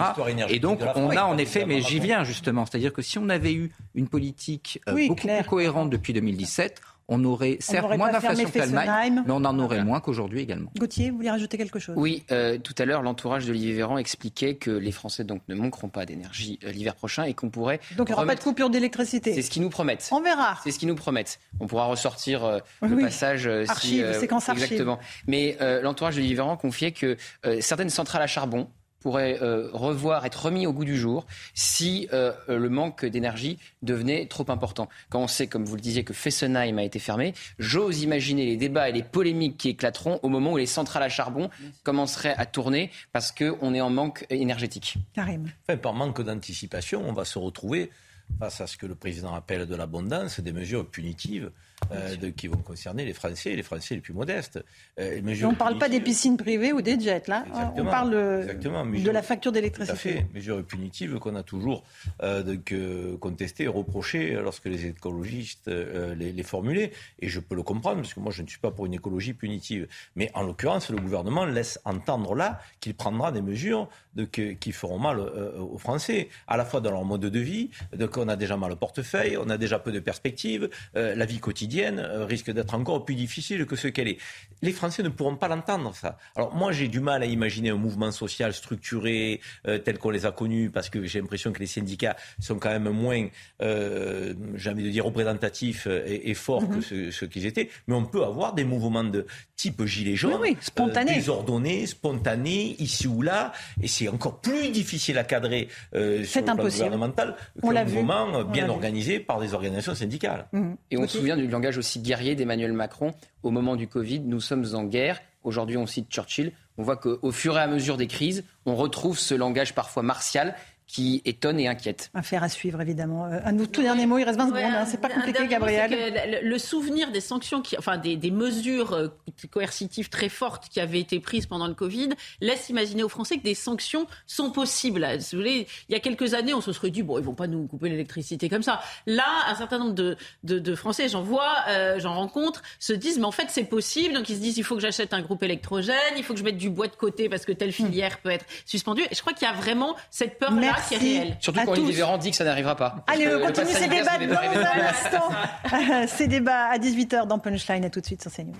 Et 0.50 0.60
donc 0.60 0.80
on 0.96 1.10
a 1.10 1.24
en 1.24 1.40
effet, 1.40 1.66
mais 1.66 1.82
j'y 1.82 2.00
viens 2.00 2.24
justement, 2.24 2.68
c'est-à-dire 2.68 2.94
que 2.94 3.02
si 3.02 3.18
on 3.18 3.30
avait 3.30 3.54
eu 3.54 3.72
une 3.96 4.08
politique 4.08 4.80
euh, 4.88 4.94
Oui, 4.94 5.08
beaucoup 5.08 5.22
clair. 5.22 5.42
plus 5.42 5.50
cohérente 5.50 5.90
depuis 5.90 6.14
2017, 6.14 6.82
on 7.10 7.24
aurait 7.24 7.58
certes 7.62 7.96
moins 7.98 8.12
d'inflation 8.12 8.50
qu'Allemagne, 8.50 8.86
Fessenheim. 8.86 9.24
mais 9.26 9.32
on 9.34 9.46
en 9.46 9.60
aurait 9.60 9.84
moins 9.84 10.00
qu'aujourd'hui 10.02 10.42
également. 10.42 10.70
Gauthier, 10.78 11.10
vous 11.10 11.18
voulez 11.18 11.30
rajouter 11.30 11.58
quelque 11.58 11.80
chose? 11.80 11.96
Oui, 11.98 12.24
euh, 12.32 12.58
tout 12.58 12.76
à 12.78 12.86
l'heure, 12.86 13.02
l'entourage 13.02 13.46
d'Olivier 13.46 13.74
Véran 13.74 13.98
expliquait 13.98 14.56
que 14.56 14.72
les 14.72 14.92
Français 14.92 15.24
donc 15.24 15.42
ne 15.48 15.56
manqueront 15.56 15.88
pas 15.90 16.06
d'énergie 16.06 16.60
euh, 16.66 16.72
l'hiver 16.72 16.96
prochain 16.96 17.24
et 17.24 17.34
qu'on 17.34 17.50
pourrait. 17.50 17.80
Donc 17.96 18.10
il 18.10 18.12
n'y 18.12 18.14
aura 18.14 18.24
pas 18.24 18.26
de 18.26 18.30
remettre- 18.32 18.44
coupure 18.44 18.70
d'électricité. 18.70 19.34
C'est 19.34 19.42
ce 19.42 19.50
qu'ils 19.50 19.62
nous 19.62 19.70
promettent. 19.70 20.10
On 20.12 20.22
verra. 20.22 20.58
C'est 20.64 20.72
ce 20.72 20.80
qu'ils 20.80 20.90
nous 20.90 20.96
promettent. 20.96 21.40
On 21.60 21.68
pourra 21.68 21.86
ressortir 21.86 22.44
euh, 22.44 22.60
Oui, 22.82 22.90
le 22.90 22.98
passage 22.98 23.48
euh, 23.48 23.64
si, 23.66 23.72
Archives, 23.72 24.20
séquence 24.20 24.50
archive. 24.50 24.64
Exactement. 24.66 25.00
Mais 25.28 25.58
euh, 25.62 25.82
l'entourage 25.82 26.16
de 26.16 26.20
Olivier 26.20 26.36
Véran 26.36 26.58
confiait 26.58 26.92
que 26.92 27.16
euh, 27.46 27.58
certaines 27.62 27.90
centrales 27.90 28.22
à 28.22 28.28
charbon 28.28 28.68
pourraient 29.08 29.42
euh, 29.42 29.70
revoir, 29.72 30.26
être 30.26 30.48
remis 30.48 30.68
au 30.68 30.74
goût 30.74 30.84
du 30.84 30.98
jour 30.98 31.26
si 31.54 32.10
euh, 32.12 32.34
le 32.50 32.68
manque 32.68 33.06
d'énergie 33.06 33.58
devenait 33.82 34.26
trop 34.26 34.44
important. 34.50 34.90
Quand 35.10 35.22
on 35.22 35.28
sait, 35.28 35.48
comme 35.48 35.64
vous 35.64 35.76
le 35.76 35.82
disiez, 35.82 36.04
que 36.04 36.12
Fessenheim 36.12 36.78
a 36.78 36.84
été 36.84 37.00
fermé, 37.00 37.34
j'ose 37.58 38.02
imaginer 38.02 38.46
les 38.46 38.58
débats 38.58 38.90
et 38.90 38.92
les 38.92 39.04
polémiques 39.04 39.56
qui 39.56 39.70
éclateront 39.70 40.20
au 40.24 40.28
moment 40.28 40.52
où 40.52 40.58
les 40.58 40.66
centrales 40.66 41.04
à 41.04 41.08
charbon 41.08 41.50
commenceraient 41.84 42.36
à 42.38 42.46
tourner 42.46 42.92
parce 43.14 43.32
qu'on 43.32 43.74
est 43.74 43.80
en 43.80 43.90
manque 43.90 44.26
énergétique. 44.30 44.96
Karim. 45.14 45.50
Enfin, 45.70 45.78
par 45.78 45.94
manque 45.94 46.22
d'anticipation, 46.22 47.02
on 47.08 47.14
va 47.14 47.24
se 47.24 47.40
retrouver 47.40 47.92
face 48.40 48.60
à 48.60 48.68
ce 48.68 48.76
que 48.76 48.86
le 48.86 48.96
président 48.96 49.34
appelle 49.34 49.68
de 49.68 49.76
l'abondance, 49.78 50.42
des 50.42 50.52
mesures 50.52 50.86
punitives 50.86 51.50
euh, 51.92 52.16
de- 52.16 52.30
qui 52.30 52.48
vont 52.48 52.58
concerner 52.58 53.06
les 53.06 53.14
Français, 53.14 53.56
les 53.56 53.64
Français 53.64 53.96
les 53.96 54.02
plus 54.02 54.14
modestes. 54.14 54.60
Euh, 55.00 55.20
on 55.44 55.52
ne 55.52 55.56
parle 55.56 55.78
pas 55.78 55.90
des 55.90 56.02
piscines 56.02 56.38
privées 56.38 56.74
ou 56.74 56.82
des 56.82 57.00
jets, 57.00 57.24
là. 57.28 57.46
On 57.48 57.60
Exactement. 57.60 57.92
parle 57.92 58.14
euh, 58.14 58.54
de 58.54 59.12
la 59.12 59.22
facture 59.22 59.52
d'électricité. 59.52 60.26
Mesures 60.34 60.64
punitives 60.66 61.18
qu'on 61.20 61.36
a 61.36 61.44
toujours 61.44 61.84
euh, 62.24 62.56
euh, 62.72 63.18
contestées 63.18 63.68
reprochées 63.68 64.34
lorsque 64.34 64.66
les 64.66 64.88
écologistes 64.88 65.68
euh, 65.68 66.16
les, 66.16 66.32
les 66.32 66.44
formulaient. 66.44 66.92
Et 67.20 67.30
je 67.30 67.40
peux 67.40 67.56
le 67.56 67.64
comprendre, 67.64 68.02
parce 68.02 68.14
que 68.14 68.20
moi, 68.20 68.32
je 68.32 68.42
ne 68.42 68.48
suis 68.48 68.60
pas 68.60 68.72
pour 68.72 68.86
une 68.86 68.94
écologie 68.94 69.34
punitive. 69.34 69.88
Mais 70.16 70.30
en 70.34 70.44
l'occurrence, 70.44 70.90
le 70.90 70.98
gouvernement 70.98 71.46
laisse 71.46 71.80
entendre 71.86 72.36
là 72.36 72.60
qu'il 72.80 72.96
prendra 72.96 73.32
des 73.32 73.42
mesures 73.42 73.88
de, 74.18 74.26
qui 74.26 74.72
feront 74.72 75.00
mal 75.00 75.20
euh, 75.20 75.58
aux 75.60 75.78
Français, 75.78 76.30
à 76.48 76.58
la 76.58 76.66
fois 76.66 76.82
dans 76.82 76.92
leur 76.92 77.06
mode 77.06 77.22
de 77.22 77.40
vie, 77.40 77.70
donc 77.96 78.18
on 78.18 78.28
a 78.28 78.36
déjà 78.36 78.58
mal 78.58 78.72
au 78.72 78.76
portefeuille, 78.76 79.38
on 79.38 79.50
a 79.50 79.58
déjà 79.58 79.80
peu 79.80 79.92
de 79.92 80.00
perspectives, 80.00 80.70
euh, 80.96 81.16
la 81.16 81.26
vie 81.26 81.40
quotidienne 81.40 82.00
euh, 82.00 82.26
risque 82.26 82.52
d'être 82.52 82.74
encore 82.74 83.06
plus 83.06 83.16
difficile 83.16 83.66
que 83.66 83.76
ce 83.76 83.88
qu'elle 83.88 84.08
est. 84.08 84.18
Les 84.62 84.72
Français 84.72 85.04
ne 85.04 85.10
pourront 85.10 85.36
pas 85.36 85.48
l'entendre, 85.48 85.94
ça. 85.96 86.18
Alors 86.36 86.54
moi, 86.56 86.72
j'ai 86.72 86.88
du 86.88 87.00
mal 87.00 87.22
à 87.22 87.26
imaginer 87.26 87.70
un 87.70 87.76
mouvement 87.76 88.12
social 88.12 88.54
structuré 88.54 89.40
euh, 89.68 89.78
tel 89.78 89.98
qu'on 90.00 90.10
les 90.10 90.26
a 90.26 90.32
connus, 90.32 90.70
parce 90.70 90.90
que 90.90 91.06
j'ai 91.06 91.22
l'impression 91.22 91.52
que 91.52 91.60
les 91.60 91.68
syndicats 91.68 92.16
sont 92.40 92.58
quand 92.58 92.70
même 92.70 92.90
moins, 92.90 93.28
euh, 93.62 94.34
j'ai 94.56 94.70
envie 94.70 94.84
de 94.84 94.90
dire, 94.90 95.06
représentatifs 95.06 95.88
et, 95.88 96.30
et 96.30 96.34
forts 96.34 96.68
que 96.68 96.82
ce, 96.82 97.12
ce 97.12 97.26
qu'ils 97.26 97.46
étaient. 97.46 97.70
Mais 97.88 97.96
on 97.96 98.06
peut 98.06 98.24
avoir 98.24 98.54
des 98.54 98.64
mouvements 98.64 99.04
de 99.04 99.26
type 99.56 99.84
gilet 99.86 100.16
jaune, 100.16 100.40
Oui, 100.40 100.58
euh, 100.80 101.04
désordonnés, 101.04 101.86
spontanés, 101.86 102.76
ici 102.80 103.08
ou 103.08 103.22
là, 103.22 103.54
et 103.82 103.88
c'est 103.88 104.07
encore 104.10 104.40
plus 104.40 104.70
difficile 104.70 105.18
à 105.18 105.24
cadrer 105.24 105.68
euh, 105.96 106.24
sur 106.24 106.34
C'est 106.34 106.40
le 106.42 106.46
plan 106.46 106.56
gouvernemental 106.56 107.36
qu'un 107.62 107.84
mouvement 107.86 108.36
euh, 108.36 108.44
bien 108.44 108.66
vu. 108.66 108.72
organisé 108.72 109.20
par 109.20 109.40
des 109.40 109.54
organisations 109.54 109.96
syndicales. 109.96 110.48
Et 110.92 110.98
on 110.98 111.08
se 111.08 111.18
souvient 111.18 111.38
du 111.38 111.48
langage 111.48 111.78
aussi 111.78 112.00
guerrier 112.00 112.36
d'Emmanuel 112.36 112.74
Macron 112.74 113.14
au 113.44 113.52
moment 113.52 113.76
du 113.76 113.88
Covid. 113.88 114.20
Nous 114.22 114.42
sommes 114.42 114.66
en 114.74 114.84
guerre. 114.84 115.22
Aujourd'hui, 115.44 115.78
on 115.78 115.86
cite 115.86 116.10
Churchill. 116.10 116.52
On 116.78 116.84
voit 116.84 116.98
qu'au 116.98 117.32
fur 117.32 117.58
et 117.58 117.62
à 117.62 117.68
mesure 117.68 117.98
des 117.98 118.08
crises, 118.08 118.44
on 118.66 118.76
retrouve 118.76 119.18
ce 119.18 119.34
langage 119.34 119.74
parfois 119.74 120.04
martial 120.04 120.56
qui 120.88 121.22
étonne 121.26 121.60
et 121.60 121.68
inquiète. 121.68 122.10
Affaire 122.14 122.44
à 122.44 122.50
suivre, 122.50 122.80
évidemment. 122.82 123.26
Euh, 123.26 123.40
un 123.44 123.58
tout 123.58 123.82
derniers 123.82 124.06
mots, 124.06 124.18
il 124.20 124.24
reste 124.24 124.38
20 124.40 124.52
Ouais, 124.52 124.62
secondes. 124.62 124.74
hein. 124.76 124.86
C'est 124.86 125.02
pas 125.02 125.10
compliqué, 125.10 125.34
dernier 125.34 125.60
mot, 125.60 125.66
Gabriel. 125.66 126.40
Le, 126.44 126.58
souvenir 126.58 127.12
des 127.12 127.20
sanctions, 127.20 127.62
qui, 127.62 127.78
enfin 127.78 127.98
des, 127.98 128.16
des 128.16 128.32
mesures 128.32 128.94
euh, 128.94 129.08
coercitives 129.52 130.10
très 130.10 130.30
fortes 130.30 130.70
qui 130.70 130.80
avaient 130.80 131.00
été 131.00 131.20
prises 131.20 131.46
pendant 131.46 131.68
le 131.68 131.74
Covid, 131.74 132.10
laisse 132.42 132.70
imaginer 132.70 133.04
aux 133.04 133.10
Français 133.10 133.38
que 133.38 133.44
des 133.44 133.54
sanctions 133.54 134.08
sont 134.26 134.50
possibles. 134.52 135.06
Si 135.20 135.36
vous 135.36 135.42
voulez, 135.42 135.68
il 135.90 135.94
y 135.94 135.96
a 135.96 136.00
quelques 136.00 136.34
années, 136.34 136.54
on 136.54 136.62
se 136.62 136.72
serait 136.72 136.90
dit 136.90 137.04
bon, 137.04 137.20
ils 137.20 137.24
vont 137.26 137.36
pas 137.36 137.48
nous 137.48 137.68
couper 137.68 137.90
l'électricité 137.90 138.48
comme 138.50 138.64
ça. 138.64 138.82
Là, 139.06 139.26
un 139.50 139.56
certain 139.56 139.80
nombre 139.80 139.94
de, 139.94 140.16
de, 140.44 140.58
de 140.60 140.76
Français, 140.76 141.10
j'en 141.10 141.22
vois, 141.22 141.54
euh, 141.68 142.00
j'en 142.00 142.14
rencontre, 142.16 142.62
se 142.80 142.94
disent 142.94 143.20
mais 143.20 143.26
en 143.26 143.32
fait 143.32 143.48
c'est 143.50 143.66
possible. 143.66 144.14
Donc 144.14 144.30
ils 144.30 144.36
se 144.38 144.42
disent 144.42 144.58
il 144.58 144.64
faut 144.64 144.76
que 144.76 144.82
j'achète 144.82 145.14
un 145.14 145.22
groupe 145.22 145.44
électrogène, 145.44 145.96
il 146.16 146.24
faut 146.24 146.34
que 146.34 146.40
je 146.40 146.46
mette 146.46 146.58
du 146.58 146.70
bois 146.70 146.88
de 146.88 146.96
côté 146.96 147.28
parce 147.30 147.46
que 147.46 147.52
telle 147.52 147.72
filière 147.74 148.20
peut 148.20 148.30
être 148.32 148.46
suspendue. 148.66 149.04
Et 149.12 149.16
je 149.16 149.20
crois 149.22 149.34
qu'il 149.34 149.48
y 149.48 149.52
a 149.52 149.54
vraiment 149.54 149.96
cette 150.12 150.40
peur 150.40 150.52
là 150.52 150.58
Merci. 150.62 150.77
Qui 150.88 150.96
est 150.96 150.98
réelle. 150.98 151.38
Surtout 151.40 151.60
quand 151.66 151.72
Olivier 151.72 151.92
tous. 151.92 151.98
Véran 151.98 152.18
dit 152.18 152.32
que 152.32 152.36
ça 152.36 152.44
n'arrivera 152.44 152.76
pas. 152.76 152.96
Allez, 153.08 153.28
on 153.36 153.46
continue 153.46 153.72
ces 153.72 153.88
débats 153.88 154.12
c'est 154.20 154.28
dans 154.28 154.36
un 154.36 154.88
instant. 154.90 156.08
ces 156.16 156.28
débats 156.28 156.66
à 156.66 156.78
18h 156.78 157.28
dans 157.28 157.40
Punchline. 157.40 157.86
À 157.86 157.90
tout 157.90 158.02
de 158.02 158.06
suite 158.06 158.22
sur 158.22 158.32
CNews. 158.32 158.54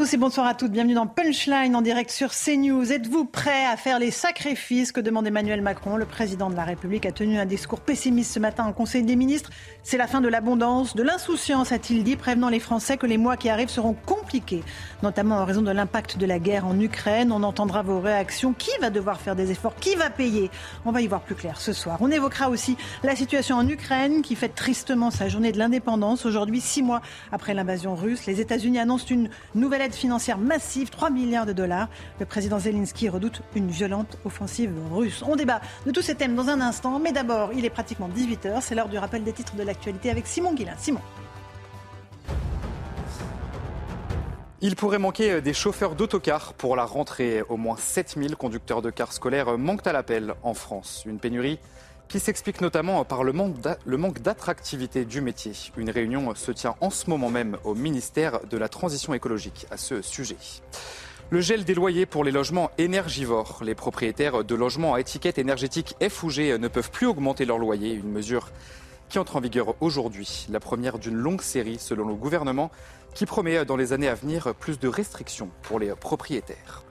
Tous 0.00 0.14
et 0.14 0.16
bonsoir 0.16 0.46
à 0.46 0.54
toutes. 0.54 0.72
Bienvenue 0.72 0.94
dans 0.94 1.06
Punchline 1.06 1.76
en 1.76 1.82
direct 1.82 2.10
sur 2.10 2.30
CNews. 2.30 2.90
Êtes-vous 2.90 3.26
prêts 3.26 3.66
à 3.66 3.76
faire 3.76 3.98
les 3.98 4.10
sacrifices 4.10 4.92
que 4.92 5.00
demande 5.00 5.26
Emmanuel 5.26 5.60
Macron? 5.60 5.98
Le 5.98 6.06
président 6.06 6.48
de 6.48 6.56
la 6.56 6.64
République 6.64 7.04
a 7.04 7.12
tenu 7.12 7.38
un 7.38 7.44
discours 7.44 7.80
pessimiste 7.80 8.32
ce 8.32 8.38
matin 8.38 8.66
au 8.66 8.72
Conseil 8.72 9.02
des 9.02 9.14
ministres. 9.14 9.50
C'est 9.82 9.98
la 9.98 10.06
fin 10.06 10.22
de 10.22 10.28
l'abondance, 10.28 10.96
de 10.96 11.02
l'insouciance, 11.02 11.70
a-t-il 11.70 12.02
dit, 12.02 12.16
prévenant 12.16 12.48
les 12.48 12.60
Français 12.60 12.96
que 12.96 13.04
les 13.04 13.18
mois 13.18 13.36
qui 13.36 13.50
arrivent 13.50 13.68
seront 13.68 13.92
compliqués, 13.92 14.64
notamment 15.02 15.36
en 15.36 15.44
raison 15.44 15.60
de 15.60 15.70
l'impact 15.70 16.16
de 16.16 16.24
la 16.24 16.38
guerre 16.38 16.66
en 16.66 16.80
Ukraine. 16.80 17.30
On 17.30 17.42
entendra 17.42 17.82
vos 17.82 18.00
réactions. 18.00 18.54
Qui 18.54 18.70
va 18.80 18.88
devoir 18.88 19.20
faire 19.20 19.36
des 19.36 19.50
efforts? 19.50 19.74
Qui 19.74 19.96
va 19.96 20.08
payer? 20.08 20.50
On 20.86 20.92
va 20.92 21.02
y 21.02 21.08
voir 21.08 21.20
plus 21.20 21.34
clair 21.34 21.60
ce 21.60 21.74
soir. 21.74 21.98
On 22.00 22.10
évoquera 22.10 22.48
aussi 22.48 22.78
la 23.02 23.16
situation 23.16 23.56
en 23.56 23.68
Ukraine 23.68 24.22
qui 24.22 24.34
fête 24.34 24.54
tristement 24.54 25.10
sa 25.10 25.28
journée 25.28 25.52
de 25.52 25.58
l'indépendance. 25.58 26.24
Aujourd'hui, 26.24 26.62
six 26.62 26.82
mois 26.82 27.02
après 27.32 27.52
l'invasion 27.52 27.94
russe, 27.94 28.24
les 28.24 28.40
États-Unis 28.40 28.78
annoncent 28.78 29.08
une 29.10 29.28
nouvelle 29.54 29.82
aide 29.82 29.89
financière 29.94 30.38
massive, 30.38 30.90
3 30.90 31.10
milliards 31.10 31.46
de 31.46 31.52
dollars. 31.52 31.88
Le 32.18 32.26
président 32.26 32.58
Zelensky 32.58 33.08
redoute 33.08 33.42
une 33.54 33.68
violente 33.68 34.18
offensive 34.24 34.72
russe. 34.92 35.22
On 35.26 35.36
débat 35.36 35.60
de 35.86 35.90
tous 35.90 36.02
ces 36.02 36.14
thèmes 36.14 36.34
dans 36.34 36.48
un 36.48 36.60
instant, 36.60 36.98
mais 36.98 37.12
d'abord, 37.12 37.50
il 37.52 37.64
est 37.64 37.70
pratiquement 37.70 38.08
18h. 38.08 38.60
C'est 38.60 38.74
l'heure 38.74 38.88
du 38.88 38.98
rappel 38.98 39.24
des 39.24 39.32
titres 39.32 39.56
de 39.56 39.62
l'actualité 39.62 40.10
avec 40.10 40.26
Simon 40.26 40.54
Guillain. 40.54 40.74
Simon. 40.78 41.00
Il 44.62 44.76
pourrait 44.76 44.98
manquer 44.98 45.40
des 45.40 45.54
chauffeurs 45.54 45.94
d'autocars 45.94 46.52
pour 46.52 46.76
la 46.76 46.84
rentrée. 46.84 47.42
Au 47.48 47.56
moins 47.56 47.76
7000 47.78 48.36
conducteurs 48.36 48.82
de 48.82 48.90
cars 48.90 49.14
scolaires 49.14 49.56
manquent 49.56 49.86
à 49.86 49.92
l'appel 49.92 50.34
en 50.42 50.52
France. 50.52 51.02
Une 51.06 51.18
pénurie 51.18 51.58
qui 52.10 52.18
s'explique 52.18 52.60
notamment 52.60 53.04
par 53.04 53.22
le 53.22 53.32
manque 53.32 54.18
d'attractivité 54.18 55.04
du 55.04 55.20
métier. 55.20 55.52
Une 55.76 55.90
réunion 55.90 56.34
se 56.34 56.50
tient 56.50 56.74
en 56.80 56.90
ce 56.90 57.08
moment 57.08 57.30
même 57.30 57.56
au 57.62 57.76
ministère 57.76 58.40
de 58.50 58.58
la 58.58 58.68
Transition 58.68 59.14
écologique 59.14 59.66
à 59.70 59.76
ce 59.76 60.02
sujet. 60.02 60.36
Le 61.30 61.40
gel 61.40 61.64
des 61.64 61.74
loyers 61.74 62.06
pour 62.06 62.24
les 62.24 62.32
logements 62.32 62.72
énergivores. 62.78 63.60
Les 63.62 63.76
propriétaires 63.76 64.42
de 64.42 64.54
logements 64.56 64.94
à 64.94 65.00
étiquette 65.00 65.38
énergétique 65.38 65.94
F 66.02 66.24
ou 66.24 66.30
G 66.30 66.58
ne 66.58 66.66
peuvent 66.66 66.90
plus 66.90 67.06
augmenter 67.06 67.44
leur 67.44 67.58
loyer. 67.58 67.92
Une 67.92 68.10
mesure 68.10 68.50
qui 69.08 69.20
entre 69.20 69.36
en 69.36 69.40
vigueur 69.40 69.76
aujourd'hui. 69.80 70.48
La 70.50 70.58
première 70.58 70.98
d'une 70.98 71.14
longue 71.14 71.42
série, 71.42 71.78
selon 71.78 72.08
le 72.08 72.14
gouvernement, 72.14 72.72
qui 73.14 73.24
promet 73.24 73.64
dans 73.64 73.76
les 73.76 73.92
années 73.92 74.08
à 74.08 74.16
venir 74.16 74.52
plus 74.56 74.80
de 74.80 74.88
restrictions 74.88 75.50
pour 75.62 75.78
les 75.78 75.94
propriétaires. 75.94 76.82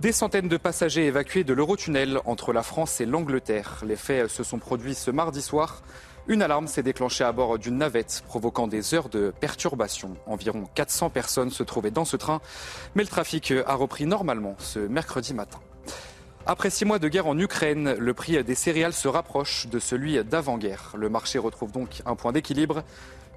Des 0.00 0.12
centaines 0.12 0.46
de 0.46 0.56
passagers 0.56 1.06
évacués 1.06 1.42
de 1.42 1.52
l'Eurotunnel 1.52 2.20
entre 2.24 2.52
la 2.52 2.62
France 2.62 3.00
et 3.00 3.04
l'Angleterre. 3.04 3.82
Les 3.84 3.96
faits 3.96 4.28
se 4.28 4.44
sont 4.44 4.60
produits 4.60 4.94
ce 4.94 5.10
mardi 5.10 5.42
soir. 5.42 5.82
Une 6.28 6.40
alarme 6.40 6.68
s'est 6.68 6.84
déclenchée 6.84 7.24
à 7.24 7.32
bord 7.32 7.58
d'une 7.58 7.78
navette, 7.78 8.22
provoquant 8.28 8.68
des 8.68 8.94
heures 8.94 9.08
de 9.08 9.32
perturbation. 9.40 10.16
Environ 10.26 10.68
400 10.76 11.10
personnes 11.10 11.50
se 11.50 11.64
trouvaient 11.64 11.90
dans 11.90 12.04
ce 12.04 12.16
train, 12.16 12.40
mais 12.94 13.02
le 13.02 13.08
trafic 13.08 13.52
a 13.66 13.74
repris 13.74 14.06
normalement 14.06 14.54
ce 14.58 14.78
mercredi 14.78 15.34
matin. 15.34 15.58
Après 16.46 16.70
six 16.70 16.84
mois 16.84 17.00
de 17.00 17.08
guerre 17.08 17.26
en 17.26 17.36
Ukraine, 17.36 17.94
le 17.98 18.14
prix 18.14 18.42
des 18.44 18.54
céréales 18.54 18.92
se 18.92 19.08
rapproche 19.08 19.66
de 19.66 19.80
celui 19.80 20.22
d'avant-guerre. 20.22 20.92
Le 20.96 21.08
marché 21.08 21.40
retrouve 21.40 21.72
donc 21.72 22.02
un 22.06 22.14
point 22.14 22.30
d'équilibre. 22.30 22.84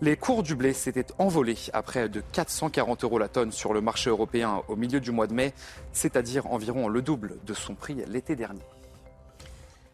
Les 0.04 0.18
cours 0.18 0.41
du 0.41 0.56
blé 0.56 0.74
s'étaient 0.74 1.06
envolés 1.20 1.58
à 1.74 1.84
près 1.84 2.10
de 2.10 2.24
440 2.32 3.04
euros 3.04 3.20
la 3.20 3.28
tonne 3.28 3.52
sur 3.52 3.72
le 3.72 3.82
marché 3.82 4.10
européen 4.10 4.64
au 4.68 4.76
milieu 4.76 4.99
du 4.99 5.12
mois 5.12 5.28
de 5.28 5.34
mai, 5.34 5.54
c'est-à-dire 5.93 6.47
environ 6.47 6.88
le 6.88 7.04
double 7.04 7.38
de 7.45 7.54
son 7.54 7.76
prix 7.76 7.97
l'été 8.08 8.36
dernier. 8.36 8.64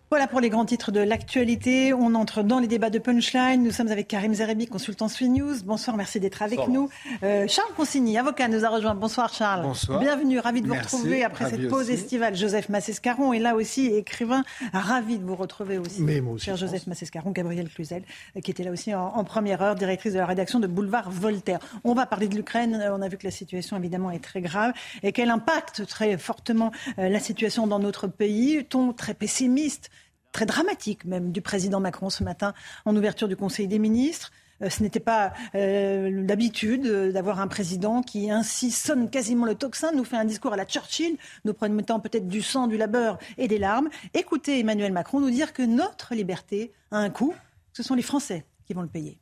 Voilà 0.10 0.26
pour 0.28 0.39
les 0.39 0.49
grands 0.49 0.64
titres 0.64 0.93
de 0.93 1.01
l'actualité. 1.01 1.93
On 1.93 2.16
entre 2.16 2.41
dans 2.41 2.60
les 2.60 2.68
débats 2.68 2.89
de 2.89 2.97
Punchline. 2.97 3.62
Nous 3.62 3.72
sommes 3.72 3.89
avec 3.89 4.08
Karim 4.08 4.34
Zerebi, 4.34 4.66
consultant 4.66 5.10
Sui 5.10 5.28
News. 5.28 5.55
Bonsoir, 5.66 5.97
merci 5.97 6.22
d'être 6.22 6.41
avec 6.41 6.66
nous. 6.70 6.89
Euh, 7.24 7.45
Charles 7.49 7.74
Consigny, 7.76 8.18
avocat, 8.18 8.47
nous 8.47 8.64
a 8.64 8.70
rejoint. 8.70 8.95
Bonsoir 8.95 9.34
Charles. 9.34 9.64
Bonsoir. 9.64 9.99
Bienvenue, 9.99 10.39
ravi 10.39 10.62
de 10.62 10.68
vous 10.70 10.76
retrouver 10.76 11.26
après 11.26 11.49
cette 11.49 11.68
pause 11.68 11.89
estivale. 11.89 12.38
Joseph 12.38 12.70
Massescaron 12.70 13.34
est 13.34 13.39
là 13.39 13.53
aussi, 13.53 13.88
écrivain. 13.88 14.45
Ravi 14.72 15.18
de 15.18 15.26
vous 15.26 15.36
retrouver 15.36 15.78
aussi. 15.78 16.01
Mais 16.03 16.22
moi 16.22 16.36
aussi. 16.36 16.45
Cher 16.45 16.55
Joseph 16.55 16.88
Massescaron, 16.88 17.32
Gabriel 17.32 17.68
Cluzel, 17.68 18.03
euh, 18.38 18.39
qui 18.39 18.51
était 18.51 18.64
là 18.64 18.72
aussi 18.72 18.95
en, 18.95 19.26
première 19.26 19.62
heure, 19.62 19.76
directrice 19.76 20.14
de 20.14 20.20
la 20.20 20.26
rédaction 20.26 20.62
de 20.62 20.68
Boulevard 20.68 21.12
Voltaire. 21.12 21.60
On 21.84 21.93
va 21.93 22.05
parler 22.05 22.30
de 22.30 22.36
l'Ukraine. 22.36 22.76
Euh, 22.76 22.95
on 22.95 23.01
a 23.01 23.10
vu 23.10 23.18
que 23.18 23.26
la 23.26 23.32
situation 23.32 23.76
évidemment 23.76 24.12
est 24.12 24.24
très 24.24 24.39
grave 24.39 24.72
et 25.03 25.12
qu'elle 25.12 25.32
impacte 25.32 25.86
très 25.86 26.18
fortement 26.18 26.72
la 26.97 27.20
situation 27.20 27.68
dans 27.68 27.80
notre 27.80 28.08
pays. 28.08 28.64
Ton 28.70 28.93
très 28.93 29.14
pessimiste 29.14 29.89
très 30.32 30.45
dramatique 30.45 31.05
même 31.05 31.32
du 31.32 31.41
président 31.41 31.80
Macron 31.80 32.09
ce 32.09 32.23
matin 32.23 32.53
en 32.86 32.95
ouverture 32.95 33.28
du 33.28 33.36
Conseil 33.36 33.67
des 33.67 33.80
ministres. 33.80 34.32
Euh, 34.61 34.69
ce 34.69 34.82
n'était 34.82 34.99
pas 34.99 35.34
euh, 35.55 36.23
d'habitude 36.23 36.86
euh, 36.86 37.11
d'avoir 37.11 37.39
un 37.39 37.47
président 37.47 38.01
qui 38.01 38.32
ainsi 38.32 38.71
sonne 38.71 39.09
quasiment 39.09 39.45
le 39.45 39.55
tocsin, 39.55 39.91
nous 39.91 40.03
fait 40.03 40.17
un 40.17 40.25
discours 40.25 40.53
à 40.53 40.57
la 40.57 40.65
Churchill, 40.65 41.17
nous 41.45 41.53
promettant 41.53 41.99
peut-être 41.99 42.28
du 42.28 42.41
sang, 42.41 42.67
du 42.67 42.78
labeur 42.78 43.19
et 43.38 43.47
des 43.47 43.59
larmes. 43.59 43.89
Écoutez 44.13 44.59
Emmanuel 44.59 44.93
Macron 44.93 45.19
nous 45.19 45.30
dire 45.30 45.53
que 45.53 45.61
notre 45.61 46.15
liberté 46.15 46.71
a 46.91 46.97
un 46.97 47.09
coût, 47.09 47.36
ce 47.73 47.84
sont 47.84 47.95
les 47.95 48.01
Français 48.01 48.45
qui 48.65 48.73
vont 48.73 48.82
le 48.82 48.88
payer. 48.88 49.19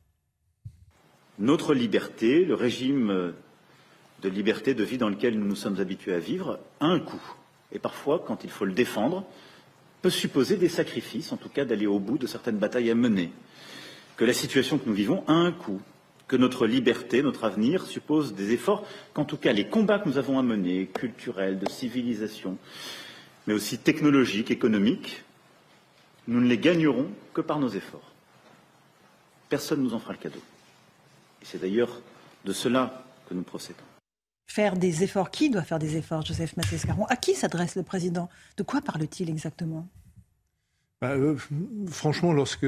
Notre 1.38 1.74
liberté, 1.74 2.46
le 2.46 2.56
régime 2.56 3.34
de 4.22 4.30
liberté 4.30 4.74
de 4.74 4.84
vie 4.86 4.98
dans 4.98 5.10
lequel 5.10 5.38
nous 5.38 5.46
nous 5.46 5.56
sommes 5.56 5.82
habitués 5.82 6.14
à 6.14 6.20
vivre, 6.20 6.60
a 6.80 6.86
un 6.86 7.00
coût. 7.00 7.22
Et 7.74 7.80
parfois, 7.80 8.24
quand 8.26 8.46
il 8.46 8.50
faut 8.50 8.64
le 8.64 8.72
défendre, 8.72 9.26
peut 10.06 10.12
supposer 10.12 10.58
des 10.58 10.70
sacrifices, 10.70 11.32
en 11.32 11.38
tout 11.38 11.50
cas 11.50 11.66
d'aller 11.66 11.88
au 11.88 11.98
bout 11.98 12.20
de 12.20 12.28
certaines 12.28 12.60
batailles 12.60 12.92
à 12.92 12.94
mener, 12.94 13.32
que 14.18 14.24
la 14.24 14.34
situation 14.34 14.78
que 14.78 14.88
nous 14.88 14.94
vivons 14.94 15.24
a 15.28 15.34
un 15.34 15.52
coût, 15.52 15.82
que 16.28 16.36
notre 16.36 16.68
liberté, 16.68 17.24
notre 17.24 17.44
avenir 17.44 17.88
suppose 17.88 18.36
des 18.36 18.54
efforts, 18.54 18.86
qu'en 19.16 19.26
tout 19.26 19.38
cas 19.38 19.52
les 19.52 19.68
combats 19.68 19.98
que 19.98 20.08
nous 20.08 20.20
avons 20.20 20.38
à 20.38 20.44
mener, 20.44 20.86
culturels, 20.86 21.58
de 21.58 21.68
civilisation, 21.68 22.60
mais 23.48 23.56
aussi 23.56 23.80
technologiques, 23.80 24.52
économiques, 24.52 25.24
nous 26.28 26.40
ne 26.40 26.48
les 26.48 26.60
gagnerons 26.60 27.10
que 27.34 27.42
par 27.42 27.58
nos 27.58 27.70
efforts. 27.70 28.12
Personne 29.50 29.80
ne 29.80 29.86
nous 29.86 29.96
en 29.96 30.00
fera 30.00 30.14
le 30.14 30.20
cadeau. 30.20 30.42
Et 31.42 31.46
c'est 31.46 31.60
d'ailleurs 31.60 32.00
de 32.46 32.54
cela 32.54 33.04
que 33.28 33.34
nous 33.34 33.42
procédons. 33.42 33.95
Faire 34.48 34.78
des 34.78 35.04
efforts. 35.04 35.32
Qui 35.32 35.50
doit 35.50 35.64
faire 35.64 35.80
des 35.80 35.98
efforts, 35.98 36.26
Joseph 36.26 36.56
Mathès-Caron 36.56 37.06
À 37.06 37.16
qui 37.16 37.34
s'adresse 37.34 37.76
le 37.76 37.84
président? 37.84 38.30
De 38.58 38.64
quoi 38.64 38.82
parle-t-il 38.82 39.30
exactement? 39.30 39.88
Bah, 41.02 41.12
euh, 41.12 41.36
Franchement, 41.88 42.32
lorsque, 42.32 42.68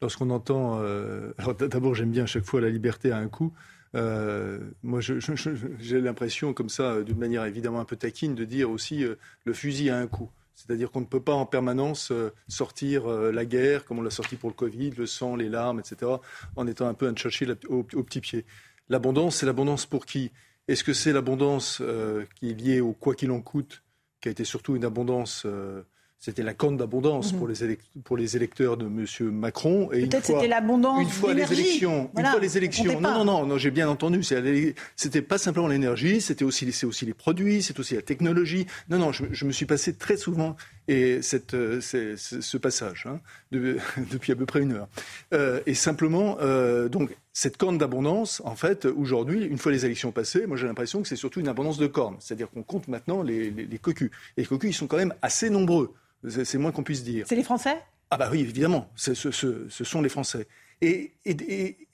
lorsqu'on 0.00 0.30
entend. 0.30 0.80
Euh, 0.80 1.32
d'abord, 1.58 1.94
j'aime 1.94 2.10
bien 2.10 2.24
à 2.24 2.26
chaque 2.26 2.44
fois 2.44 2.60
la 2.60 2.70
liberté 2.70 3.12
a 3.12 3.18
un 3.18 3.28
coût. 3.28 3.52
Euh, 3.94 4.60
moi, 4.82 5.00
j'ai 5.00 6.00
l'impression, 6.00 6.54
comme 6.54 6.68
ça, 6.68 7.02
d'une 7.02 7.18
manière 7.18 7.44
évidemment 7.44 7.80
un 7.80 7.84
peu 7.84 7.96
taquine, 7.96 8.34
de 8.34 8.44
dire 8.44 8.70
aussi 8.70 9.04
le 9.44 9.52
fusil 9.52 9.90
a 9.90 9.98
un 9.98 10.06
coût. 10.06 10.30
C'est-à-dire 10.54 10.90
qu'on 10.90 11.00
ne 11.00 11.06
peut 11.06 11.22
pas 11.22 11.32
en 11.32 11.46
permanence 11.46 12.12
sortir 12.46 13.06
la 13.08 13.44
guerre, 13.44 13.84
comme 13.84 13.98
on 13.98 14.02
l'a 14.02 14.10
sorti 14.10 14.36
pour 14.36 14.50
le 14.50 14.54
Covid, 14.54 14.90
le 14.90 15.06
sang, 15.06 15.34
les 15.34 15.48
larmes, 15.48 15.80
etc., 15.80 16.12
en 16.54 16.66
étant 16.66 16.86
un 16.86 16.94
peu 16.94 17.08
un 17.08 17.14
Churchill 17.14 17.56
au 17.68 17.82
petit 17.82 18.20
pied. 18.20 18.44
L'abondance, 18.88 19.36
c'est 19.36 19.46
l'abondance 19.46 19.86
pour 19.86 20.04
qui? 20.04 20.30
Est-ce 20.70 20.84
que 20.84 20.92
c'est 20.92 21.12
l'abondance 21.12 21.78
euh, 21.80 22.24
qui 22.36 22.50
est 22.50 22.54
liée 22.54 22.80
au 22.80 22.92
quoi 22.92 23.14
qu'il 23.14 23.30
en 23.32 23.40
coûte, 23.40 23.82
qui 24.20 24.28
a 24.28 24.30
été 24.30 24.44
surtout 24.44 24.76
une 24.76 24.84
abondance 24.84 25.42
euh, 25.44 25.82
c'était 26.22 26.42
la 26.42 26.52
corne 26.52 26.76
d'abondance 26.76 27.32
mhm. 27.32 27.38
pour, 27.38 27.48
les 27.48 27.78
pour 28.04 28.16
les 28.18 28.36
électeurs 28.36 28.76
de 28.76 28.84
M. 28.84 29.30
Macron. 29.30 29.86
Peut-être 29.86 30.26
c'était 30.26 30.48
l'abondance 30.48 31.00
Une 31.00 31.08
fois 31.08 31.32
les 31.32 31.50
élections. 31.50 32.10
une 32.14 32.26
fois 32.26 32.40
les 32.40 32.58
élections. 32.58 33.00
Non, 33.00 33.10
non, 33.10 33.24
non, 33.24 33.46
non 33.46 33.56
j'ai 33.56 33.70
bien 33.70 33.88
entendu. 33.88 34.22
C'était 34.22 35.22
pas 35.22 35.38
simplement 35.38 35.66
l'énergie, 35.66 36.20
c'était 36.20 36.44
aussi, 36.44 36.70
aussi 36.84 37.06
les 37.06 37.14
produits, 37.14 37.62
c'est 37.62 37.80
aussi 37.80 37.94
la 37.94 38.02
technologie. 38.02 38.66
Non, 38.90 38.98
non, 38.98 39.12
je, 39.12 39.46
me 39.46 39.50
suis 39.50 39.64
passé 39.64 39.94
très 39.94 40.18
souvent 40.18 40.56
et 40.90 41.22
cette, 41.22 41.54
euh, 41.54 41.80
ce 41.80 42.56
passage 42.56 43.06
hein, 43.06 43.20
depuis 43.52 44.32
à 44.32 44.36
peu 44.36 44.46
près 44.46 44.60
une 44.60 44.72
heure. 44.72 44.88
Euh, 45.32 45.60
et 45.66 45.74
simplement, 45.74 46.38
euh, 46.40 46.88
donc, 46.88 47.16
cette 47.32 47.56
corne 47.56 47.78
d'abondance, 47.78 48.42
en 48.44 48.56
fait, 48.56 48.84
aujourd'hui, 48.84 49.44
une 49.44 49.58
fois 49.58 49.70
les 49.72 49.86
élections 49.86 50.10
passées, 50.10 50.46
moi 50.46 50.56
j'ai 50.56 50.66
l'impression 50.66 51.00
que 51.00 51.08
c'est 51.08 51.16
surtout 51.16 51.40
une 51.40 51.48
abondance 51.48 51.78
de 51.78 51.86
cornes. 51.86 52.16
C'est-à-dire 52.18 52.50
qu'on 52.50 52.62
compte 52.62 52.88
maintenant 52.88 53.22
les, 53.22 53.50
les, 53.50 53.66
les 53.66 53.78
cocus. 53.78 54.10
Et 54.36 54.42
les 54.42 54.46
cocus, 54.46 54.70
ils 54.70 54.78
sont 54.78 54.88
quand 54.88 54.96
même 54.96 55.14
assez 55.22 55.48
nombreux. 55.48 55.94
C'est 56.28 56.58
moins 56.58 56.72
qu'on 56.72 56.82
puisse 56.82 57.02
dire. 57.02 57.24
C'est 57.28 57.36
les 57.36 57.44
Français? 57.44 57.78
Ah 58.10 58.16
bah 58.16 58.28
oui, 58.30 58.40
évidemment, 58.40 58.90
ce, 58.96 59.14
sont 59.14 60.02
les 60.02 60.08
Français. 60.08 60.48
Et, 60.82 61.12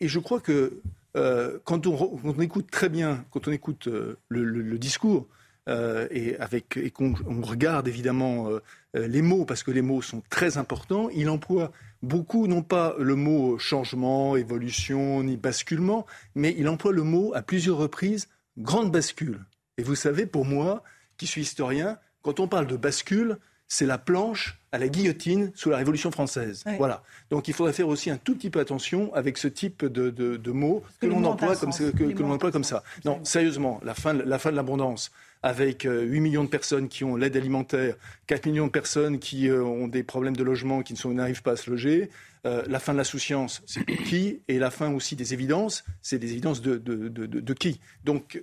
je 0.01 0.18
crois 0.18 0.40
que 0.40 0.80
euh, 1.16 1.59
quand, 1.64 1.86
on, 1.86 2.40
écoute 2.40 2.70
très 2.70 2.88
bien, 2.88 3.24
quand 3.30 3.49
on 3.49 3.53
écoute 3.53 3.88
euh, 3.88 4.16
le, 4.28 4.78
discours, 4.78 5.26
euh, 5.68 6.09
et, 6.11 6.36
avec, 6.38 6.78
et 6.78 6.90
qu'on 6.90 7.14
regarde 7.42 7.86
évidemment 7.86 8.49
les 8.97 9.22
mots, 9.22 9.44
parce 9.44 9.62
que 9.62 9.70
les 9.70 9.82
mots 9.82 10.03
sont 10.03 10.22
très 10.30 10.59
importants, 10.59 11.09
il 11.11 11.28
emploie 11.28 11.72
beaucoup, 12.03 12.47
non 12.47 12.62
pas 12.62 12.94
le 12.99 13.14
mot 13.14 13.59
changement, 13.59 14.36
évolution, 14.36 15.22
ni 15.22 15.36
basculement, 15.36 16.07
mais 16.34 16.55
il 16.59 16.68
emploie 16.68 16.92
le 16.92 17.03
mot 17.03 17.32
à 17.34 17.42
plusieurs 17.42 17.76
reprises 17.76 18.28
grande 18.59 18.90
bascule. 18.90 19.44
Et 19.78 19.82
vous 19.82 19.94
savez, 19.94 20.26
pour 20.26 20.44
moi, 20.44 20.82
qui 21.16 21.26
suis 21.26 21.42
historien, 21.42 21.99
quand 22.22 22.40
on 22.40 22.49
parle 22.49 22.66
de 22.66 22.76
bascule, 22.76 23.38
c'est 23.68 23.86
la 23.86 23.99
planche 23.99 24.61
à 24.70 24.78
la 24.78 24.88
guillotine 24.88 25.51
sous 25.55 25.70
la 25.70 25.76
Révolution 25.76 26.11
française. 26.11 26.62
Voilà. 26.78 27.03
Donc 27.30 27.49
il 27.49 27.55
faudrait 27.55 27.72
faire 27.72 27.88
aussi 27.88 28.11
un 28.11 28.16
tout 28.16 28.34
petit 28.34 28.51
peu 28.51 28.61
attention 28.61 29.12
avec 29.14 29.38
ce 29.38 29.49
type 29.49 29.84
de, 29.84 30.51
mots 30.53 30.82
que, 31.01 31.07
l'on 31.07 31.24
emploie, 31.24 31.57
comme, 31.57 31.72
que, 31.72 32.51
comme 32.51 32.64
ça. 32.64 32.84
Non, 33.05 33.24
sérieusement, 33.24 33.80
la 33.82 33.94
fin, 33.94 34.12
la 34.12 34.38
fin 34.38 34.51
de 34.51 34.57
l'abondance, 34.57 35.11
avec 35.47 35.82
8 35.82 35.88
euh, 35.88 36.20
millions 36.20 36.44
de 36.44 36.49
personnes 36.49 36.88
qui 36.88 37.05
ont 37.05 37.16
l'aide 37.16 37.36
alimentaire, 37.36 37.94
4 38.26 38.47
millions 38.47 38.66
de 38.66 38.72
personnes 38.72 39.18
qui 39.18 39.49
euh, 39.49 39.62
ont 39.62 39.86
des 39.86 40.03
problèmes 40.03 40.36
de 40.36 40.42
logement, 40.42 40.82
qui 40.82 40.94
n'arrivent 41.09 41.42
pas 41.42 41.53
à 41.53 41.57
se 41.57 41.70
loger, 41.70 42.11
euh, 42.44 42.64
la 42.68 42.78
fin 42.78 42.92
de 42.92 42.99
la 42.99 43.05
souciance, 43.05 43.62
c'est 43.66 43.84
pour 43.84 43.97
qui? 44.05 44.40
Et 44.49 44.59
la 44.59 44.70
fin 44.70 44.92
aussi 44.92 45.16
des 45.16 45.34
évidences, 45.34 45.84
c'est 46.03 46.18
des 46.18 46.32
évidences 46.32 46.61
de, 46.61 46.76
de, 46.78 47.55
qui? 47.55 47.80
Donc 48.05 48.42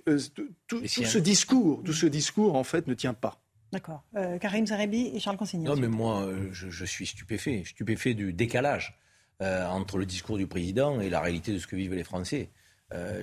tout, 0.66 0.80
ce 0.86 1.18
discours, 1.18 1.82
tout 1.84 1.92
ce 1.92 2.06
discours, 2.06 2.56
en 2.56 2.64
fait, 2.64 2.86
ne 2.86 2.94
tient 2.94 3.14
pas. 3.14 3.44
D'accord. 3.74 4.04
Euh, 4.14 4.38
Karim 4.38 4.64
Zarebi 4.66 5.10
et 5.12 5.18
Charles 5.18 5.36
Consigny. 5.36 5.64
Non, 5.64 5.74
mais 5.74 5.88
moi, 5.88 6.22
euh, 6.22 6.48
je, 6.52 6.84
suis 6.84 7.06
stupéfait. 7.06 7.64
Stupéfait 7.66 8.14
du 8.14 8.32
décalage 8.32 8.96
euh, 9.42 9.66
entre 9.66 9.98
le 9.98 10.06
discours 10.06 10.38
du 10.38 10.46
président 10.46 11.00
et 11.00 11.10
la 11.10 11.20
réalité 11.20 11.52
de 11.52 11.58
ce 11.58 11.66
que 11.66 11.74
vivent 11.74 11.94
les 11.94 12.04
Français. 12.04 12.50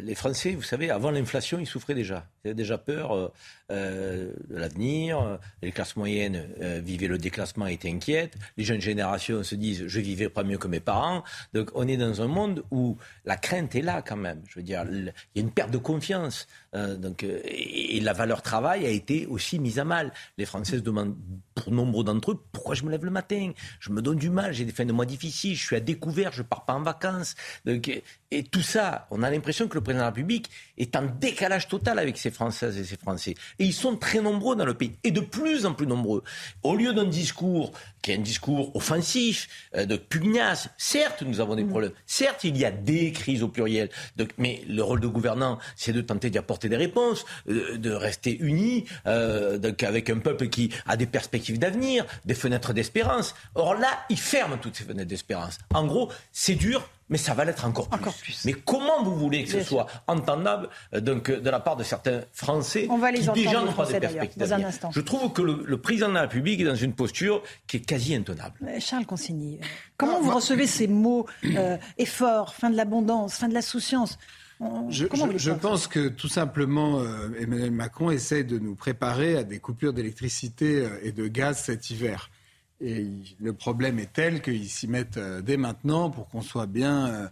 Les 0.03 0.15
Français, 0.15 0.51
vous 0.51 0.63
savez, 0.63 0.89
avant 0.89 1.11
l'inflation, 1.11 1.59
ils 1.59 1.65
souffraient 1.65 1.93
déjà. 1.93 2.27
Ils 2.43 2.49
avaient 2.49 2.55
déjà 2.55 2.77
peur 2.77 3.31
de 3.69 4.33
l'avenir. 4.49 5.39
Les 5.61 5.71
classes 5.71 5.95
moyennes 5.95 6.45
vivaient 6.83 7.07
le 7.07 7.17
déclassement 7.17 7.67
et 7.67 7.73
étaient 7.73 7.89
inquiètes. 7.89 8.35
Les 8.57 8.63
jeunes 8.63 8.81
générations 8.81 9.43
se 9.43 9.55
disent 9.55 9.87
je 9.87 9.99
vivais 9.99 10.29
pas 10.29 10.43
mieux 10.43 10.57
que 10.57 10.67
mes 10.67 10.79
parents. 10.79 11.23
Donc 11.53 11.69
on 11.73 11.87
est 11.87 11.97
dans 11.97 12.21
un 12.21 12.27
monde 12.27 12.63
où 12.71 12.97
la 13.25 13.37
crainte 13.37 13.75
est 13.75 13.81
là 13.81 14.01
quand 14.01 14.17
même. 14.17 14.41
Je 14.47 14.59
veux 14.59 14.63
dire, 14.63 14.83
il 14.89 15.13
y 15.35 15.39
a 15.39 15.41
une 15.41 15.51
perte 15.51 15.71
de 15.71 15.77
confiance. 15.77 16.47
Euh, 16.75 16.95
donc, 16.95 17.23
euh, 17.23 17.41
et, 17.43 17.99
la 17.99 18.13
valeur 18.13 18.41
travail 18.41 18.85
a 18.85 18.89
été 18.89 19.25
aussi 19.25 19.59
mise 19.59 19.79
à 19.79 19.83
mal. 19.83 20.11
Les 20.37 20.45
Français 20.45 20.77
se 20.77 20.81
demandent, 20.81 21.15
pour 21.55 21.71
nombre 21.71 22.03
d'entre 22.03 22.31
eux, 22.31 22.39
pourquoi 22.51 22.75
je 22.75 22.83
me 22.83 22.91
lève 22.91 23.05
le 23.05 23.11
matin? 23.11 23.51
Je 23.79 23.91
me 23.91 24.01
donne 24.01 24.17
du 24.17 24.29
mal, 24.29 24.53
j'ai 24.53 24.65
des 24.65 24.71
fins 24.71 24.85
de 24.85 24.93
mois 24.93 25.05
difficiles, 25.05 25.55
je 25.55 25.65
suis 25.65 25.75
à 25.75 25.79
découvert, 25.79 26.31
je 26.31 26.43
pars 26.43 26.65
pas 26.65 26.73
en 26.73 26.81
vacances. 26.81 27.35
Et, 27.65 28.43
tout 28.43 28.61
ça, 28.61 29.07
on 29.11 29.23
a 29.23 29.29
l'impression 29.29 29.67
que 29.67 29.75
le 29.75 29.81
président 29.81 30.03
de 30.03 30.05
la 30.05 30.09
République 30.11 30.49
est 30.77 30.95
en 30.95 31.03
décalage 31.03 31.67
total 31.67 31.99
avec 31.99 32.17
ces 32.17 32.31
Françaises 32.31 32.77
et 32.77 32.83
ces 32.85 32.95
Français. 32.95 33.35
Et 33.59 33.65
ils 33.65 33.73
sont 33.73 33.97
très 33.97 34.21
nombreux 34.21 34.55
dans 34.55 34.65
le 34.65 34.73
pays, 34.73 34.93
et 35.03 35.11
de 35.11 35.19
plus 35.19 35.65
en 35.65 35.73
plus 35.73 35.87
nombreux. 35.87 36.23
Au 36.63 36.75
lieu 36.75 36.93
d'un 36.93 37.05
discours 37.05 37.73
qui 38.01 38.11
est 38.11 38.15
un 38.15 38.21
discours 38.21 38.75
offensif, 38.75 39.69
euh, 39.75 39.85
de 39.85 39.95
pugnace, 39.95 40.69
certes, 40.77 41.21
nous 41.21 41.39
avons 41.39 41.55
des 41.55 41.63
mmh. 41.63 41.69
problèmes, 41.69 41.91
certes, 42.05 42.43
il 42.43 42.57
y 42.57 42.65
a 42.65 42.71
des 42.71 43.11
crises 43.11 43.43
au 43.43 43.47
pluriel, 43.47 43.89
mais 44.37 44.63
le 44.67 44.81
rôle 44.81 44.99
de 44.99 45.07
gouvernant, 45.07 45.59
c'est 45.75 45.93
de 45.93 46.01
tenter 46.01 46.29
d'y 46.29 46.37
apporter 46.37 46.69
des 46.69 46.77
réponses, 46.77 47.25
euh, 47.49 47.77
de 47.77 47.91
rester 47.91 48.37
unis, 48.39 48.85
euh, 49.05 49.59
avec 49.81 50.09
un 50.09 50.17
peuple 50.19 50.47
qui 50.47 50.71
a 50.87 50.97
des 50.97 51.05
perspectives 51.05 51.40
d'avenir, 51.57 52.05
des 52.25 52.33
fenêtres 52.33 52.73
d'espérance. 52.73 53.35
Or 53.55 53.75
là, 53.75 53.89
il 54.09 54.19
ferme 54.19 54.57
toutes 54.61 54.75
ces 54.75 54.83
fenêtres 54.83 55.09
d'espérance. 55.09 55.57
En 55.73 55.85
gros, 55.85 56.09
c'est 56.31 56.55
dur, 56.55 56.87
mais 57.09 57.17
ça 57.17 57.33
va 57.33 57.45
l'être 57.45 57.65
encore, 57.65 57.89
plus. 57.89 58.45
Mais 58.45 58.53
comment 58.53 59.03
vous 59.03 59.15
voulez 59.15 59.43
que 59.43 59.51
ce 59.51 59.63
soit 59.63 59.85
entendable 60.07 60.69
euh, 60.93 61.01
donc, 61.01 61.29
de 61.29 61.49
la 61.49 61.59
part 61.59 61.75
de 61.75 61.83
certains 61.83 62.21
Français 62.33 62.87
qui 62.87 63.31
déjà 63.31 63.61
n'ont 63.61 63.73
pas 63.73 63.85
de 63.85 63.99
perspectives 63.99 64.55
Je 64.91 65.01
trouve 65.01 65.33
que 65.33 65.41
le, 65.41 65.77
président 65.77 66.09
de 66.09 66.13
la 66.13 66.21
République 66.21 66.61
est 66.61 66.65
dans 66.65 66.75
une 66.75 66.93
posture 66.93 67.43
qui 67.67 67.77
est 67.77 67.85
quasi 67.85 68.15
intenable. 68.15 68.55
Charles 68.79 69.05
Consigny, 69.05 69.59
comment 69.97 70.21
vous 70.21 70.33
recevez 70.33 70.67
ces 70.67 70.87
mots 70.87 71.25
effort, 71.97 72.53
fin 72.53 72.69
de 72.69 72.77
l'abondance, 72.77 73.35
fin 73.35 73.49
de 73.49 73.53
la 73.53 73.61
souciance? 73.61 74.17
Je, 74.89 75.51
pense 75.51 75.87
que 75.87 76.07
tout 76.07 76.27
simplement, 76.27 76.99
euh, 76.99 77.29
Emmanuel 77.39 77.71
Macron 77.71 78.11
essaie 78.11 78.43
de 78.43 78.59
nous 78.59 78.75
préparer 78.75 79.37
à 79.37 79.43
des 79.43 79.59
coupures 79.59 79.93
d'électricité 79.93 80.85
euh, 80.85 80.99
et 81.03 81.11
de 81.11 81.27
gaz 81.27 81.63
cet 81.63 81.89
hiver. 81.89 82.29
et 82.79 83.07
le 83.39 83.53
problème 83.53 83.99
est 83.99 84.13
tel 84.13 84.41
qu'ils 84.41 84.69
s'y 84.69 84.87
mettent 84.87 85.19
dès 85.43 85.57
maintenant 85.57 86.09
pour 86.09 86.27
qu'on 86.27 86.41
soit 86.41 86.67
bien 86.67 87.29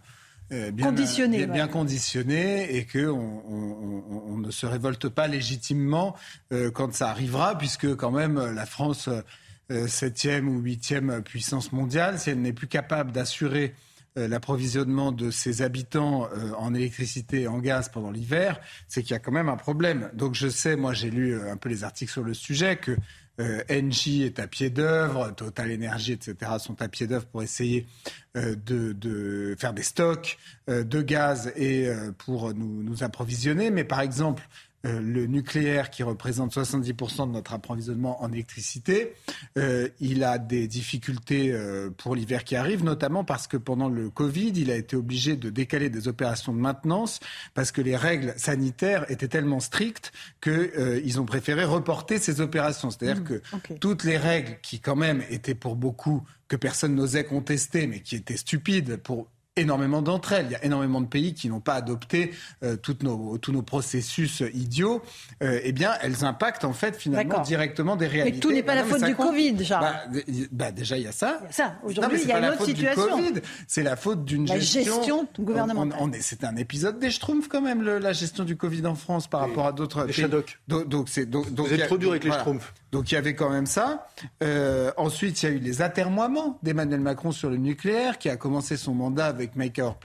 euh, 0.52 0.72
bien, 0.72 0.86
conditionné, 0.86 1.46
bien, 1.46 1.68
conditionné 1.68 2.76
et 2.76 2.84
qu'on 2.84 3.42
on, 3.46 4.36
ne 4.38 4.50
se 4.50 4.66
révolte 4.66 5.08
pas 5.08 5.28
légitimement 5.28 6.16
euh, 6.52 6.72
quand 6.72 6.92
ça 6.92 7.08
arrivera, 7.08 7.56
puisque 7.56 7.94
quand 7.94 8.10
même 8.10 8.52
la 8.52 8.66
France, 8.66 9.08
euh, 9.70 9.86
septième 9.86 10.48
ou 10.48 10.58
huitième 10.58 11.22
puissance 11.22 11.70
mondiale, 11.70 12.18
si 12.18 12.30
elle 12.30 12.40
n'est 12.40 12.52
plus 12.52 12.66
capable 12.66 13.12
d'assurer 13.12 13.74
l'approvisionnement 14.16 15.12
de 15.12 15.30
ses 15.30 15.62
habitants 15.62 16.28
en 16.58 16.74
électricité 16.74 17.42
et 17.42 17.48
en 17.48 17.58
gaz 17.58 17.88
pendant 17.88 18.10
l'hiver, 18.10 18.60
c'est 18.88 19.02
qu'il 19.02 19.12
y 19.12 19.14
a 19.14 19.18
quand 19.18 19.32
même 19.32 19.48
un 19.48 19.56
problème. 19.56 20.10
Donc 20.14 20.34
je 20.34 20.48
sais, 20.48 20.76
moi 20.76 20.92
j'ai 20.92 21.10
lu 21.10 21.40
un 21.40 21.56
peu 21.56 21.68
les 21.68 21.84
articles 21.84 22.12
sur 22.12 22.24
le 22.24 22.34
sujet, 22.34 22.76
que 22.76 22.96
euh, 23.40 23.62
Engie 23.70 24.22
est 24.22 24.38
à 24.38 24.46
pied 24.46 24.68
d'œuvre, 24.70 25.30
Total 25.30 25.72
Energy, 25.72 26.12
etc. 26.12 26.52
sont 26.58 26.80
à 26.82 26.88
pied 26.88 27.06
d'œuvre 27.06 27.26
pour 27.26 27.42
essayer 27.42 27.86
euh, 28.36 28.54
de, 28.54 29.56
faire 29.58 29.72
des 29.72 29.82
stocks 29.82 30.38
euh, 30.68 30.84
de 30.84 31.00
gaz 31.00 31.52
et 31.56 31.88
pour 32.18 32.52
nous 32.54 33.02
approvisionner. 33.02 33.70
Mais 33.70 33.84
par 33.84 34.00
exemple, 34.00 34.42
euh, 34.86 34.98
le 35.00 35.26
nucléaire 35.26 35.90
qui 35.90 36.02
représente 36.02 36.54
70% 36.54 37.26
de 37.28 37.32
notre 37.32 37.52
approvisionnement 37.52 38.22
en 38.22 38.32
électricité, 38.32 39.14
euh, 39.58 39.88
il 40.00 40.24
a 40.24 40.38
des 40.38 40.68
difficultés 40.68 41.52
euh, 41.52 41.90
pour 41.90 42.14
l'hiver 42.14 42.44
qui 42.44 42.56
arrive, 42.56 42.82
notamment 42.82 43.22
parce 43.22 43.46
que 43.46 43.58
pendant 43.58 43.90
le 43.90 44.08
Covid, 44.08 44.52
il 44.56 44.70
a 44.70 44.76
été 44.76 44.96
obligé 44.96 45.36
de 45.36 45.50
décaler 45.50 45.90
des 45.90 46.08
opérations 46.08 46.54
de 46.54 46.58
maintenance 46.58 47.20
parce 47.52 47.72
que 47.72 47.82
les 47.82 47.94
règles 47.94 48.32
sanitaires 48.38 49.10
étaient 49.10 49.28
tellement 49.28 49.60
strictes 49.60 50.12
qu'ils 50.40 51.20
ont 51.20 51.26
préféré 51.26 51.64
reporter 51.64 52.18
ces 52.18 52.40
opérations. 52.40 52.90
C'est-à-dire 52.90 53.22
mmh, 53.22 53.40
que 53.66 53.74
toutes 53.74 54.04
les 54.04 54.16
règles 54.16 54.58
qui 54.62 54.80
quand 54.80 54.96
même 54.96 55.22
étaient 55.28 55.54
pour 55.54 55.76
beaucoup 55.76 56.22
que 56.48 56.56
personne 56.56 56.94
n'osait 56.94 57.24
contester, 57.24 57.86
mais 57.86 58.00
qui 58.00 58.16
étaient 58.16 58.38
stupides 58.38 58.96
pour 58.96 59.28
énormément 59.60 60.02
d'entre 60.02 60.32
elles. 60.32 60.46
Il 60.46 60.52
y 60.52 60.56
a 60.56 60.64
énormément 60.64 61.00
de 61.00 61.06
pays 61.06 61.34
qui 61.34 61.48
n'ont 61.48 61.60
pas 61.60 61.74
adopté 61.74 62.32
euh, 62.62 62.76
toutes 62.76 63.02
nos, 63.02 63.38
tous 63.38 63.52
nos 63.52 63.62
processus 63.62 64.42
idiots. 64.52 65.02
Euh, 65.42 65.60
eh 65.62 65.72
bien, 65.72 65.92
elles 66.02 66.24
impactent 66.24 66.64
en 66.64 66.72
fait 66.72 66.96
finalement 66.96 67.40
directement 67.40 67.96
des 67.96 68.06
réalités. 68.06 68.36
Mais 68.36 68.40
tout 68.40 68.52
n'est 68.52 68.62
pas 68.62 68.74
la 68.74 68.84
faute 68.84 69.04
du 69.04 69.14
Covid, 69.14 69.64
Charles. 69.64 69.84
Bah, 69.84 70.20
bah, 70.50 70.72
déjà, 70.72 70.96
il 70.96 71.04
y 71.04 71.06
a 71.06 71.12
ça. 71.12 71.40
ça. 71.50 71.76
Aujourd'hui, 71.82 72.20
il 72.22 72.28
y 72.28 72.32
a 72.32 72.38
une 72.38 72.54
autre 72.54 72.64
situation. 72.64 73.32
C'est 73.66 73.82
la 73.82 73.96
faute 73.96 74.24
d'une 74.24 74.46
gestion, 74.46 74.82
gestion 74.82 75.28
gouvernementale. 75.38 75.98
On, 76.00 76.10
c'est 76.20 76.44
un 76.44 76.56
épisode 76.56 76.98
des 76.98 77.10
Schtroumpfs 77.10 77.48
quand 77.48 77.60
même, 77.60 77.82
la 77.82 78.12
gestion 78.12 78.44
du 78.44 78.56
Covid 78.56 78.86
en 78.86 78.94
France 78.94 79.28
par 79.28 79.40
rapport 79.40 79.66
à 79.66 79.72
d'autres 79.72 80.04
pays. 80.04 80.28
Donc, 80.28 80.88
donc, 80.88 81.08
Vous 81.08 81.72
êtes 81.72 81.86
trop 81.86 81.98
dur 81.98 82.10
avec 82.10 82.24
les 82.24 82.30
Schtroumpfs. 82.30 82.72
Donc 82.92 83.10
il 83.10 83.14
y 83.14 83.18
avait 83.18 83.34
quand 83.34 83.50
même 83.50 83.66
ça. 83.66 84.08
Euh, 84.42 84.90
ensuite, 84.96 85.42
il 85.42 85.48
y 85.48 85.52
a 85.52 85.52
eu 85.52 85.58
les 85.58 85.82
atermoiements 85.82 86.58
d'Emmanuel 86.62 87.00
Macron 87.00 87.30
sur 87.30 87.50
le 87.50 87.56
nucléaire, 87.56 88.18
qui 88.18 88.28
a 88.28 88.36
commencé 88.36 88.76
son 88.76 88.94
mandat 88.94 89.26
avec 89.26 89.54
Make 89.56 89.78
Our 89.78 89.96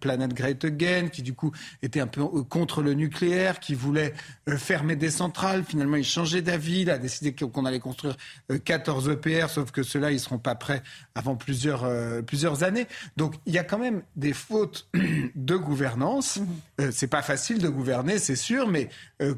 Planet 0.00 0.32
Great 0.32 0.64
Again, 0.64 1.08
qui 1.08 1.22
du 1.22 1.34
coup 1.34 1.52
était 1.82 2.00
un 2.00 2.06
peu 2.06 2.22
euh, 2.22 2.42
contre 2.42 2.82
le 2.82 2.94
nucléaire, 2.94 3.58
qui 3.58 3.74
voulait 3.74 4.14
euh, 4.48 4.56
fermer 4.56 4.96
des 4.96 5.10
centrales. 5.10 5.64
Finalement, 5.64 5.96
il 5.96 6.04
changeait 6.04 6.42
d'avis, 6.42 6.82
il 6.82 6.90
a 6.90 6.98
décidé 6.98 7.32
qu'on 7.34 7.64
allait 7.64 7.80
construire 7.80 8.16
14 8.64 9.08
EPR, 9.08 9.48
sauf 9.48 9.72
que 9.72 9.82
ceux-là, 9.82 10.12
ils 10.12 10.20
seront 10.20 10.38
pas 10.38 10.54
prêts 10.54 10.82
avant 11.14 11.34
plusieurs, 11.34 11.88
plusieurs 12.24 12.62
années. 12.62 12.86
Donc 13.16 13.34
il 13.46 13.54
y 13.54 13.58
a 13.58 13.64
quand 13.64 13.78
même 13.78 14.02
des 14.16 14.32
fautes 14.32 14.88
de 15.34 15.56
gouvernance. 15.56 16.38
Mmh. 16.38 16.90
c'est 16.92 17.06
pas 17.08 17.22
facile 17.22 17.58
de 17.58 17.68
gouverner, 17.68 18.18
c'est 18.18 18.36
sûr, 18.36 18.68
mais 18.68 18.88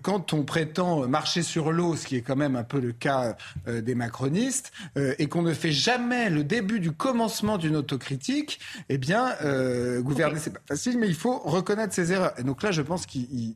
quand 0.03 0.33
on 0.33 0.45
prétend 0.45 1.09
marcher 1.09 1.43
sur 1.43 1.72
l'eau, 1.72 1.97
ce 1.97 2.07
qui 2.07 2.16
est 2.16 2.22
quand 2.22 2.37
même 2.37 2.57
un 2.57 2.64
peu 2.64 2.80
le 2.80 2.93
cas 2.93 3.37
euh, 3.68 3.80
des 3.80 3.95
macronistes, 3.95 4.72
euh, 4.97 5.14
et 5.18 5.26
qu'on 5.26 5.43
ne 5.43 5.53
fait 5.53 5.72
jamais 5.72 6.30
le 6.30 6.45
début 6.45 6.80
du 6.80 6.93
commencement 6.93 7.59
d'une 7.59 7.76
autocritique, 7.76 8.61
eh 8.89 8.99
bien, 8.99 9.35
euh, 9.43 10.01
gouverner, 10.01 10.39
c'est 10.39 10.53
pas 10.53 10.61
facile, 10.66 10.99
mais 10.99 11.09
il 11.09 11.14
faut 11.14 11.39
reconnaître 11.39 11.95
ses 11.95 12.12
erreurs. 12.12 12.35
Et 12.39 12.43
donc 12.43 12.62
là, 12.62 12.70
je 12.70 12.83
pense 12.83 13.07
qu'ils. 13.07 13.55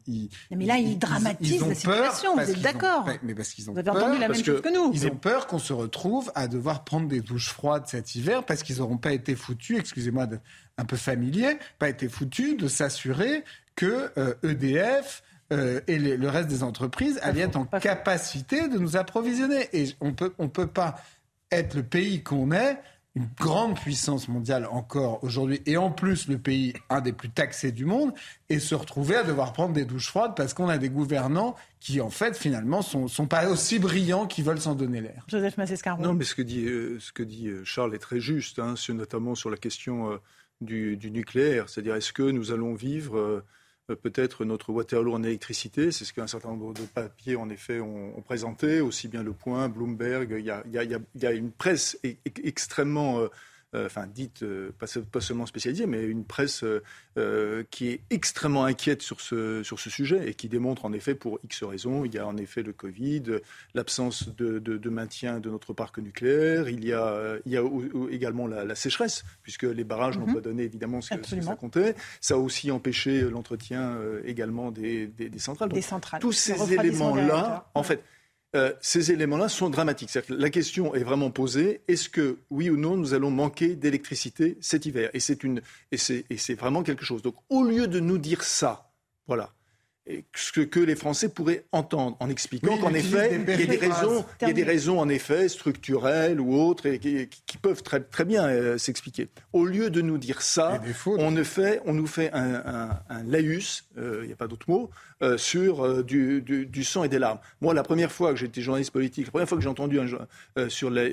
Mais 0.51 0.67
là, 0.67 0.79
ils 0.79 0.99
dramatisent 0.99 1.67
la 1.67 1.75
situation, 1.75 2.35
vous 2.35 2.51
êtes 2.51 2.61
d'accord 2.61 3.09
Mais 3.23 3.35
parce 3.35 3.51
qu'ils 3.51 3.71
ont 3.71 3.73
vous 3.73 3.79
avez 3.79 3.91
entendu 3.91 4.19
la 4.19 4.29
même 4.29 4.45
chose 4.45 4.61
que 4.61 4.75
nous. 4.75 4.93
Ils 4.93 5.07
ont 5.07 5.17
peur 5.17 5.47
qu'on 5.47 5.59
se 5.59 5.73
retrouve 5.73 6.31
à 6.35 6.49
devoir 6.49 6.85
prendre 6.85 7.09
des 7.09 7.21
douches 7.21 7.51
froides 7.51 7.85
cet 7.87 8.15
hiver 8.15 8.45
parce 8.45 8.63
qu'ils 8.63 8.79
n'auront 8.79 8.99
pas 8.99 9.13
été 9.13 9.35
foutus, 9.35 9.79
excusez-moi 9.79 10.27
un 10.79 10.85
peu 10.85 10.97
familier, 10.97 11.59
pas 11.79 11.89
été 11.89 12.09
foutus 12.09 12.57
de 12.57 12.69
s'assurer 12.69 13.45
que 13.77 14.11
EDF 14.43 15.23
euh, 15.53 15.81
et 15.87 15.99
le 15.99 16.29
reste 16.29 16.49
des 16.49 16.63
entreprises 16.63 17.19
allaient 17.23 17.43
être 17.43 17.57
en 17.57 17.65
capacité 17.65 18.69
de 18.69 18.79
nous 18.79 18.97
approvisionner. 18.97 19.69
Et 19.73 19.95
on 20.01 20.13
peut, 20.13 20.35
on 20.39 20.49
peut 20.49 20.67
pas 20.67 20.97
être 21.53 21.75
le 21.75 21.83
pays 21.83 22.23
qu'on 22.23 22.51
est, 22.51 22.79
une 23.15 23.29
grande 23.41 23.81
puissance 23.81 24.29
mondiale 24.29 24.69
encore 24.71 25.25
aujourd'hui, 25.25 25.63
et 25.65 25.79
en 25.79 25.91
plus 25.91 26.29
le 26.29 26.37
pays 26.37 26.75
un 26.91 27.01
des 27.01 27.13
plus 27.13 27.31
taxés 27.31 27.73
du 27.73 27.87
monde, 27.87 28.13
et 28.51 28.59
se 28.59 28.75
retrouver 28.75 29.17
à 29.17 29.23
devoir 29.23 29.55
prendre 29.55 29.73
des 29.73 29.87
douches 29.87 30.09
froides 30.09 30.35
parce 30.37 30.53
qu'on 30.53 30.69
a 30.69 30.77
des 30.77 30.91
gouvernants 30.91 31.55
qui, 31.81 32.01
en 32.03 32.11
fait, 32.11 32.37
finalement, 32.37 32.83
sont, 32.83 33.09
sont 33.09 33.27
pas 33.27 33.49
aussi 33.49 33.79
brillants 33.79 34.27
qu'ils 34.27 34.45
veulent 34.45 34.61
s'en 34.61 34.75
donner 34.75 35.01
l'air. 35.01 35.25
Joseph 35.29 35.57
Massescaron. 35.57 36.03
Non, 36.03 36.13
mais 36.13 36.25
ce 36.25 36.35
que 36.35 36.43
dit, 36.43 36.67
euh, 36.67 36.99
ce 37.01 37.13
que 37.13 37.23
dit 37.23 37.49
euh, 37.49 37.65
Charles 37.65 37.95
est 37.95 38.01
très 38.01 38.21
juste, 38.21 38.59
hein, 38.59 38.75
notamment 38.91 39.35
sur 39.35 39.49
la 39.49 39.57
question 39.57 40.19
du, 40.61 40.97
du, 40.97 41.11
nucléaire. 41.11 41.69
C'est-à-dire, 41.69 41.95
est-ce 41.95 42.13
que 42.13 42.23
nous 42.23 42.53
allons 42.53 42.75
vivre 42.75 43.19
euh, 43.19 43.45
peut-être 43.95 44.45
notre 44.45 44.71
Waterloo 44.73 45.15
en 45.15 45.23
électricité. 45.23 45.93
C'est 45.93 46.05
ce 46.05 46.13
qu'un 46.13 46.27
certain 46.27 46.49
nombre 46.49 46.75
de 46.75 46.83
papiers, 46.83 47.37
en 47.37 47.49
effet, 47.49 47.81
ont, 47.81 48.21
présenté, 48.23 48.81
aussi 48.81 49.09
bien 49.09 49.23
Le 49.23 49.33
Point, 49.33 49.69
Bloomberg. 49.69 50.35
Il 50.39 50.45
y 50.45 51.27
a, 51.27 51.33
une 51.33 51.53
presse 51.53 51.99
extrêmement 52.43 53.21
euh, 53.21 53.23
euh, 53.23 53.29
enfin 53.75 54.07
dite, 54.07 54.43
euh, 54.43 54.71
pas, 54.79 55.21
seulement 55.21 55.47
spécialisée, 55.47 55.87
mais 55.87 56.05
une 56.05 56.25
presse 56.25 56.65
euh, 57.19 57.65
qui 57.71 57.89
est 57.89 58.01
extrêmement 58.11 58.65
inquiète 58.65 59.03
sur 59.03 59.21
ce, 59.21 59.63
sur 59.63 59.81
ce 59.81 59.91
sujet 59.91 60.29
et 60.29 60.35
qui 60.35 60.49
démontre 60.49 60.85
en 60.85 60.93
effet 60.93 61.15
pour 61.15 61.39
X 61.45 61.65
raisons, 61.65 62.05
il 62.05 62.15
y 62.15 62.19
a 62.19 62.27
en 62.27 62.37
effet 62.37 62.63
le 62.63 62.73
Covid, 62.73 63.23
l'absence 63.75 64.29
de, 64.35 64.89
maintien 64.89 65.41
de 65.41 65.51
notre 65.51 65.73
parc 65.73 65.99
nucléaire, 65.99 66.69
il 66.69 66.85
y 66.85 66.93
a, 66.93 67.37
il 67.45 67.53
y 67.53 67.57
a 67.57 67.63
également 68.11 68.47
la, 68.47 68.75
sécheresse, 68.75 69.25
puisque 69.43 69.65
les 69.65 69.85
barrages 69.85 70.19
n'ont 70.19 70.27
mhm. 70.27 70.35
pas 70.35 70.41
donné 70.41 70.63
évidemment 70.63 71.01
ce 71.01 71.15
que, 71.15 71.43
ça 71.43 71.57
comptait. 71.57 71.95
Ça 72.21 72.35
a 72.35 72.37
aussi 72.37 72.71
empêché 72.71 73.23
l'entretien 73.23 73.99
également 74.25 74.71
des, 74.71 75.11
centrales. 75.39 75.71
des 75.71 75.83
centrales. 75.83 76.21
Tous 76.21 76.33
ces 76.33 76.73
éléments-là, 76.73 77.69
en 77.75 77.83
fait, 77.83 78.03
euh, 78.57 78.73
ces 78.81 79.13
éléments-là 79.13 79.49
sont 79.49 79.71
dramatiques. 79.71 80.11
la 80.29 80.51
question 80.51 80.95
est 80.95 81.05
vraiment 81.05 81.31
posée 81.31 81.83
est-ce 81.89 82.09
que, 82.09 82.39
oui 82.51 82.71
ou 82.71 82.77
non, 82.77 82.97
nous 82.97 83.15
allons 83.15 83.31
manquer 83.31 83.75
d'électricité 83.77 84.57
cet 84.61 84.87
hiver? 84.87 85.11
Et 85.15 85.21
c'est 85.21 85.45
une, 85.45 85.61
et 85.93 85.97
c'est 85.99 86.55
vraiment 86.55 86.83
quelque 86.83 87.05
chose. 87.05 87.23
Donc, 87.23 87.37
au 87.51 87.63
lieu 87.63 87.87
de 87.87 88.01
nous 88.01 88.19
dire 88.19 88.43
ça, 88.43 88.91
voilà, 89.27 89.53
ce 90.35 90.61
que 90.61 90.81
les 90.81 90.95
Français 90.95 91.29
pourraient 91.29 91.65
entendre 91.73 92.17
en 92.21 92.31
expliquant 92.31 92.79
qu'en 92.79 92.95
effet, 92.95 93.31
il 93.33 93.49
y 93.49 93.63
a 93.63 93.67
des 93.67 93.77
raisons, 93.77 94.25
il 94.41 94.49
y 94.49 94.51
a 94.51 94.55
des 94.55 94.63
raisons 94.63 95.01
en 95.01 95.09
effet 95.09 95.49
structurelles 95.49 96.41
ou 96.41 96.55
autres 96.55 96.87
et 96.87 96.99
qui, 96.99 97.59
peuvent 97.59 97.83
très, 97.83 98.01
très 98.01 98.25
bien 98.25 98.47
euh, 98.47 98.79
s'expliquer. 98.79 99.29
Au 99.53 99.65
lieu 99.65 99.91
de 99.91 100.01
nous 100.03 100.19
dire 100.19 100.43
ça, 100.43 100.81
on, 101.07 101.31
ne 101.31 101.43
fait, 101.43 101.81
on 101.87 101.93
nous 101.93 102.07
fait 102.07 102.31
un, 102.33 103.01
un, 103.09 103.23
laïus, 103.25 103.85
euh, 103.99 104.21
il 104.23 104.27
n'y 104.29 104.33
a 104.33 104.37
pas 104.37 104.47
d'autre 104.47 104.71
mot, 104.71 104.91
euh, 105.23 105.39
sur 105.39 106.05
du, 106.05 106.43
du, 106.43 106.85
sang 106.85 107.05
et 107.05 107.09
des 107.09 107.19
larmes. 107.19 107.39
Moi, 107.61 107.75
la 107.75 107.83
première 107.83 108.13
fois 108.13 108.31
que 108.31 108.37
j'étais 108.37 108.61
journaliste 108.61 108.93
politique, 108.93 109.27
la 109.27 109.31
première 109.31 109.49
fois 109.49 109.59
que 109.59 109.63
j'ai 109.63 109.71
entendu 109.71 109.99
un, 109.99 110.69
sur, 110.69 110.91
les, 110.91 111.13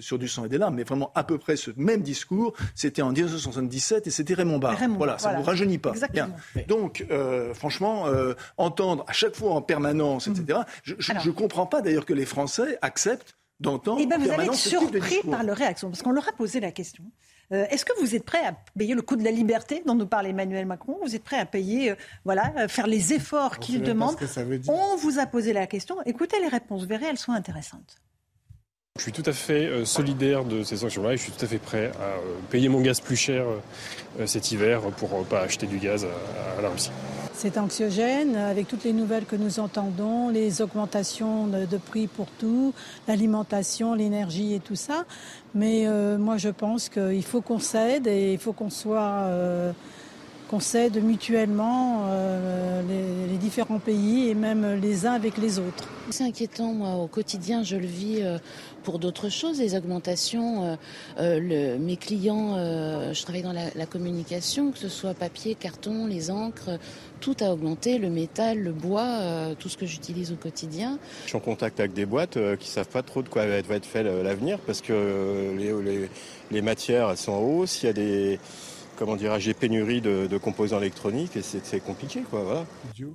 sur 0.00 0.18
du 0.18 0.28
sang 0.28 0.44
et 0.44 0.48
des 0.48 0.58
larmes, 0.58 0.74
mais 0.74 0.84
vraiment 0.84 1.12
à 1.14 1.24
peu 1.24 1.38
près 1.38 1.56
ce 1.56 1.70
même 1.76 2.02
discours, 2.02 2.54
c'était 2.74 3.02
en 3.02 3.12
1977 3.12 4.06
et 4.06 4.10
c'était 4.10 4.34
Raymond 4.34 4.58
Barre. 4.58 4.78
voilà, 4.96 5.18
ça 5.18 5.32
ne 5.32 5.38
vous 5.38 5.44
rajeunit 5.44 5.78
pas. 5.78 5.92
Bien. 6.12 6.30
Donc, 6.68 7.06
franchement, 7.54 8.06
entendre 8.56 9.04
à 9.08 9.12
chaque 9.12 9.36
fois 9.36 9.52
en 9.52 9.62
permanence, 9.62 10.28
etc. 10.28 10.60
Je 10.84 10.94
ne 11.12 11.32
comprends 11.32 11.66
pas 11.66 11.82
d'ailleurs 11.82 12.06
que 12.06 12.14
les 12.14 12.26
Français 12.26 12.78
acceptent 12.82 13.36
d'entendre. 13.60 14.00
Eh 14.02 14.06
ben, 14.06 14.20
vous 14.20 14.30
allez 14.30 14.44
être 14.44 14.54
surpris 14.54 15.20
par 15.30 15.42
leur 15.42 15.56
réaction, 15.56 15.90
parce 15.90 16.02
qu'on 16.02 16.12
leur 16.12 16.28
a 16.28 16.32
posé 16.32 16.60
la 16.60 16.72
question. 16.72 17.04
Euh, 17.52 17.66
est-ce 17.70 17.84
que 17.84 17.92
vous 18.00 18.14
êtes 18.14 18.24
prêt 18.24 18.44
à 18.44 18.56
payer 18.76 18.94
le 18.94 19.02
coût 19.02 19.16
de 19.16 19.24
la 19.24 19.30
liberté 19.30 19.82
dont 19.86 19.94
nous 19.94 20.06
parle 20.06 20.26
Emmanuel 20.26 20.66
Macron? 20.66 20.98
Vous 21.02 21.14
êtes 21.14 21.24
prêt 21.24 21.38
à 21.38 21.46
payer, 21.46 21.90
euh, 21.90 21.96
voilà, 22.24 22.68
faire 22.68 22.86
les 22.86 23.12
efforts 23.12 23.58
qu'il 23.58 23.82
demande 23.82 24.16
On 24.68 24.96
vous 24.96 25.18
a 25.18 25.26
posé 25.26 25.52
la 25.52 25.66
question. 25.66 25.96
Écoutez 26.06 26.40
les 26.40 26.48
réponses, 26.48 26.82
vous 26.82 26.88
verrez, 26.88 27.06
elles 27.06 27.18
sont 27.18 27.32
intéressantes. 27.32 28.00
Je 28.96 29.02
suis 29.02 29.10
tout 29.10 29.28
à 29.28 29.32
fait 29.32 29.66
euh, 29.66 29.84
solidaire 29.84 30.44
de 30.44 30.62
ces 30.62 30.76
sanctions-là 30.76 31.14
et 31.14 31.16
je 31.16 31.22
suis 31.22 31.32
tout 31.32 31.44
à 31.44 31.48
fait 31.48 31.58
prêt 31.58 31.90
à 31.98 32.04
euh, 32.04 32.18
payer 32.48 32.68
mon 32.68 32.80
gaz 32.80 33.00
plus 33.00 33.16
cher 33.16 33.44
euh, 34.20 34.26
cet 34.26 34.52
hiver 34.52 34.82
pour 34.96 35.18
ne 35.18 35.24
pas 35.24 35.40
acheter 35.40 35.66
du 35.66 35.78
gaz 35.78 36.06
à 36.56 36.62
la 36.62 36.68
Russie. 36.68 36.92
C'est 37.32 37.58
anxiogène 37.58 38.36
avec 38.36 38.68
toutes 38.68 38.84
les 38.84 38.92
nouvelles 38.92 39.24
que 39.24 39.34
nous 39.34 39.58
entendons, 39.58 40.28
les 40.28 40.62
augmentations 40.62 41.48
de 41.48 41.76
prix 41.76 42.06
pour 42.06 42.26
tout, 42.38 42.72
l'alimentation, 43.08 43.94
l'énergie 43.94 44.54
et 44.54 44.60
tout 44.60 44.76
ça. 44.76 45.06
Mais 45.56 45.88
moi 46.16 46.36
je 46.36 46.50
pense 46.50 46.88
qu'il 46.88 47.24
faut 47.24 47.40
qu'on 47.40 47.58
cède 47.58 48.06
et 48.06 48.34
il 48.34 48.38
faut 48.38 48.52
qu'on 48.52 48.70
soit 48.70 49.28
qu'on 50.48 50.60
s'aide 50.60 51.02
mutuellement 51.02 52.06
les, 52.88 53.32
les, 53.32 53.38
différents 53.38 53.80
pays 53.80 54.28
et 54.28 54.34
même 54.36 54.78
les 54.80 55.04
uns 55.04 55.14
avec 55.14 55.36
les 55.36 55.58
autres. 55.58 55.88
C'est 56.10 56.24
inquiétant, 56.24 56.72
moi, 56.72 56.94
au 56.96 57.08
quotidien, 57.08 57.64
je 57.64 57.76
le 57.76 57.86
vis 57.86 58.22
pour 58.84 58.98
d'autres 58.98 59.28
choses, 59.28 59.58
les 59.58 59.74
augmentations. 59.74 60.78
Le, 61.18 61.78
mes 61.78 61.96
clients, 61.96 62.56
je 63.12 63.22
travaille 63.22 63.42
dans 63.42 63.52
la, 63.52 63.70
la 63.74 63.86
communication, 63.86 64.70
que 64.70 64.78
ce 64.78 64.88
soit 64.88 65.14
papier, 65.14 65.54
carton, 65.54 66.06
les 66.06 66.30
encres, 66.30 66.70
tout 67.24 67.36
a 67.40 67.50
augmenté, 67.50 67.96
le 67.96 68.10
métal, 68.10 68.58
le 68.58 68.72
bois, 68.72 69.06
euh, 69.06 69.54
tout 69.58 69.70
ce 69.70 69.78
que 69.78 69.86
j'utilise 69.86 70.30
au 70.30 70.36
quotidien. 70.36 70.98
Je 71.22 71.28
suis 71.28 71.36
en 71.38 71.40
contact 71.40 71.80
avec 71.80 71.94
des 71.94 72.04
boîtes 72.04 72.36
euh, 72.36 72.54
qui 72.56 72.68
savent 72.68 72.88
pas 72.88 73.02
trop 73.02 73.22
de 73.22 73.30
quoi 73.30 73.46
va 73.46 73.56
être 73.56 73.86
fait 73.86 74.02
l'avenir 74.02 74.58
parce 74.58 74.82
que 74.82 74.92
euh, 74.92 75.80
les, 75.82 76.08
les, 76.50 76.60
matières 76.60 77.08
elles 77.08 77.16
sont 77.16 77.32
en 77.32 77.40
hausse, 77.40 77.82
il 77.82 77.86
y 77.86 77.88
a 77.88 77.92
des 77.94 78.38
comment 78.96 79.16
dirais-je, 79.16 79.46
des 79.46 79.54
pénuries 79.54 80.00
de, 80.00 80.38
composants 80.38 80.78
électroniques 80.78 81.36
et 81.36 81.42
c'est 81.42 81.80
compliqué. 81.80 82.22
Quoi, 82.22 82.42
voilà. 82.42 82.66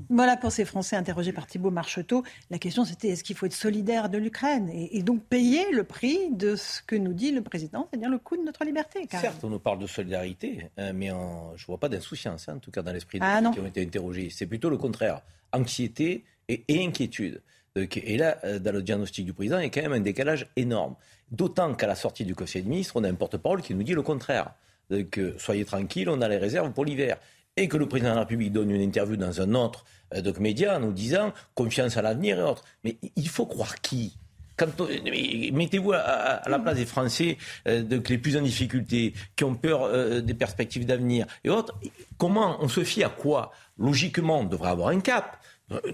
voilà 0.09 0.37
pour 0.37 0.51
ces 0.51 0.65
Français 0.65 0.95
interrogés 0.95 1.33
par 1.33 1.47
Thibault 1.47 1.71
Marcheteau. 1.71 2.23
La 2.49 2.57
question 2.57 2.85
c'était 2.85 3.09
est-ce 3.09 3.23
qu'il 3.23 3.35
faut 3.35 3.45
être 3.45 3.53
solidaire 3.53 4.09
de 4.09 4.17
l'Ukraine 4.17 4.69
et, 4.73 5.03
donc 5.03 5.23
payer 5.23 5.71
le 5.71 5.83
prix 5.83 6.29
de 6.31 6.55
ce 6.55 6.81
que 6.81 6.95
nous 6.95 7.13
dit 7.13 7.31
le 7.31 7.41
président, 7.41 7.87
c'est-à-dire 7.89 8.09
le 8.09 8.17
coût 8.17 8.37
de 8.37 8.43
notre 8.43 8.65
liberté. 8.65 9.07
Certes, 9.11 9.43
on 9.43 9.49
nous 9.49 9.59
parle 9.59 9.79
de 9.79 9.87
solidarité, 9.87 10.69
hein, 10.77 10.93
mais 10.93 11.07
je 11.07 11.13
ne 11.13 11.67
vois 11.67 11.79
pas 11.79 11.89
d'insouciance, 11.89 12.49
hein, 12.49 12.55
en 12.55 12.59
tout 12.59 12.71
cas 12.71 12.81
dans 12.81 12.91
l'esprit 12.91 13.19
des 13.19 13.25
ah, 13.25 13.41
qui 13.53 13.59
ont 13.59 13.65
été 13.65 13.81
interrogés. 13.81 14.29
C'est 14.29 14.45
plutôt 14.45 14.69
le 14.69 14.77
contraire. 14.77 15.21
Anxiété 15.51 16.25
et, 16.47 16.63
inquiétude. 16.69 17.41
Et 17.75 18.17
là, 18.17 18.37
euh, 18.43 18.59
dans 18.59 18.71
le 18.71 18.81
diagnostic 18.81 19.25
du 19.25 19.33
président, 19.33 19.57
il 19.59 19.63
y 19.63 19.67
a 19.67 19.69
quand 19.69 19.81
même 19.81 19.93
un 19.93 19.99
décalage 19.99 20.47
énorme. 20.55 20.95
D'autant 21.31 21.73
qu'à 21.75 21.87
la 21.87 21.95
sortie 21.95 22.25
du 22.25 22.35
Conseil 22.35 22.63
des 22.63 22.69
ministres, 22.69 22.93
on 22.97 23.03
a 23.03 23.09
un 23.09 23.15
porte-parole 23.15 23.61
qui 23.61 23.73
nous 23.73 23.83
dit 23.83 23.93
le 23.93 24.01
contraire 24.01 24.53
que 25.11 25.35
soyez 25.37 25.65
tranquille, 25.65 26.09
on 26.09 26.21
a 26.21 26.27
les 26.27 26.37
réserves 26.37 26.71
pour 26.71 26.85
l'hiver. 26.85 27.17
Et 27.57 27.67
que 27.67 27.77
le 27.77 27.87
président 27.87 28.11
de 28.11 28.15
la 28.15 28.21
République 28.21 28.53
donne 28.53 28.71
une 28.71 28.81
interview 28.81 29.17
dans 29.17 29.41
un 29.41 29.53
autre 29.53 29.83
euh, 30.13 30.21
donc, 30.21 30.39
média 30.39 30.77
en 30.77 30.79
nous 30.79 30.93
disant 30.93 31.33
confiance 31.55 31.97
à 31.97 32.01
l'avenir 32.01 32.39
et 32.39 32.43
autres. 32.43 32.63
Mais 32.83 32.97
il 33.15 33.27
faut 33.27 33.45
croire 33.45 33.81
qui? 33.81 34.17
Mettez-vous 35.53 35.93
à, 35.93 36.41
la 36.47 36.59
place 36.59 36.75
des 36.75 36.85
Français 36.85 37.37
euh, 37.67 38.01
les 38.09 38.17
plus 38.17 38.35
en 38.35 38.41
difficulté, 38.41 39.13
qui 39.35 39.45
ont 39.45 39.55
peur 39.55 39.83
euh, 39.83 40.19
des 40.19 40.33
perspectives 40.33 40.85
d'avenir 40.85 41.25
et 41.43 41.49
autres. 41.49 41.75
Comment 42.17 42.57
on 42.61 42.67
se 42.67 42.83
fie 42.83 43.03
à 43.03 43.09
quoi? 43.09 43.51
Logiquement, 43.77 44.41
on 44.41 44.45
devrait 44.45 44.71
avoir 44.71 44.89
un 44.89 44.99
cap 44.99 45.37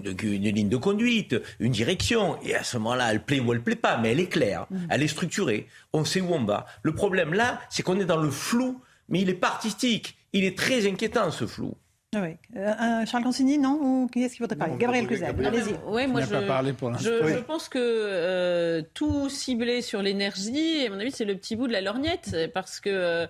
une 0.00 0.42
ligne 0.42 0.68
de 0.68 0.76
conduite, 0.76 1.36
une 1.60 1.72
direction. 1.72 2.40
Et 2.42 2.54
à 2.54 2.62
ce 2.62 2.78
moment-là, 2.78 3.12
elle 3.12 3.22
plaît 3.22 3.40
ou 3.40 3.52
elle 3.52 3.62
plaît 3.62 3.76
pas, 3.76 3.98
mais 3.98 4.12
elle 4.12 4.20
est 4.20 4.28
claire, 4.28 4.66
mm. 4.70 4.86
elle 4.90 5.02
est 5.02 5.08
structurée. 5.08 5.68
On 5.92 6.04
sait 6.04 6.20
où 6.20 6.32
on 6.32 6.44
va. 6.44 6.66
Le 6.82 6.94
problème 6.94 7.34
là, 7.34 7.60
c'est 7.70 7.82
qu'on 7.82 8.00
est 8.00 8.04
dans 8.04 8.16
le 8.16 8.30
flou, 8.30 8.80
mais 9.08 9.20
il 9.20 9.30
est 9.30 9.34
pas 9.34 9.48
artistique. 9.48 10.16
Il 10.32 10.44
est 10.44 10.56
très 10.56 10.86
inquiétant 10.86 11.30
ce 11.30 11.46
flou. 11.46 11.74
Ah 12.16 12.22
oui. 12.22 12.36
Euh, 12.56 13.04
Charles 13.04 13.24
Consigny, 13.24 13.58
non 13.58 13.78
Ou 13.82 14.06
qui 14.06 14.22
est-ce 14.22 14.36
qui 14.36 14.38
voudrait 14.38 14.56
parler 14.56 14.76
Gabriel 14.78 15.06
Cluzel, 15.06 15.34
allez-y. 15.44 15.74
Oui, 15.86 16.06
moi, 16.06 16.22
je, 16.22 16.28
pas 16.28 16.40
parlé 16.40 16.72
pour 16.72 16.96
je, 16.96 17.02
je, 17.02 17.38
pense 17.40 17.68
que 17.68 17.78
euh, 17.78 18.80
tout 18.94 19.28
ciblé 19.28 19.82
sur 19.82 20.00
l'énergie, 20.00 20.86
à 20.86 20.90
mon 20.90 20.98
avis, 20.98 21.12
c'est 21.12 21.26
le 21.26 21.36
petit 21.36 21.56
bout 21.56 21.66
de 21.66 21.72
la 21.72 21.82
lorgnette, 21.82 22.34
parce 22.54 22.80
que 22.80 22.88
euh, 22.88 23.26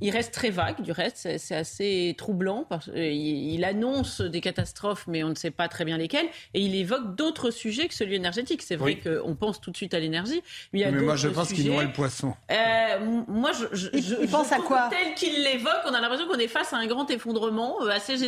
il 0.00 0.10
reste 0.10 0.32
très 0.32 0.50
vague, 0.50 0.82
du 0.82 0.92
reste, 0.92 1.36
c'est 1.36 1.54
assez 1.56 2.14
troublant. 2.16 2.64
Parce, 2.68 2.88
il, 2.94 3.64
annonce 3.64 4.20
des 4.20 4.40
catastrophes, 4.40 5.06
mais 5.08 5.24
on 5.24 5.30
ne 5.30 5.34
sait 5.34 5.50
pas 5.50 5.66
très 5.66 5.84
bien 5.84 5.98
lesquelles, 5.98 6.28
et 6.54 6.60
il 6.60 6.76
évoque 6.76 7.16
d'autres 7.16 7.50
sujets 7.50 7.88
que 7.88 7.94
celui 7.94 8.14
énergétique. 8.14 8.62
C'est 8.62 8.76
vrai 8.76 9.00
qu'on 9.00 9.34
pense 9.34 9.60
tout 9.60 9.72
de 9.72 9.76
suite 9.76 9.94
à 9.94 9.98
l'énergie, 9.98 10.42
mais 10.72 10.78
il 10.78 10.82
y 10.82 10.84
a 10.84 10.92
mais 10.92 11.02
moi, 11.02 11.16
je 11.16 11.28
pense 11.28 11.52
qu'il 11.52 11.66
noie 11.72 11.82
le 11.82 11.92
poisson. 11.92 12.34
moi, 13.26 13.50
je, 13.72 13.88
il, 13.94 14.28
pense 14.28 14.52
à 14.52 14.58
quoi 14.58 14.90
Tel 14.90 15.14
qu'il 15.14 15.42
l'évoque, 15.42 15.82
on 15.86 15.94
a 15.94 16.00
l'impression 16.00 16.28
qu'on 16.28 16.38
est 16.38 16.46
face 16.46 16.72
à 16.72 16.76
un 16.76 16.86
grand 16.86 17.10
effondrement 17.10 17.80
assez 17.88 18.16
général, 18.16 18.27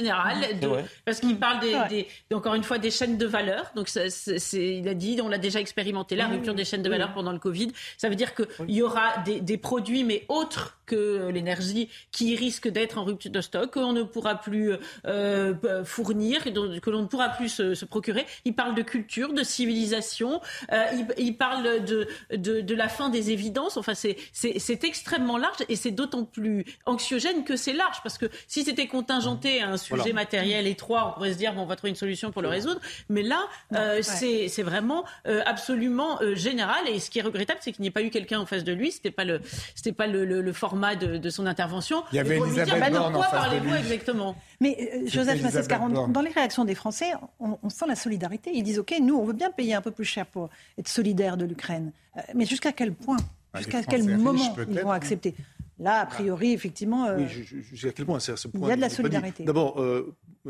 parce 1.04 1.20
qu'il 1.20 1.38
parle 1.38 1.60
des, 1.60 2.06
encore 2.32 2.54
une 2.54 2.62
fois 2.62 2.78
des 2.78 2.90
chaînes 2.90 3.18
de 3.18 3.26
valeur. 3.26 3.70
Donc 3.74 3.88
c'est, 3.88 4.08
il 4.54 4.88
a 4.88 4.94
dit, 4.94 5.20
on 5.22 5.28
l'a 5.28 5.38
déjà 5.38 5.60
expérimenté, 5.60 6.16
la 6.16 6.28
rupture 6.28 6.54
des 6.54 6.64
chaînes 6.64 6.82
de 6.82 6.90
valeur 6.90 7.12
pendant 7.12 7.32
le 7.32 7.38
Covid. 7.38 7.72
Ça 7.96 8.08
veut 8.08 8.16
dire 8.16 8.34
qu'il 8.34 8.70
y 8.70 8.82
aura 8.82 9.18
des, 9.24 9.40
des 9.40 9.56
produits, 9.56 10.04
mais 10.04 10.24
autres 10.28 10.80
que 10.90 11.28
l'énergie 11.28 11.88
qui 12.10 12.34
risque 12.34 12.66
d'être 12.68 12.98
en 12.98 13.04
rupture 13.04 13.30
de 13.30 13.40
stock, 13.40 13.70
qu'on 13.70 13.92
ne 13.92 14.02
pourra 14.02 14.34
plus 14.34 14.72
euh, 15.06 15.84
fournir, 15.84 16.42
que 16.42 16.90
l'on 16.90 17.02
ne 17.02 17.06
pourra 17.06 17.28
plus 17.28 17.48
se, 17.48 17.84
procurer. 17.84 18.26
Il 18.44 18.54
parle 18.54 18.74
de 18.74 18.82
culture, 18.82 19.32
de 19.32 19.44
civilisation, 19.44 20.40
euh, 20.72 20.84
il, 21.16 21.36
parle 21.36 21.84
de, 21.84 22.08
de, 22.34 22.60
de, 22.60 22.74
la 22.74 22.88
fin 22.88 23.08
des 23.08 23.30
évidences. 23.30 23.76
Enfin, 23.76 23.94
c'est, 23.94 24.16
c'est, 24.32 24.84
extrêmement 24.84 25.38
large 25.38 25.58
et 25.68 25.76
c'est 25.76 25.90
d'autant 25.92 26.24
plus 26.24 26.64
anxiogène 26.86 27.44
que 27.44 27.54
c'est 27.54 27.72
large, 27.72 27.98
parce 28.02 28.18
que 28.18 28.26
si 28.48 28.64
c'était 28.64 28.88
contingenté 28.88 29.62
à 29.62 29.68
un 29.68 29.76
sujet 29.80 30.12
matériel 30.12 30.66
étroit, 30.66 31.08
on 31.08 31.12
pourrait 31.14 31.32
se 31.32 31.38
dire 31.38 31.52
bon, 31.54 31.62
on 31.62 31.66
va 31.66 31.76
trouver 31.76 31.90
une 31.90 31.96
solution 31.96 32.30
pour 32.30 32.42
le 32.42 32.48
résoudre. 32.48 32.80
Mais 33.08 33.22
là, 33.22 33.40
euh, 33.74 34.00
c'est, 34.02 34.48
c'est 34.48 34.62
vraiment 34.62 35.04
absolument 35.46 36.18
général. 36.34 36.88
Et 36.88 37.00
ce 37.00 37.10
qui 37.10 37.18
est 37.18 37.22
regrettable, 37.22 37.60
c'est 37.62 37.72
qu'il 37.72 37.82
n'y 37.82 37.88
ait 37.88 37.92
pas 37.92 38.02
eu 38.02 38.10
quelqu'un 38.10 38.40
en 38.40 38.46
face 38.46 38.64
de 38.64 38.72
lui. 38.72 38.92
C'était 38.92 39.10
pas 39.10 39.24
le, 39.24 39.40
c'était 39.74 39.92
pas 39.92 40.06
le, 40.06 40.24
le, 40.24 40.40
le 40.40 40.52
format 40.52 40.96
de, 40.96 41.30
son 41.30 41.46
intervention. 41.46 42.02
Il 42.12 42.16
y 42.16 42.18
avait 42.18 42.38
Elisabeth 42.38 42.80
bah 42.80 42.90
Borne 42.90 43.16
en 43.16 43.22
face 43.22 43.52
de 43.52 43.58
lui. 43.58 43.72
exactement? 43.74 44.36
Mais 44.60 44.90
euh, 44.94 45.06
Joseph 45.06 45.42
Massescaron, 45.42 46.08
dans 46.08 46.20
les 46.20 46.30
réactions 46.30 46.64
des 46.64 46.74
Français, 46.74 47.12
on, 47.38 47.68
sent 47.68 47.86
la 47.88 47.96
solidarité. 47.96 48.50
Ils 48.54 48.62
disent 48.62 48.78
OK, 48.78 48.94
nous, 49.00 49.16
on 49.16 49.24
veut 49.24 49.32
bien 49.32 49.50
payer 49.50 49.74
un 49.74 49.80
peu 49.80 49.90
plus 49.90 50.04
cher 50.04 50.26
pour 50.26 50.50
être 50.78 50.88
solidaire 50.88 51.36
de 51.36 51.44
l'Ukraine. 51.44 51.92
Euh, 52.16 52.20
mais 52.34 52.44
jusqu'à 52.44 52.72
quel 52.72 52.92
point? 52.92 53.16
Ah, 53.52 53.58
Jusqu'à 53.58 53.82
quel 53.82 54.04
moment 54.04 54.54
ils 54.68 54.80
vont 54.80 54.90
accepter? 54.90 55.34
Là, 55.80 56.00
a 56.00 56.06
priori, 56.06 56.52
effectivement. 56.52 57.06
Euh, 57.06 57.16
oui, 57.16 57.26
jusqu'à 57.26 57.90
quel 57.92 58.06
point, 58.06 58.20
ce 58.20 58.32
point 58.46 58.60
Il 58.60 58.68
y 58.68 58.72
a 58.72 58.76
de 58.76 58.80
la 58.80 58.90
solidarité. 58.90 59.44
D'abord, 59.44 59.84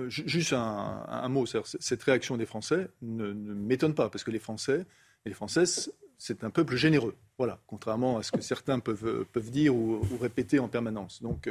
juste 0.09 0.53
un, 0.53 1.29
mot. 1.29 1.47
Cette 1.47 2.03
réaction 2.03 2.37
des 2.37 2.47
Français 2.47 2.89
ne, 3.01 3.33
ne 3.33 3.55
m'étonne 3.55 3.95
pas, 3.95 4.11
parce 4.11 4.25
que 4.25 4.31
les 4.31 4.41
Français 4.41 4.85
et 5.25 5.29
les 5.29 5.35
Françaises 5.35 5.93
c'est 6.21 6.45
un 6.45 6.51
peuple 6.51 6.77
généreux. 6.77 7.17
Voilà, 7.39 7.59
contrairement 7.67 8.19
à 8.19 8.23
ce 8.23 8.31
que 8.31 8.43
certains 8.43 8.79
peuvent, 8.79 9.07
euh, 9.07 9.27
peuvent 9.33 9.51
dire 9.51 9.75
ou, 9.75 10.03
répéter 10.21 10.59
en 10.59 10.69
permanence. 10.69 11.23
Donc, 11.23 11.49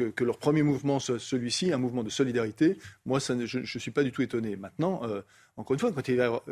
euh, 0.00 0.10
que, 0.10 0.24
leur 0.24 0.38
premier 0.38 0.62
mouvement 0.62 1.00
soit 1.00 1.18
celui-ci, 1.18 1.72
un 1.72 1.78
mouvement 1.78 2.02
de 2.02 2.10
solidarité, 2.10 2.78
moi, 3.06 3.18
je 3.20 3.58
ne 3.58 3.64
suis 3.64 3.90
pas 3.90 4.02
du 4.02 4.12
tout 4.12 4.22
étonné. 4.22 4.56
Maintenant, 4.56 5.02
euh, 5.04 5.22
encore 5.56 5.74
une 5.74 5.80
fois, 5.80 5.92
quand 5.92 6.08
il 6.08 6.16
va, 6.16 6.42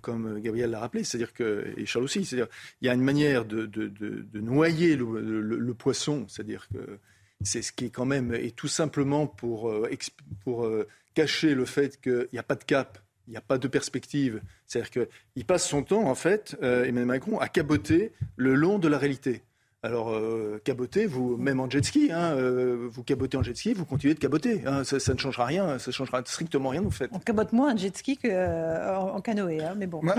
comme 0.00 0.40
Gabriel 0.40 0.70
l'a 0.70 0.80
rappelé, 0.80 1.04
c'est-à-dire 1.04 1.32
que, 1.32 1.72
et 1.76 1.86
Charles 1.86 2.04
aussi, 2.06 2.24
c'est-à-dire 2.24 2.48
il 2.80 2.86
y 2.86 2.88
a 2.88 2.94
une 2.94 3.02
manière 3.02 3.44
de, 3.44 4.40
noyer 4.40 4.96
le, 4.96 5.74
poisson, 5.74 6.26
c'est-à-dire 6.28 6.66
que 6.74 6.98
c'est 7.42 7.62
ce 7.62 7.70
qui 7.70 7.84
est 7.84 7.90
quand 7.90 8.06
même, 8.06 8.34
et 8.34 8.50
tout 8.50 8.66
simplement 8.66 9.28
pour, 9.28 9.72
pour 10.42 10.68
cacher 11.14 11.54
le 11.54 11.66
fait 11.66 12.00
qu'il 12.00 12.26
n'y 12.32 12.38
a 12.40 12.42
pas 12.42 12.56
de 12.56 12.64
cap 12.64 12.98
il 13.26 13.32
n'y 13.32 13.36
a 13.36 13.42
pas 13.42 13.58
de 13.58 13.68
perspective. 13.68 14.40
C'est-à-dire 14.66 14.90
qu'il 14.90 15.44
passe 15.44 15.68
son 15.68 15.82
temps, 15.82 16.08
en 16.08 16.14
fait, 16.14 16.56
euh, 16.62 16.84
Emmanuel 16.84 17.06
Macron, 17.06 17.38
à 17.38 17.48
caboter 17.48 18.12
le 18.36 18.54
long 18.54 18.78
de 18.78 18.88
la 18.88 18.98
réalité. 18.98 19.42
Alors, 19.82 20.10
euh, 20.10 20.60
caboter, 20.64 21.06
vous, 21.06 21.36
même 21.36 21.60
en 21.60 21.68
jet 21.68 21.84
ski, 21.84 22.10
hein, 22.10 22.34
euh, 22.34 22.88
vous 22.90 23.02
cabotez 23.02 23.36
en 23.36 23.42
jet 23.42 23.56
ski, 23.56 23.74
vous 23.74 23.84
continuez 23.84 24.14
de 24.14 24.18
caboter. 24.18 24.62
Hein, 24.66 24.84
ça, 24.84 25.12
ne 25.12 25.18
changera 25.18 25.44
rien, 25.44 25.78
ça 25.78 25.90
ne 25.90 25.92
changera 25.92 26.22
strictement 26.24 26.70
rien, 26.70 26.80
vous 26.80 26.90
faites. 26.90 27.10
On 27.12 27.18
cabote 27.18 27.52
moins 27.52 27.74
en 27.74 27.76
jet 27.76 27.96
ski 27.96 28.16
qu'en 28.16 28.28
euh, 28.30 28.96
en 28.96 29.20
canoë, 29.20 29.60
hein, 29.60 29.74
mais 29.76 29.86
bon. 29.86 30.00
Moi, 30.02 30.14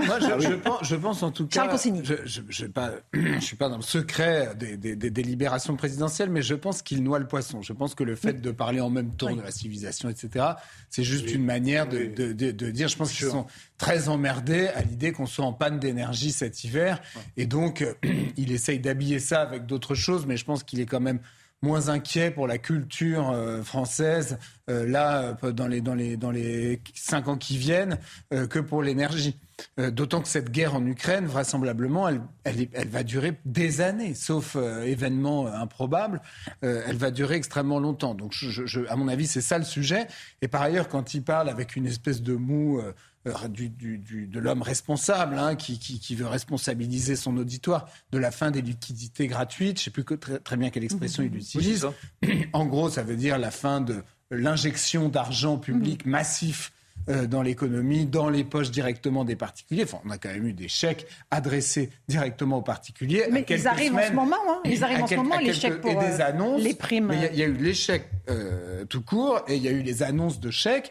je, 0.80 0.94
pense, 0.94 1.22
en 1.22 1.32
tout 1.32 1.48
cas. 1.48 1.68
Je 1.76 1.90
ne 1.90 3.40
suis 3.40 3.56
pas 3.56 3.68
dans 3.68 3.76
le 3.76 3.82
secret 3.82 4.54
des, 4.56 4.76
des, 4.76 5.10
délibérations 5.10 5.76
présidentielles, 5.76 6.30
mais 6.30 6.42
je 6.42 6.54
pense 6.54 6.80
qu'il 6.80 7.02
noie 7.02 7.18
le 7.18 7.26
poisson. 7.26 7.60
Je 7.60 7.72
pense 7.72 7.94
que 7.94 8.04
le 8.04 8.14
fait 8.14 8.40
de 8.40 8.50
parler 8.52 8.80
en 8.80 8.90
même 8.90 9.10
temps 9.16 9.34
de 9.34 9.42
la 9.42 9.50
civilisation, 9.50 10.08
etc., 10.08 10.46
c'est 10.88 11.04
juste 11.04 11.34
une 11.34 11.44
manière 11.44 11.88
de, 11.88 12.06
de, 12.06 12.70
dire. 12.70 12.88
Je 12.88 12.96
pense 12.96 13.12
qu'ils 13.12 13.26
sont 13.26 13.46
très 13.78 14.08
emmerdés 14.08 14.68
à 14.68 14.82
l'idée 14.82 15.12
qu'on 15.12 15.26
soit 15.26 15.44
en 15.44 15.52
panne 15.52 15.78
d'énergie 15.78 16.32
cet 16.32 16.64
hiver. 16.64 17.00
Et 17.36 17.46
donc, 17.46 17.86
il 18.36 18.52
essaye 18.52 18.80
d'habiller 18.80 19.20
ça 19.20 19.40
avec 19.40 19.66
d'autres 19.66 19.94
choses, 19.94 20.26
mais 20.26 20.36
je 20.36 20.44
pense 20.44 20.64
qu'il 20.64 20.80
est 20.80 20.86
quand 20.86 21.00
même 21.00 21.20
moins 21.62 21.88
inquiet 21.88 22.30
pour 22.30 22.46
la 22.46 22.58
culture 22.58 23.30
euh, 23.30 23.62
française 23.62 24.38
euh, 24.70 24.86
là 24.86 25.36
euh, 25.42 25.52
dans 25.52 25.66
les 25.66 25.80
dans 25.80 25.94
les 25.94 26.16
dans 26.16 26.30
les 26.30 26.80
cinq 26.94 27.28
ans 27.28 27.36
qui 27.36 27.56
viennent 27.56 27.98
que 28.30 28.58
pour 28.58 28.82
l'énergie. 28.82 29.36
D'autant 29.76 30.20
que 30.20 30.28
cette 30.28 30.52
guerre 30.52 30.76
en 30.76 30.86
Ukraine, 30.86 31.26
vraisemblablement, 31.26 32.08
elle, 32.08 32.20
elle, 32.44 32.68
elle 32.72 32.88
va 32.88 33.02
durer 33.02 33.40
des 33.44 33.80
années, 33.80 34.14
sauf 34.14 34.54
événement 34.54 35.48
improbable. 35.48 36.20
elle 36.62 36.96
va 36.96 37.10
durer 37.10 37.34
extrêmement 37.34 37.80
longtemps. 37.80 38.14
Donc, 38.14 38.32
je, 38.32 38.66
je, 38.66 38.80
à 38.88 38.94
mon 38.94 39.08
avis, 39.08 39.26
c'est 39.26 39.40
ça 39.40 39.58
le 39.58 39.64
sujet. 39.64 40.06
Et 40.42 40.48
par 40.48 40.62
ailleurs, 40.62 40.88
quand 40.88 41.12
il 41.12 41.24
parle 41.24 41.48
avec 41.48 41.74
une 41.74 41.86
espèce 41.86 42.22
de 42.22 42.34
mou 42.34 42.80
euh, 43.26 43.48
du, 43.48 43.68
de 43.68 44.38
l'homme 44.38 44.62
responsable, 44.62 45.38
hein, 45.38 45.56
qui, 45.56 45.78
qui, 45.78 46.14
veut 46.14 46.26
responsabiliser 46.26 47.16
son 47.16 47.36
auditoire 47.36 47.88
de 48.12 48.18
la 48.18 48.30
fin 48.30 48.50
des 48.50 48.62
liquidités 48.62 49.26
gratuites. 49.26 49.78
Je 49.78 49.82
ne 49.82 49.84
sais 49.84 49.90
plus 49.90 50.04
que, 50.04 50.14
très, 50.14 50.38
très, 50.38 50.56
bien 50.56 50.70
quelle 50.70 50.84
expression 50.84 51.22
il 51.22 51.34
utilise. 51.34 51.86
En 52.52 52.66
gros, 52.66 52.88
ça 52.88 53.02
veut 53.02 53.16
dire 53.16 53.38
la 53.38 53.50
fin 53.50 53.80
de 53.80 54.02
l'injection 54.30 55.08
d'argent 55.08 55.58
public 55.58 56.06
massif 56.06 56.72
euh, 57.08 57.26
dans 57.26 57.40
l'économie, 57.40 58.04
dans 58.04 58.28
les 58.28 58.44
poches 58.44 58.70
directement 58.70 59.24
des 59.24 59.36
particuliers. 59.36 59.84
Enfin, 59.84 59.98
on 60.04 60.10
a 60.10 60.18
quand 60.18 60.28
même 60.28 60.46
eu 60.46 60.52
des 60.52 60.68
chèques 60.68 61.06
adressés 61.30 61.88
directement 62.06 62.58
aux 62.58 62.62
particuliers. 62.62 63.24
Mais 63.30 63.46
ils 63.48 63.66
arrivent 63.66 63.94
en 63.94 64.06
ce 64.06 64.12
moment, 64.12 64.36
hein. 64.48 64.60
Ils 64.66 64.84
arrivent 64.84 65.02
en 65.02 65.06
ce 65.06 65.14
moment, 65.14 65.38
les 65.38 65.54
chèques 65.54 65.80
pour 65.80 65.90
et 65.90 65.94
des 65.94 66.20
euh, 66.20 66.26
annonces. 66.26 66.62
les 66.62 66.74
primes. 66.74 67.14
Il 67.32 67.38
y, 67.38 67.42
a 67.42 67.46
eu 67.46 67.54
les 67.54 67.72
chèques 67.72 68.10
euh, 68.28 68.84
tout 68.84 69.00
court 69.00 69.40
et 69.48 69.56
il 69.56 69.62
y 69.62 69.68
a 69.68 69.70
eu 69.70 69.80
les 69.80 70.02
annonces 70.02 70.38
de 70.38 70.50
chèques. 70.50 70.90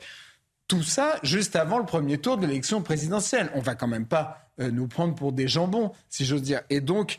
Tout 0.68 0.84
ça 0.84 1.19
juste 1.23 1.56
avant 1.56 1.80
le 1.80 1.85
premier 1.85 2.18
tour 2.18 2.38
de 2.38 2.45
l'élection 2.45 2.81
présidentielle. 2.81 3.49
On 3.56 3.61
va 3.61 3.76
quand 3.76 3.88
même 3.88 4.06
pas 4.06 4.49
euh, 4.60 4.72
nous 4.72 4.88
prendre 4.88 5.15
pour 5.15 5.31
des 5.31 5.48
jambons, 5.48 5.91
si 6.10 6.26
j'ose 6.26 6.41
dire. 6.41 6.61
Et 6.69 6.81
donc, 6.81 7.18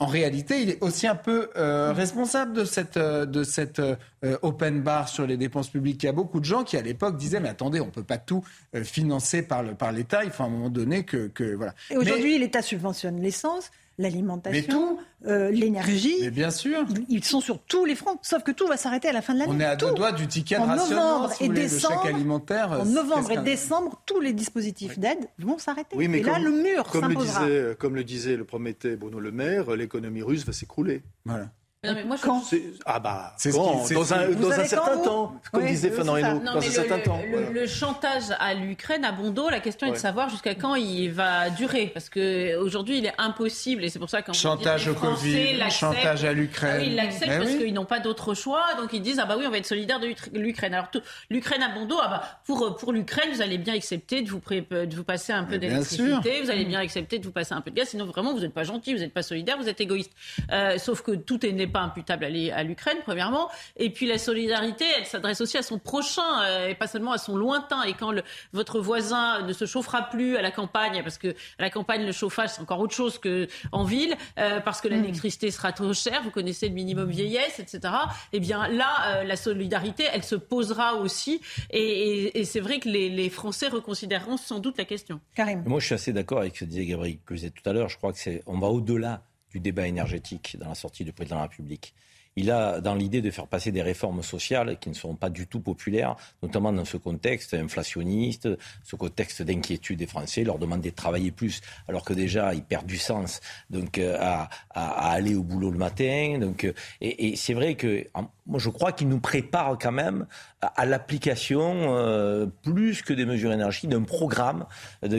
en 0.00 0.06
réalité, 0.06 0.62
il 0.62 0.70
est 0.70 0.82
aussi 0.82 1.06
un 1.06 1.14
peu 1.14 1.50
euh, 1.56 1.92
responsable 1.92 2.54
de 2.54 2.64
cette, 2.64 2.96
euh, 2.96 3.26
de 3.26 3.44
cette 3.44 3.80
euh, 3.80 3.96
open 4.40 4.80
bar 4.80 5.10
sur 5.10 5.26
les 5.26 5.36
dépenses 5.36 5.68
publiques. 5.68 6.02
Il 6.02 6.06
y 6.06 6.08
a 6.08 6.12
beaucoup 6.12 6.40
de 6.40 6.46
gens 6.46 6.64
qui, 6.64 6.78
à 6.78 6.82
l'époque, 6.82 7.18
disaient 7.18 7.38
Mais 7.38 7.50
attendez, 7.50 7.80
on 7.80 7.86
ne 7.86 7.90
peut 7.90 8.02
pas 8.02 8.16
tout 8.16 8.42
financer 8.82 9.42
par, 9.42 9.62
le, 9.62 9.74
par 9.74 9.92
l'État. 9.92 10.24
Il 10.24 10.30
faut 10.30 10.42
à 10.42 10.46
un 10.46 10.50
moment 10.50 10.70
donné 10.70 11.04
que. 11.04 11.28
que 11.28 11.54
voilà. 11.54 11.74
Et 11.90 11.98
aujourd'hui, 11.98 12.38
l'État 12.38 12.62
subventionne 12.62 13.20
l'essence, 13.20 13.70
l'alimentation, 14.00 14.98
euh, 15.26 15.50
l'énergie. 15.50 16.16
Mais 16.22 16.30
bien 16.30 16.50
sûr. 16.50 16.84
Ils 17.08 17.24
sont 17.24 17.40
sur 17.40 17.60
tous 17.60 17.84
les 17.84 17.94
fronts. 17.94 18.18
Sauf 18.22 18.42
que 18.42 18.50
tout 18.50 18.66
va 18.66 18.76
s'arrêter 18.76 19.08
à 19.08 19.12
la 19.12 19.22
fin 19.22 19.34
de 19.34 19.40
l'année. 19.40 19.52
On 19.54 19.60
est 19.60 19.64
à 19.64 19.76
Tout. 19.76 19.86
deux 19.86 19.94
doigts 19.94 20.12
du 20.12 20.26
ticket 20.26 20.56
de 20.56 20.62
En 20.62 20.76
novembre 20.76 21.32
si 21.32 21.44
et 21.44 21.46
voulez, 21.48 21.62
décembre, 21.62 22.02
chèque 22.02 22.14
alimentaire. 22.14 22.72
En 22.72 22.84
novembre 22.84 23.30
et 23.32 23.38
décembre, 23.38 24.00
tous 24.06 24.20
les 24.20 24.32
dispositifs 24.32 24.98
d'aide 24.98 25.28
vont 25.38 25.58
s'arrêter. 25.58 25.96
Oui, 25.96 26.08
mais 26.08 26.18
et 26.18 26.22
là, 26.22 26.34
comme, 26.34 26.44
le 26.44 26.50
mur 26.50 26.84
comme 26.84 27.08
le, 27.08 27.16
disait, 27.16 27.76
comme 27.78 27.94
le 27.94 28.04
disait, 28.04 28.36
le 28.36 28.44
promettait 28.44 28.96
Bruno 28.96 29.20
Le 29.20 29.32
Maire, 29.32 29.70
l'économie 29.76 30.22
russe 30.22 30.44
va 30.44 30.52
s'écrouler. 30.52 31.02
Voilà. 31.24 31.50
Non, 31.82 31.94
mais 31.94 32.04
moi, 32.04 32.16
je- 32.16 32.20
Quand 32.22 32.40
C'est- 32.42 32.62
Ah 32.84 33.00
bah, 33.00 33.32
C'est 33.38 33.52
ce 33.52 33.56
quand 33.56 33.78
qui- 33.80 33.86
c'est 33.86 33.94
dans 33.94 34.12
un, 34.12 34.28
dans 34.32 34.50
un 34.52 34.64
certain 34.66 34.96
vous 34.96 35.04
temps, 35.04 35.40
comme 35.50 35.62
Oui, 35.62 35.70
disait 35.70 35.88
Non, 35.88 36.04
dans 36.04 36.14
un 36.14 36.54
le, 36.56 36.60
certain 36.60 36.96
le- 36.98 37.02
temps. 37.02 37.20
le- 37.24 37.30
voilà. 37.30 37.50
le 37.52 37.66
chantage 37.66 38.24
à 38.38 38.52
l'Ukraine, 38.52 39.02
à 39.02 39.12
Bondo, 39.12 39.48
la 39.48 39.60
question 39.60 39.86
est 39.86 39.92
de 39.92 39.96
savoir 39.96 40.28
jusqu'à 40.28 40.54
quand 40.54 40.74
il 40.74 41.08
va 41.10 41.48
durer. 41.48 41.86
Parce 41.86 42.10
qu'aujourd'hui, 42.10 42.98
il 42.98 43.06
est 43.06 43.14
impossible, 43.16 43.82
et 43.82 43.88
c'est 43.88 43.98
pour 43.98 44.10
ça 44.10 44.20
qu'on 44.20 44.34
Chantage 44.34 44.88
au 44.88 44.94
Covid, 44.94 45.58
chantage 45.70 46.22
à 46.26 46.34
l'Ukraine. 46.34 46.70
Ah 46.74 46.80
oui, 46.82 46.86
ils 46.88 46.96
l'acceptent 46.96 47.28
Mais 47.30 47.38
parce 47.38 47.50
oui. 47.50 47.58
qu'ils 47.64 47.72
n'ont 47.72 47.86
pas 47.86 48.00
d'autre 48.00 48.34
choix. 48.34 48.62
Donc 48.78 48.90
ils 48.92 49.00
disent 49.00 49.18
ah 49.18 49.24
bah 49.24 49.36
oui, 49.38 49.44
on 49.46 49.50
va 49.50 49.56
être 49.56 49.64
solidaire 49.64 50.00
de 50.00 50.08
l'Ukraine. 50.38 50.74
Alors 50.74 50.90
tout- 50.90 51.00
l'Ukraine 51.30 51.62
à 51.62 51.70
Bondo, 51.70 51.96
ah 52.02 52.08
bah 52.08 52.22
pour 52.44 52.76
pour 52.76 52.92
l'Ukraine, 52.92 53.30
vous 53.32 53.40
allez 53.40 53.56
bien 53.56 53.72
accepter 53.74 54.20
de 54.20 54.28
vous 54.28 54.40
pré- 54.40 54.60
de 54.70 54.94
vous 54.94 55.04
passer 55.04 55.32
un 55.32 55.44
peu 55.44 55.56
d'électricité, 55.56 56.42
vous 56.42 56.50
allez 56.50 56.66
bien 56.66 56.80
accepter 56.80 57.18
de 57.18 57.24
vous 57.24 57.32
passer 57.32 57.54
un 57.54 57.62
peu 57.62 57.70
de 57.70 57.76
gaz. 57.76 57.88
Sinon 57.88 58.04
vraiment 58.04 58.34
vous 58.34 58.40
n'êtes 58.40 58.52
pas 58.52 58.64
gentil, 58.64 58.92
vous 58.92 59.00
n'êtes 59.00 59.14
pas 59.14 59.22
solidaire, 59.22 59.56
vous 59.58 59.68
êtes 59.70 59.80
égoïste. 59.80 60.12
Euh, 60.52 60.76
sauf 60.76 61.00
que 61.00 61.12
tout 61.12 61.46
est- 61.46 61.52
n'est 61.52 61.69
pas 61.70 61.80
imputable 61.80 62.24
à 62.26 62.62
l'Ukraine 62.62 62.98
premièrement. 63.04 63.48
Et 63.76 63.90
puis 63.90 64.06
la 64.06 64.18
solidarité, 64.18 64.84
elle 64.98 65.06
s'adresse 65.06 65.40
aussi 65.40 65.56
à 65.56 65.62
son 65.62 65.78
prochain 65.78 66.42
euh, 66.42 66.68
et 66.68 66.74
pas 66.74 66.86
seulement 66.86 67.12
à 67.12 67.18
son 67.18 67.36
lointain. 67.36 67.82
Et 67.84 67.94
quand 67.94 68.12
le, 68.12 68.22
votre 68.52 68.80
voisin 68.80 69.42
ne 69.42 69.52
se 69.52 69.64
chauffera 69.64 70.02
plus 70.10 70.36
à 70.36 70.42
la 70.42 70.50
campagne, 70.50 71.02
parce 71.02 71.18
que 71.18 71.28
à 71.28 71.62
la 71.62 71.70
campagne 71.70 72.04
le 72.04 72.12
chauffage 72.12 72.50
c'est 72.50 72.60
encore 72.60 72.80
autre 72.80 72.94
chose 72.94 73.18
que 73.18 73.46
en 73.72 73.84
ville, 73.84 74.14
euh, 74.38 74.60
parce 74.60 74.80
que 74.80 74.88
l'électricité 74.88 75.50
sera 75.50 75.72
trop 75.72 75.92
chère. 75.94 76.22
Vous 76.22 76.30
connaissez 76.30 76.68
le 76.68 76.74
minimum 76.74 77.08
vieillesse, 77.10 77.58
etc. 77.58 77.94
Eh 78.32 78.40
bien 78.40 78.68
là, 78.68 79.20
euh, 79.20 79.24
la 79.24 79.36
solidarité, 79.36 80.04
elle 80.12 80.24
se 80.24 80.34
posera 80.36 80.94
aussi. 80.96 81.40
Et, 81.70 81.80
et- 81.80 82.40
et 82.40 82.44
c'est 82.44 82.60
vrai 82.60 82.78
que 82.80 82.88
les, 82.88 83.08
les 83.08 83.30
Français 83.30 83.68
reconsidéreront 83.68 84.36
sans 84.36 84.58
doute 84.58 84.76
la 84.78 84.84
question. 84.84 85.20
Karim. 85.34 85.62
Moi, 85.66 85.80
je 85.80 85.86
suis 85.86 85.94
assez 85.94 86.12
d'accord 86.12 86.38
avec 86.38 86.54
ce 86.56 86.60
que 86.60 86.64
disait 86.64 86.86
Gabriel, 86.86 87.18
disais 87.30 87.50
tout 87.50 87.68
à 87.68 87.72
l'heure. 87.72 87.88
Je 87.88 87.96
crois 87.96 88.12
que 88.12 88.18
c'est, 88.18 88.42
on 88.46 88.58
va 88.58 88.68
au-delà 88.68 89.22
du 89.50 89.60
débat 89.60 89.86
énergétique 89.86 90.56
dans 90.60 90.68
la 90.68 90.74
sortie 90.74 91.04
du 91.04 91.12
président 91.12 91.36
de 91.36 91.40
la 91.42 91.46
République. 91.48 91.94
Il 92.36 92.52
a 92.52 92.80
dans 92.80 92.94
l'idée 92.94 93.22
de 93.22 93.30
faire 93.32 93.48
passer 93.48 93.72
des 93.72 93.82
réformes 93.82 94.22
sociales 94.22 94.78
qui 94.78 94.88
ne 94.88 94.94
seront 94.94 95.16
pas 95.16 95.30
du 95.30 95.48
tout 95.48 95.58
populaires, 95.58 96.14
notamment 96.44 96.72
dans 96.72 96.84
ce 96.84 96.96
contexte 96.96 97.54
inflationniste, 97.54 98.48
ce 98.84 98.94
contexte 98.94 99.42
d'inquiétude 99.42 99.98
des 99.98 100.06
Français, 100.06 100.44
leur 100.44 100.58
demander 100.60 100.90
de 100.92 100.94
travailler 100.94 101.32
plus, 101.32 101.60
alors 101.88 102.04
que 102.04 102.12
déjà 102.14 102.54
ils 102.54 102.62
perdent 102.62 102.86
du 102.86 102.98
sens 102.98 103.40
donc 103.68 103.98
euh, 103.98 104.16
à, 104.20 104.48
à- 104.70 105.10
aller 105.10 105.34
au 105.34 105.42
boulot 105.42 105.72
le 105.72 105.78
matin. 105.78 106.38
Donc, 106.40 106.62
euh, 106.62 106.72
et, 107.00 107.30
et 107.30 107.36
c'est 107.36 107.52
vrai 107.54 107.74
que 107.74 108.06
moi 108.50 108.58
je 108.58 108.68
crois 108.68 108.92
qu'il 108.92 109.08
nous 109.08 109.20
prépare 109.20 109.78
quand 109.80 109.92
même 109.92 110.26
à, 110.60 110.66
à 110.66 110.84
l'application 110.84 111.94
euh, 111.96 112.46
plus 112.62 113.00
que 113.02 113.12
des 113.14 113.24
mesures 113.24 113.52
énergie 113.52 113.86
d'un 113.86 114.02
programme 114.02 114.66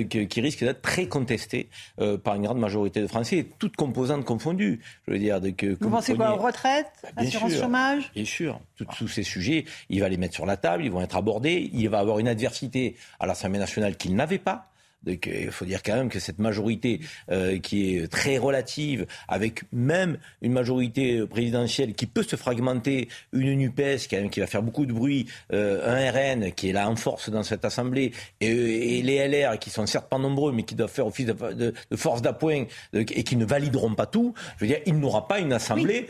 qui 0.09 0.41
risque 0.41 0.59
d'être 0.63 0.81
très 0.81 1.07
contesté 1.07 1.69
euh, 1.99 2.17
par 2.17 2.35
une 2.35 2.43
grande 2.43 2.59
majorité 2.59 3.01
de 3.01 3.07
Français, 3.07 3.47
toutes 3.57 3.75
composantes 3.75 4.25
confondues. 4.25 4.81
Je 5.07 5.13
veux 5.13 5.19
dire, 5.19 5.39
euh, 5.43 5.51
que 5.51 5.77
Vous 5.79 5.89
pensez 5.89 6.13
quoi 6.15 6.27
preniez- 6.27 6.45
Retraite 6.45 6.87
Bien 7.17 7.27
Assurance 7.27 7.51
sûr. 7.51 7.61
chômage 7.61 8.11
Bien 8.13 8.25
sûr, 8.25 8.59
Tout- 8.75 8.85
tous 8.97 9.07
ces 9.07 9.23
sujets, 9.23 9.65
il 9.89 10.01
va 10.01 10.09
les 10.09 10.17
mettre 10.17 10.35
sur 10.35 10.45
la 10.45 10.57
table, 10.57 10.83
ils 10.83 10.91
vont 10.91 11.01
être 11.01 11.15
abordés, 11.17 11.69
il 11.73 11.89
va 11.89 11.99
avoir 11.99 12.19
une 12.19 12.27
adversité 12.27 12.95
à 13.19 13.25
l'Assemblée 13.25 13.59
nationale 13.59 13.95
qu'il 13.97 14.15
n'avait 14.15 14.37
pas. 14.39 14.70
Donc, 15.03 15.25
il 15.25 15.51
faut 15.51 15.65
dire 15.65 15.81
quand 15.83 15.95
même 15.95 16.09
que 16.09 16.19
cette 16.19 16.37
majorité 16.39 16.99
euh, 17.31 17.57
qui 17.59 17.95
est 17.97 18.07
très 18.11 18.37
relative, 18.37 19.05
avec 19.27 19.63
même 19.71 20.17
une 20.41 20.51
majorité 20.53 21.25
présidentielle 21.25 21.93
qui 21.93 22.05
peut 22.05 22.23
se 22.23 22.35
fragmenter, 22.35 23.07
une 23.33 23.53
NUPES 23.55 24.07
quand 24.09 24.17
même, 24.17 24.29
qui 24.29 24.39
va 24.39 24.47
faire 24.47 24.61
beaucoup 24.61 24.85
de 24.85 24.93
bruit, 24.93 25.27
euh, 25.53 25.81
un 25.87 26.11
RN 26.43 26.51
qui 26.51 26.69
est 26.69 26.73
là 26.73 26.89
en 26.89 26.95
force 26.95 27.29
dans 27.29 27.43
cette 27.43 27.65
Assemblée, 27.65 28.11
et, 28.41 28.99
et 28.99 29.01
les 29.01 29.27
LR 29.27 29.57
qui 29.59 29.69
sont 29.69 29.85
certes 29.87 30.09
pas 30.09 30.19
nombreux, 30.19 30.51
mais 30.51 30.63
qui 30.63 30.75
doivent 30.75 30.91
faire 30.91 31.07
office 31.07 31.25
de, 31.25 31.33
de- 31.53 31.73
de 31.89 31.95
force 31.95 32.21
d'appoint 32.21 32.65
et 32.93 33.23
qui 33.23 33.35
ne 33.35 33.45
valideront 33.45 33.95
pas 33.95 34.05
tout, 34.05 34.33
je 34.57 34.65
veux 34.65 34.67
dire, 34.71 34.79
il 34.85 34.99
n'aura 34.99 35.27
pas 35.27 35.39
une 35.39 35.53
Assemblée 35.53 36.07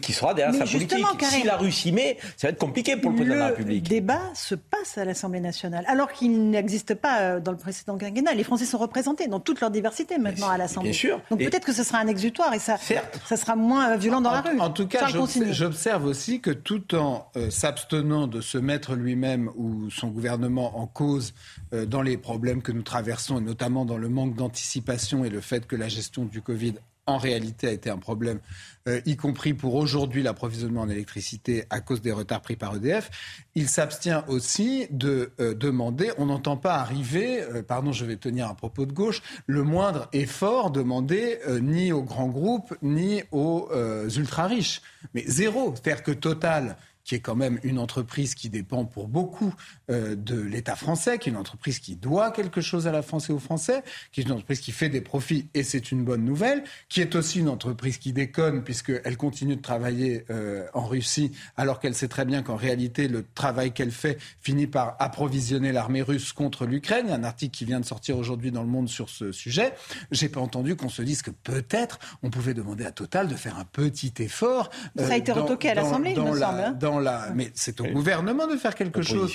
qui 0.00 0.12
sera 0.12 0.34
derrière 0.34 0.52
Mais 0.52 0.64
sa 0.66 0.72
politique. 0.72 1.04
si 1.22 1.42
la 1.44 1.56
Russie 1.56 1.92
met, 1.92 2.16
ça 2.36 2.46
va 2.46 2.52
être 2.52 2.58
compliqué 2.58 2.96
pour 2.96 3.10
le 3.10 3.16
président 3.16 3.34
de 3.34 3.40
la 3.40 3.46
République. 3.48 3.88
débat 3.88 4.22
se 4.34 4.54
passe 4.54 4.96
à 4.98 5.04
l'Assemblée 5.04 5.40
nationale, 5.40 5.84
alors 5.88 6.12
qu'il 6.12 6.50
n'existe 6.50 6.94
pas 6.94 7.20
euh, 7.22 7.40
dans 7.40 7.52
le 7.52 7.58
précédent 7.58 7.96
quinquennat. 7.98 8.27
Les 8.34 8.44
Français 8.44 8.64
sont 8.64 8.78
représentés 8.78 9.28
dans 9.28 9.40
toute 9.40 9.60
leur 9.60 9.70
diversité 9.70 10.18
maintenant 10.18 10.48
à 10.48 10.58
l'Assemblée. 10.58 10.90
bien 10.90 10.98
sûr. 10.98 11.20
Donc 11.30 11.40
peut-être 11.40 11.64
que 11.64 11.72
ce 11.72 11.82
sera 11.82 11.98
un 11.98 12.06
exutoire 12.06 12.54
et 12.54 12.58
ça, 12.58 12.76
ça 12.76 13.36
sera 13.36 13.56
moins 13.56 13.92
euh, 13.92 13.96
violent 13.96 14.20
dans 14.20 14.30
la 14.30 14.40
rue. 14.40 14.58
En 14.58 14.70
tout 14.70 14.86
cas, 14.86 15.06
j'observe 15.50 16.04
aussi 16.04 16.40
que 16.40 16.50
tout 16.50 16.94
en 16.94 17.26
euh, 17.36 17.50
s'abstenant 17.50 18.26
de 18.26 18.40
se 18.40 18.58
mettre 18.58 18.94
lui-même 18.94 19.50
ou 19.56 19.90
son 19.90 20.08
gouvernement 20.08 20.78
en 20.78 20.86
cause 20.86 21.34
euh, 21.72 21.86
dans 21.86 22.02
les 22.02 22.16
problèmes 22.16 22.62
que 22.62 22.72
nous 22.72 22.82
traversons, 22.82 23.38
et 23.38 23.42
notamment 23.42 23.84
dans 23.84 23.98
le 23.98 24.08
manque 24.08 24.34
d'anticipation 24.34 25.24
et 25.24 25.30
le 25.30 25.40
fait 25.40 25.66
que 25.66 25.76
la 25.76 25.88
gestion 25.88 26.24
du 26.24 26.42
Covid 26.42 26.74
en 27.08 27.16
réalité 27.16 27.66
a 27.66 27.72
été 27.72 27.90
un 27.90 27.98
problème, 27.98 28.38
euh, 28.86 29.00
y 29.06 29.16
compris 29.16 29.54
pour 29.54 29.74
aujourd'hui 29.74 30.22
l'approvisionnement 30.22 30.82
en 30.82 30.88
électricité 30.88 31.64
à 31.70 31.80
cause 31.80 32.02
des 32.02 32.12
retards 32.12 32.42
pris 32.42 32.56
par 32.56 32.76
EDF. 32.76 33.10
Il 33.54 33.68
s'abstient 33.68 34.22
aussi 34.28 34.86
de 34.90 35.32
euh, 35.40 35.54
demander, 35.54 36.12
on 36.18 36.26
n'entend 36.26 36.56
pas 36.56 36.74
arriver, 36.76 37.42
euh, 37.42 37.62
pardon, 37.62 37.92
je 37.92 38.04
vais 38.04 38.16
tenir 38.16 38.48
un 38.48 38.54
propos 38.54 38.84
de 38.84 38.92
gauche, 38.92 39.22
le 39.46 39.62
moindre 39.62 40.08
effort 40.12 40.70
demandé 40.70 41.38
ni 41.62 41.92
aux 41.92 42.02
grands 42.02 42.28
groupes 42.28 42.74
ni 42.82 43.22
aux 43.32 43.68
euh, 43.72 44.08
ultra 44.10 44.46
riches, 44.46 44.82
mais 45.14 45.24
zéro. 45.26 45.74
C'est-à-dire 45.74 46.02
que 46.02 46.12
Total 46.12 46.76
qui 47.08 47.14
est 47.14 47.20
quand 47.20 47.34
même 47.34 47.58
une 47.62 47.78
entreprise 47.78 48.34
qui 48.34 48.50
dépend 48.50 48.84
pour 48.84 49.08
beaucoup 49.08 49.54
euh, 49.90 50.14
de 50.14 50.38
l'État 50.38 50.76
français, 50.76 51.18
qui 51.18 51.30
est 51.30 51.32
une 51.32 51.38
entreprise 51.38 51.78
qui 51.78 51.96
doit 51.96 52.30
quelque 52.32 52.60
chose 52.60 52.86
à 52.86 52.92
la 52.92 53.00
France 53.00 53.30
et 53.30 53.32
aux 53.32 53.38
Français, 53.38 53.82
qui 54.12 54.20
est 54.20 54.24
une 54.24 54.32
entreprise 54.32 54.60
qui 54.60 54.72
fait 54.72 54.90
des 54.90 55.00
profits, 55.00 55.48
et 55.54 55.62
c'est 55.62 55.90
une 55.90 56.04
bonne 56.04 56.22
nouvelle, 56.22 56.64
qui 56.90 57.00
est 57.00 57.14
aussi 57.14 57.38
une 57.38 57.48
entreprise 57.48 57.96
qui 57.96 58.12
déconne, 58.12 58.62
puisqu'elle 58.62 59.16
continue 59.16 59.56
de 59.56 59.62
travailler 59.62 60.26
euh, 60.28 60.66
en 60.74 60.84
Russie, 60.84 61.32
alors 61.56 61.80
qu'elle 61.80 61.94
sait 61.94 62.08
très 62.08 62.26
bien 62.26 62.42
qu'en 62.42 62.56
réalité, 62.56 63.08
le 63.08 63.24
travail 63.34 63.72
qu'elle 63.72 63.90
fait 63.90 64.18
finit 64.42 64.66
par 64.66 64.94
approvisionner 64.98 65.72
l'armée 65.72 66.02
russe 66.02 66.34
contre 66.34 66.66
l'Ukraine. 66.66 67.06
Il 67.06 67.10
y 67.10 67.14
a 67.14 67.16
un 67.16 67.24
article 67.24 67.56
qui 67.56 67.64
vient 67.64 67.80
de 67.80 67.86
sortir 67.86 68.18
aujourd'hui 68.18 68.50
dans 68.50 68.62
le 68.62 68.68
monde 68.68 68.90
sur 68.90 69.08
ce 69.08 69.32
sujet. 69.32 69.72
J'ai 70.10 70.28
pas 70.28 70.40
entendu 70.40 70.76
qu'on 70.76 70.90
se 70.90 71.00
dise 71.00 71.22
que 71.22 71.30
peut-être 71.30 71.98
on 72.22 72.28
pouvait 72.28 72.52
demander 72.52 72.84
à 72.84 72.92
Total 72.92 73.28
de 73.28 73.34
faire 73.34 73.58
un 73.58 73.64
petit 73.64 74.12
effort. 74.18 74.68
Ça 74.94 75.06
a 75.06 75.08
euh, 75.12 75.12
été 75.12 75.32
retoqué 75.32 75.70
à 75.70 75.74
l'Assemblée, 75.74 76.12
il 76.14 76.22
me 76.22 76.36
semble, 76.36 76.60
hein. 76.60 76.76
dans 76.78 76.97
mais 77.34 77.50
c'est 77.54 77.80
au 77.80 77.86
gouvernement 77.86 78.46
de 78.46 78.56
faire 78.56 78.74
quelque 78.74 79.02
chose. 79.02 79.34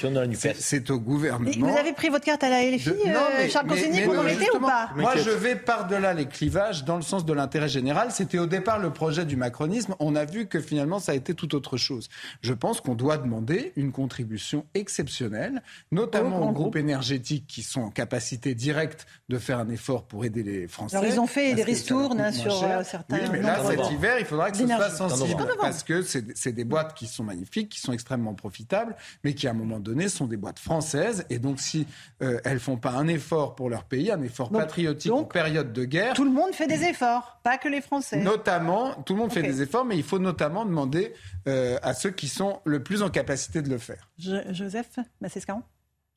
C'est- 0.60 0.90
au 0.91 0.99
gouvernement. 0.99 1.49
Mais 1.56 1.72
vous 1.72 1.77
avez 1.77 1.94
pris 1.94 2.10
votre 2.10 2.26
carte 2.26 2.44
à 2.44 2.49
la 2.49 2.64
LFI, 2.64 2.90
de- 2.90 2.91
euh, 2.94 3.49
Charles 3.49 3.68
Consigny, 3.68 4.02
vous 4.03 4.14
non, 4.14 4.19
en 4.22 4.23
mettez 4.23 4.49
ou 4.56 4.60
pas 4.60 4.90
Moi, 4.95 5.15
je 5.18 5.30
vais 5.30 5.56
par-delà 5.56 6.14
les 6.14 6.26
clivages 6.27 6.84
dans 6.84 6.95
le 6.98 7.02
sens 7.02 7.26
de 7.26 7.34
l'intérêt 7.34 7.69
général. 7.69 8.11
C'était 8.11 8.40
au 8.40 8.45
départ 8.48 8.80
le 8.80 8.91
projet 8.91 9.26
du 9.26 9.35
macronisme. 9.35 9.95
On 9.99 10.15
a 10.15 10.26
vu 10.26 10.48
que 10.48 10.60
finalement, 10.60 10.99
ça 10.99 11.11
a 11.14 11.15
été 11.15 11.34
tout 11.34 11.56
autre 11.56 11.77
chose. 11.77 12.10
Je 12.41 12.53
pense 12.53 12.81
qu'on 12.81 12.95
doit 12.95 13.18
demander 13.18 13.72
une 13.76 13.91
contribution 13.91 14.65
exceptionnelle, 14.73 15.61
notamment 15.91 16.49
Aux 16.49 16.52
groupes 16.52 16.76
énergétiques 16.76 17.45
qui 17.48 17.61
sont 17.64 17.81
en 17.81 17.90
capacité 17.90 18.56
directe 18.56 19.06
de 19.30 19.38
faire 19.38 19.60
un 19.60 19.69
effort 19.69 20.03
pour 20.03 20.26
aider 20.26 20.44
les 20.44 20.68
Français. 20.68 20.98
Alors, 20.98 21.10
ils 21.11 21.19
ont 21.19 21.27
fait 21.27 21.53
des 21.53 21.64
ristournes, 21.64 22.19
hein, 22.19 22.31
sur, 22.31 22.64
euh, 22.64 22.84
certains 22.84 23.18
Oui, 23.18 23.30
mais 23.31 23.41
là, 23.41 23.60
cet 23.65 23.91
hiver, 23.91 24.15
il 24.19 24.26
faudra 24.26 24.52
que 24.52 24.57
ce 24.57 24.68
soit 24.68 24.90
sensible. 24.90 25.44
Parce 25.60 25.84
que 25.84 26.02
c'est 26.02 26.23
c'est 26.35 26.52
des 26.52 26.64
boîtes 26.64 26.94
qui 26.94 27.07
sont 27.07 27.23
magnifiques, 27.23 27.43
qui 27.45 27.80
sont 27.80 27.94
extrêmement 27.94 28.34
profitables, 28.34 28.95
mais 29.24 29.34
qui, 29.34 29.48
à 29.48 29.52
un 29.52 29.53
moment 29.53 29.80
donné, 29.80 30.10
sont 30.10 30.28
des 30.28 30.38
boîtes 30.38 30.60
françaises. 30.60 31.26
Et 31.30 31.40
donc, 31.40 31.60
si 31.60 31.88
euh, 32.22 32.40
elles 32.44 32.60
font 32.60 32.78
pas 32.78 32.91
un 32.91 33.07
effort 33.07 33.56
pour 33.56 33.70
leur 33.70 33.84
pays, 33.86 34.11
un 34.11 34.22
effort 34.22 34.49
Donc- 34.49 34.61
patriotique 34.61 35.11
en 35.11 35.24
période 35.24 35.74
de 35.74 35.86
guerre, 35.86 36.14
Tout 36.14 36.24
le 36.26 36.32
monde 36.32 36.53
fait 36.53 36.68
des 36.68 36.84
efforts, 36.84 37.40
pas 37.44 37.57
que 37.57 37.68
les 37.70 37.82
Français. 37.82 38.22
Notamment, 38.22 38.94
tout 39.03 39.14
le 39.14 39.20
monde 39.20 39.32
fait 39.32 39.41
des 39.44 39.61
efforts, 39.61 39.86
mais 39.86 39.98
il 39.98 40.03
faut 40.03 40.20
notamment 40.20 40.65
demander 40.65 41.14
euh, 41.48 41.78
à 41.82 41.94
ceux 41.94 42.11
qui 42.11 42.28
sont 42.28 42.60
le 42.65 42.82
plus 42.84 43.02
en 43.02 43.10
capacité 43.10 43.61
de 43.61 43.70
le 43.70 43.78
faire. 43.78 44.10
Je- 44.18 44.52
Joseph 44.53 44.98
Massescaron 45.22 45.61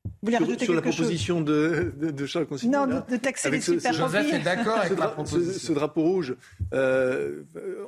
Vous 0.05 0.11
voulez 0.23 0.37
sur, 0.37 0.47
rajouter 0.47 0.65
sur 0.65 0.75
la 0.75 0.81
quelque 0.83 0.93
chose? 0.93 1.01
proposition 1.07 1.41
de, 1.41 1.93
de, 1.97 2.11
de 2.11 2.27
Charles 2.27 2.47
Consigny, 2.47 2.71
Non, 2.73 2.85
là, 2.87 3.01
de, 3.01 3.13
de 3.13 3.17
taxer 3.17 3.51
les 3.51 3.61
super 3.61 3.93
ce- 3.93 3.99
Joseph 3.99 4.33
est 4.33 4.39
d'accord 4.41 4.79
avec 4.79 4.93
ce, 4.93 5.01
la 5.01 5.09
proposition. 5.09 5.53
ce- 5.53 5.59
ce 5.59 5.73
drapeau 5.73 6.03
rouge, 6.03 6.37
euh, 6.75 7.43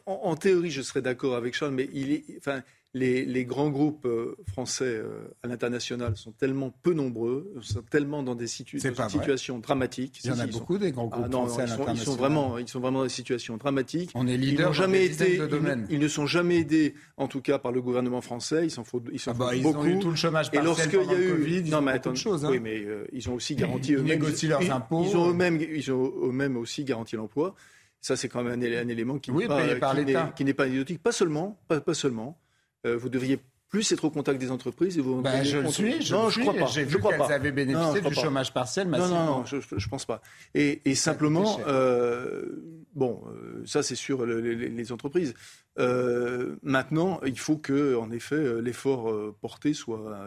en, 0.07 0.13
en 0.25 0.37
théorie, 0.37 0.71
je 0.71 0.83
serais 0.83 1.03
d'accord 1.03 1.37
avec 1.37 1.55
Charles, 1.55 1.75
mais 1.75 1.89
il 1.93 2.13
est, 2.13 2.25
enfin, 2.39 2.63
les, 2.95 3.27
les 3.27 3.45
grands 3.45 3.69
groupes 3.69 4.07
euh, 4.07 4.35
français 4.51 4.87
euh, 4.87 5.29
à 5.43 5.47
l'international 5.47 6.17
sont 6.17 6.33
tellement 6.33 6.71
peu 6.83 6.95
nombreux, 6.95 7.53
sont 7.61 7.83
tellement 7.83 8.23
dans 8.23 8.35
des 8.35 8.47
situ- 8.47 8.79
dans 8.79 8.83
pas 8.83 8.89
une 8.89 9.09
vrai. 9.11 9.19
situation 9.21 9.59
dramatique. 9.59 10.21
Il 10.25 10.29
y 10.29 10.31
en 10.31 10.39
a 10.39 10.43
si, 10.45 10.49
ils 10.49 10.53
sont- 10.55 10.59
beaucoup 10.61 10.79
des 10.79 10.91
grands 10.91 11.11
Ah 11.13 11.17
groupes 11.19 11.29
non, 11.31 11.47
français 11.47 11.63
à 11.63 11.65
ils, 11.65 11.69
sont, 11.69 11.75
ils 11.75 11.77
sont 11.77 11.85
l'international. 11.85 12.19
vraiment, 12.19 12.59
ils 12.59 12.67
sont 12.69 12.81
vraiment 12.81 12.99
dans 13.01 13.05
des 13.05 13.11
situations 13.11 13.59
dramatiques. 13.59 14.11
On 14.15 14.27
est 14.27 14.35
Ils 14.35 14.41
leader 14.41 14.69
dans 14.69 14.73
jamais 14.73 15.01
des 15.07 15.23
été, 15.23 15.37
de 15.39 15.45
ils, 15.45 15.49
domaines. 15.49 15.83
ne- 15.83 15.93
ils 15.95 15.99
ne 16.01 16.09
sont 16.09 16.27
jamais 16.27 16.61
aidés, 16.61 16.95
en 17.19 17.29
tout 17.29 17.43
cas 17.43 17.59
par 17.59 17.73
le 17.73 17.83
gouvernement 17.83 18.23
français. 18.23 18.65
Ils 18.65 18.71
s'en 18.71 18.85
ils 19.13 19.21
s'en 19.21 19.33
Ah 19.33 19.35
bah, 19.35 19.47
foutent 19.49 19.57
ils 19.59 19.67
ont 19.67 19.73
beaucoup. 19.73 19.87
eu 19.87 19.99
tout 19.99 20.11
le 20.11 20.17
chômage 20.17 20.47
Et 20.49 20.51
partiel 20.53 20.65
lorsqu'il 20.65 20.95
y 20.95 21.15
a 21.15 21.21
eu, 21.21 21.31
Covid, 21.37 21.57
ils 21.59 21.71
non 21.71 21.83
mais 21.83 21.93
beaucoup 21.93 22.09
attends, 22.09 22.45
hein. 22.45 22.51
oui, 22.51 22.59
mais 22.61 22.83
euh, 22.85 23.07
ils 23.13 23.29
ont 23.29 23.35
aussi 23.35 23.55
garanti 23.55 23.91
Ils 23.93 23.97
eux-mêmes. 23.97 24.19
négocient 24.19 24.49
leurs 24.49 24.63
ils- 24.63 24.71
impôts. 24.71 25.05
Ils 25.07 25.15
ont 25.15 25.29
eux-mêmes, 25.31 25.61
ils 25.61 25.93
ont 25.93 26.11
eux-mêmes 26.25 26.57
aussi 26.57 26.85
garanti 26.85 27.17
l'emploi. 27.17 27.55
Ça, 28.01 28.17
c'est 28.17 28.29
quand 28.29 28.43
même 28.45 28.59
un, 28.61 28.65
élé- 28.65 28.79
un 28.79 28.89
élément 28.89 29.19
qui 29.19 29.31
Oui, 29.33 29.43
n'est 29.43 29.49
pas, 29.49 29.61
qui 29.61 30.45
n'est- 30.45 30.59
anecdotique. 30.61 31.03
Pas 31.03 31.13
seulement, 31.13 31.59
pas 31.69 31.95
seulement. 31.95 32.39
Euh, 32.87 32.97
vous 32.97 33.09
devriez 33.09 33.39
plus 33.69 33.93
être 33.93 34.05
au 34.05 34.11
contact 34.11 34.41
des 34.41 34.51
entreprises 34.51 34.97
et 34.97 35.03
vous 35.03 35.21
Ben, 35.21 35.45
je 35.45 35.59
le 35.59 35.69
suis, 35.69 36.01
je 36.01 36.15
non, 36.15 36.25
le 36.25 36.29
je 36.31 36.35
suis, 36.35 36.41
crois 36.43 36.55
pas. 36.55 36.67
J'ai 36.67 36.85
je 36.85 36.89
vu 36.89 36.99
crois 36.99 37.13
qu'elles 37.13 37.33
avaient 37.33 37.51
Non, 37.51 37.55
bénéficié 37.57 38.01
je 38.03 38.09
du 38.09 38.15
chômage 38.15 38.55
partiel 38.55 38.87
Non, 38.89 38.97
massivement. 38.99 39.25
non, 39.27 39.39
non, 39.41 39.45
je, 39.45 39.61
je, 39.61 39.79
je 39.79 39.89
pense 39.89 40.07
pas. 40.07 40.23
Et, 40.55 40.81
et 40.87 40.95
simplement, 40.95 41.61
euh, 41.67 42.47
bon, 42.95 43.23
euh, 43.29 43.63
ça 43.67 43.83
c'est 43.83 43.95
sur 43.95 44.25
le- 44.27 44.41
les, 44.41 44.93
entreprises. 44.93 45.35
Euh, 45.79 46.57
maintenant, 46.63 47.21
il 47.25 47.39
faut 47.39 47.57
que, 47.57 47.95
en 47.97 48.11
effet, 48.11 48.35
euh, 48.35 48.61
l'effort 48.61 49.15
porté 49.41 49.75
soit, 49.75 50.27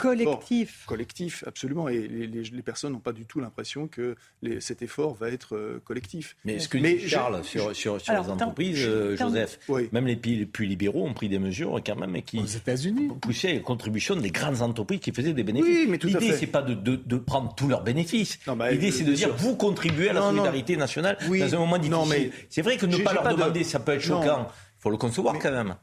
Collectif. 0.00 0.84
collectif, 0.86 1.44
absolument. 1.46 1.88
Et 1.88 2.08
les, 2.08 2.26
les- 2.26 2.42
les 2.42 2.62
personnes 2.62 2.92
n'ont 2.92 2.98
pas 2.98 3.12
du 3.12 3.24
tout 3.26 3.40
l'impression 3.40 3.86
que 3.88 4.16
les- 4.42 4.60
cet 4.60 4.82
effort 4.82 5.14
va 5.14 5.28
être 5.30 5.80
collectif. 5.84 6.36
Mais 6.44 6.58
ce 6.58 6.68
que 6.68 6.78
Mais 6.78 6.94
dit 6.94 7.00
je- 7.00 7.08
Charles 7.08 7.44
sur, 7.44 7.74
sur, 7.76 8.00
sur 8.00 8.12
Alors, 8.12 8.24
les 8.26 8.30
entreprises, 8.32 8.76
je- 8.76 8.88
euh. 8.90 9.16
Joseph, 9.16 9.58
Oui. 9.68 9.88
même 9.92 10.06
les 10.06 10.16
pays 10.16 10.36
les 10.36 10.46
plus 10.46 10.66
libéraux 10.66 11.06
ont 11.06 11.14
pris 11.14 11.28
des 11.28 11.38
mesures 11.38 11.80
quand 11.84 11.96
même 11.96 12.16
et 12.16 12.22
qui 12.22 12.38
Aux 12.38 12.44
États-Unis. 12.46 13.10
poussaient 13.20 13.52
les 13.52 13.62
contributions 13.62 14.16
des 14.16 14.30
grandes 14.30 14.62
entreprises 14.62 15.00
qui 15.00 15.12
faisaient 15.12 15.32
des 15.32 15.44
bénéfices. 15.44 15.68
Oui, 15.84 15.86
mais 15.88 15.98
tout 15.98 16.08
à 16.08 16.18
L'idée, 16.18 16.32
c'est 16.34 16.46
pas 16.46 16.62
de, 16.62 16.74
de, 16.74 16.96
de 16.96 17.16
prendre 17.16 17.54
tous 17.54 17.68
leurs 17.68 17.82
bénéfices. 17.84 18.38
Bah, 18.46 18.70
L'idée, 18.72 18.90
c'est 18.90 19.04
de 19.04 19.12
dire 19.12 19.28
sûr. 19.28 19.36
vous 19.36 19.54
contribuez 19.56 20.08
à 20.10 20.12
la 20.14 20.20
Non, 20.20 20.26
non. 20.26 20.32
solidarité 20.38 20.76
nationale 20.76 21.16
Oui. 21.28 21.38
dans 21.40 21.54
un 21.54 21.58
moment 21.58 21.76
difficile. 21.76 21.89
Non, 21.90 22.06
mais 22.06 22.30
c'est 22.48 22.62
vrai 22.62 22.76
que 22.76 22.86
ne 22.86 22.96
pas 22.98 23.12
leur 23.12 23.22
pas 23.22 23.32
de- 23.32 23.36
demander, 23.38 23.64
ça 23.64 23.78
peut 23.80 23.92
être 23.92 24.08
Non. 24.08 24.22
choquant. 24.22 24.46
Il 24.48 24.82
faut 24.82 24.90
le 24.90 24.96
concevoir 24.96 25.38
quand 25.38 25.50
même. 25.50 25.74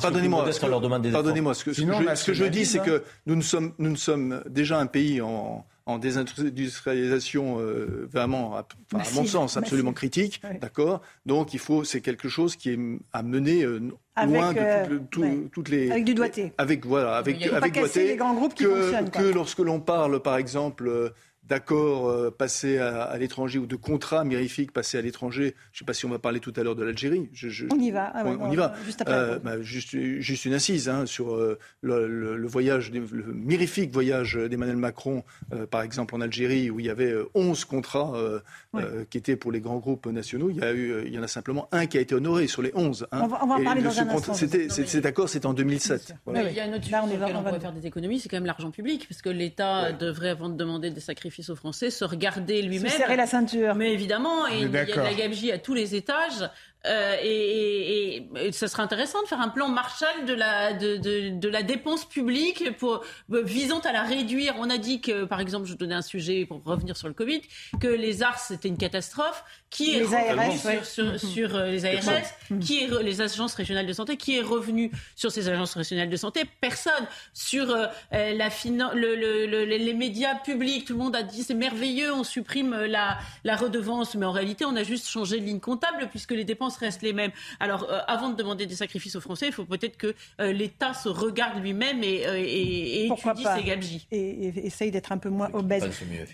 Pardonnez-moi, 0.00 0.40
modeste, 0.40 0.56
ce 0.56 0.60
que- 0.62 0.66
on 0.66 0.70
leur 0.70 0.80
demande 0.80 1.02
des 1.02 1.08
efforts. 1.10 1.20
pardonnez-moi, 1.22 1.52
ce 1.54 1.64
que, 1.64 1.72
Sinon, 1.74 2.00
je, 2.00 2.14
ce 2.14 2.24
que 2.24 2.32
je 2.32 2.44
dis, 2.46 2.64
c'est 2.64 2.80
hein. 2.80 2.84
que 2.84 3.02
nous 3.26 3.36
ne 3.36 3.42
sommes, 3.42 3.72
nous 3.78 3.90
ne 3.90 3.96
sommes 3.96 4.42
déjà 4.48 4.78
un 4.78 4.86
pays 4.86 5.20
en, 5.20 5.66
en 5.84 5.98
désindustrialisation 5.98 7.58
euh, 7.60 8.08
vraiment, 8.10 8.56
à, 8.56 8.60
enfin, 8.60 8.66
à 8.94 8.98
Massive, 8.98 9.16
mon 9.16 9.26
sens, 9.26 9.56
absolument 9.56 9.92
critique, 9.92 10.40
Oui. 10.44 10.58
d'accord? 10.60 11.02
Donc 11.26 11.54
il 11.54 11.58
faut, 11.60 11.84
c'est 11.84 12.00
quelque 12.00 12.28
chose 12.28 12.56
qui 12.56 12.70
est 12.70 12.78
à 13.12 13.22
mener 13.22 13.64
euh, 13.64 13.80
Avec, 14.16 14.34
loin 14.34 14.52
de 14.52 14.58
euh, 14.60 14.98
tout- 15.10 15.20
ouais. 15.22 15.48
toutes 15.52 15.68
les, 15.68 15.90
Avec 15.90 16.04
du 16.04 16.14
doigté. 16.14 16.52
avec 16.58 16.86
voilà, 16.86 17.16
avec 17.16 17.42
avec 17.46 17.74
doigté, 17.74 18.06
les 18.06 18.16
grands 18.16 18.34
groupes 18.34 18.54
qui 18.54 18.64
que, 18.64 19.08
que 19.10 19.32
lorsque 19.32 19.58
l'on 19.60 19.80
parle, 19.80 20.20
par 20.20 20.36
exemple. 20.36 21.12
D'accords 21.48 22.08
euh, 22.08 22.30
passés 22.30 22.78
à, 22.78 23.02
à 23.02 23.16
l'étranger 23.18 23.58
ou 23.58 23.66
de 23.66 23.76
contrats 23.76 24.24
mirifiques 24.24 24.72
passés 24.72 24.98
à 24.98 25.02
l'étranger. 25.02 25.54
Je 25.72 25.76
ne 25.76 25.78
sais 25.80 25.84
pas 25.84 25.94
si 25.94 26.04
on 26.06 26.10
va 26.10 26.18
parler 26.18 26.40
tout 26.40 26.52
à 26.56 26.62
l'heure 26.62 26.76
de 26.76 26.84
l'Algérie. 26.84 27.28
Je- 27.32 27.48
je- 27.48 27.66
On 27.72 27.78
y 27.80 27.90
va. 27.90 28.10
Ah 28.14 28.24
ouais, 28.24 28.36
on, 28.40 28.52
y 28.52 28.56
va. 28.56 28.74
Juste 28.84 29.00
après. 29.02 29.14
Euh, 29.14 29.38
bah, 29.38 29.60
juste, 29.62 29.96
juste 30.20 30.44
une 30.44 30.54
assise 30.54 30.88
hein, 30.88 31.06
sur 31.06 31.34
euh, 31.34 31.58
le, 31.80 32.06
le- 32.06 32.36
le 32.36 32.48
voyage, 32.48 32.90
le 32.92 33.00
mirifique 33.32 33.92
voyage 33.92 34.34
d'Emmanuel 34.34 34.76
Macron, 34.76 35.24
euh, 35.52 35.66
par 35.66 35.82
exemple 35.82 36.14
en 36.14 36.20
Algérie, 36.20 36.70
où 36.70 36.80
il 36.80 36.86
y 36.86 36.90
avait 36.90 37.10
euh, 37.12 37.28
11 37.34 37.64
contrats 37.64 38.12
euh, 38.14 38.40
Ouais. 38.74 38.82
euh, 38.84 39.04
qui 39.08 39.16
étaient 39.16 39.36
pour 39.36 39.50
les 39.50 39.60
grands 39.60 39.78
groupes 39.78 40.06
nationaux. 40.06 40.50
Il 40.50 40.56
y, 40.56 40.62
a 40.62 40.72
eu, 40.74 41.02
il 41.06 41.14
y 41.14 41.18
en 41.18 41.22
a 41.22 41.28
simplement 41.28 41.68
un 41.72 41.86
qui 41.86 41.96
a 41.96 42.00
été 42.02 42.14
honoré 42.14 42.46
sur 42.46 42.60
les 42.60 42.70
11. 42.74 43.06
hein. 43.12 43.20
On 43.22 43.26
va- 43.26 43.40
on 43.42 43.46
va 43.46 43.64
parler 43.64 43.80
le- 43.80 43.86
dans 43.86 43.92
ce 43.94 44.00
un 44.00 44.04
contrat- 44.04 44.32
instant, 44.32 44.84
Cet 44.86 45.06
accord, 45.06 45.28
c'était 45.30 45.46
en 45.46 45.54
2007. 45.54 46.14
Voilà. 46.26 46.42
Mais 46.44 46.50
il 46.50 46.56
y 46.56 46.60
a 46.60 46.64
un 46.64 46.72
autre 46.74 46.82
sujet 46.84 46.92
Là, 46.92 47.02
on 47.02 47.06
sur 47.06 47.14
est 47.14 47.18
lequel 47.18 47.32
va- 47.32 47.40
on 47.40 47.42
va- 47.52 47.60
faire 47.60 47.72
des 47.72 47.86
économies, 47.86 48.20
c'est 48.20 48.28
quand 48.28 48.36
même 48.36 48.44
l'argent 48.46 48.70
public, 48.70 49.06
parce 49.08 49.22
que 49.22 49.30
l'État 49.30 49.92
devrait, 49.92 50.28
avant 50.30 50.48
de 50.50 50.56
demander 50.56 50.90
des 50.90 51.00
sacrifices 51.00 51.37
aux 51.48 51.56
Français, 51.56 51.90
se 51.90 52.04
regarder 52.04 52.62
lui-même. 52.62 52.90
Se 52.90 52.96
serrer 52.96 53.16
la 53.16 53.26
ceinture. 53.26 53.74
Mais 53.74 53.92
évidemment, 53.92 54.46
et 54.48 54.60
il 54.60 54.72
y 54.72 54.76
a 54.76 54.84
de 54.84 54.92
la 54.92 55.14
gabegie 55.14 55.52
à 55.52 55.58
tous 55.58 55.74
les 55.74 55.94
étages. 55.94 56.48
Euh, 56.86 57.16
et, 57.22 58.16
et, 58.36 58.52
ça 58.52 58.68
serait 58.68 58.82
intéressant 58.82 59.20
de 59.22 59.26
faire 59.28 59.40
un 59.40 59.48
plan 59.48 59.68
Marshall 59.68 60.24
de 60.26 60.32
la, 60.34 60.72
de, 60.72 60.96
de, 60.96 61.30
de 61.38 61.48
la 61.48 61.62
dépense 61.62 62.04
publique 62.04 62.76
pour, 62.78 63.02
visant 63.28 63.80
à 63.80 63.92
la 63.92 64.02
réduire. 64.02 64.54
On 64.58 64.70
a 64.70 64.78
dit 64.78 65.00
que, 65.00 65.24
par 65.24 65.40
exemple, 65.40 65.66
je 65.66 65.74
donnais 65.74 65.94
un 65.94 66.02
sujet 66.02 66.46
pour 66.46 66.62
revenir 66.64 66.96
sur 66.96 67.08
le 67.08 67.14
Covid, 67.14 67.40
que 67.80 67.88
les 67.88 68.22
ARS 68.22 68.38
c'était 68.38 68.68
une 68.68 68.78
catastrophe. 68.78 69.44
Qui 69.70 69.96
est 69.96 69.98
Les 70.00 70.14
ARS, 70.14 70.56
sur, 70.56 70.70
ouais. 70.70 70.84
sur, 70.84 71.20
sur, 71.20 71.54
euh, 71.56 71.70
les 71.70 71.84
ARS, 71.84 72.22
qui 72.60 72.82
est 72.84 72.86
re- 72.88 73.00
les 73.02 73.20
agences 73.20 73.54
régionales 73.54 73.86
de 73.86 73.92
santé, 73.92 74.16
qui 74.16 74.36
est 74.38 74.40
revenu 74.42 74.90
sur 75.14 75.30
ces 75.30 75.48
agences 75.50 75.74
régionales 75.74 76.08
de 76.08 76.16
santé 76.16 76.44
Personne. 76.60 77.06
Sur 77.34 77.70
euh, 77.70 77.86
la 78.12 78.48
finan- 78.48 78.94
le, 78.94 79.14
le- 79.14 79.46
le- 79.46 79.64
les 79.64 79.94
médias 79.94 80.36
publics, 80.36 80.86
tout 80.86 80.94
le 80.94 80.98
monde 81.00 81.14
a 81.16 81.22
dit 81.22 81.42
c'est 81.42 81.54
merveilleux, 81.54 82.12
on 82.14 82.24
supprime 82.24 82.74
la, 82.74 83.18
la 83.44 83.56
redevance, 83.56 84.14
mais 84.14 84.24
en 84.26 84.32
réalité 84.32 84.64
on 84.64 84.74
a 84.76 84.82
juste 84.84 85.08
changé 85.08 85.38
de 85.38 85.44
ligne 85.44 85.60
comptable 85.60 86.08
puisque 86.10 86.32
les 86.32 86.44
dépenses 86.44 86.67
restent 86.76 87.02
les 87.02 87.12
mêmes. 87.12 87.30
Alors 87.60 87.84
euh, 87.90 88.00
avant 88.06 88.28
de 88.30 88.36
demander 88.36 88.66
des 88.66 88.74
sacrifices 88.76 89.16
aux 89.16 89.20
Français, 89.20 89.46
il 89.46 89.52
faut 89.52 89.64
peut-être 89.64 89.96
que 89.96 90.14
euh, 90.40 90.52
l'État 90.52 90.92
se 90.94 91.08
regarde 91.08 91.60
lui-même 91.62 92.02
et, 92.04 92.26
euh, 92.26 92.36
et, 92.36 93.04
et 93.04 93.08
Pourquoi 93.08 93.32
étudie 93.32 93.44
pas 93.44 93.56
ses 93.56 93.64
gabegies. 93.64 94.06
et, 94.10 94.48
et 94.48 94.66
essaye 94.66 94.90
d'être 94.90 95.12
un 95.12 95.18
peu 95.18 95.30
moins 95.30 95.48
obèse. 95.52 95.84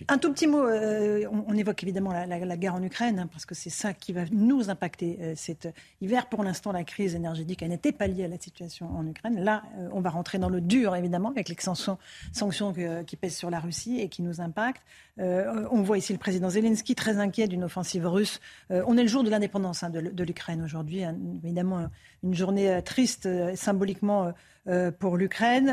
Un 0.08 0.18
tout 0.18 0.32
petit 0.32 0.46
mot, 0.46 0.66
euh, 0.66 1.24
on, 1.30 1.44
on 1.48 1.56
évoque 1.56 1.82
évidemment 1.82 2.12
la, 2.12 2.26
la- 2.26 2.44
la 2.44 2.56
guerre 2.56 2.74
en 2.74 2.82
Ukraine, 2.82 3.18
hein, 3.20 3.28
parce 3.30 3.46
que 3.46 3.54
c'est 3.54 3.70
ça 3.70 3.92
qui 3.94 4.12
va 4.12 4.22
nous 4.32 4.70
impacter 4.70 5.18
euh, 5.20 5.32
cet 5.36 5.68
hiver. 6.00 6.26
Pour 6.28 6.42
l'instant, 6.44 6.72
la 6.72 6.84
crise 6.84 7.14
énergétique 7.14 7.62
elle 7.62 7.68
n'était 7.68 7.92
pas 7.92 8.06
liée 8.06 8.24
à 8.24 8.28
la 8.28 8.38
situation 8.38 8.86
en 8.96 9.06
Ukraine. 9.06 9.42
Là, 9.42 9.62
euh, 9.78 9.88
on 9.92 10.00
va 10.00 10.10
rentrer 10.10 10.38
dans 10.38 10.48
le 10.48 10.60
dur, 10.60 10.94
évidemment, 10.96 11.30
avec 11.30 11.48
les 11.48 11.56
sanctions, 11.58 11.98
sanctions 12.32 12.72
que- 12.72 13.02
qui 13.02 13.16
pèsent 13.16 13.36
sur 13.36 13.50
la 13.50 13.60
Russie 13.60 14.00
et 14.00 14.08
qui 14.08 14.22
nous 14.22 14.40
impactent. 14.40 14.82
Euh, 15.20 15.66
on 15.70 15.82
voit 15.82 15.98
ici 15.98 16.12
le 16.12 16.18
président 16.18 16.50
Zelensky 16.50 16.94
très 16.96 17.18
inquiet 17.18 17.46
d'une 17.46 17.62
offensive 17.64 18.06
russe. 18.06 18.40
Euh, 18.72 18.82
on 18.88 18.96
est 18.96 19.02
le 19.02 19.08
jour 19.08 19.22
de 19.22 19.30
l'indépendance 19.30 19.82
hein, 19.84 19.90
de, 19.90 20.00
l- 20.00 20.14
l'Ukraine 20.24 20.62
aujourd'hui. 20.62 21.02
évidemment, 21.44 21.88
une 22.22 22.34
journée 22.34 22.70
euh, 22.70 22.80
triste 22.80 23.26
euh, 23.26 23.54
symboliquement 23.54 24.32
euh, 24.68 24.90
pour 24.90 25.16
l'Ukraine. 25.16 25.72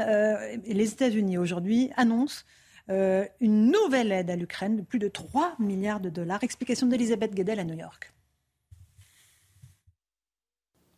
Les 0.66 0.92
États-Unis 0.92 1.38
aujourd'hui 1.38 1.92
annoncent 1.96 2.44
une 2.90 3.72
nouvelle 3.72 4.12
aide 4.12 4.30
à 4.30 4.36
l'Ukraine 4.36 4.76
de 4.76 4.82
plus 4.82 5.00
de 5.00 5.08
3 5.08 5.56
milliards 5.60 6.02
de 6.02 6.10
dollars. 6.10 6.44
Explication 6.44 6.88
d'Elisabeth 6.88 7.34
Guedel 7.34 7.60
à 7.60 7.64
New 7.64 7.78
York. 7.78 8.12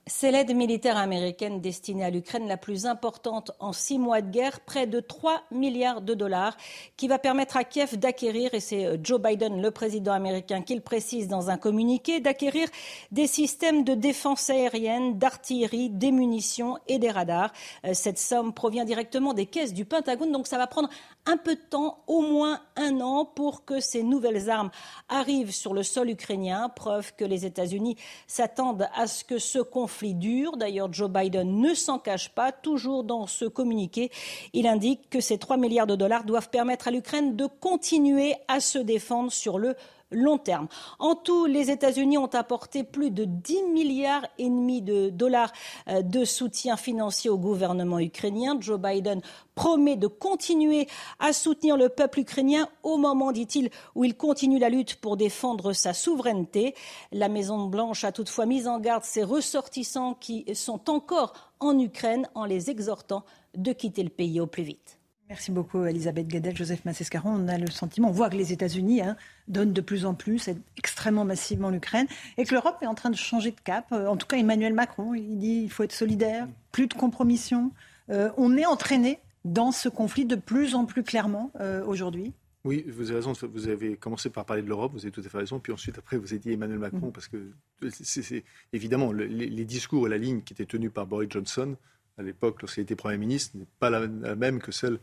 C'est 0.06 0.32
l'aide 0.32 0.54
militaire 0.54 0.98
américaine 0.98 1.62
destinée 1.62 2.04
à 2.04 2.10
l'Ukraine 2.10 2.46
la 2.46 2.58
plus 2.58 2.86
importante 2.86 3.52
en 3.60 3.72
six 3.72 3.98
mois 3.98 4.22
de 4.22 4.30
guerre, 4.30 4.60
près 4.60 4.86
de 4.86 5.00
3 5.00 5.44
milliards 5.50 6.02
de 6.02 6.14
dollars, 6.14 6.58
qui 6.98 7.08
va 7.08 7.20
permettre 7.20 7.56
à 7.56 7.64
Kiev 7.64 7.96
d'acquérir, 7.96 8.54
et 8.54 8.60
c'est 8.60 8.86
euh, 8.86 8.98
Joe 9.02 9.22
Biden, 9.22 9.62
le 9.62 9.72
président 9.72 10.12
américain, 10.12 10.62
qui 10.62 10.76
le 10.76 10.82
précise 10.82 11.30
dans 11.30 11.50
un 11.50 11.56
communiqué, 11.56 12.20
d'acquérir 12.20 12.68
des 13.12 13.28
systèmes 13.28 13.86
de 13.86 13.94
défense 13.94 14.50
aérienne, 14.50 15.18
d'artillerie, 15.18 15.90
des 15.90 16.12
munitions 16.12 16.78
et 16.90 17.00
des 17.00 17.10
radars. 17.10 17.54
Euh, 17.86 17.94
Cette 17.94 18.20
somme 18.20 18.54
provient 18.54 18.84
directement 18.84 19.34
des 19.34 19.46
caisses 19.46 19.74
du 19.74 19.86
Pentagone, 19.86 20.34
donc 20.34 20.48
ça 20.48 20.58
va 20.58 20.68
prendre 20.68 20.90
un 21.26 21.38
peu 21.38 21.56
de 21.56 21.62
temps, 21.62 22.04
au 22.08 22.22
moins 22.22 22.60
un 22.76 23.00
an, 23.00 23.26
pour 23.26 23.66
que 23.66 23.80
ces 23.80 24.04
nouvelles 24.04 24.50
armes 24.50 24.72
arrivent 25.10 25.54
sur 25.54 25.74
le 25.74 25.84
sol 25.84 26.10
ukrainien. 26.10 26.70
Preuve 26.70 27.14
que 27.16 27.26
les 27.26 27.46
États-Unis 27.46 27.96
s'attendent 28.28 28.88
à 28.94 29.08
ce 29.08 29.24
que 29.24 29.38
ce 29.38 29.60
conflit 29.60 30.16
dure. 30.16 30.58
D'ailleurs, 30.58 30.92
Joe 30.92 31.10
Biden 31.10 31.60
ne 31.60 31.74
s'en 31.74 32.00
cache 32.00 32.30
pas. 32.30 32.52
Toujours 32.52 33.04
dans 33.04 33.28
ce 33.28 33.46
communiqué, 33.46 34.12
il 34.54 34.68
indique 34.68 35.10
que 35.10 35.22
ces 35.22 35.38
3 35.38 35.58
milliards 35.58 35.88
de 35.88 35.96
dollars 35.96 36.26
doivent 36.26 36.50
permettre 36.50 36.88
à 36.88 36.92
l'Ukraine 36.92 37.36
de 37.36 37.46
continuer 37.46 38.36
à 38.48 38.60
se 38.60 38.80
défendre 38.80 39.32
sur 39.32 39.58
le 39.58 39.76
long 40.14 40.38
terme. 40.38 40.68
En 41.00 41.16
tout, 41.16 41.46
les 41.46 41.72
États-Unis 41.72 42.18
ont 42.18 42.28
apporté 42.28 42.84
plus 42.84 43.12
de 43.12 43.26
10 43.26 43.64
milliards 43.74 44.26
et 44.38 44.46
demi 44.46 44.82
de 44.82 45.10
dollars 45.10 45.52
euh, 45.88 46.02
de 46.02 46.26
soutien 46.26 46.78
financier 46.78 47.30
au 47.30 47.38
gouvernement 47.38 48.00
ukrainien. 48.00 48.58
Joe 48.60 48.80
Biden 48.80 49.22
promet 49.56 49.96
de 49.96 50.08
continuer 50.08 50.88
à 51.20 51.34
soutenir 51.34 51.78
le 51.78 51.90
peuple 51.90 52.22
ukrainien 52.22 52.68
au 52.84 52.98
moment, 52.98 53.32
dit-il, 53.32 53.70
où 53.96 54.04
il 54.04 54.16
continue 54.16 54.60
la 54.60 54.70
lutte 54.70 54.96
pour 54.96 55.18
défendre 55.18 55.74
sa 55.74 55.94
souveraineté. 55.94 56.76
La 57.12 57.30
Maison-Blanche 57.30 58.04
a 58.04 58.12
toutefois 58.12 58.46
mis 58.46 58.68
en 58.68 58.80
garde 58.80 59.04
ses 59.04 59.24
ressortissants 59.24 60.16
qui 60.16 60.46
sont 60.56 60.90
encore 60.90 61.34
en 61.60 61.78
Ukraine 61.80 62.28
en 62.36 62.46
les 62.46 62.70
exhortant 62.70 63.24
de 63.56 63.74
quitter 63.74 64.04
le 64.04 64.10
pays 64.10 64.40
au 64.40 64.48
plus 64.48 64.64
vite. 64.64 64.98
Merci 65.30 65.52
beaucoup, 65.52 65.86
Elisabeth 65.86 66.28
Guedel, 66.28 66.56
Joseph 66.56 66.86
Massescaron. 66.86 67.32
On 67.32 67.48
a 67.48 67.58
le 67.58 67.68
sentiment, 67.68 68.10
on 68.10 68.12
voit 68.12 68.30
que 68.30 68.36
les 68.36 68.52
États-Unis 68.52 69.02
hein, 69.02 69.16
donnent 69.48 69.74
de 69.74 69.82
plus 69.82 70.06
en 70.06 70.14
plus, 70.14 70.48
aident 70.48 70.62
extrêmement 70.78 71.26
massivement 71.26 71.70
l'Ukraine, 71.70 72.08
et 72.38 72.44
que 72.44 72.54
l'Europe 72.54 72.78
est 72.82 72.88
en 72.88 72.96
train 72.96 73.10
de 73.10 73.16
changer 73.16 73.52
de 73.52 73.60
cap. 73.64 73.86
Euh, 73.92 74.08
En 74.08 74.18
tout 74.18 74.28
cas, 74.28 74.38
Emmanuel 74.38 74.74
Macron, 74.74 75.14
il 75.14 75.40
dit 75.40 75.62
il 75.64 75.72
faut 75.72 75.84
être 75.84 75.94
solidaire, 75.94 76.48
plus 76.72 76.88
de 76.88 76.94
compromission. 76.94 77.72
Euh, 78.10 78.30
on 78.38 78.58
est 78.58 78.66
entraîné 78.66 79.20
dans 79.46 79.72
ce 79.72 79.90
conflit 79.90 80.26
de 80.26 80.36
plus 80.36 80.76
en 80.76 80.86
plus 80.86 81.04
clairement 81.04 81.52
aujourd'hui 81.86 82.34
oui, 82.66 82.86
vous 82.88 83.12
avez 83.12 83.20
raison. 83.20 83.34
Vous 83.54 83.68
avez 83.68 83.98
commencé 83.98 84.30
par 84.30 84.46
parler 84.46 84.62
de 84.62 84.68
l'Europe, 84.68 84.94
vous 84.94 85.02
avez 85.02 85.12
tout 85.12 85.22
à 85.26 85.30
fait 85.30 85.38
raison. 85.38 85.60
Puis 85.60 85.74
ensuite, 85.74 85.98
après, 85.98 86.18
vous 86.18 86.32
avez 86.32 86.40
dit 86.40 86.54
Emmanuel 86.54 86.80
Macron, 86.80 87.08
mm. 87.08 87.12
parce 87.12 87.28
que 87.28 87.52
c'est 87.90 88.44
évidemment 88.72 89.12
les, 89.12 89.66
discours 89.66 90.08
et 90.08 90.10
la 90.10 90.18
ligne 90.18 90.42
qui 90.42 90.54
étaient 90.54 90.66
tenus 90.66 90.92
par 90.92 91.06
Boris 91.06 91.30
Johnson 91.30 91.76
à 92.18 92.24
l'époque, 92.24 92.62
lorsqu'il 92.62 92.84
était 92.84 92.96
Premier 92.96 93.18
ministre, 93.18 93.58
n'est 93.58 93.66
pas 93.80 93.90
la, 93.90 94.08
même 94.36 94.60
que 94.60 94.72
celle 94.72 95.00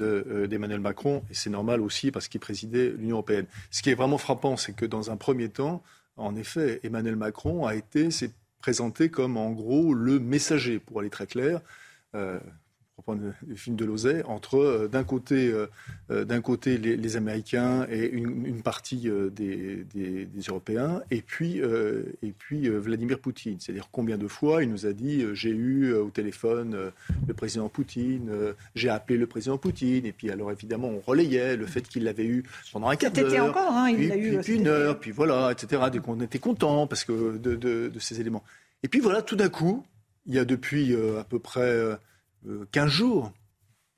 euh, 0.00 0.46
d'Emmanuel 0.46 0.80
Macron. 0.80 1.22
Et 1.30 1.34
c'est 1.34 1.50
normal 1.50 1.80
aussi 1.80 2.10
parce 2.10 2.28
qu'il 2.28 2.40
présidait 2.40 2.90
l'Union 2.90 3.16
européenne. 3.16 3.46
Ce 3.70 3.82
qui 3.82 3.90
est 3.90 3.94
vraiment 3.94 4.18
frappant, 4.18 4.56
c'est 4.56 4.74
que 4.74 4.86
dans 4.86 5.10
un 5.10 5.16
premier 5.16 5.48
temps, 5.48 5.82
en 6.16 6.36
effet, 6.36 6.80
Emmanuel 6.82 7.16
Macron 7.16 7.66
a 7.66 7.74
été 7.74 8.10
s'est 8.10 8.32
présenté 8.60 9.08
comme 9.10 9.36
en 9.36 9.50
gros 9.50 9.94
le 9.94 10.20
messager, 10.20 10.78
pour 10.78 11.00
aller 11.00 11.10
très 11.10 11.26
clair. 11.26 11.60
Euh, 12.14 12.38
le 13.08 13.54
film 13.56 13.76
de 13.76 13.84
Lozay, 13.84 14.22
entre 14.24 14.56
euh, 14.58 14.88
d'un 14.88 15.04
côté, 15.04 15.48
euh, 15.48 15.66
euh, 16.10 16.24
d'un 16.24 16.40
côté 16.40 16.78
les, 16.78 17.16
Américains 17.16 17.86
et 17.90 18.08
une, 18.08 18.62
partie 18.62 19.08
des, 19.32 19.86
Européens, 20.48 21.02
et 21.10 21.22
puis, 21.22 21.60
et 22.22 22.32
puis 22.32 22.68
Vladimir 22.68 23.18
Poutine. 23.18 23.56
C'est-à-dire 23.58 23.88
combien 23.90 24.16
de 24.16 24.28
fois 24.28 24.62
il 24.62 24.70
nous 24.70 24.86
a 24.86 24.92
dit 24.92 25.24
j'ai 25.32 25.50
eu 25.50 25.92
au 25.92 26.10
téléphone 26.10 26.92
le 27.26 27.34
président 27.34 27.68
Poutine, 27.68 28.30
j'ai 28.74 28.88
appelé 28.88 29.18
le 29.18 29.26
président 29.26 29.58
Poutine, 29.58 30.06
et 30.06 30.12
puis 30.12 30.30
alors 30.30 30.52
évidemment 30.52 30.88
on 30.88 31.00
relayait 31.00 31.56
le 31.56 31.66
fait 31.66 31.82
qu'il 31.82 32.04
l'avait 32.04 32.26
eu 32.26 32.44
pendant 32.72 32.88
un 32.88 32.96
quart 32.96 33.10
d'heure, 33.10 33.50
encore, 33.50 33.72
hein, 33.72 33.90
il 33.90 34.08
l'a 34.08 34.16
eu, 34.16 34.38
puis 34.38 34.54
une 34.54 34.68
heure, 34.68 35.00
puis 35.00 35.10
voilà, 35.10 35.50
etc. 35.50 35.82
Donc 35.92 36.06
on 36.06 36.20
était 36.20 36.38
content 36.38 36.86
parce 36.86 37.04
que 37.04 37.38
de, 37.38 37.56
de, 37.56 37.98
ces 37.98 38.20
éléments. 38.20 38.44
Et 38.82 38.88
puis 38.88 39.00
voilà, 39.00 39.22
tout 39.22 39.36
d'un 39.36 39.48
coup, 39.48 39.84
il 40.26 40.34
y 40.34 40.38
a 40.38 40.44
depuis 40.44 40.94
à 41.18 41.24
peu 41.24 41.38
près 41.38 41.98
15 42.72 42.84
euh, 42.84 42.88
jours, 42.88 43.32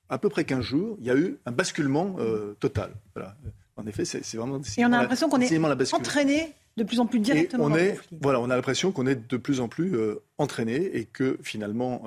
à 0.08 0.18
peu 0.18 0.28
près 0.28 0.44
15 0.44 0.60
jours, 0.60 0.96
il 1.00 1.06
y 1.06 1.10
a 1.10 1.16
eu 1.16 1.38
un 1.46 1.52
basculement 1.52 2.16
euh, 2.18 2.54
total. 2.60 2.92
Voilà. 3.14 3.36
En 3.76 3.86
effet, 3.86 4.04
c'est 4.04 4.36
vraiment. 4.36 4.60
Et 4.76 4.84
on 4.84 4.92
a 4.92 5.00
l'impression 5.00 5.28
qu'on 5.28 5.40
est 5.40 5.94
entraîné 5.94 6.52
de 6.76 6.84
plus 6.84 7.00
en 7.00 7.06
plus 7.06 7.20
directement. 7.20 7.64
on 7.64 7.74
est, 7.74 7.98
voilà, 8.20 8.40
on 8.40 8.50
a 8.50 8.56
l'impression 8.56 8.92
qu'on 8.92 9.06
est 9.06 9.28
de 9.28 9.36
plus 9.36 9.60
en 9.60 9.68
plus 9.68 9.94
euh, 9.94 10.22
entraîné 10.38 10.96
et 10.96 11.04
que 11.04 11.38
finalement, 11.42 12.04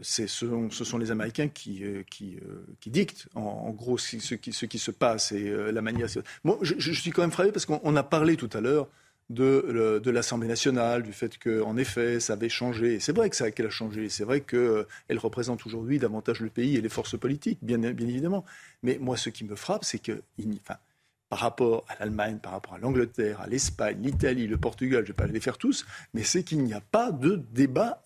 ce 0.00 0.26
sont, 0.26 0.70
ce, 0.70 0.84
sont, 0.84 0.96
les 0.96 1.10
Américains 1.10 1.48
qui, 1.48 1.82
qui, 2.10 2.38
qui 2.80 2.90
dictent 2.90 3.28
en, 3.34 3.70
gros 3.70 3.98
ce, 3.98 4.16
qui, 4.36 4.52
ce, 4.52 4.66
qui, 4.66 4.78
se 4.78 4.90
passe 4.90 5.32
et 5.32 5.50
la 5.70 5.82
manière. 5.82 6.08
Moi, 6.42 6.58
je, 6.62 6.74
je, 6.78 6.92
suis 6.92 7.10
quand 7.10 7.22
même 7.22 7.30
frappé 7.30 7.52
parce 7.52 7.66
qu'on 7.66 7.96
a 7.96 8.02
parlé 8.02 8.36
tout 8.36 8.50
à 8.54 8.60
l'heure 8.60 8.88
de, 9.30 10.10
l'Assemblée 10.10 10.48
nationale, 10.48 11.02
du 11.02 11.12
fait 11.12 11.38
qu'en 11.38 11.76
effet, 11.76 12.20
ça 12.20 12.34
avait 12.34 12.48
changé. 12.48 13.00
C'est 13.00 13.14
vrai 13.14 13.30
que 13.30 13.36
ça 13.36 13.50
qu'elle 13.50 13.66
a 13.66 13.70
changé. 13.70 14.08
C'est 14.08 14.24
vrai 14.24 14.40
qu'elle 14.40 14.58
euh, 14.60 14.84
représente 15.16 15.64
aujourd'hui 15.66 15.98
davantage 15.98 16.40
le 16.40 16.50
pays 16.50 16.76
et 16.76 16.80
les 16.80 16.88
forces 16.88 17.18
politiques, 17.18 17.58
bien, 17.62 17.82
évidemment. 17.82 18.44
Mais 18.82 18.98
moi, 19.00 19.16
ce 19.16 19.30
qui 19.30 19.44
me 19.44 19.56
frappe, 19.56 19.84
c'est 19.84 19.98
que, 19.98 20.22
par 21.28 21.38
rapport 21.38 21.84
à 21.88 21.98
l'Allemagne, 21.98 22.38
par 22.38 22.52
rapport 22.52 22.74
à 22.74 22.78
l'Angleterre, 22.78 23.40
à 23.40 23.46
l'Espagne, 23.46 23.98
l'Italie, 24.02 24.46
le 24.46 24.58
Portugal, 24.58 25.00
je 25.00 25.12
ne 25.12 25.16
vais 25.16 25.26
pas 25.26 25.26
les 25.26 25.40
faire 25.40 25.58
tous, 25.58 25.86
mais 26.12 26.22
c'est 26.22 26.44
qu'il 26.44 26.62
n'y 26.62 26.74
a 26.74 26.80
pas 26.80 27.10
de 27.10 27.42
débat 27.52 28.02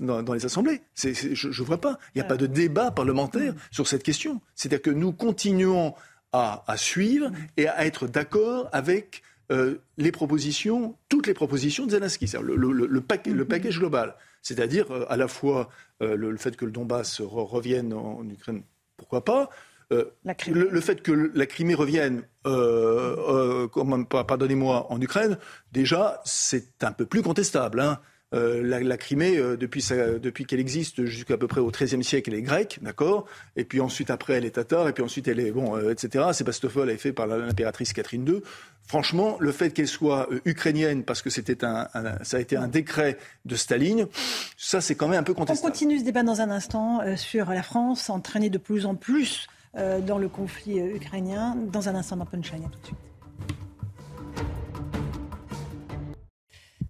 dans, 0.00 0.32
les 0.34 0.44
assemblées. 0.44 0.82
je 0.96 1.48
ne 1.48 1.64
vois 1.64 1.80
pas. 1.80 1.98
Il 2.14 2.18
n'y 2.18 2.22
a 2.22 2.28
pas 2.28 2.36
de 2.36 2.46
débat 2.46 2.90
parlementaire 2.90 3.54
sur 3.70 3.86
cette 3.86 4.02
question. 4.02 4.40
C'est-à-dire 4.54 4.82
que 4.82 4.90
nous 4.90 5.12
continuons 5.12 5.94
à, 6.34 6.76
suivre 6.76 7.30
et 7.56 7.68
à 7.68 7.86
être 7.86 8.08
d'accord 8.08 8.68
avec 8.72 9.22
euh, 9.52 9.76
les 9.98 10.12
propositions, 10.12 10.96
toutes 11.08 11.26
les 11.26 11.34
propositions 11.34 11.86
de 11.86 11.90
Zelensky, 11.90 12.30
le, 12.42 12.56
le, 12.56 12.72
le, 12.72 12.86
le, 12.86 13.44
package 13.44 13.78
global, 13.78 14.16
c'est-à-dire 14.42 14.90
euh, 14.90 15.04
à 15.08 15.16
la 15.16 15.28
fois 15.28 15.68
euh, 16.02 16.16
le, 16.16 16.36
fait 16.36 16.56
que 16.56 16.64
le 16.64 16.70
Donbass 16.70 17.20
revienne 17.20 17.92
en, 17.92 18.26
Ukraine, 18.28 18.62
pourquoi 18.96 19.24
pas, 19.24 19.50
le, 19.90 20.80
fait 20.80 21.02
que 21.02 21.30
la 21.34 21.46
Crimée 21.46 21.74
revienne, 21.74 22.22
pardonnez-moi, 22.42 24.86
en 24.90 25.00
Ukraine, 25.00 25.38
déjà, 25.72 26.20
c'est 26.24 26.82
un 26.82 26.92
peu 26.92 27.06
plus 27.06 27.22
contestable. 27.22 27.80
Hein. 27.80 28.00
Euh, 28.34 28.62
la, 28.62 28.96
Crimée, 28.96 29.36
euh, 29.38 29.56
depuis, 29.56 29.86
depuis 30.20 30.44
qu'elle 30.44 30.60
existe 30.60 31.04
jusqu'à 31.04 31.36
peu 31.36 31.46
près 31.46 31.60
au 31.60 31.70
XIIIe 31.70 32.02
siècle, 32.02 32.30
elle 32.32 32.38
est 32.38 32.42
grecque, 32.42 32.78
d'accord? 32.82 33.26
Et 33.56 33.64
puis 33.64 33.80
ensuite, 33.80 34.10
après, 34.10 34.34
elle 34.34 34.44
est 34.44 34.52
tatar, 34.52 34.88
et 34.88 34.92
puis 34.92 35.04
ensuite, 35.04 35.28
elle 35.28 35.38
est, 35.38 35.52
bon, 35.52 35.76
euh, 35.76 35.92
etc. 35.92 36.24
Sébastopol 36.32 36.90
est 36.90 36.96
fait 36.96 37.12
par 37.12 37.26
l'impératrice 37.26 37.92
Catherine 37.92 38.26
II. 38.26 38.40
Franchement, 38.86 39.36
le 39.40 39.52
fait 39.52 39.70
qu'elle 39.70 39.88
soit 39.88 40.28
ukrainienne, 40.44 41.04
parce 41.04 41.22
que 41.22 41.30
c'était 41.30 41.64
un, 41.64 41.88
ça 42.22 42.36
a 42.36 42.40
été 42.40 42.56
un 42.56 42.68
décret 42.68 43.18
de 43.44 43.56
Staline, 43.56 44.08
ça, 44.56 44.80
c'est 44.80 44.94
quand 44.94 45.08
même 45.08 45.20
un 45.20 45.22
peu 45.22 45.32
contestable. 45.32 45.68
On 45.68 45.72
continue 45.72 45.98
ce 45.98 46.04
débat 46.04 46.22
dans 46.22 46.40
un 46.40 46.50
instant 46.50 47.00
sur 47.16 47.48
la 47.50 47.62
France, 47.62 48.10
entraînée 48.10 48.50
de 48.50 48.58
plus 48.58 48.84
en 48.84 48.94
plus 48.94 49.48
dans 49.74 50.18
le 50.18 50.28
conflit 50.28 50.80
ukrainien. 50.80 51.56
Dans 51.72 51.88
un 51.88 51.94
instant 51.94 52.16
dans 52.16 52.26
Punchline, 52.26 52.68
tout 52.70 52.78
de 52.80 52.86
suite. 52.86 53.13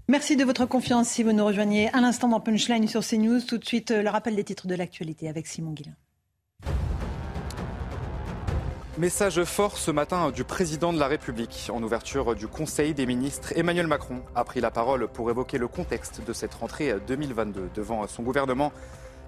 Merci 0.07 0.37
de 0.37 0.45
votre 0.45 0.67
confiance 0.67 1.09
si 1.09 1.23
vous 1.23 1.33
nous 1.33 1.47
rejoignez 1.47 1.89
à 1.95 2.01
l'instant 2.03 2.29
dans 2.29 2.39
Punchline 2.39 2.87
sur 2.87 3.01
CNews. 3.01 3.41
Tout 3.41 3.57
de 3.57 3.65
suite, 3.65 3.91
euh, 3.91 4.03
le 4.03 4.11
rappel 4.11 4.37
des 4.37 4.45
titres 4.45 4.67
de 4.67 4.75
l'actualité 4.75 5.31
avec 5.31 5.47
Simon 5.47 5.73
Guillain. 5.73 5.95
Message 8.99 9.43
fort 9.45 9.79
ce 9.79 9.91
matin 9.91 10.31
du 10.31 10.45
président 10.45 10.93
de 10.93 10.99
la 10.99 11.07
République. 11.07 11.71
En 11.73 11.83
ouverture 11.83 12.35
du 12.35 12.47
Conseil 12.47 12.93
des 12.93 13.07
ministres, 13.07 13.55
Emmanuel 13.57 13.87
Macron 13.87 14.21
a 14.35 14.45
pris 14.45 14.61
la 14.61 14.71
parole 14.71 15.09
pour 15.09 15.31
évoquer 15.31 15.57
le 15.57 15.69
contexte 15.69 16.21
de 16.23 16.33
cette 16.35 16.53
rentrée 16.53 16.95
2022 17.07 17.71
devant 17.75 18.07
son 18.07 18.23
gouvernement. 18.23 18.73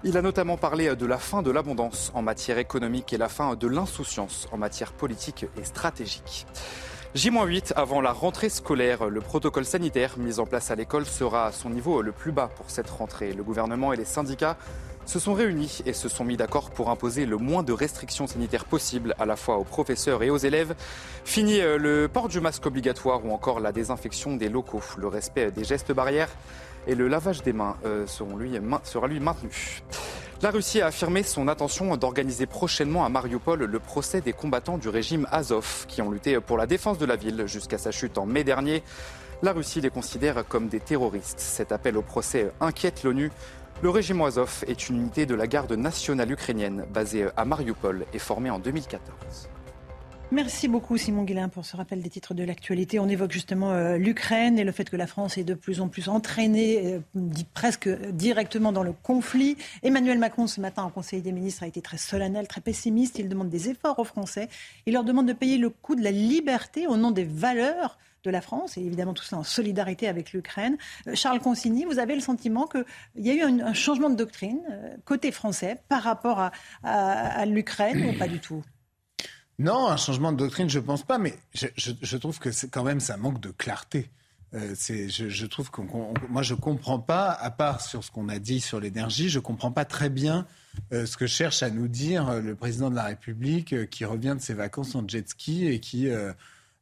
Il 0.03 0.15
a 0.15 0.21
notamment 0.21 0.57
parlé 0.57 0.95
de 0.95 1.05
la 1.07 1.17
fin 1.17 1.41
de 1.41 1.49
l'abondance 1.49 2.11
en 2.13 2.21
matière 2.21 2.59
économique 2.59 3.11
et 3.13 3.17
la 3.17 3.29
fin 3.29 3.55
de 3.55 3.67
l'insouciance 3.67 4.47
en 4.51 4.57
matière 4.57 4.93
politique 4.93 5.47
et 5.59 5.63
stratégique. 5.63 6.45
J-8 7.17 7.73
avant 7.75 7.99
la 7.99 8.11
rentrée 8.11 8.47
scolaire. 8.47 9.09
Le 9.09 9.21
protocole 9.21 9.65
sanitaire 9.65 10.19
mis 10.19 10.37
en 10.39 10.45
place 10.45 10.69
à 10.69 10.75
l'école 10.75 11.07
sera 11.07 11.47
à 11.47 11.51
son 11.51 11.71
niveau 11.71 12.03
le 12.03 12.11
plus 12.11 12.31
bas 12.31 12.47
pour 12.55 12.69
cette 12.69 12.91
rentrée. 12.91 13.33
Le 13.33 13.41
gouvernement 13.41 13.91
et 13.91 13.95
les 13.95 14.05
syndicats 14.05 14.55
se 15.07 15.17
sont 15.17 15.33
réunis 15.33 15.79
et 15.87 15.93
se 15.93 16.09
sont 16.09 16.23
mis 16.23 16.37
d'accord 16.37 16.69
pour 16.69 16.91
imposer 16.91 17.25
le 17.25 17.37
moins 17.37 17.63
de 17.63 17.73
restrictions 17.73 18.27
sanitaires 18.27 18.65
possibles 18.65 19.15
à 19.17 19.25
la 19.25 19.35
fois 19.35 19.57
aux 19.57 19.63
professeurs 19.63 20.21
et 20.21 20.29
aux 20.29 20.37
élèves. 20.37 20.75
Fini 21.25 21.59
euh, 21.59 21.79
le 21.79 22.07
port 22.07 22.27
du 22.27 22.39
masque 22.39 22.67
obligatoire 22.67 23.25
ou 23.25 23.31
encore 23.31 23.61
la 23.61 23.71
désinfection 23.71 24.35
des 24.35 24.47
locaux. 24.47 24.83
Le 24.99 25.07
respect 25.07 25.49
des 25.49 25.63
gestes 25.63 25.91
barrières 25.91 26.29
et 26.85 26.93
le 26.93 27.07
lavage 27.07 27.41
des 27.41 27.51
mains 27.51 27.77
euh, 27.83 28.05
sera 28.05 29.07
lui 29.07 29.19
maintenu. 29.19 29.81
La 30.43 30.51
Russie 30.51 30.81
a 30.81 30.87
affirmé 30.87 31.23
son 31.23 31.47
intention 31.47 31.97
d'organiser 31.97 32.45
prochainement 32.45 33.03
à 33.03 33.09
Mariupol 33.09 33.63
le 33.63 33.79
procès 33.79 34.21
des 34.21 34.33
combattants 34.33 34.77
du 34.77 34.87
régime 34.87 35.25
Azov 35.31 35.85
qui 35.87 35.99
ont 36.03 36.11
lutté 36.11 36.39
pour 36.39 36.57
la 36.57 36.67
défense 36.67 36.99
de 36.99 37.07
la 37.07 37.15
ville 37.15 37.47
jusqu'à 37.47 37.79
sa 37.79 37.89
chute 37.89 38.19
en 38.19 38.27
mai 38.27 38.43
dernier. 38.43 38.83
La 39.41 39.51
Russie 39.51 39.81
les 39.81 39.89
considère 39.89 40.47
comme 40.47 40.67
des 40.67 40.79
terroristes. 40.79 41.39
Cet 41.39 41.71
appel 41.71 41.97
au 41.97 42.03
procès 42.03 42.51
inquiète 42.61 43.03
l'ONU. 43.03 43.31
Le 43.81 43.89
régime 43.89 44.21
Azov 44.21 44.63
est 44.67 44.89
une 44.89 44.97
unité 44.97 45.25
de 45.25 45.33
la 45.33 45.47
garde 45.47 45.73
nationale 45.73 46.31
ukrainienne 46.31 46.85
basée 46.93 47.25
à 47.35 47.43
Mariupol 47.43 48.05
et 48.13 48.19
formée 48.19 48.51
en 48.51 48.59
2014. 48.59 49.49
Merci 50.29 50.67
beaucoup 50.67 50.97
Simon 50.97 51.23
Guillain 51.23 51.47
pour 51.47 51.63
ce 51.63 51.77
rappel 51.77 52.01
des 52.01 52.09
titres 52.09 52.33
de 52.33 52.43
l'actualité. 52.43 52.99
On 52.99 53.07
évoque 53.07 53.31
justement 53.31 53.71
euh, 53.71 53.97
l'Ukraine 53.97 54.59
et 54.59 54.65
le 54.65 54.73
fait 54.73 54.89
que 54.89 54.97
la 54.97 55.07
France 55.07 55.37
est 55.37 55.45
de 55.45 55.53
plus 55.53 55.79
en 55.79 55.87
plus 55.87 56.09
entraînée, 56.09 56.99
euh, 57.15 57.21
presque 57.53 57.87
directement 58.11 58.73
dans 58.73 58.83
le 58.83 58.91
conflit. 58.91 59.55
Emmanuel 59.83 60.19
Macron 60.19 60.45
ce 60.45 60.59
matin 60.59 60.83
en 60.83 60.89
Conseil 60.89 61.21
des 61.21 61.31
ministres 61.31 61.63
a 61.63 61.67
été 61.67 61.81
très 61.81 61.97
solennel, 61.97 62.45
très 62.45 62.59
pessimiste. 62.59 63.19
Il 63.19 63.29
demande 63.29 63.47
des 63.47 63.69
efforts 63.69 63.99
aux 63.99 64.03
Français. 64.03 64.49
Il 64.85 64.93
leur 64.93 65.05
demande 65.05 65.27
de 65.27 65.33
payer 65.33 65.57
le 65.57 65.69
coût 65.69 65.95
de 65.95 66.03
la 66.03 66.11
liberté 66.11 66.87
au 66.87 66.97
nom 66.97 67.11
des 67.11 67.23
valeurs 67.23 67.97
de 68.25 68.29
la 68.29 68.41
France, 68.41 68.77
et 68.77 68.81
évidemment 68.81 69.13
tout 69.13 69.23
ça 69.23 69.37
en 69.37 69.43
solidarité 69.43 70.09
avec 70.09 70.33
l'Ukraine. 70.33 70.75
Euh, 71.07 71.15
Charles 71.15 71.39
Consigny, 71.39 71.85
vous 71.85 71.99
avez 71.99 72.15
le 72.15 72.21
sentiment 72.21 72.67
qu'il 72.67 72.83
y 73.15 73.31
a 73.31 73.33
eu 73.33 73.43
un, 73.43 73.73
changement 73.73 74.09
de 74.09 74.15
doctrine 74.15 74.59
côté 75.05 75.31
français 75.31 75.77
par 75.87 76.03
rapport 76.03 76.41
à, 76.41 76.51
à 76.83 77.45
l'Ukraine 77.45 78.09
ou 78.09 78.17
pas 78.19 78.27
du 78.27 78.39
tout? 78.39 78.61
Non, 79.59 79.87
un 79.87 79.97
changement 79.97 80.31
de 80.31 80.37
doctrine, 80.37 80.69
je 80.69 80.79
pense 80.79 81.03
pas, 81.03 81.17
mais 81.17 81.37
je, 81.53 82.17
trouve 82.17 82.37
que 82.39 82.49
quand 82.67 82.83
même 82.83 82.99
ça 82.99 83.17
manque 83.17 83.39
de 83.39 83.49
clarté. 83.49 84.09
Euh, 84.53 84.75
je, 84.75 85.45
trouve 85.45 85.71
que 85.71 85.81
moi 86.29 86.41
je 86.41 86.53
comprends 86.53 86.99
pas, 86.99 87.31
à 87.31 87.49
part 87.51 87.81
sur 87.81 88.03
ce 88.03 88.11
qu'on 88.11 88.29
a 88.29 88.39
dit 88.39 88.61
sur 88.61 88.79
l'énergie, 88.79 89.29
je 89.29 89.39
comprends 89.39 89.71
pas 89.71 89.83
très 89.83 90.09
bien 90.09 90.45
euh, 90.93 91.05
ce 91.05 91.17
que 91.17 91.27
cherche 91.27 91.63
à 91.63 91.69
nous 91.69 91.87
dire 91.87 92.29
euh, 92.29 92.39
le 92.39 92.55
président 92.55 92.89
de 92.89 92.95
la 92.95 93.03
République 93.03 93.89
qui 93.89 94.05
revient 94.05 94.35
de 94.37 94.41
ses 94.41 94.53
vacances 94.53 94.95
en 94.95 95.05
jet 95.05 95.27
ski 95.27 95.67
et 95.67 95.79
qui 95.79 96.07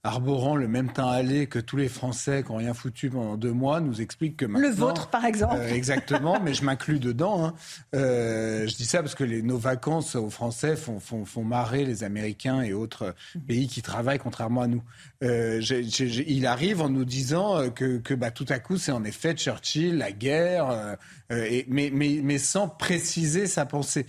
arborant 0.05 0.55
le 0.55 0.67
même 0.67 0.93
teint 0.93 1.07
allé 1.07 1.47
que 1.47 1.57
tous 1.57 1.77
les 1.77 1.89
Français 1.89 2.43
qui 2.43 2.51
n'ont 2.51 2.59
rien 2.59 2.73
foutu 2.73 3.09
pendant 3.09 3.37
deux 3.37 3.51
mois, 3.51 3.81
nous 3.81 4.01
explique 4.01 4.37
que 4.37 4.45
maintenant... 4.45 4.69
Le 4.69 4.73
vôtre, 4.73 5.07
par 5.07 5.25
exemple. 5.25 5.55
Euh, 5.57 5.73
exactement, 5.73 6.39
mais 6.39 6.53
je 6.53 6.63
m'inclus 6.63 6.99
dedans. 6.99 7.45
Hein. 7.45 7.53
Euh, 7.95 8.67
je 8.67 8.75
dis 8.75 8.85
ça 8.85 9.01
parce 9.01 9.15
que 9.15 9.23
les, 9.23 9.41
nos 9.41 9.57
vacances 9.57 10.15
aux 10.15 10.29
Français 10.29 10.75
font, 10.75 10.99
font, 10.99 11.25
font, 11.25 11.43
marrer 11.43 11.85
les 11.85 12.03
Américains 12.03 12.61
et 12.61 12.73
autres 12.73 13.15
pays 13.47 13.67
qui 13.67 13.81
travaillent 13.81 14.19
contrairement 14.19 14.61
à 14.61 14.67
nous. 14.67 14.83
Euh, 15.23 15.59
il 15.61 16.45
arrive 16.45 16.81
en 16.81 16.89
nous 16.89 17.05
disant 17.05 17.69
que, 17.71 17.97
que 17.97 18.13
bah, 18.13 18.29
tout 18.29 18.45
à 18.49 18.59
coup, 18.59 18.77
c'est 18.77 18.91
en 18.91 19.03
effet 19.03 19.33
Churchill, 19.33 19.97
la 19.97 20.11
guerre, 20.11 20.97
et, 21.31 21.65
mais, 21.67 21.89
mais, 21.91 22.19
mais 22.23 22.37
sans 22.37 22.67
préciser 22.67 23.47
sa 23.47 23.65
pensée. 23.65 24.05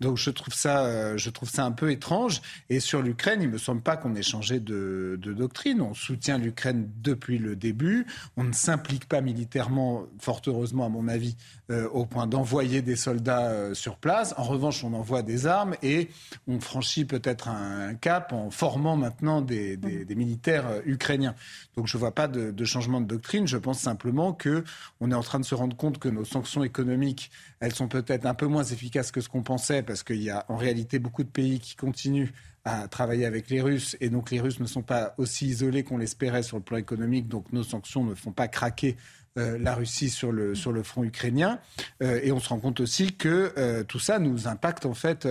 Donc 0.00 0.16
je 0.16 0.30
trouve 0.30 0.54
ça, 0.54 0.84
euh, 0.84 1.16
je 1.16 1.30
trouve 1.30 1.50
ça 1.50 1.64
un 1.64 1.72
peu 1.72 1.90
étrange. 1.90 2.40
Et 2.70 2.80
sur 2.80 3.02
l'Ukraine, 3.02 3.42
il 3.42 3.48
me 3.48 3.58
semble 3.58 3.82
pas 3.82 3.96
qu'on 3.96 4.14
ait 4.14 4.22
changé 4.22 4.60
de, 4.60 5.18
de 5.20 5.32
doctrine. 5.32 5.80
On 5.80 5.94
soutient 5.94 6.38
l'Ukraine 6.38 6.90
depuis 7.02 7.38
le 7.38 7.56
début. 7.56 8.06
On 8.36 8.44
ne 8.44 8.52
s'implique 8.52 9.06
pas 9.06 9.20
militairement, 9.20 10.06
fort 10.18 10.42
heureusement 10.46 10.86
à 10.86 10.88
mon 10.88 11.08
avis, 11.08 11.36
euh, 11.70 11.88
au 11.88 12.06
point 12.06 12.26
d'envoyer 12.26 12.80
des 12.80 12.96
soldats 12.96 13.50
euh, 13.50 13.74
sur 13.74 13.96
place. 13.96 14.34
En 14.38 14.44
revanche, 14.44 14.84
on 14.84 14.94
envoie 14.94 15.22
des 15.22 15.46
armes 15.46 15.74
et 15.82 16.08
on 16.46 16.60
franchit 16.60 17.04
peut-être 17.04 17.48
un, 17.48 17.94
cap 17.94 18.32
en 18.32 18.50
formant 18.50 18.96
maintenant 18.96 19.42
des, 19.42 19.76
des, 19.76 20.04
des 20.04 20.14
militaires 20.14 20.80
ukrainiens. 20.86 21.34
Donc 21.76 21.86
je 21.86 21.96
ne 21.96 22.00
vois 22.00 22.14
pas 22.14 22.26
de, 22.26 22.50
de, 22.50 22.64
changement 22.64 23.00
de 23.00 23.06
doctrine. 23.06 23.46
Je 23.46 23.58
pense 23.58 23.80
simplement 23.80 24.32
que 24.32 24.64
on 25.00 25.10
est 25.10 25.14
en 25.14 25.22
train 25.22 25.40
de 25.40 25.44
se 25.44 25.54
rendre 25.54 25.76
compte 25.76 25.98
que 25.98 26.08
nos 26.08 26.24
sanctions 26.24 26.64
économiques, 26.64 27.30
elles 27.60 27.74
sont 27.74 27.88
peut-être 27.88 28.24
un 28.24 28.34
peu 28.34 28.46
moins 28.46 28.64
efficaces 28.64 29.10
que 29.10 29.20
ce 29.20 29.28
qu'on 29.28 29.42
pensait 29.42 29.82
parce 29.82 30.02
qu'il 30.02 30.22
y 30.22 30.30
a 30.30 30.46
en 30.48 30.56
réalité 30.56 30.98
beaucoup 30.98 31.22
de 31.22 31.28
pays 31.28 31.60
qui 31.60 31.76
continuent 31.76 32.30
à 32.64 32.88
travailler 32.88 33.24
avec 33.24 33.48
les 33.50 33.60
Russes 33.60 33.96
et 34.00 34.10
donc 34.10 34.30
les 34.30 34.40
Russes 34.40 34.60
ne 34.60 34.66
sont 34.66 34.82
pas 34.82 35.14
aussi 35.16 35.46
isolés 35.46 35.84
qu'on 35.84 35.98
l'espérait 35.98 36.42
sur 36.42 36.56
le 36.56 36.62
plan 36.62 36.76
économique, 36.76 37.28
donc 37.28 37.52
nos 37.52 37.62
sanctions 37.62 38.04
ne 38.04 38.14
font 38.14 38.32
pas 38.32 38.48
craquer 38.48 38.96
euh, 38.96 39.27
la 39.36 39.74
Russie 39.74 40.10
sur 40.10 40.32
le, 40.32 40.54
sur 40.54 40.72
le 40.72 40.82
front 40.82 41.04
ukrainien. 41.04 41.60
Euh, 42.02 42.20
et 42.22 42.32
on 42.32 42.40
se 42.40 42.48
rend 42.48 42.58
compte 42.58 42.80
aussi 42.80 43.14
que 43.14 43.52
euh, 43.56 43.84
tout 43.84 43.98
ça 43.98 44.18
nous 44.18 44.48
impacte 44.48 44.86
en 44.86 44.94
fait 44.94 45.28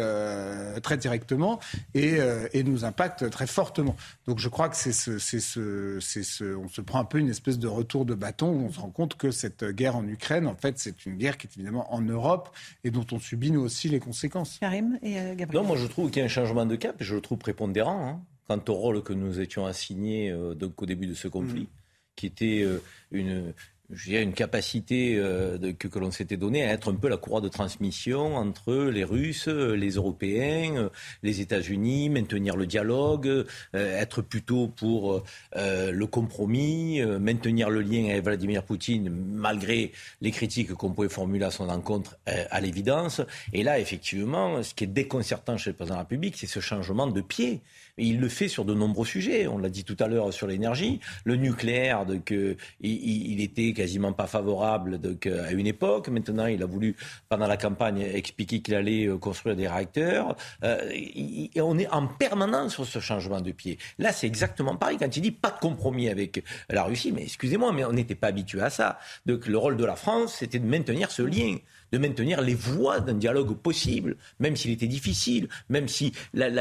très 0.82 0.98
directement 0.98 1.60
et, 1.94 2.18
et, 2.54 2.64
nous 2.64 2.86
impacte 2.86 3.30
très 3.30 3.48
fortement. 3.48 3.96
Donc 4.26 4.40
je 4.40 4.50
crois 4.50 4.70
que 4.70 4.76
c'est 4.76 4.92
ce, 4.92 5.20
c'est 5.20 5.40
ce, 5.40 6.00
c'est 6.02 6.24
ce, 6.24 6.56
on 6.56 6.68
se 6.68 6.82
prend 6.82 7.00
un 7.00 7.06
peu 7.06 7.18
une 7.20 7.30
espèce 7.30 7.60
de 7.60 7.68
retour 7.68 8.06
de 8.06 8.14
bâton 8.14 8.50
où 8.50 8.66
on 8.66 8.72
se 8.72 8.80
rend 8.80 8.90
compte 8.90 9.16
que 9.16 9.32
cette 9.32 9.64
guerre 9.64 9.96
en 9.96 10.08
Ukraine, 10.08 10.48
en 10.48 10.56
fait, 10.56 10.80
c'est 10.80 11.06
une 11.06 11.18
guerre 11.18 11.38
qui 11.38 11.48
est 11.48 11.52
évidemment 11.56 11.94
en 11.94 12.02
Europe 12.02 12.50
et 12.84 12.92
dont 12.92 13.06
on 13.12 13.20
subit 13.20 13.52
nous 13.52 13.62
aussi 13.62 13.90
les 13.90 14.00
conséquences. 14.00 14.58
Karim 14.60 15.00
et 15.02 15.14
Gabriel. 15.36 15.62
Non, 15.62 15.64
moi 15.64 15.78
je 15.78 15.86
trouve 15.88 16.10
qu'il 16.10 16.20
y 16.20 16.24
a 16.24 16.26
un 16.26 16.30
changement 16.30 16.66
de 16.66 16.76
cap 16.76 17.02
et 17.02 17.04
je 17.04 17.16
le 17.16 17.22
trouve 17.22 17.38
prépondérant 17.38 18.08
hein, 18.08 18.22
quant 18.48 18.74
au 18.74 18.76
rôle 18.76 19.04
que 19.04 19.14
nous 19.14 19.40
étions 19.40 19.66
assignés 19.66 20.36
donc, 20.56 20.82
au 20.82 20.86
début 20.86 21.08
de 21.08 21.14
ce 21.14 21.28
conflit. 21.28 21.64
Mmh. 21.64 22.16
qui 22.16 22.26
était 22.26 22.66
une, 23.12 23.54
j'ai 23.90 24.22
une 24.22 24.34
capacité 24.34 25.16
euh, 25.18 25.58
que, 25.74 25.88
que 25.88 26.00
l'on 26.00 26.12
s'était 26.12 26.36
donnée 26.36 26.64
à 26.64 26.74
être 26.74 26.92
un 26.92 26.96
peu 26.96 27.08
la 27.08 27.18
courroie 27.18 27.42
de 27.42 27.48
transmission 27.48 28.36
entre 28.36 28.74
les 28.74 29.04
Russes, 29.04 29.48
les 29.48 29.92
Européens, 29.92 30.90
les 31.24 31.42
États-Unis, 31.42 32.10
maintenir 32.10 32.58
le 32.58 32.66
dialogue, 32.66 33.28
euh, 33.28 33.46
être 33.74 34.22
plutôt 34.22 34.68
pour 34.68 35.24
euh, 35.56 35.92
le 35.92 36.08
compromis, 36.08 37.02
maintenir 37.02 37.70
le 37.70 37.82
lien 37.82 38.10
avec 38.10 38.24
Vladimir 38.24 38.64
Poutine 38.64 39.10
malgré 39.10 39.92
les 40.22 40.32
critiques 40.32 40.74
qu'on 40.74 40.92
pouvait 40.92 41.10
formuler 41.10 41.46
à 41.46 41.52
son 41.52 41.70
encontre 41.70 42.18
à 42.26 42.62
l'évidence. 42.62 43.22
Et 43.54 43.64
là, 43.64 43.80
effectivement, 43.80 44.62
ce 44.64 44.74
qui 44.74 44.84
est 44.84 44.88
déconcertant 44.88 45.58
chez 45.58 45.70
le 45.70 45.76
président 45.76 45.96
de 45.96 46.00
la 46.00 46.04
République, 46.04 46.36
c'est 46.38 46.48
ce 46.48 46.60
changement 46.60 47.08
de 47.08 47.22
pied. 47.22 47.62
Il 47.98 48.20
le 48.20 48.30
fait 48.30 48.48
sur 48.48 48.66
de 48.66 48.74
nombreux 48.74 49.06
sujets. 49.06 49.48
On 49.48 49.58
l'a 49.58 49.70
dit 49.70 49.84
tout 49.84 49.98
à 50.00 50.08
l'heure 50.08 50.34
sur 50.34 50.48
l'énergie, 50.48 51.00
le 51.24 51.36
nucléaire, 51.36 52.06
donc, 52.06 52.34
il, 52.82 53.42
était 53.42 53.74
quasiment 53.74 54.14
pas 54.14 54.28
favorable 54.28 55.00
à 55.26 55.52
une 55.52 55.68
époque. 55.68 56.10
Maintenant, 56.10 56.46
il 56.46 56.62
a 56.62 56.66
voulu, 56.66 56.96
pendant 57.30 57.48
la 57.48 57.58
campagne, 57.58 58.02
expliquer 58.02 58.62
qu'il 58.62 58.76
allait 58.76 59.08
euh, 59.08 59.18
construire 59.18 59.56
des 59.56 59.68
réacteurs. 59.68 60.36
Euh, 60.64 60.90
et 60.94 61.52
on 61.62 61.78
est 61.78 61.88
en 61.90 62.08
permanence 62.08 62.74
sur 62.74 62.86
ce 62.86 63.00
changement 63.00 63.42
de 63.42 63.52
pied. 63.52 63.78
Là, 63.98 64.12
c'est 64.12 64.28
exactement 64.28 64.76
pareil. 64.76 64.98
Quand 64.98 65.16
il 65.16 65.22
dit 65.22 65.32
pas 65.32 65.52
de 65.52 65.60
compromis 65.60 66.10
avec 66.10 66.44
la 66.70 66.84
Russie, 66.84 67.12
mais 67.12 67.24
excusez-moi, 67.24 67.72
mais 67.74 67.86
on 67.86 67.94
n'était 67.94 68.16
pas 68.16 68.28
habitué 68.28 68.62
à 68.62 68.70
ça. 68.70 69.00
Donc, 69.26 69.48
le 69.48 69.58
rôle 69.58 69.78
de 69.78 69.86
la 69.86 69.96
France, 69.96 70.36
c'était 70.40 70.60
de 70.60 70.68
maintenir 70.68 71.12
ce 71.12 71.22
lien 71.22 71.58
de 71.92 71.98
maintenir 71.98 72.42
les 72.42 72.56
voies 72.56 73.00
d'un 73.00 73.14
dialogue 73.14 73.56
possible, 73.56 74.18
même 74.40 74.56
s'il 74.56 74.72
était 74.72 74.88
difficile, 74.88 75.48
même 75.70 75.88
si, 75.88 76.12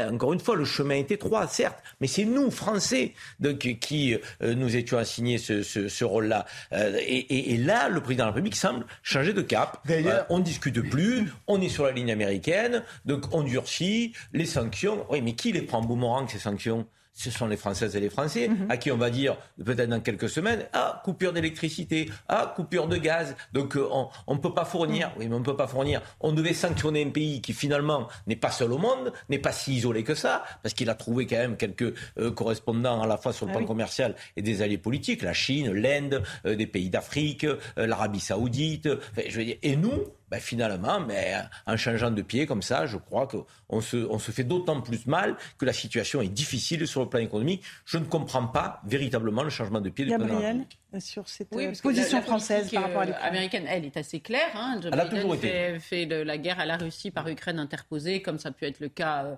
encore 0.09 0.33
une 0.33 0.39
fois, 0.39 0.55
le 0.55 0.65
chemin 0.65 0.95
était 0.95 1.17
étroit, 1.17 1.47
certes, 1.47 1.79
mais 1.99 2.07
c'est 2.07 2.25
nous, 2.25 2.51
Français, 2.51 3.13
donc, 3.39 3.59
qui 3.79 4.15
euh, 4.43 4.53
nous 4.53 4.75
étions 4.75 4.97
assignés 4.97 5.37
ce, 5.37 5.63
ce, 5.63 5.87
ce 5.89 6.05
rôle-là. 6.05 6.45
Euh, 6.73 6.97
et, 6.99 7.17
et, 7.17 7.53
et, 7.53 7.57
là, 7.57 7.89
le 7.89 8.01
président 8.01 8.25
de 8.25 8.29
la 8.29 8.33
République 8.33 8.55
semble 8.55 8.85
changer 9.01 9.33
de 9.33 9.41
cap. 9.41 9.81
D'ailleurs, 9.85 10.25
on 10.29 10.39
ne 10.39 10.43
discute 10.43 10.79
plus, 10.89 11.31
on 11.47 11.59
est 11.61 11.69
sur 11.69 11.85
la 11.85 11.91
ligne 11.91 12.11
américaine, 12.11 12.83
donc 13.05 13.33
on 13.33 13.41
durcit 13.43 14.13
les 14.33 14.45
sanctions. 14.45 15.05
Oui, 15.09 15.21
mais 15.21 15.33
qui 15.33 15.51
les 15.51 15.63
prend 15.63 15.81
boomerang, 15.81 16.29
ces 16.29 16.39
sanctions? 16.39 16.85
Ce 17.17 17.31
sont 17.31 17.47
les 17.47 17.57
Françaises 17.57 17.95
et 17.95 17.99
les 17.99 18.09
Français, 18.09 18.47
mhm. 18.47 18.67
à 18.69 18.77
qui 18.77 18.91
on 18.91 18.97
va 18.97 19.09
dire 19.09 19.37
peut-être 19.63 19.89
dans 19.89 19.99
quelques 19.99 20.29
semaines, 20.29 20.65
ah, 20.71 21.01
coupure 21.03 21.33
d'électricité, 21.33 22.09
ah, 22.27 22.53
coupure 22.55 22.87
de 22.87 22.97
gaz, 22.97 23.35
donc 23.53 23.75
euh, 23.75 23.89
on 24.27 24.35
ne 24.35 24.39
peut 24.39 24.53
pas 24.53 24.65
fournir, 24.65 25.09
mhm. 25.09 25.13
oui, 25.17 25.27
mais 25.27 25.35
on 25.35 25.39
ne 25.39 25.43
peut 25.43 25.55
pas 25.55 25.67
fournir. 25.67 26.01
On 26.19 26.31
devait 26.31 26.53
sanctionner 26.53 27.03
un 27.03 27.09
pays 27.09 27.41
qui 27.41 27.53
finalement 27.53 28.07
n'est 28.27 28.35
pas 28.35 28.51
seul 28.51 28.71
au 28.71 28.77
monde, 28.77 29.11
n'est 29.29 29.39
pas 29.39 29.51
si 29.51 29.73
isolé 29.73 30.03
que 30.03 30.13
ça, 30.13 30.43
parce 30.61 30.75
qu'il 30.75 30.89
a 30.91 30.95
trouvé 30.95 31.25
quand 31.25 31.37
même 31.37 31.57
quelques 31.57 31.95
euh, 32.19 32.29
correspondants 32.31 33.01
à 33.01 33.07
la 33.07 33.17
fois 33.17 33.33
sur 33.33 33.47
le 33.47 33.51
ah 33.55 33.57
plan 33.57 33.65
commercial 33.65 34.15
et 34.35 34.43
des 34.43 34.61
alliés 34.61 34.77
politiques, 34.77 35.23
la 35.23 35.33
Chine, 35.33 35.73
l'Inde, 35.73 36.21
euh, 36.45 36.55
des 36.55 36.67
pays 36.67 36.91
d'Afrique, 36.91 37.47
l'Arabie 37.75 38.19
saoudite, 38.19 38.89
je 39.27 39.37
veux 39.37 39.45
dire, 39.45 39.57
et 39.63 39.75
nous, 39.75 40.03
ben 40.29 40.39
finalement, 40.39 40.99
mais 40.99 41.35
en 41.65 41.77
changeant 41.77 42.11
de 42.11 42.21
pied 42.21 42.45
comme 42.45 42.61
ça, 42.61 42.85
je 42.85 42.97
crois 42.97 43.27
qu'on 43.27 43.81
se, 43.81 43.97
on 44.09 44.19
se 44.19 44.31
fait 44.31 44.43
d'autant 44.43 44.81
plus 44.81 45.05
mal 45.07 45.35
que 45.57 45.65
la 45.65 45.73
situation 45.73 46.21
est 46.21 46.27
difficile 46.27 46.85
sur 46.87 47.01
le 47.01 47.09
plan 47.09 47.19
économique. 47.19 47.63
Je 47.85 47.97
ne 47.97 48.05
comprends 48.05 48.47
pas 48.47 48.81
véritablement 48.85 49.43
le 49.43 49.49
changement 49.49 49.81
de 49.81 49.89
pied 49.89 50.05
de 50.05 50.11
Gabriel, 50.11 50.65
sur 50.99 51.27
cette 51.27 51.53
euh, 51.53 51.73
position 51.81 52.21
française 52.21 52.71
par 52.71 52.83
rapport 52.83 53.01
à 53.01 53.05
l'Ukraine. 53.05 53.25
américaine, 53.27 53.65
elle 53.67 53.85
est 53.85 53.97
assez 53.97 54.19
claire. 54.19 54.49
Hein. 54.55 54.79
elle 54.83 54.99
a 54.99 55.05
toujours 55.05 55.35
fait, 55.35 55.71
été. 55.73 55.79
fait 55.79 56.05
de 56.05 56.15
la 56.15 56.37
guerre 56.37 56.59
à 56.59 56.65
la 56.65 56.77
Russie 56.77 57.11
par 57.11 57.27
Ukraine 57.27 57.59
interposée, 57.59 58.21
comme 58.21 58.39
ça 58.39 58.51
peut 58.51 58.65
être 58.65 58.79
le 58.79 58.89
cas 58.89 59.25
euh, 59.25 59.35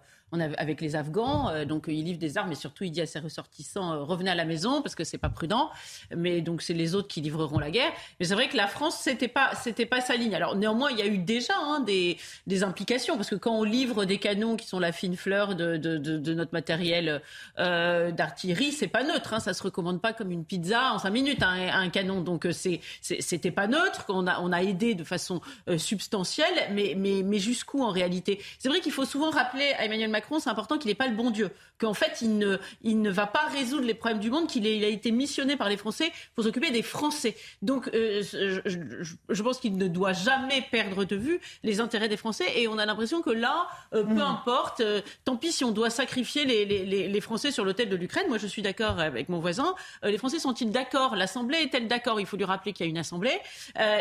avec 0.57 0.81
les 0.81 0.95
Afghans. 0.95 1.49
Euh, 1.49 1.65
donc 1.65 1.85
il 1.87 2.03
livre 2.03 2.19
des 2.19 2.37
armes 2.37 2.51
et 2.51 2.55
surtout 2.55 2.83
il 2.83 2.91
dit 2.91 3.01
à 3.01 3.05
ses 3.05 3.19
ressortissants 3.19 3.93
euh, 3.93 4.03
revenez 4.03 4.29
à 4.29 4.35
la 4.35 4.45
maison 4.45 4.81
parce 4.81 4.95
que 4.95 5.03
c'est 5.03 5.17
pas 5.17 5.29
prudent. 5.29 5.69
Mais 6.15 6.41
donc 6.41 6.61
c'est 6.61 6.73
les 6.73 6.95
autres 6.95 7.07
qui 7.07 7.21
livreront 7.21 7.59
la 7.59 7.71
guerre. 7.71 7.91
Mais 8.19 8.25
c'est 8.27 8.35
vrai 8.35 8.47
que 8.47 8.57
la 8.57 8.67
France 8.67 8.99
c'était 9.01 9.27
pas 9.27 9.51
c'était 9.55 9.85
pas 9.85 10.01
sa 10.01 10.15
ligne. 10.15 10.35
Alors 10.35 10.55
néanmoins 10.55 10.91
il 10.91 10.99
y 10.99 11.01
a 11.01 11.07
eu 11.07 11.17
déjà 11.17 11.53
hein, 11.57 11.79
des, 11.79 12.17
des 12.47 12.63
implications 12.63 13.15
parce 13.15 13.29
que 13.29 13.35
quand 13.35 13.57
on 13.57 13.63
livre 13.63 14.05
des 14.05 14.17
canons 14.17 14.55
qui 14.55 14.67
sont 14.67 14.79
la 14.79 14.91
fine 14.91 15.15
fleur 15.15 15.55
de, 15.55 15.77
de, 15.77 15.97
de, 15.97 16.33
notre 16.33 16.53
matériel 16.53 17.21
euh, 17.57 18.11
d'artillerie, 18.11 18.71
c'est 18.71 18.87
pas 18.87 19.03
neutre. 19.03 19.33
Hein, 19.33 19.39
ça 19.39 19.53
se 19.53 19.63
recommande 19.63 20.01
pas 20.01 20.13
comme 20.13 20.31
une 20.31 20.45
pizza 20.45 20.93
en 20.93 20.99
cinq 20.99 21.11
minutes 21.11 21.41
hein, 21.41 21.48
un, 21.49 21.89
canon. 21.89 22.21
Donc 22.21 22.47
c'est 22.51 22.81
c'était 23.01 23.51
pas 23.51 23.67
neutre. 23.67 24.05
On 24.09 24.27
a 24.27 24.39
on 24.41 24.51
a 24.51 24.63
aidé 24.63 24.95
de 24.95 25.03
façon 25.03 25.41
substantielle, 25.77 26.69
mais 26.71 26.93
mais 26.97 27.23
mais 27.23 27.39
jusqu'où 27.39 27.83
en 27.83 27.91
réalité? 27.91 28.41
C'est 28.57 28.69
vrai 28.69 28.79
qu'il 28.79 28.91
faut 28.91 29.05
souvent 29.05 29.29
rappeler 29.29 29.73
à 29.77 29.85
Emmanuel 29.85 30.09
Macron 30.09 30.39
c'est 30.39 30.49
important 30.49 30.77
qu'il 30.77 30.89
n'ait 30.89 30.95
pas 30.95 31.07
le 31.07 31.15
bon 31.15 31.31
Dieu, 31.31 31.49
qu'en 31.79 31.93
fait, 31.93 32.19
il 32.21 32.37
ne, 32.37 32.57
il 32.83 33.01
ne 33.01 33.09
va 33.09 33.25
pas 33.25 33.47
résoudre 33.47 33.85
les 33.85 33.93
problèmes 33.93 34.19
du 34.19 34.29
monde, 34.29 34.47
qu'il 34.47 34.67
a 34.67 34.87
été 34.87 35.11
missionné 35.11 35.55
par 35.55 35.69
les 35.69 35.77
Français 35.77 36.11
pour 36.35 36.43
s'occuper 36.43 36.71
des 36.71 36.81
Français. 36.81 37.35
Donc, 37.61 37.89
euh, 37.93 38.21
je, 38.21 39.43
pense 39.43 39.59
qu'il 39.59 39.77
ne 39.77 39.87
doit 39.87 40.13
jamais 40.13 40.61
perdre 40.69 41.05
de 41.05 41.15
vue 41.15 41.39
les 41.63 41.79
intérêts 41.79 42.09
des 42.09 42.17
Français. 42.17 42.45
Et 42.55 42.67
on 42.67 42.77
a 42.77 42.85
l'impression 42.85 43.21
que 43.21 43.29
là, 43.29 43.67
euh, 43.93 44.03
peu 44.03 44.13
mmh. 44.13 44.21
importe, 44.21 44.79
euh, 44.81 45.01
tant 45.25 45.35
pis 45.35 45.51
si 45.51 45.63
on 45.63 45.71
doit 45.71 45.89
sacrifier 45.89 46.45
les, 46.45 46.65
les, 46.65 47.07
les 47.07 47.21
Français 47.21 47.51
sur 47.51 47.65
l'autel 47.65 47.89
de 47.89 47.95
l'Ukraine. 47.95 48.27
Moi, 48.27 48.37
je 48.37 48.47
suis 48.47 48.61
d'accord 48.61 48.99
avec 48.99 49.29
mon 49.29 49.39
voisin. 49.39 49.73
les 50.03 50.17
Français 50.17 50.39
sont-ils 50.39 50.71
d'accord? 50.71 51.15
L'Assemblée 51.29 51.59
est-elle 51.59 51.87
d'accord? 51.87 52.19
Il 52.19 52.25
faut 52.25 52.37
lui 52.37 52.45
rappeler 52.45 52.73
qu'il 52.73 52.85
y 52.85 52.89
a 52.89 52.89
une 52.89 52.97
Assemblée. 52.97 53.37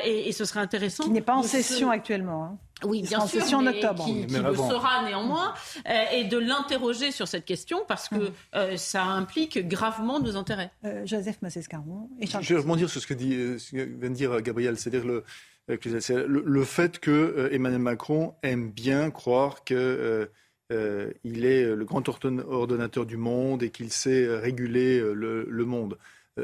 Et, 0.05 0.29
et, 0.29 0.33
ce 0.33 0.45
serait 0.45 0.61
intéressant. 0.61 1.05
Qui 1.05 1.11
n'est 1.11 1.21
pas 1.21 1.35
en 1.35 1.43
session 1.43 1.91
actuellement. 1.91 2.45
Hein. 2.45 2.59
Oui, 2.85 3.03
bien 3.03 3.27
sûr, 3.27 3.43
en 3.59 3.67
octobre. 3.67 4.05
qui, 4.05 4.27
qui 4.27 4.35
le 4.35 4.55
sera 4.55 5.05
néanmoins, 5.05 5.55
euh, 5.89 6.05
et 6.13 6.25
de 6.25 6.39
l'interroger 6.39 7.11
sur 7.11 7.27
cette 7.27 7.45
question 7.45 7.81
parce 7.89 8.09
que 8.09 8.15
hum. 8.15 8.31
euh, 8.55 8.77
ça 8.77 9.05
implique 9.05 9.67
gravement 9.67 10.21
nos 10.21 10.37
intérêts. 10.37 10.71
Euh, 10.85 11.05
Joseph 11.05 11.43
Massescaron. 11.43 12.09
Je 12.21 12.55
vais 12.55 12.61
rebondir 12.61 12.89
sur 12.89 13.01
ce 13.01 13.07
que, 13.07 13.15
dit, 13.15 13.35
vient 13.73 13.87
de 14.11 14.15
dire 14.15 14.41
Gabriel, 14.43 14.79
c'est-à-dire 14.79 15.05
le, 15.05 15.25
le, 15.69 16.65
fait 16.65 16.99
que 16.99 17.51
Emmanuel 17.53 17.81
Macron 17.81 18.35
aime 18.43 18.71
bien 18.71 19.11
croire 19.11 19.65
qu'il 19.65 20.29
il 20.71 21.45
est 21.45 21.65
le 21.65 21.85
grand 21.85 22.09
ordonnateur 22.09 23.07
du 23.07 23.17
monde 23.17 23.63
et 23.63 23.71
qu'il 23.71 23.91
sait 23.91 24.27
réguler 24.39 25.01
le, 25.01 25.47
le 25.49 25.65
monde. 25.65 25.99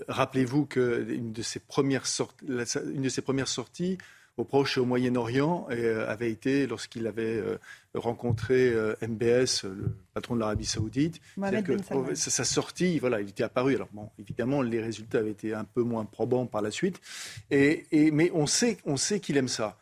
Rappelez-vous 0.09 0.66
qu'une 0.66 1.33
de, 1.33 1.43
ses 1.43 1.61
premières 1.61 2.07
sorties, 2.07 2.47
une 2.47 3.03
de 3.03 3.09
ses 3.09 3.23
premières 3.23 3.49
sorties 3.49 3.99
au 4.37 4.45
Proche 4.45 4.79
et 4.79 4.81
au 4.81 4.85
Moyen-Orient 4.85 5.69
avait 6.09 6.31
été, 6.31 6.66
lorsqu'il 6.66 7.07
avait 7.07 7.41
rencontré 7.95 8.75
MBS, 9.01 9.62
le 9.62 9.97
patron 10.12 10.35
de 10.35 10.41
l'Arabie 10.41 10.65
Saoudite, 10.65 11.21
que, 11.37 12.15
sa 12.15 12.45
sortie, 12.45 12.99
voilà, 12.99 13.21
il 13.21 13.29
était 13.29 13.45
apparu. 13.45 13.77
Alors 13.77 13.89
bon, 13.93 14.11
évidemment, 14.19 14.61
les 14.61 14.81
résultats 14.81 15.19
avaient 15.19 15.31
été 15.31 15.55
un 15.55 15.62
peu 15.62 15.83
moins 15.83 16.05
probants 16.05 16.47
par 16.47 16.62
la 16.62 16.73
suite, 16.73 17.01
et, 17.53 17.87
mais 18.12 18.33
on 18.35 18.49
sait, 18.49 18.79
on 18.85 18.97
sait 18.97 19.21
qu'il 19.21 19.37
aime 19.37 19.47
ça. 19.47 19.79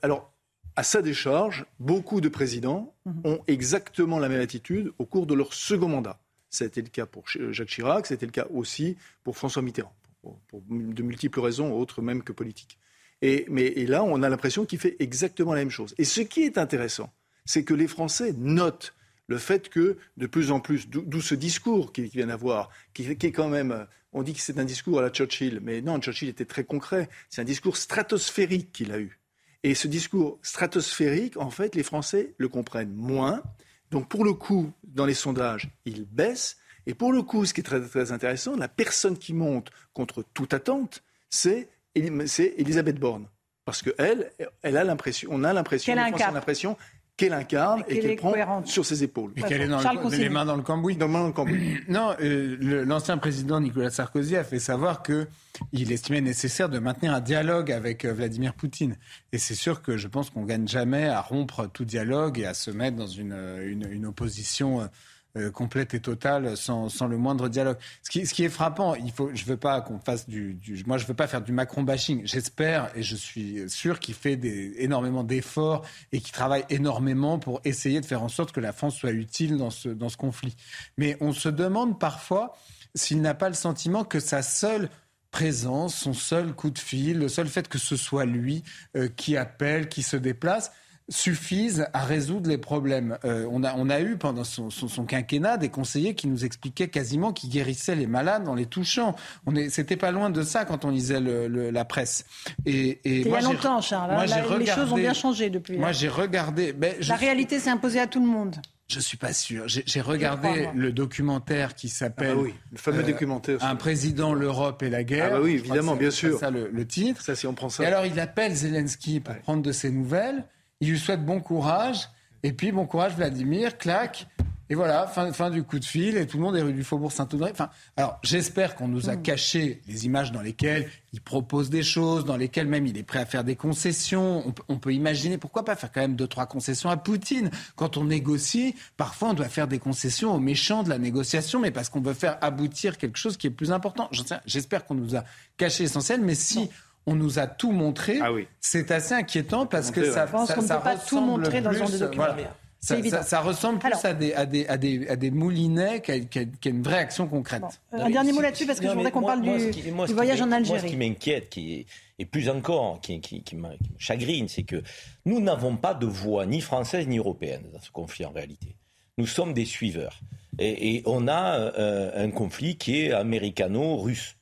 alors, 0.00 0.32
à 0.76 0.82
sa 0.82 1.00
décharge, 1.00 1.64
beaucoup 1.80 2.20
de 2.20 2.28
présidents 2.28 2.94
mhm. 3.06 3.20
ont 3.24 3.40
exactement 3.46 4.18
la 4.18 4.28
même 4.28 4.40
attitude 4.40 4.92
au 4.98 5.06
cours 5.06 5.26
de 5.26 5.34
leur 5.34 5.54
second 5.54 5.88
mandat. 5.88 6.20
Été 6.64 6.82
le 6.82 6.88
cas 6.88 7.06
pour 7.06 7.24
Jacques 7.28 7.68
Chirac, 7.68 8.06
c'était 8.06 8.26
le 8.26 8.32
cas 8.32 8.46
aussi 8.50 8.96
pour 9.24 9.36
François 9.36 9.62
Mitterrand, 9.62 9.94
pour, 10.22 10.62
de 10.68 11.02
multiples 11.02 11.40
raisons, 11.40 11.72
autres 11.72 12.02
même 12.02 12.22
que 12.22 12.32
politiques. 12.32 12.78
Et, 13.22 13.46
mais, 13.48 13.70
là, 13.86 14.04
on 14.04 14.22
a 14.22 14.28
l'impression 14.28 14.64
qu'il 14.64 14.78
fait 14.78 14.96
exactement 14.98 15.54
la 15.54 15.60
même 15.60 15.70
chose. 15.70 15.94
Et 15.98 16.04
ce 16.04 16.20
qui 16.20 16.42
est 16.42 16.58
intéressant, 16.58 17.12
c'est 17.44 17.64
que 17.64 17.74
les 17.74 17.88
Français 17.88 18.32
notent 18.36 18.94
le 19.28 19.38
fait 19.38 19.68
que 19.68 19.96
de 20.16 20.26
plus 20.26 20.50
en 20.50 20.60
plus, 20.60 20.88
d'où 20.88 21.20
ce 21.20 21.34
discours 21.34 21.92
qu'il 21.92 22.06
vient 22.06 22.26
d'avoir, 22.26 22.70
qui, 22.94 23.08
est 23.08 23.32
quand 23.32 23.48
même, 23.48 23.86
on 24.12 24.22
dit 24.22 24.34
que 24.34 24.40
c'est 24.40 24.58
un 24.58 24.64
discours 24.64 24.98
à 24.98 25.02
la 25.02 25.10
Churchill, 25.10 25.60
mais 25.62 25.80
non, 25.80 25.98
Churchill 26.00 26.28
était 26.28 26.44
très 26.44 26.64
concret, 26.64 27.08
c'est 27.28 27.40
un 27.40 27.44
discours 27.44 27.76
stratosphérique 27.76 28.72
qu'il 28.72 28.92
a 28.92 28.98
eu. 28.98 29.18
Et 29.62 29.74
ce 29.74 29.88
discours 29.88 30.38
stratosphérique, 30.42 31.36
en 31.38 31.50
fait, 31.50 31.74
les 31.74 31.82
Français 31.82 32.34
le 32.38 32.48
comprennent 32.48 32.94
moins. 32.94 33.42
Donc, 33.90 34.08
pour 34.08 34.24
le 34.24 34.32
coup, 34.32 34.72
dans 34.84 35.06
les 35.06 35.14
sondages, 35.14 35.68
il 35.84 36.04
baisse. 36.04 36.56
Et 36.86 36.94
pour 36.94 37.12
le 37.12 37.22
coup, 37.22 37.44
ce 37.44 37.54
qui 37.54 37.60
est 37.60 37.64
très, 37.64 37.80
très 37.80 38.12
intéressant, 38.12 38.56
la 38.56 38.68
personne 38.68 39.18
qui 39.18 39.32
monte 39.32 39.70
contre 39.92 40.24
toute 40.34 40.54
attente, 40.54 41.02
c'est 41.28 41.68
Elisabeth 41.94 42.98
Borne. 42.98 43.28
Parce 43.64 43.82
qu'elle, 43.82 44.30
elle 44.62 44.76
a 44.76 44.84
l'impression, 44.84 45.28
on 45.32 45.42
a 45.42 45.52
l'impression, 45.52 45.92
Français 45.92 46.28
ont 46.28 46.32
l'impression 46.32 46.76
qu'elle 47.16 47.32
incarne 47.32 47.82
et, 47.88 48.00
qu'elle 48.00 48.16
prend 48.16 48.64
sur 48.66 48.84
ses 48.84 49.02
épaules. 49.02 49.32
Et 49.36 49.42
qu'elle 49.42 49.62
est 49.62 49.68
dans 49.68 49.80
les 50.10 50.28
mains 50.28 50.44
dans 50.44 50.56
le 50.56 50.62
cambouis. 50.62 50.96
Dans 50.96 51.26
le 51.26 51.32
cambouis. 51.32 51.78
non, 51.88 52.14
euh, 52.20 52.84
l'ancien 52.84 53.16
président 53.16 53.60
Nicolas 53.60 53.90
Sarkozy 53.90 54.36
a 54.36 54.44
fait 54.44 54.58
savoir 54.58 55.02
que 55.02 55.26
il 55.72 55.90
estimait 55.92 56.20
nécessaire 56.20 56.68
de 56.68 56.78
maintenir 56.78 57.14
un 57.14 57.20
dialogue 57.20 57.72
avec 57.72 58.04
euh, 58.04 58.12
Vladimir 58.12 58.52
Poutine. 58.52 58.96
Et 59.32 59.38
c'est 59.38 59.54
sûr 59.54 59.80
que 59.80 59.96
je 59.96 60.08
pense 60.08 60.28
qu'on 60.28 60.44
gagne 60.44 60.68
jamais 60.68 61.06
à 61.06 61.20
rompre 61.22 61.66
tout 61.72 61.86
dialogue 61.86 62.38
et 62.38 62.44
à 62.46 62.54
se 62.54 62.70
mettre 62.70 62.96
dans 62.96 63.06
une, 63.06 63.34
une, 63.62 63.88
une 63.90 64.06
opposition 64.06 64.88
euh, 65.36 65.50
complète 65.50 65.94
et 65.94 66.00
totale 66.00 66.56
sans, 66.56 66.88
sans, 66.88 67.06
le 67.06 67.16
moindre 67.16 67.48
dialogue. 67.48 67.76
Ce 68.02 68.10
qui, 68.10 68.26
ce 68.26 68.34
qui 68.34 68.44
est 68.44 68.48
frappant, 68.48 68.94
il 68.94 69.12
faut, 69.12 69.30
je 69.34 69.44
veux 69.44 69.56
pas 69.56 69.80
qu'on 69.80 69.98
fasse 69.98 70.28
du, 70.28 70.54
du, 70.54 70.82
moi 70.86 70.98
je 70.98 71.06
veux 71.06 71.14
pas 71.14 71.26
faire 71.26 71.42
du 71.42 71.52
Macron 71.52 71.82
bashing. 71.82 72.22
J'espère 72.24 72.90
et 72.96 73.02
je 73.02 73.16
suis 73.16 73.68
sûr 73.68 74.00
qu'il 74.00 74.14
fait 74.14 74.38
énormément 74.78 75.24
d'efforts 75.24 75.84
et 76.12 76.20
qu'il 76.20 76.32
travaille 76.32 76.64
énormément 76.70 77.38
pour 77.38 77.60
essayer 77.64 78.00
de 78.00 78.06
faire 78.06 78.22
en 78.22 78.28
sorte 78.28 78.52
que 78.52 78.60
la 78.60 78.72
France 78.72 78.96
soit 78.96 79.10
utile 79.10 79.56
dans 79.56 79.70
ce, 79.70 79.88
dans 79.88 80.08
ce 80.08 80.16
conflit. 80.16 80.56
Mais 80.96 81.16
on 81.20 81.32
se 81.32 81.48
demande 81.48 81.98
parfois 81.98 82.56
s'il 82.94 83.20
n'a 83.20 83.34
pas 83.34 83.48
le 83.48 83.54
sentiment 83.54 84.04
que 84.04 84.20
sa 84.20 84.42
seule 84.42 84.88
présence, 85.30 85.94
son 85.94 86.14
seul 86.14 86.54
coup 86.54 86.70
de 86.70 86.78
fil, 86.78 87.18
le 87.18 87.28
seul 87.28 87.46
fait 87.46 87.68
que 87.68 87.78
ce 87.78 87.96
soit 87.96 88.24
lui 88.24 88.62
euh, 88.96 89.08
qui 89.08 89.36
appelle, 89.36 89.88
qui 89.88 90.02
se 90.02 90.16
déplace, 90.16 90.72
suffisent 91.08 91.86
à 91.92 92.04
résoudre 92.04 92.48
les 92.48 92.58
problèmes. 92.58 93.18
Euh, 93.24 93.46
on, 93.50 93.62
a, 93.62 93.74
on 93.76 93.88
a 93.90 94.00
eu 94.00 94.16
pendant 94.16 94.44
son, 94.44 94.70
son, 94.70 95.04
quinquennat 95.04 95.56
des 95.56 95.68
conseillers 95.68 96.14
qui 96.14 96.26
nous 96.26 96.44
expliquaient 96.44 96.88
quasiment 96.88 97.32
qu'ils 97.32 97.50
guérissaient 97.50 97.94
les 97.94 98.06
malades 98.06 98.48
en 98.48 98.54
les 98.54 98.66
touchant. 98.66 99.14
On 99.46 99.54
est, 99.54 99.68
c'était 99.68 99.96
pas 99.96 100.10
loin 100.10 100.30
de 100.30 100.42
ça 100.42 100.64
quand 100.64 100.84
on 100.84 100.90
lisait 100.90 101.20
le, 101.20 101.70
la 101.70 101.84
presse. 101.84 102.24
Et, 102.64 103.00
et 103.04 103.20
il 103.20 103.28
y 103.28 103.34
a 103.34 103.40
longtemps, 103.40 103.80
Charles. 103.80 104.12
Moi, 104.12 104.26
les 104.58 104.66
choses 104.66 104.92
ont 104.92 104.96
bien 104.96 105.14
changé 105.14 105.50
depuis. 105.50 105.78
Moi, 105.78 105.92
j'ai 105.92 106.08
regardé. 106.08 106.72
Ben, 106.72 106.94
la 107.06 107.16
réalité 107.16 107.60
s'est 107.60 107.70
imposée 107.70 108.00
à 108.00 108.06
tout 108.06 108.20
le 108.20 108.26
monde. 108.26 108.56
Je 108.88 109.00
suis 109.00 109.16
pas 109.16 109.32
sûr. 109.32 109.64
J'ai 109.66 110.00
regardé 110.00 110.68
le 110.74 110.92
documentaire 110.92 111.74
qui 111.74 111.88
s'appelle. 111.88 112.30
Ah 112.32 112.34
bah 112.36 112.40
oui, 112.44 112.54
le 112.70 112.78
fameux 112.78 113.00
euh, 113.00 113.06
documentaire. 113.06 113.64
Un 113.64 113.74
président, 113.74 114.32
l'Europe 114.32 114.80
et 114.84 114.90
la 114.90 115.02
guerre. 115.02 115.26
Ah 115.28 115.38
bah 115.38 115.40
oui, 115.42 115.54
évidemment, 115.54 115.96
bien 115.96 116.12
sûr. 116.12 116.34
C'est 116.34 116.44
ça 116.44 116.50
le, 116.50 116.70
le, 116.72 116.86
titre. 116.86 117.20
Ça, 117.20 117.34
si 117.34 117.48
on 117.48 117.54
prend 117.54 117.68
ça. 117.68 117.82
Et 117.82 117.86
alors, 117.86 118.06
il 118.06 118.20
appelle 118.20 118.54
Zelensky 118.54 119.18
pour 119.18 119.34
prendre 119.38 119.62
de 119.62 119.72
ses 119.72 119.90
nouvelles. 119.90 120.44
Il 120.80 120.90
lui 120.90 120.98
souhaite 120.98 121.24
bon 121.24 121.40
courage. 121.40 122.08
Et 122.42 122.52
puis, 122.52 122.72
bon 122.72 122.86
courage, 122.86 123.14
Vladimir, 123.14 123.78
claque. 123.78 124.26
Et 124.68 124.74
voilà, 124.74 125.06
fin, 125.06 125.32
fin, 125.32 125.50
du 125.50 125.62
coup 125.62 125.78
de 125.78 125.84
fil, 125.84 126.16
et 126.16 126.26
tout 126.26 126.38
le 126.38 126.42
monde 126.42 126.56
est 126.56 126.62
rue 126.62 126.72
du 126.72 126.82
Faubourg 126.82 127.12
Saint-Honoré. 127.12 127.52
Enfin, 127.52 127.70
alors, 127.96 128.18
j'espère 128.24 128.74
qu'on 128.74 128.88
nous 128.88 129.08
a 129.08 129.14
mm. 129.14 129.22
caché 129.22 129.80
les 129.86 130.06
images 130.06 130.32
dans 130.32 130.42
lesquelles 130.42 130.90
il 131.12 131.20
propose 131.20 131.70
des 131.70 131.84
choses, 131.84 132.24
dans 132.24 132.36
lesquelles 132.36 132.66
même 132.66 132.84
il 132.84 132.98
est 132.98 133.04
prêt 133.04 133.20
à 133.20 133.26
faire 133.26 133.44
des 133.44 133.54
concessions. 133.54 134.52
On, 134.68 134.78
peut 134.78 134.92
imaginer, 134.92 135.38
pourquoi 135.38 135.64
pas 135.64 135.76
faire 135.76 135.92
quand 135.92 136.00
même 136.00 136.16
deux, 136.16 136.26
trois 136.26 136.46
concessions 136.46 136.90
à 136.90 136.96
Poutine. 136.96 137.50
Quand 137.76 137.96
on 137.96 138.04
négocie, 138.04 138.74
parfois 138.96 139.30
on 139.30 139.34
doit 139.34 139.48
faire 139.48 139.68
des 139.68 139.78
concessions 139.78 140.34
aux 140.34 140.40
méchants 140.40 140.82
de 140.82 140.88
la 140.88 140.98
négociation, 140.98 141.60
mais 141.60 141.70
parce 141.70 141.88
qu'on 141.88 142.00
veut 142.00 142.12
faire 142.12 142.36
aboutir 142.40 142.98
quelque 142.98 143.18
chose 143.18 143.36
qui 143.36 143.46
est 143.46 143.50
plus 143.50 143.70
important. 143.70 144.10
J'espère 144.46 144.84
qu'on 144.84 144.96
nous 144.96 145.14
a 145.14 145.22
caché 145.56 145.84
l'essentiel, 145.84 146.20
mais 146.22 146.34
si 146.34 146.70
on 147.06 147.14
nous 147.14 147.38
a 147.38 147.46
tout 147.46 147.72
montré. 147.72 148.18
Ah 148.20 148.30
c'est 148.60 148.90
assez 148.90 149.14
inquiétant 149.14 149.66
parce 149.66 149.90
que 149.90 150.10
ça, 150.10 150.26
ça, 150.26 150.46
ça, 150.46 150.60
ça 150.60 150.76
pas 150.78 150.96
tout 150.96 151.20
montrer 151.20 151.60
dans 151.60 151.72
ce 151.72 151.98
documentaire. 151.98 152.54
Ça, 152.80 153.40
ressemble 153.40 153.78
plus 153.78 154.04
à, 154.04 154.14
des, 154.14 154.32
à, 154.34 154.46
des, 154.46 154.66
à, 154.66 154.76
des, 154.76 155.08
à 155.08 155.16
des 155.16 155.30
moulinets 155.30 156.00
qu'à 156.00 156.68
une 156.70 156.82
vraie 156.82 156.98
action 156.98 157.26
concrète. 157.26 157.62
un 157.92 158.10
dernier 158.10 158.32
mot 158.32 158.40
là-dessus, 158.40 158.66
parce 158.66 158.78
que 158.78 158.86
je 158.86 158.92
voudrais 158.92 159.10
qu'on 159.10 159.22
parle 159.22 159.42
du, 159.42 160.14
voyage 160.14 160.40
en 160.40 160.52
Algérie. 160.52 160.80
Moi, 160.80 160.88
ce 160.88 160.92
qui 160.92 160.96
m'inquiète, 160.96 161.48
qui 161.48 161.86
et 162.18 162.24
plus 162.24 162.48
encore, 162.48 163.00
qui, 163.00 163.20
qui, 163.20 163.42
qui 163.42 163.56
me 163.56 163.68
chagrine, 163.98 164.48
c'est 164.48 164.62
que 164.62 164.82
nous 165.26 165.40
n'avons 165.40 165.76
pas 165.76 165.92
de 165.92 166.06
voix 166.06 166.46
ni 166.46 166.62
française 166.62 167.06
ni 167.06 167.18
européenne 167.18 167.64
dans 167.72 167.80
ce 167.80 167.90
conflit 167.90 168.24
en 168.24 168.30
réalité. 168.30 168.74
Nous 169.18 169.26
sommes 169.26 169.52
des 169.52 169.66
suiveurs. 169.66 170.20
Et, 170.58 170.94
et 170.94 171.02
on 171.04 171.28
a 171.28 171.58
euh, 171.58 172.24
un 172.24 172.30
conflit 172.30 172.76
qui 172.76 173.02
est 173.02 173.12
américano-russe. 173.12 174.36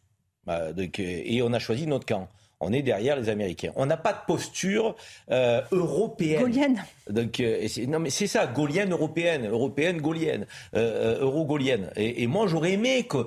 Euh, 0.49 0.73
et 0.99 1.43
on 1.43 1.53
a 1.53 1.59
choisi 1.59 1.87
notre 1.87 2.07
camp 2.07 2.29
on 2.61 2.73
est 2.73 2.83
derrière 2.83 3.17
les 3.17 3.29
Américains. 3.29 3.73
On 3.77 3.87
n'a 3.87 3.97
pas 3.97 4.13
de 4.13 4.19
posture 4.27 4.97
euh, 5.31 5.61
européenne. 5.73 6.41
Gaulienne. 6.43 6.85
Donc, 7.11 7.41
euh, 7.41 7.67
non, 7.87 7.99
mais 7.99 8.11
c'est 8.11 8.27
ça, 8.27 8.47
gaulienne, 8.47 8.93
européenne, 8.93 9.47
européenne, 9.47 10.01
gaulienne, 10.01 10.47
euh, 10.75 11.21
euro-gaulienne. 11.21 11.91
Et, 11.97 12.27
moi, 12.27 12.47
j'aurais 12.47 12.73
aimé 12.73 13.07
que, 13.07 13.27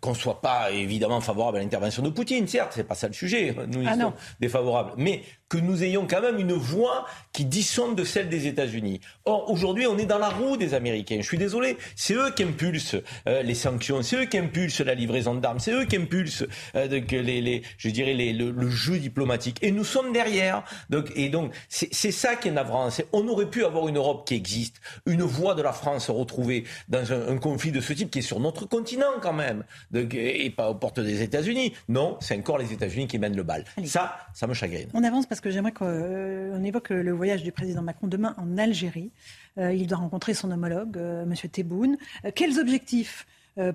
qu'on 0.00 0.10
ne 0.10 0.16
soit 0.16 0.40
pas 0.40 0.70
évidemment 0.70 1.20
favorable 1.20 1.58
à 1.58 1.60
l'intervention 1.60 2.02
de 2.02 2.10
Poutine, 2.10 2.46
certes, 2.48 2.72
c'est 2.74 2.84
pas 2.84 2.94
ça 2.94 3.06
le 3.06 3.12
sujet. 3.12 3.54
Nous, 3.68 3.84
ah 3.86 3.96
sommes 3.96 4.12
défavorables. 4.40 4.92
Mais 4.96 5.22
que 5.48 5.58
nous 5.58 5.84
ayons 5.84 6.06
quand 6.06 6.20
même 6.20 6.38
une 6.38 6.52
voix 6.52 7.06
qui 7.32 7.44
dissonne 7.44 7.94
de 7.94 8.04
celle 8.04 8.28
des 8.28 8.46
États-Unis. 8.46 9.00
Or, 9.24 9.50
aujourd'hui, 9.50 9.86
on 9.86 9.98
est 9.98 10.06
dans 10.06 10.18
la 10.18 10.28
roue 10.28 10.56
des 10.56 10.74
Américains. 10.74 11.18
Je 11.20 11.26
suis 11.26 11.38
désolé, 11.38 11.76
c'est 11.94 12.14
eux 12.14 12.30
qui 12.34 12.42
impulsent 12.42 12.96
euh, 13.28 13.42
les 13.42 13.54
sanctions, 13.54 14.02
c'est 14.02 14.16
eux 14.16 14.24
qui 14.24 14.38
impulsent 14.38 14.80
la 14.80 14.94
livraison 14.94 15.34
d'armes, 15.34 15.58
c'est 15.60 15.72
eux 15.72 15.84
qui 15.84 15.96
impulsent 15.96 16.44
euh, 16.74 16.88
donc, 16.88 17.10
les, 17.10 17.40
les, 17.40 17.62
je 17.78 17.88
dirais 17.90 18.14
les, 18.14 18.32
le, 18.32 18.70
jeu 18.70 18.98
diplomatique. 18.98 19.58
Et 19.62 19.70
nous 19.70 19.84
sommes 19.84 20.12
derrière. 20.12 20.64
Donc, 20.90 21.12
et 21.14 21.28
donc, 21.28 21.52
c'est 21.68 22.10
ça 22.10 22.36
qui 22.36 22.48
est 22.48 22.52
navrant. 22.52 22.88
On 23.12 23.28
aurait 23.28 23.50
pu 23.50 23.64
avoir 23.64 23.88
une 23.88 23.96
Europe 23.96 24.26
qui 24.26 24.34
existe, 24.34 24.80
une 25.06 25.22
voix 25.22 25.54
de 25.54 25.62
la 25.62 25.72
France 25.72 26.10
retrouvée 26.10 26.64
dans 26.88 27.12
un, 27.12 27.28
un 27.28 27.38
conflit 27.38 27.70
de 27.70 27.80
ce 27.80 27.92
type 27.92 28.10
qui 28.10 28.18
est 28.18 28.22
sur 28.22 28.40
notre 28.40 28.66
continent 28.66 29.06
quand 29.20 29.32
même, 29.32 29.64
donc, 29.90 30.14
et 30.14 30.50
pas 30.50 30.70
aux 30.70 30.74
portes 30.74 31.00
des 31.00 31.22
États-Unis. 31.22 31.72
Non, 31.88 32.16
c'est 32.20 32.36
encore 32.36 32.58
les 32.58 32.72
États-Unis 32.72 33.06
qui 33.06 33.18
mènent 33.18 33.36
le 33.36 33.42
bal. 33.42 33.64
Ça, 33.84 34.16
ça 34.34 34.46
me 34.46 34.54
chagrine. 34.54 34.88
On 34.94 35.04
avance 35.04 35.26
parce 35.26 35.35
que 35.40 35.50
j'aimerais 35.50 35.72
qu'on 35.72 35.86
euh, 35.88 36.62
évoque 36.62 36.90
le 36.90 37.12
voyage 37.12 37.42
du 37.42 37.52
président 37.52 37.82
Macron 37.82 38.06
demain 38.06 38.34
en 38.38 38.58
Algérie. 38.58 39.10
Euh, 39.58 39.72
il 39.72 39.86
doit 39.86 39.98
rencontrer 39.98 40.34
son 40.34 40.50
homologue, 40.50 40.96
euh, 40.98 41.22
M. 41.22 41.34
Tebboune. 41.50 41.96
quels 42.34 42.58
objectifs 42.58 43.26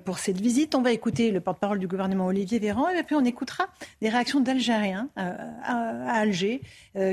pour 0.05 0.19
cette 0.19 0.39
visite? 0.39 0.75
On 0.75 0.83
va 0.83 0.91
écouter 0.91 1.31
le 1.31 1.41
porte-parole 1.41 1.79
du 1.79 1.88
gouvernement 1.88 2.27
Olivier 2.27 2.59
Véran 2.59 2.88
et 2.89 3.01
puis 3.01 3.15
on 3.15 3.25
écoutera 3.25 3.65
des 3.99 4.09
réactions 4.09 4.39
d'Algériens 4.39 5.09
à, 5.15 6.19
Alger 6.19 6.61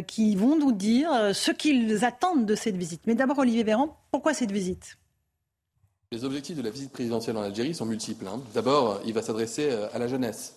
qui 0.06 0.36
vont 0.36 0.58
nous 0.58 0.72
dire 0.72 1.08
ce 1.32 1.50
qu'ils 1.50 2.04
attendent 2.04 2.44
de 2.44 2.54
cette 2.54 2.76
visite. 2.76 3.00
Mais 3.06 3.14
d'abord, 3.14 3.38
Olivier 3.38 3.64
Véran, 3.64 3.96
pourquoi 4.10 4.34
cette 4.34 4.52
visite? 4.52 4.98
Les 6.12 6.26
objectifs 6.26 6.58
de 6.58 6.62
la 6.62 6.68
visite 6.68 6.92
présidentielle 6.92 7.38
en 7.38 7.42
Algérie 7.42 7.74
sont 7.74 7.86
multiples. 7.86 8.26
Hein. 8.28 8.42
D'abord, 8.52 9.00
il 9.06 9.14
va 9.14 9.22
s'adresser 9.22 9.70
à 9.94 9.98
la 9.98 10.06
jeunesse, 10.06 10.56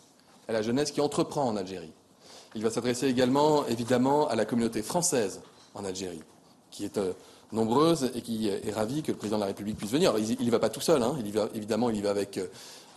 à 0.49 0.51
la 0.51 0.61
jeunesse 0.61 0.91
qui 0.91 0.99
entreprend 0.99 1.47
en 1.47 1.55
Algérie. 1.55 1.93
Il 2.53 2.63
va 2.63 2.69
s'adresser 2.69 3.07
également, 3.07 3.65
évidemment, 3.67 4.27
à 4.27 4.35
la 4.35 4.45
communauté 4.45 4.81
française 4.81 5.41
en 5.73 5.85
Algérie, 5.85 6.21
qui 6.69 6.83
est 6.83 6.97
euh, 6.97 7.13
nombreuse 7.53 8.11
et 8.13 8.21
qui 8.21 8.49
est 8.49 8.71
ravie 8.73 9.03
que 9.03 9.11
le 9.11 9.17
président 9.17 9.37
de 9.37 9.41
la 9.41 9.47
République 9.47 9.77
puisse 9.77 9.91
venir. 9.91 10.13
il 10.17 10.37
n'y 10.37 10.49
va 10.49 10.59
pas 10.59 10.69
tout 10.69 10.81
seul, 10.81 11.01
hein. 11.01 11.15
il 11.19 11.27
y 11.27 11.31
va, 11.31 11.47
évidemment, 11.55 11.89
il 11.89 12.01
va 12.03 12.09
avec 12.09 12.37
euh, 12.37 12.47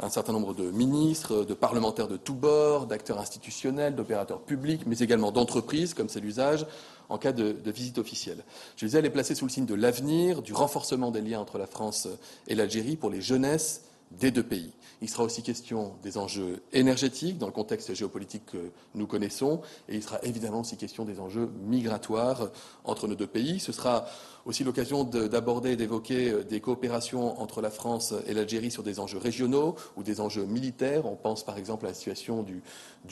un 0.00 0.08
certain 0.10 0.32
nombre 0.32 0.54
de 0.54 0.70
ministres, 0.70 1.44
de 1.44 1.54
parlementaires 1.54 2.08
de 2.08 2.16
tous 2.16 2.34
bords, 2.34 2.86
d'acteurs 2.86 3.20
institutionnels, 3.20 3.94
d'opérateurs 3.94 4.40
publics, 4.40 4.82
mais 4.86 4.98
également 4.98 5.30
d'entreprises, 5.30 5.94
comme 5.94 6.08
c'est 6.08 6.20
l'usage 6.20 6.66
en 7.08 7.18
cas 7.18 7.32
de, 7.32 7.52
de, 7.52 7.70
visite 7.70 7.98
officielle. 7.98 8.42
Je 8.76 8.86
disais, 8.86 8.98
elle 8.98 9.06
est 9.06 9.10
placée 9.10 9.36
sous 9.36 9.44
le 9.44 9.50
signe 9.50 9.66
de 9.66 9.74
l'avenir, 9.74 10.42
du 10.42 10.52
renforcement 10.52 11.12
des 11.12 11.20
liens 11.20 11.38
entre 11.38 11.58
la 11.58 11.66
France 11.66 12.08
et 12.48 12.56
l'Algérie 12.56 12.96
pour 12.96 13.10
les 13.10 13.20
jeunesses 13.20 13.82
des 14.10 14.30
deux 14.30 14.42
pays. 14.42 14.72
Il 15.02 15.08
sera 15.08 15.24
aussi 15.24 15.42
question 15.42 15.94
des 16.02 16.18
enjeux 16.18 16.62
énergétiques 16.72 17.38
dans 17.38 17.46
le 17.46 17.52
contexte 17.52 17.94
géopolitique 17.94 18.46
que 18.46 18.70
nous 18.94 19.06
connaissons 19.06 19.60
et 19.88 19.96
il 19.96 20.02
sera 20.02 20.18
évidemment 20.22 20.60
aussi 20.60 20.76
question 20.76 21.04
des 21.04 21.20
enjeux 21.20 21.50
migratoires 21.66 22.50
entre 22.84 23.08
nos 23.08 23.14
deux 23.14 23.26
pays. 23.26 23.60
Ce 23.60 23.72
sera 23.72 24.06
aussi 24.46 24.64
l'occasion 24.64 25.04
d'aborder 25.04 25.72
et 25.72 25.76
d'évoquer 25.76 26.30
euh, 26.30 26.44
des 26.44 26.60
coopérations 26.60 27.40
entre 27.40 27.60
la 27.60 27.70
France 27.70 28.14
et 28.26 28.34
l'Algérie 28.34 28.70
sur 28.70 28.82
des 28.82 29.00
enjeux 29.00 29.18
régionaux 29.18 29.74
ou 29.96 30.02
des 30.02 30.20
enjeux 30.20 30.44
militaires. 30.44 31.06
On 31.06 31.16
pense 31.16 31.44
par 31.44 31.58
exemple 31.58 31.86
à 31.86 31.88
la 31.88 31.94
situation 31.94 32.42
du, 32.42 32.62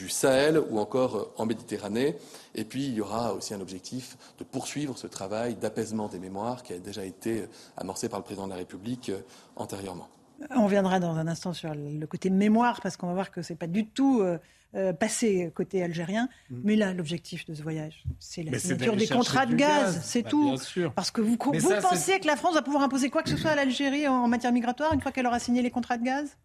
Sahel 0.09 0.63
ou 0.71 0.79
encore 0.79 1.17
euh, 1.17 1.33
en 1.37 1.47
Méditerranée. 1.47 2.17
Et 2.55 2.65
puis 2.65 2.87
il 2.87 2.95
y 2.95 3.01
aura 3.01 3.35
aussi 3.35 3.55
un 3.55 3.61
objectif 3.61 4.17
de 4.39 4.45
poursuivre 4.45 4.99
ce 4.99 5.07
travail 5.07 5.55
d'apaisement 5.55 6.09
des 6.09 6.19
mémoires 6.19 6.63
qui 6.63 6.75
a 6.75 6.79
déjà 6.79 7.05
été 7.05 7.41
euh, 7.41 7.47
amorcé 7.77 8.09
par 8.09 8.19
le 8.19 8.25
président 8.25 8.47
de 8.47 8.53
la 8.53 8.59
République 8.59 9.11
antérieurement. 9.57 10.09
On 10.51 10.65
reviendra 10.65 11.01
dans 11.01 11.17
un 11.17 11.27
instant 11.29 11.53
sur 11.53 11.75
le 11.75 12.07
côté 12.07 12.31
mémoire, 12.31 12.81
parce 12.81 12.97
qu'on 12.97 13.07
va 13.07 13.15
voir 13.15 13.31
que 13.31 13.43
ce 13.43 13.53
n'est 13.53 13.57
pas 13.57 13.67
du 13.67 13.87
tout 13.87 14.21
euh, 14.21 14.39
euh, 14.75 14.93
passé 14.93 15.53
côté 15.55 15.83
algérien. 15.83 16.29
Mm. 16.51 16.61
Mais 16.65 16.77
là, 16.77 16.93
l'objectif 16.93 17.45
de 17.47 17.55
ce 17.55 17.63
voyage, 17.63 18.05
c'est 18.19 18.43
la 18.43 18.59
signature 18.59 18.97
des 18.97 19.07
contrats 19.07 19.47
de 19.47 19.55
gaz, 19.55 20.01
c'est 20.03 20.23
bah, 20.23 20.31
tout. 20.31 20.57
Parce 20.95 21.11
que 21.11 21.21
vous, 21.21 21.37
vous 21.39 21.81
pensez 21.81 22.21
que 22.21 22.27
la 22.27 22.37
France 22.37 22.55
va 22.55 22.63
pouvoir 22.63 22.83
imposer 22.83 23.11
quoi 23.11 23.23
que 23.23 23.31
ce 23.31 23.37
soit 23.37 23.51
à 23.51 23.55
l'Algérie 23.55 24.09
en, 24.09 24.29
matière 24.29 24.53
migratoire 24.53 24.93
une 24.95 25.01
fois 25.01 25.13
qu'elle 25.13 25.27
aura 25.27 25.39
signé 25.39 25.63
les 25.63 25.71
contrats 25.71 25.99
de 25.99 26.05
gaz? 26.05 26.37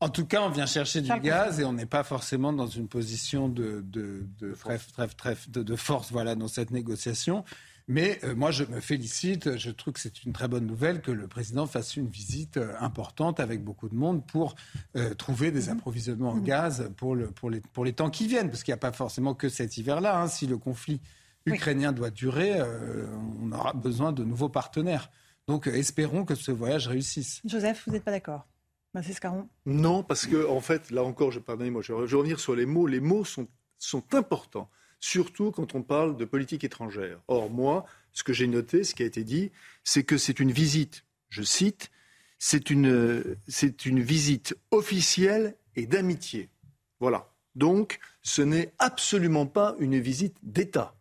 En 0.00 0.08
tout 0.08 0.24
cas, 0.24 0.42
on 0.42 0.48
vient 0.48 0.66
chercher 0.66 1.00
du 1.00 1.12
gaz 1.20 1.58
et 1.58 1.64
on 1.64 1.72
n'est 1.72 1.84
pas 1.84 2.04
forcément 2.04 2.52
dans 2.52 2.68
une 2.68 2.86
position 2.86 3.48
de, 3.48 3.82
de, 3.84 4.26
de, 4.38 4.54
de 5.62 5.76
force 5.76 6.12
voilà, 6.12 6.36
dans 6.36 6.48
cette 6.48 6.70
négociation. 6.70 7.44
Mais 7.88 8.20
euh, 8.22 8.34
moi, 8.34 8.50
je 8.50 8.64
me 8.64 8.80
félicite, 8.80 9.56
je 9.56 9.70
trouve 9.70 9.94
que 9.94 10.00
c'est 10.00 10.24
une 10.24 10.34
très 10.34 10.46
bonne 10.46 10.66
nouvelle 10.66 11.00
que 11.00 11.10
le 11.10 11.26
président 11.26 11.66
fasse 11.66 11.96
une 11.96 12.06
visite 12.06 12.58
euh, 12.58 12.74
importante 12.80 13.40
avec 13.40 13.64
beaucoup 13.64 13.88
de 13.88 13.94
monde 13.94 14.24
pour 14.26 14.54
euh, 14.94 15.14
trouver 15.14 15.50
des 15.50 15.68
mhm. 15.68 15.78
approvisionnements 15.78 16.32
en 16.32 16.36
mhm. 16.36 16.44
gaz 16.44 16.90
pour, 16.98 17.16
le, 17.16 17.30
pour, 17.30 17.48
les, 17.48 17.60
pour 17.60 17.86
les 17.86 17.94
temps 17.94 18.10
qui 18.10 18.28
viennent, 18.28 18.50
parce 18.50 18.62
qu'il 18.62 18.72
n'y 18.72 18.78
a 18.78 18.80
pas 18.80 18.92
forcément 18.92 19.34
que 19.34 19.48
cet 19.48 19.78
hiver-là. 19.78 20.20
Hein. 20.20 20.28
Si 20.28 20.46
le 20.46 20.58
conflit 20.58 21.00
ukrainien 21.46 21.92
doit 21.92 22.10
durer, 22.10 22.60
on 23.40 23.52
aura 23.52 23.72
besoin 23.72 24.12
de 24.12 24.22
nouveaux 24.22 24.50
partenaires. 24.50 25.10
Donc 25.46 25.66
espérons 25.66 26.26
que 26.26 26.34
ce 26.34 26.52
voyage 26.52 26.88
réussisse. 26.88 27.40
Joseph, 27.46 27.84
vous 27.86 27.92
n'êtes 27.92 28.04
pas 28.04 28.10
d'accord? 28.10 28.46
Scaron 29.02 29.48
Non, 29.64 30.02
parce 30.02 30.26
que 30.26 30.46
en 30.46 30.60
fait, 30.60 30.90
là 30.90 31.04
encore, 31.04 31.30
je, 31.30 31.38
pardonnez-moi, 31.38 31.82
je 31.82 31.92
vais 31.92 32.16
revenir 32.16 32.40
sur 32.40 32.54
les 32.54 32.66
mots. 32.66 32.86
Les 32.86 33.00
mots 33.00 33.24
sont, 33.24 33.46
sont 33.78 34.02
importants 34.12 34.68
surtout 35.00 35.50
quand 35.50 35.74
on 35.74 35.82
parle 35.82 36.16
de 36.16 36.24
politique 36.24 36.64
étrangère. 36.64 37.20
Or, 37.28 37.50
moi, 37.50 37.86
ce 38.12 38.22
que 38.22 38.32
j'ai 38.32 38.46
noté, 38.46 38.84
ce 38.84 38.94
qui 38.94 39.02
a 39.02 39.06
été 39.06 39.24
dit, 39.24 39.50
c'est 39.84 40.02
que 40.02 40.18
c'est 40.18 40.40
une 40.40 40.52
visite, 40.52 41.04
je 41.28 41.42
cite, 41.42 41.90
c'est 42.38 42.70
une, 42.70 43.36
visite 43.86 44.56
officielle 44.70 45.56
et 45.76 45.86
d'amitié. 45.86 46.48
Voilà. 47.00 47.32
Donc, 47.54 47.98
ce 48.22 48.42
n'est 48.42 48.72
absolument 48.78 49.46
pas 49.46 49.74
une 49.78 49.98
visite 49.98 50.36
d'État. 50.42 50.94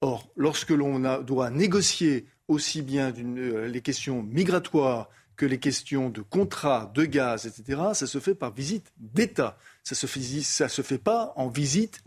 Or, 0.00 0.28
lorsque 0.36 0.70
l'on 0.70 1.22
doit 1.22 1.50
négocier 1.50 2.26
aussi 2.48 2.82
bien 2.82 3.12
euh, 3.16 3.68
les 3.68 3.80
questions 3.80 4.22
migratoires 4.22 5.08
que 5.36 5.46
les 5.46 5.58
questions 5.58 6.10
de 6.10 6.20
contrat, 6.20 6.90
de 6.94 7.04
gaz, 7.04 7.46
etc., 7.46 7.80
ça 7.94 8.06
se 8.06 8.20
fait 8.20 8.34
par 8.34 8.52
visite 8.52 8.92
d'État. 8.98 9.58
Ça 9.84 9.94
se 9.94 10.06
fait, 10.06 10.20
ça 10.42 10.68
se 10.68 10.80
fait 10.80 10.98
pas 10.98 11.34
en 11.36 11.48
visite, 11.48 12.00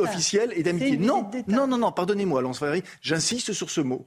officielle 0.00 0.52
et 0.56 0.62
d'amitié. 0.62 0.96
Non, 0.96 1.30
non, 1.46 1.66
non, 1.66 1.76
non, 1.76 1.92
pardonnez-moi, 1.92 2.40
Lance 2.40 2.60
Valéry, 2.60 2.82
j'insiste 3.02 3.52
sur 3.52 3.70
ce 3.70 3.82
mot. 3.82 4.06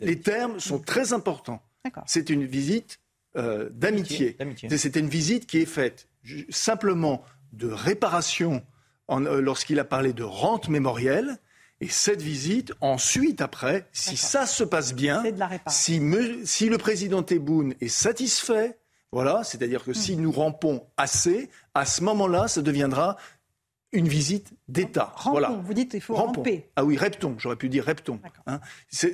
les 0.00 0.20
termes 0.20 0.60
sont 0.60 0.78
très 0.78 1.12
importants. 1.12 1.62
C'est 2.06 2.30
une 2.30 2.44
visite 2.44 3.00
euh, 3.36 3.68
d'amitié. 3.72 4.36
C'est 4.76 4.96
une 4.96 5.08
visite 5.08 5.46
qui 5.46 5.58
est 5.58 5.66
faite 5.66 6.06
simplement 6.50 7.24
de 7.52 7.68
réparation 7.68 8.62
euh, 9.10 9.40
lorsqu'il 9.40 9.78
a 9.80 9.84
parlé 9.84 10.12
de 10.12 10.22
rente 10.22 10.68
mémorielle 10.68 11.38
et 11.80 11.88
cette 11.88 12.20
visite, 12.20 12.72
ensuite, 12.82 13.40
après, 13.40 13.88
si 13.92 14.16
ça 14.16 14.44
se 14.44 14.64
passe 14.64 14.92
bien, 14.94 15.22
si, 15.66 15.98
le 15.98 16.76
président 16.76 17.22
Tebboune 17.22 17.74
est 17.80 17.88
satisfait, 17.88 18.78
voilà, 19.12 19.42
c'est-à-dire 19.42 19.82
que 19.82 19.92
si 19.92 20.16
nous 20.16 20.30
rampons 20.30 20.86
assez, 20.96 21.50
à 21.74 21.84
ce 21.84 22.02
moment-là, 22.04 22.46
ça 22.46 22.62
deviendra 22.62 23.16
une 23.92 24.06
visite 24.06 24.52
d'État. 24.68 25.12
Voilà. 25.24 25.60
Vous 25.64 25.74
dites 25.74 25.90
qu'il 25.90 26.00
faut 26.00 26.14
ramper. 26.14 26.70
Ah 26.76 26.84
oui, 26.84 26.96
repton, 26.96 27.34
j'aurais 27.38 27.56
pu 27.56 27.68
dire 27.68 27.84
repton. 27.84 28.20
Hein. 28.46 28.60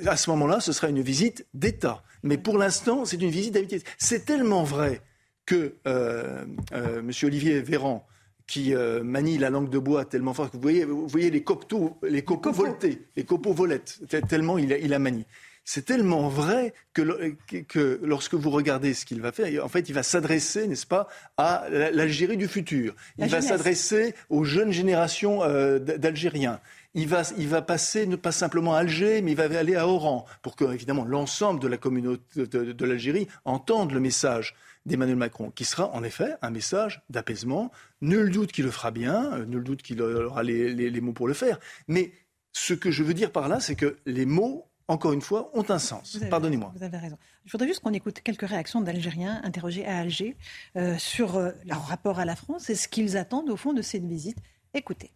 à 0.05 0.17
ce 0.17 0.29
moment-là, 0.29 0.59
ce 0.59 0.71
sera 0.71 0.89
une 0.89 1.01
visite 1.01 1.47
d'État. 1.55 2.03
Mais 2.21 2.37
pour 2.37 2.57
l'instant, 2.57 3.05
c'est 3.05 3.21
une 3.21 3.29
visite 3.29 3.55
d'amitié. 3.55 3.81
C'est 3.97 4.25
tellement 4.25 4.63
vrai 4.63 5.01
que 5.45 5.75
euh, 5.87 6.45
euh, 6.73 6.99
M. 6.99 7.11
Olivier 7.23 7.61
Véran, 7.61 8.05
qui 8.45 8.75
euh, 8.75 9.03
manie 9.03 9.37
la 9.37 9.49
langue 9.49 9.69
de 9.69 9.79
bois 9.79 10.05
tellement 10.05 10.33
fort 10.33 10.51
que 10.51 10.57
vous 10.57 10.61
voyez, 10.61 10.85
vous 10.85 11.07
voyez 11.07 11.31
les 11.31 11.43
copeaux, 11.43 11.97
les 12.03 12.23
copeaux 12.23 12.51
voltés, 12.51 13.07
les 13.15 13.23
copeaux 13.23 13.53
volettes, 13.53 13.99
tellement 14.29 14.57
il 14.57 14.71
a, 14.73 14.77
il 14.77 14.93
a 14.93 14.99
manie. 14.99 15.25
C'est 15.69 15.83
tellement 15.83 16.29
vrai 16.29 16.73
que, 16.93 17.35
que, 17.67 17.99
lorsque 18.01 18.35
vous 18.35 18.49
regardez 18.51 18.93
ce 18.93 19.05
qu'il 19.05 19.19
va 19.19 19.33
faire, 19.33 19.65
en 19.65 19.67
fait, 19.67 19.89
il 19.89 19.93
va 19.93 20.01
s'adresser, 20.01 20.65
n'est-ce 20.65 20.87
pas, 20.87 21.09
à 21.35 21.65
l'Algérie 21.69 22.37
du 22.37 22.47
futur. 22.47 22.95
Il 23.17 23.27
va 23.27 23.41
s'adresser 23.41 24.15
aux 24.29 24.45
jeunes 24.45 24.71
générations 24.71 25.43
euh, 25.43 25.77
d'Algériens. 25.77 26.61
Il 26.93 27.09
va, 27.09 27.23
il 27.37 27.49
va 27.49 27.61
passer, 27.61 28.07
ne 28.07 28.15
pas 28.15 28.31
simplement 28.31 28.75
à 28.75 28.79
Alger, 28.79 29.21
mais 29.21 29.31
il 29.31 29.37
va 29.37 29.43
aller 29.59 29.75
à 29.75 29.89
Oran, 29.89 30.25
pour 30.41 30.55
que, 30.55 30.63
évidemment, 30.73 31.03
l'ensemble 31.03 31.59
de 31.59 31.67
la 31.67 31.75
communauté 31.75 32.47
de 32.47 32.85
l'Algérie 32.85 33.27
entende 33.43 33.91
le 33.91 33.99
message 33.99 34.55
d'Emmanuel 34.85 35.17
Macron, 35.17 35.51
qui 35.51 35.65
sera 35.65 35.93
en 35.93 36.01
effet 36.01 36.35
un 36.41 36.49
message 36.49 37.01
d'apaisement. 37.09 37.71
Nul 37.99 38.31
doute 38.31 38.53
qu'il 38.53 38.63
le 38.63 38.71
fera 38.71 38.91
bien, 38.91 39.33
euh, 39.33 39.45
nul 39.45 39.65
doute 39.65 39.81
qu'il 39.81 40.01
aura 40.01 40.43
les, 40.43 41.01
mots 41.01 41.11
pour 41.11 41.27
le 41.27 41.33
faire. 41.33 41.59
Mais 41.89 42.13
ce 42.53 42.73
que 42.73 42.89
je 42.89 43.03
veux 43.03 43.13
dire 43.13 43.33
par 43.33 43.49
là, 43.49 43.59
c'est 43.59 43.75
que 43.75 43.97
les 44.05 44.25
mots, 44.25 44.66
encore 44.87 45.11
une 45.13 45.21
fois, 45.21 45.49
ont 45.53 45.65
un 45.69 45.79
sens. 45.79 46.17
Pardonnez-moi. 46.29 46.71
Vous 46.75 46.83
avez 46.83 46.97
raison. 46.97 47.17
Il 47.45 47.51
faudrait 47.51 47.67
juste 47.67 47.81
qu'on 47.81 47.93
écoute 47.93 48.21
quelques 48.23 48.47
réactions 48.47 48.81
d'Algériens 48.81 49.41
interrogés 49.43 49.85
à 49.85 49.97
Alger 49.97 50.37
euh, 50.75 50.97
sur 50.97 51.35
euh, 51.35 51.51
leur 51.65 51.85
rapport 51.85 52.19
à 52.19 52.25
la 52.25 52.35
France 52.35 52.69
et 52.69 52.75
ce 52.75 52.87
qu'ils 52.87 53.17
attendent 53.17 53.49
au 53.49 53.57
fond 53.57 53.73
de 53.73 53.81
cette 53.81 54.05
visite. 54.05 54.37
Écoutez. 54.73 55.11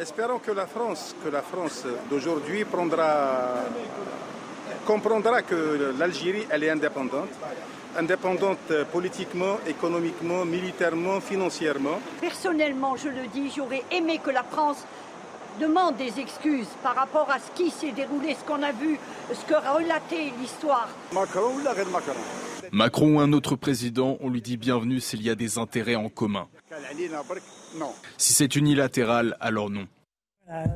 Espérons 0.00 0.38
que 0.38 0.50
la 0.50 0.66
France, 0.66 1.14
que 1.24 1.28
la 1.28 1.40
France 1.40 1.84
d'aujourd'hui 2.10 2.64
prendra, 2.64 3.64
comprendra 4.84 5.42
que 5.42 5.94
l'Algérie, 5.98 6.46
elle 6.50 6.64
est 6.64 6.70
indépendante 6.70 7.30
indépendante 7.96 8.72
politiquement, 8.92 9.56
économiquement, 9.66 10.44
militairement, 10.44 11.20
financièrement. 11.20 11.98
Personnellement, 12.20 12.96
je 12.96 13.08
le 13.08 13.26
dis, 13.28 13.50
j'aurais 13.54 13.84
aimé 13.90 14.20
que 14.22 14.30
la 14.30 14.42
France 14.42 14.84
demande 15.60 15.96
des 15.96 16.20
excuses 16.20 16.68
par 16.82 16.94
rapport 16.94 17.30
à 17.30 17.38
ce 17.38 17.50
qui 17.54 17.70
s'est 17.70 17.92
déroulé, 17.92 18.34
ce 18.34 18.44
qu'on 18.44 18.62
a 18.62 18.72
vu, 18.72 18.98
ce 19.32 19.44
que 19.44 19.54
relatait 19.54 20.32
l'histoire. 20.40 20.88
Macron 21.12 21.54
ou 21.54 21.64
la 21.64 21.72
reine 21.72 21.88
Macron 21.90 22.12
Macron 22.72 23.16
ou 23.16 23.20
un 23.20 23.32
autre 23.32 23.56
président, 23.56 24.18
on 24.20 24.30
lui 24.30 24.42
dit 24.42 24.56
bienvenue 24.56 25.00
s'il 25.00 25.22
y 25.22 25.30
a 25.30 25.34
des 25.34 25.58
intérêts 25.58 25.94
en 25.94 26.08
commun. 26.08 26.48
Si 28.18 28.32
c'est 28.32 28.56
unilatéral, 28.56 29.36
alors 29.40 29.70
non. 29.70 29.86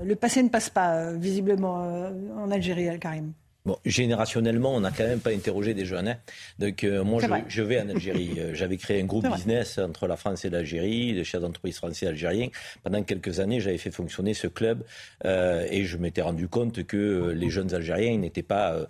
le 0.04 0.14
passé 0.14 0.42
ne 0.42 0.48
passe 0.48 0.70
pas, 0.70 0.94
euh, 0.94 1.16
visiblement, 1.16 1.82
euh, 1.84 2.10
en 2.36 2.50
Algérie, 2.50 2.88
Al-Karim. 2.88 3.32
Bon, 3.66 3.76
générationnellement, 3.84 4.74
on 4.74 4.80
n'a 4.80 4.90
quand 4.90 5.04
même 5.04 5.20
pas 5.20 5.32
interrogé 5.32 5.74
des 5.74 5.84
jeunes. 5.84 6.08
Hein. 6.08 6.16
Donc, 6.58 6.82
euh, 6.82 7.04
moi, 7.04 7.20
je, 7.46 7.62
vais 7.62 7.78
en 7.78 7.90
Algérie. 7.90 8.32
Euh, 8.38 8.54
j'avais 8.54 8.78
créé 8.78 9.02
un 9.02 9.04
groupe 9.04 9.26
business 9.30 9.76
entre 9.78 10.06
la 10.06 10.16
France 10.16 10.46
et 10.46 10.50
l'Algérie, 10.50 11.12
de 11.12 11.22
chefs 11.22 11.42
d'entreprise 11.42 11.76
français 11.76 12.06
et 12.06 12.08
algériens. 12.08 12.48
Pendant 12.82 13.02
quelques 13.02 13.38
années, 13.38 13.60
j'avais 13.60 13.76
fait 13.76 13.90
fonctionner 13.90 14.32
ce 14.32 14.46
club 14.46 14.82
euh, 15.26 15.66
et 15.70 15.84
je 15.84 15.98
m'étais 15.98 16.22
rendu 16.22 16.48
compte 16.48 16.84
que 16.84 17.34
les 17.36 17.50
jeunes 17.50 17.74
Algériens 17.74 18.16
n'étaient 18.16 18.42
pas 18.42 18.86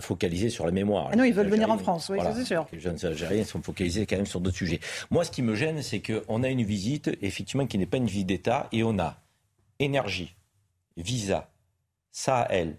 focalisés 0.00 0.50
sur 0.50 0.64
la 0.64 0.72
mémoire. 0.72 1.08
Ah 1.12 1.16
non, 1.16 1.24
ils 1.24 1.34
veulent 1.34 1.48
venir 1.48 1.70
en 1.70 1.78
France, 1.78 2.08
oui, 2.08 2.18
ça 2.20 2.32
c'est 2.34 2.44
sûr. 2.44 2.66
Les 2.72 2.80
jeunes 2.80 2.98
Algériens 3.02 3.44
sont 3.44 3.62
focalisés 3.62 4.06
quand 4.06 4.16
même 4.16 4.26
sur 4.26 4.40
d'autres 4.40 4.56
sujets. 4.56 4.80
Moi, 5.10 5.24
ce 5.24 5.30
qui 5.30 5.42
me 5.42 5.54
gêne, 5.54 5.82
c'est 5.82 6.00
qu'on 6.00 6.42
a 6.42 6.48
une 6.48 6.62
visite, 6.62 7.10
effectivement, 7.22 7.66
qui 7.66 7.78
n'est 7.78 7.86
pas 7.86 7.96
une 7.96 8.06
visite 8.06 8.26
d'État 8.28 8.68
et 8.72 8.82
on 8.84 8.98
a 8.98 9.20
énergie, 9.78 10.34
visa, 10.96 11.50
Sahel, 12.12 12.76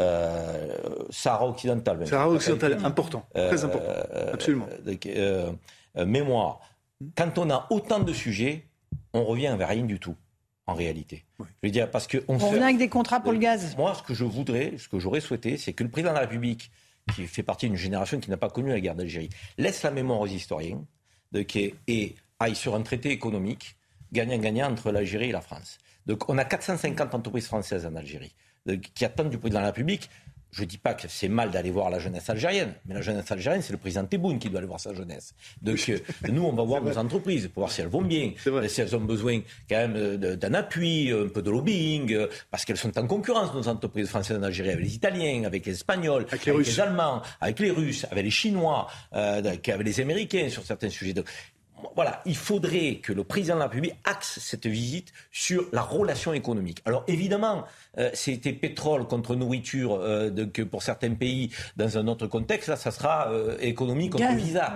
euh, 0.00 0.76
Sahara 1.10 1.48
occidental. 1.48 2.06
Sahara 2.06 2.30
occidental, 2.30 2.78
important, 2.84 3.26
très 3.34 3.64
important, 3.64 3.86
euh, 3.88 4.32
absolument. 4.32 4.68
Euh, 5.06 5.52
mémoire. 6.06 6.60
Quand 7.16 7.38
on 7.38 7.50
a 7.50 7.66
autant 7.70 7.98
de 8.00 8.12
sujets, 8.12 8.66
on 9.12 9.24
revient 9.24 9.54
vers 9.58 9.68
rien 9.68 9.84
du 9.84 9.98
tout, 9.98 10.14
en 10.66 10.74
réalité. 10.74 11.24
Je 11.40 11.44
veux 11.64 11.70
dire, 11.70 11.90
parce 11.90 12.06
que 12.06 12.18
on, 12.28 12.38
revient 12.38 12.62
avec 12.62 12.78
des 12.78 12.88
contrats 12.88 13.20
pour 13.20 13.32
le 13.32 13.38
gaz. 13.38 13.76
Moi, 13.76 13.94
ce 13.94 14.02
que 14.02 14.14
je 14.14 14.24
voudrais, 14.24 14.74
ce 14.78 14.88
que 14.88 15.00
j'aurais 15.00 15.20
souhaité, 15.20 15.56
c'est 15.56 15.72
que 15.72 15.82
le 15.82 15.90
président 15.90 16.10
de 16.10 16.16
la 16.16 16.22
République, 16.22 16.70
qui 17.14 17.26
fait 17.26 17.42
partie 17.42 17.66
d'une 17.66 17.76
génération 17.76 18.20
qui 18.20 18.30
n'a 18.30 18.36
pas 18.36 18.50
connu 18.50 18.68
la 18.68 18.80
guerre 18.80 18.94
d'Algérie, 18.94 19.30
laisse 19.56 19.82
la 19.82 19.90
mémoire 19.90 20.20
aux 20.20 20.26
historiens 20.26 20.84
et 21.34 22.14
aille 22.38 22.54
sur 22.54 22.74
un 22.74 22.82
traité 22.82 23.10
économique 23.10 23.76
gagnant-gagnant 24.12 24.70
entre 24.70 24.92
l'Algérie 24.92 25.30
et 25.30 25.32
la 25.32 25.40
France. 25.40 25.78
Donc 26.06 26.28
on 26.28 26.38
a 26.38 26.44
450 26.44 27.14
entreprises 27.14 27.46
françaises 27.46 27.84
en 27.84 27.94
Algérie 27.96 28.34
qui 28.94 29.04
attendent 29.04 29.30
du 29.30 29.38
président 29.38 29.60
de 29.60 29.64
la 29.64 29.70
République 29.70 30.08
je 30.50 30.62
ne 30.62 30.66
dis 30.66 30.78
pas 30.78 30.94
que 30.94 31.08
c'est 31.08 31.28
mal 31.28 31.50
d'aller 31.50 31.70
voir 31.70 31.90
la 31.90 31.98
jeunesse 31.98 32.28
algérienne, 32.30 32.74
mais 32.86 32.94
la 32.94 33.02
jeunesse 33.02 33.30
algérienne, 33.30 33.62
c'est 33.62 33.72
le 33.72 33.78
président 33.78 34.04
Tebboune 34.04 34.38
qui 34.38 34.48
doit 34.48 34.58
aller 34.58 34.66
voir 34.66 34.80
sa 34.80 34.94
jeunesse. 34.94 35.34
Donc 35.60 35.78
euh, 35.88 35.98
nous, 36.30 36.42
on 36.42 36.52
va 36.52 36.62
voir 36.62 36.82
nos 36.82 36.96
entreprises 36.96 37.48
pour 37.48 37.62
voir 37.62 37.72
si 37.72 37.80
elles 37.80 37.88
vont 37.88 38.02
bien, 38.02 38.32
si 38.68 38.80
elles 38.80 38.96
ont 38.96 39.00
besoin 39.00 39.40
quand 39.68 39.76
même 39.76 40.16
d'un 40.16 40.54
appui, 40.54 41.12
un 41.12 41.28
peu 41.28 41.42
de 41.42 41.50
lobbying, 41.50 42.12
euh, 42.14 42.28
parce 42.50 42.64
qu'elles 42.64 42.78
sont 42.78 42.96
en 42.98 43.06
concurrence, 43.06 43.54
nos 43.54 43.68
entreprises 43.68 44.08
françaises 44.08 44.38
en 44.38 44.42
Algérie, 44.42 44.70
avec 44.70 44.84
les 44.84 44.94
Italiens, 44.94 45.44
avec 45.44 45.66
les 45.66 45.72
Espagnols, 45.72 46.26
avec 46.30 46.46
les, 46.46 46.80
Allemands, 46.80 47.22
avec 47.40 47.58
les 47.60 47.70
Russes, 47.70 48.06
avec 48.10 48.24
les 48.24 48.30
Chinois, 48.30 48.88
euh, 49.12 49.38
avec 49.38 49.66
les 49.66 50.00
Américains 50.00 50.48
sur 50.48 50.64
certains 50.64 50.88
sujets. 50.88 51.12
Donc, 51.12 51.26
voilà, 51.94 52.22
il 52.26 52.36
faudrait 52.36 52.96
que 52.96 53.12
le 53.12 53.24
président 53.24 53.54
de 53.54 53.60
la 53.60 53.66
République 53.66 53.94
axe 54.04 54.38
cette 54.40 54.66
visite 54.66 55.12
sur 55.30 55.66
la 55.72 55.82
relation 55.82 56.32
économique. 56.32 56.82
Alors 56.84 57.04
évidemment, 57.06 57.64
euh, 57.98 58.10
c'était 58.14 58.52
pétrole 58.52 59.06
contre 59.06 59.34
nourriture 59.34 59.98
euh, 60.00 60.30
pour 60.70 60.82
certains 60.82 61.14
pays 61.14 61.50
dans 61.76 61.98
un 61.98 62.06
autre 62.06 62.26
contexte. 62.26 62.68
Là, 62.68 62.76
ça 62.76 62.90
sera 62.90 63.30
euh, 63.30 63.56
économie 63.60 64.10
contre 64.10 64.34
visa. 64.34 64.74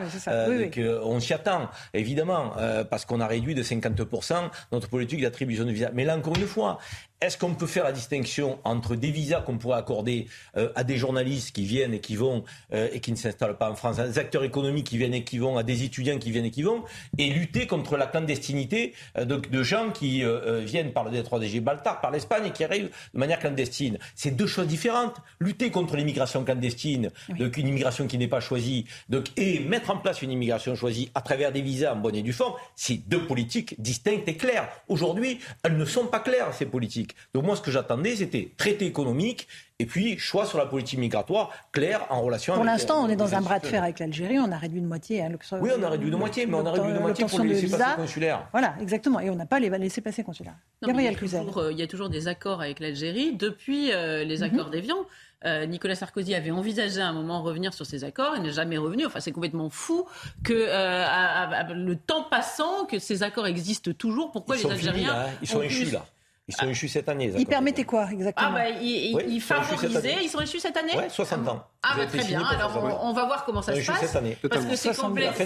on 1.05 1.21
s'y 1.21 1.33
attend, 1.33 1.69
évidemment, 1.95 2.53
parce 2.91 3.05
qu'on 3.05 3.21
a 3.21 3.27
réduit 3.27 3.55
de 3.55 3.63
50% 3.63 4.51
notre 4.73 4.89
politique 4.89 5.21
d'attribution 5.21 5.65
de 5.65 5.71
visa. 5.71 5.91
Mais 5.95 6.05
là, 6.05 6.17
encore 6.17 6.37
une 6.37 6.47
fois, 6.47 6.79
est-ce 7.21 7.39
qu'on 7.39 7.55
peut 7.55 7.69
faire 7.69 7.85
la 7.85 7.93
distinction 7.93 8.59
entre 8.65 8.97
des 8.97 9.13
visas 9.13 9.41
qu'on 9.43 9.57
pourrait 9.57 9.79
accorder 9.79 10.27
à 10.75 10.83
des 10.83 10.97
journalistes 10.97 11.55
qui 11.55 11.65
viennent 11.65 11.95
et 11.95 12.01
qui 12.01 12.17
vont 12.17 12.43
et 12.73 12.99
qui 13.01 13.13
ne 13.13 13.17
s'installent 13.17 13.57
pas 13.57 13.71
en 13.71 13.77
France, 13.77 13.99
à 14.01 14.09
des 14.09 14.19
acteurs 14.19 14.43
économiques 14.43 14.89
qui 14.89 14.99
viennent 14.99 15.15
et 15.15 15.23
qui 15.23 15.39
vont, 15.39 15.57
à 15.57 15.63
des 15.63 15.85
étudiants 15.85 16.19
qui 16.19 16.33
viennent 16.33 16.47
et 16.47 16.51
qui 16.51 16.63
vont, 16.63 16.83
et 17.19 17.31
lutter 17.31 17.67
contre 17.67 17.97
la 17.97 18.07
clandestinité 18.07 18.95
de, 19.17 19.63
gens 19.63 19.91
qui 19.91 20.25
viennent 20.65 20.93
par 20.93 21.05
le 21.05 21.11
détroit 21.13 21.39
des 21.39 21.49
Gibraltar, 21.49 22.01
par 22.01 22.11
l'Espagne 22.11 22.47
et 22.47 22.51
qui 22.51 22.65
arrivent 22.65 22.91
de 23.15 23.19
manière 23.19 23.39
clandestine. 23.39 23.99
C'est 24.15 24.33
deux 24.33 24.47
choses 24.47 24.67
différentes. 24.67 25.17
Lutter 25.41 25.71
contre 25.71 25.97
l'immigration 25.97 26.45
clandestine, 26.45 27.11
donc 27.39 27.57
une 27.57 27.69
immigration 27.69 28.07
qui 28.07 28.19
n'est 28.19 28.29
pas 28.29 28.41
choisie, 28.41 28.87
donc, 29.09 29.27
et 29.37 29.61
mettre 29.61 29.91
en 29.91 29.99
place 29.99 30.23
une 30.23 30.31
immigration 30.31 30.75
choisie 30.75 31.11
à 31.15 31.21
travers 31.21 31.53
des 31.53 31.63
visas 31.63 31.95
en 31.95 31.97
bonne 31.97 32.17
et 32.17 32.23
due 32.23 32.33
forme, 32.33 32.55
c'est 32.77 32.97
deux 33.09 33.27
politiques 33.27 33.81
distinctes 33.81 34.29
et 34.29 34.37
claires. 34.37 34.69
Aujourd'hui, 34.89 35.39
elles 35.63 35.77
ne 35.77 35.85
sont 35.85 36.07
pas 36.07 36.21
claires, 36.21 36.53
ces 36.55 36.67
politiques. 36.67 37.15
Donc 37.35 37.45
moi, 37.45 37.57
ce 37.57 37.61
que 37.61 37.71
j'attendais, 37.71 38.17
c'était 38.17 38.53
traité 38.57 38.87
économique 38.87 39.49
et 39.79 39.87
puis, 39.87 40.19
choix 40.19 40.47
sur 40.47 40.59
la 40.59 40.67
politique 40.67 40.99
migratoire 40.99 41.51
claire 41.73 42.07
en 42.11 42.23
relation 42.23 42.55
pour 42.55 42.65
l'instant, 42.65 43.05
on 43.05 43.09
est 43.09 43.17
dans 43.17 43.35
un 43.35 43.41
bras 43.41 43.59
de 43.59 43.67
fer 43.67 43.83
avec 43.83 43.99
l'Algérie. 43.99 44.39
On 44.39 44.53
a 44.53 44.59
réduit 44.59 44.81
de 44.81 44.87
moitié. 44.87 45.23
Hein, 45.23 45.33
oui, 45.61 45.71
on 45.77 45.83
a 45.83 45.89
réduit 45.89 46.11
de 46.11 46.17
moitié, 46.17 46.47
mais 46.47 46.55
on 46.55 46.67
a 46.67 46.71
réduit 46.71 46.93
de 46.93 46.99
moitié 46.99 47.25
pour 47.27 47.41
les 47.41 47.49
laissés-passer 47.49 47.97
consulaires. 47.97 48.49
Voilà, 48.53 48.75
exactement. 48.81 49.21
Et 49.21 49.31
on 49.31 49.35
n'a 49.35 49.47
pas 49.47 49.61
les 49.61 49.69
laissés-passer 49.69 50.23
consulaires. 50.23 50.55
Gabriel 50.83 51.17
Cluzel. 51.17 51.47
Euh, 51.57 51.73
il 51.73 51.79
y 51.79 51.83
a 51.83 51.87
toujours 51.87 52.09
des 52.09 52.29
accords 52.29 52.61
avec 52.61 52.81
l'Algérie 52.81 53.35
depuis 53.35 53.93
euh, 53.93 54.25
les 54.25 54.39
mhm. 54.39 54.43
accords 54.45 54.71
d'Évian. 54.71 54.99
Euh, 55.45 55.67
Nicolas 55.67 55.97
Sarkozy 55.97 56.37
avait 56.37 56.53
envisagé 56.53 57.01
à 57.01 57.09
un 57.09 57.13
moment 57.13 57.43
revenir 57.43 57.75
sur 57.75 57.85
ces 57.85 58.05
accords, 58.05 58.35
il 58.37 58.43
n'est 58.43 58.53
jamais 58.53 58.79
revenu. 58.79 59.07
Enfin, 59.07 59.19
c'est 59.19 59.33
complètement 59.33 59.71
fou 59.71 60.07
que 60.45 60.53
le 60.53 61.95
temps 61.97 62.25
passant, 62.31 62.87
que 62.87 63.01
ces 63.01 63.25
accords 63.25 63.49
existent 63.49 63.91
toujours. 63.93 64.31
Pourquoi 64.31 64.57
les 64.57 64.67
Algériens 64.67 65.13
hein. 65.13 65.31
Ils 65.43 65.49
sont 65.49 65.63
échus 65.63 65.91
là. 65.91 66.07
Ils 66.49 66.57
sont 66.57 66.69
échus 66.69 66.89
cette 66.89 67.09
année. 67.09 67.33
Ils 67.37 67.47
permettaient 67.47 67.85
quoi 67.85 68.09
exactement 68.11 68.49
Ah 68.49 68.53
bah, 68.53 68.69
ils, 68.69 69.17
ils 69.29 69.41
favorisaient. 69.41 70.17
Ils 70.23 70.29
sont 70.29 70.41
échus 70.41 70.59
cette 70.59 70.77
année 70.77 70.93
Oui, 70.97 71.05
60 71.09 71.49
ans. 71.49 71.65
Ah 71.85 71.95
bah, 71.97 72.07
très 72.07 72.25
bien. 72.25 72.45
Alors 72.45 73.01
on, 73.03 73.13
va 73.13 73.27
voir 73.27 73.45
comment 73.45 73.63
ça 73.63 73.75
se 73.75 73.85
passe. 73.85 74.01
Cette 74.01 74.17
année. 74.17 74.37
Parce 74.49 74.65
que 74.67 74.77
c'est 74.77 74.97
complexe. 74.97 75.41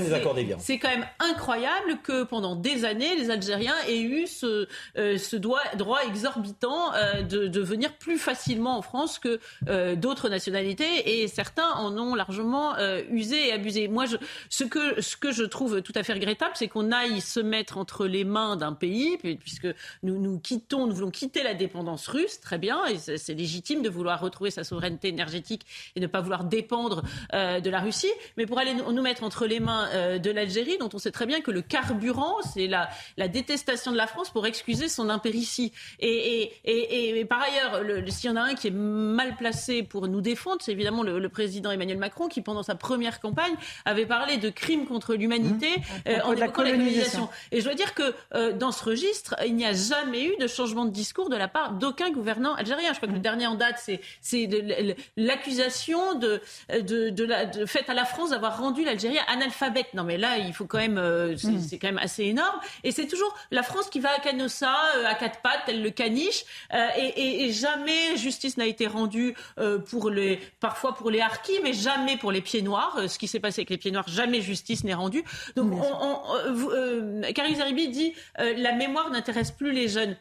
C'est 0.59 0.79
quand 0.79 0.89
même 0.89 1.07
incroyable 1.19 1.99
que 2.03 2.25
pendant 2.25 2.57
des 2.57 2.85
années, 2.85 3.15
les 3.17 3.31
Algériens 3.31 3.75
aient 3.89 4.01
eu 4.01 4.27
ce, 4.27 4.69
euh, 4.99 5.17
ce 5.19 5.37
droit, 5.37 5.61
droit 5.77 6.01
exorbitant 6.07 6.95
euh, 6.95 7.23
de, 7.23 7.47
de, 7.47 7.61
venir 7.61 7.97
plus 7.97 8.19
facilement 8.19 8.77
en 8.77 8.83
France 8.83 9.19
que 9.19 9.41
euh, 9.69 9.97
d'autres 9.97 10.29
nationalités. 10.29 11.23
Et 11.23 11.29
certains 11.29 11.71
en 11.71 11.97
ont 11.99 12.15
largement 12.15 12.75
usé 13.11 13.49
et 13.49 13.53
abusé. 13.53 13.89
Moi, 13.89 14.07
je, 14.07 14.17
ce, 14.49 14.65
que, 14.65 15.01
ce 15.01 15.17
que 15.17 15.33
je 15.33 15.43
trouve 15.43 15.83
tout 15.83 15.93
à 15.95 16.03
fait 16.03 16.15
regrettable, 16.15 16.53
c'est 16.55 16.69
qu'on 16.69 16.93
aille 16.93 17.21
se 17.21 17.41
mettre 17.41 17.79
entre 17.79 18.07
les 18.07 18.25
mains 18.25 18.57
d'un 18.57 18.73
pays, 18.73 19.19
puisque 19.19 19.69
nous, 20.03 20.19
nous 20.19 20.39
quittons 20.39 20.86
nous 20.87 20.95
voulons 20.95 21.11
quitter 21.11 21.43
la 21.43 21.55
dépendance 21.55 22.09
russe, 22.09 22.41
très 22.41 22.59
bien, 22.59 22.85
et 22.87 22.99
c'est 22.99 23.35
légitime 23.35 23.83
de 23.83 23.89
vouloir 23.89 24.21
retrouver 24.21 24.51
sa 24.51 24.65
souveraineté 24.65 25.09
énergétique 25.09 25.67
et 25.95 26.01
ne 26.01 26.07
pas 26.07 26.21
vouloir 26.21 26.45
dépendre 26.45 27.03
euh, 27.35 27.61
de 27.61 27.71
la 27.71 27.81
Russie, 27.81 28.11
mais 28.37 28.47
pour 28.47 28.59
aller 28.59 28.75
nous 28.75 29.03
mettre 29.03 29.23
entre 29.25 29.47
les 29.47 29.61
mains 29.61 29.89
euh, 29.93 30.19
de 30.19 30.31
l'Algérie, 30.31 30.79
dont 30.79 30.89
on 30.93 30.99
sait 30.99 31.11
très 31.11 31.27
bien 31.27 31.41
que 31.41 31.51
le 31.51 31.63
carburant, 31.63 32.37
c'est 32.43 32.67
la, 32.67 32.89
la, 33.17 33.29
détestation 33.29 33.93
de 33.93 33.97
la 33.97 34.07
France 34.07 34.31
pour 34.31 34.47
excuser 34.47 34.89
son 34.89 35.09
impéritie. 35.09 35.73
Et, 36.01 36.53
et, 36.65 37.19
et, 37.19 37.25
par 37.25 37.43
ailleurs, 37.43 37.83
s'il 38.09 38.31
y 38.31 38.33
en 38.33 38.37
a 38.37 38.43
un 38.43 38.55
qui 38.55 38.69
est 38.69 38.75
mal 38.75 39.37
placé 39.37 39.83
pour 39.83 40.09
nous 40.09 40.21
défendre, 40.21 40.59
c'est 40.61 40.73
évidemment 40.73 41.03
le, 41.03 41.29
président 41.29 41.71
Emmanuel 41.71 41.99
Macron, 41.99 42.29
qui 42.29 42.41
pendant 42.41 42.63
sa 42.63 42.77
première 42.77 43.21
campagne 43.21 43.55
avait 43.85 44.07
parlé 44.07 44.37
de 44.37 44.49
crimes 44.49 44.87
contre 44.87 45.15
l'humanité 45.15 45.69
mmh. 45.77 46.09
euh, 46.09 46.21
en 46.23 46.33
évoquant 46.33 46.41
la 46.41 46.49
colonisation. 46.49 47.29
Et 47.51 47.61
je 47.61 47.65
dois 47.65 47.75
dire 47.75 47.95
que 47.95 48.53
dans 48.53 48.73
ce 48.73 48.85
registre, 48.85 49.35
il 49.47 49.57
n'y 49.57 49.67
a 49.67 49.73
jamais 49.73 50.25
eu 50.25 50.37
de 50.37 50.47
changement 50.47 50.76
de 50.85 50.91
discours 50.91 51.29
de 51.29 51.37
la 51.37 51.49
part 51.49 51.73
d'aucun 51.73 52.11
gouvernant 52.11 52.55
algérien. 52.55 52.93
Je 52.93 52.99
crois 52.99 53.09
que 53.09 53.15
le 53.15 53.21
dernier 53.21 53.47
en 53.47 53.55
date, 53.55 53.83
c'est 54.21 54.49
l'accusation 55.17 56.15
de, 56.15 56.41
de, 56.71 57.11
de, 57.11 57.25
la, 57.25 57.47
de 57.47 57.67
faite 57.67 57.89
à 57.89 57.95
la 57.95 58.05
France 58.05 58.31
d'avoir 58.31 58.59
rendu 58.59 58.85
l'Algérie 58.85 59.19
analphabète. 59.29 59.95
Non, 59.95 60.05
mais 60.05 60.17
là, 60.17 60.39
il 60.39 60.53
faut 60.53 60.67
quand 60.67 60.79
même, 60.79 60.99
euh, 60.99 61.35
mm. 61.35 61.61
c'est 61.61 61.79
quand 61.79 61.89
même 61.89 61.99
assez 61.99 62.25
énorme. 62.25 62.59
Et 62.85 62.93
c'est 62.93 63.07
toujours 63.07 63.35
la 63.51 63.63
France 63.63 63.89
qui 63.89 64.01
va 64.01 64.11
à 64.11 64.19
Canossa, 64.19 64.75
euh, 64.97 65.07
à 65.07 65.15
quatre 65.15 65.41
pattes, 65.41 65.63
tel 65.67 65.83
le 65.83 65.91
caniche, 65.91 66.45
euh, 66.75 66.87
et, 66.97 67.45
et, 67.45 67.53
jamais 67.53 68.17
justice 68.17 68.57
n'a 68.57 68.67
été 68.67 68.87
rendue 68.87 69.35
pour 69.89 70.11
les, 70.11 70.41
parfois 70.61 70.95
pour 70.95 71.11
les 71.11 71.21
harkis, 71.21 71.59
mais 71.63 71.73
jamais 71.73 72.17
pour 72.17 72.33
les 72.33 72.41
pieds 72.41 72.63
noirs. 72.63 72.99
ce 73.09 73.19
qui 73.19 73.29
s'est 73.29 73.41
passé 73.41 73.61
avec 73.61 73.71
les 73.71 73.79
pieds 73.79 73.91
noirs, 73.91 74.09
jamais 74.09 74.41
justice 74.41 74.85
n'est 74.85 74.95
rendue. 74.95 75.25
Donc, 75.55 75.73
on, 75.73 76.21
on, 76.27 77.33
Karim 77.33 77.55
Zeribi 77.55 77.89
dit 77.89 78.13
la 78.39 78.73
mémoire 78.73 79.11
n'intéresse 79.11 79.51
plus 79.51 79.73
les 79.73 79.89
jeunes. 79.89 80.17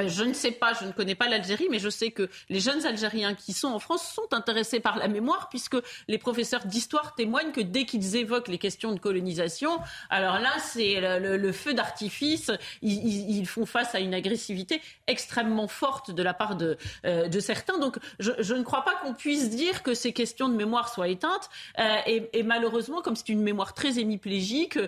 Euh, 0.00 0.08
je 0.08 0.24
ne 0.24 0.32
sais 0.32 0.50
pas, 0.50 0.72
je 0.74 0.86
ne 0.86 0.92
connais 0.92 1.14
pas 1.14 1.28
l'Algérie, 1.28 1.68
mais 1.70 1.78
je 1.78 1.88
sais 1.88 2.10
que 2.10 2.28
les 2.48 2.60
jeunes 2.60 2.84
Algériens 2.84 3.34
qui 3.34 3.52
sont 3.52 3.68
en 3.68 3.78
France 3.78 4.12
sont 4.12 4.32
intéressés 4.32 4.80
par 4.80 4.98
la 4.98 5.08
mémoire, 5.08 5.48
puisque 5.48 5.76
les 6.08 6.18
professeurs 6.18 6.64
d'histoire 6.66 7.14
témoignent 7.14 7.52
que 7.52 7.60
dès 7.60 7.84
qu'ils 7.84 8.16
évoquent 8.16 8.48
les 8.48 8.58
questions 8.58 8.92
de 8.92 8.98
colonisation, 8.98 9.78
alors 10.10 10.38
là, 10.40 10.52
c'est 10.58 11.00
le, 11.20 11.52
feu 11.52 11.74
d'artifice. 11.74 12.50
Ils, 12.82 13.46
font 13.46 13.66
face 13.66 13.94
à 13.94 14.00
une 14.00 14.14
agressivité 14.14 14.80
extrêmement 15.06 15.68
forte 15.68 16.10
de 16.10 16.22
la 16.22 16.32
part 16.32 16.56
de, 16.56 16.78
euh, 17.04 17.40
certains. 17.40 17.78
Donc, 17.78 17.98
je, 18.18 18.54
ne 18.54 18.62
crois 18.62 18.84
pas 18.84 18.94
qu'on 18.96 19.12
puisse 19.12 19.50
dire 19.50 19.82
que 19.82 19.94
ces 19.94 20.12
questions 20.12 20.48
de 20.48 20.54
mémoire 20.54 20.88
soient 20.92 21.08
éteintes. 21.08 21.50
Euh, 21.78 21.96
et, 22.32 22.42
malheureusement, 22.42 23.02
comme 23.02 23.14
c'est 23.14 23.28
une 23.28 23.42
mémoire 23.42 23.74
très 23.74 23.98
hémiplégique, 23.98 24.78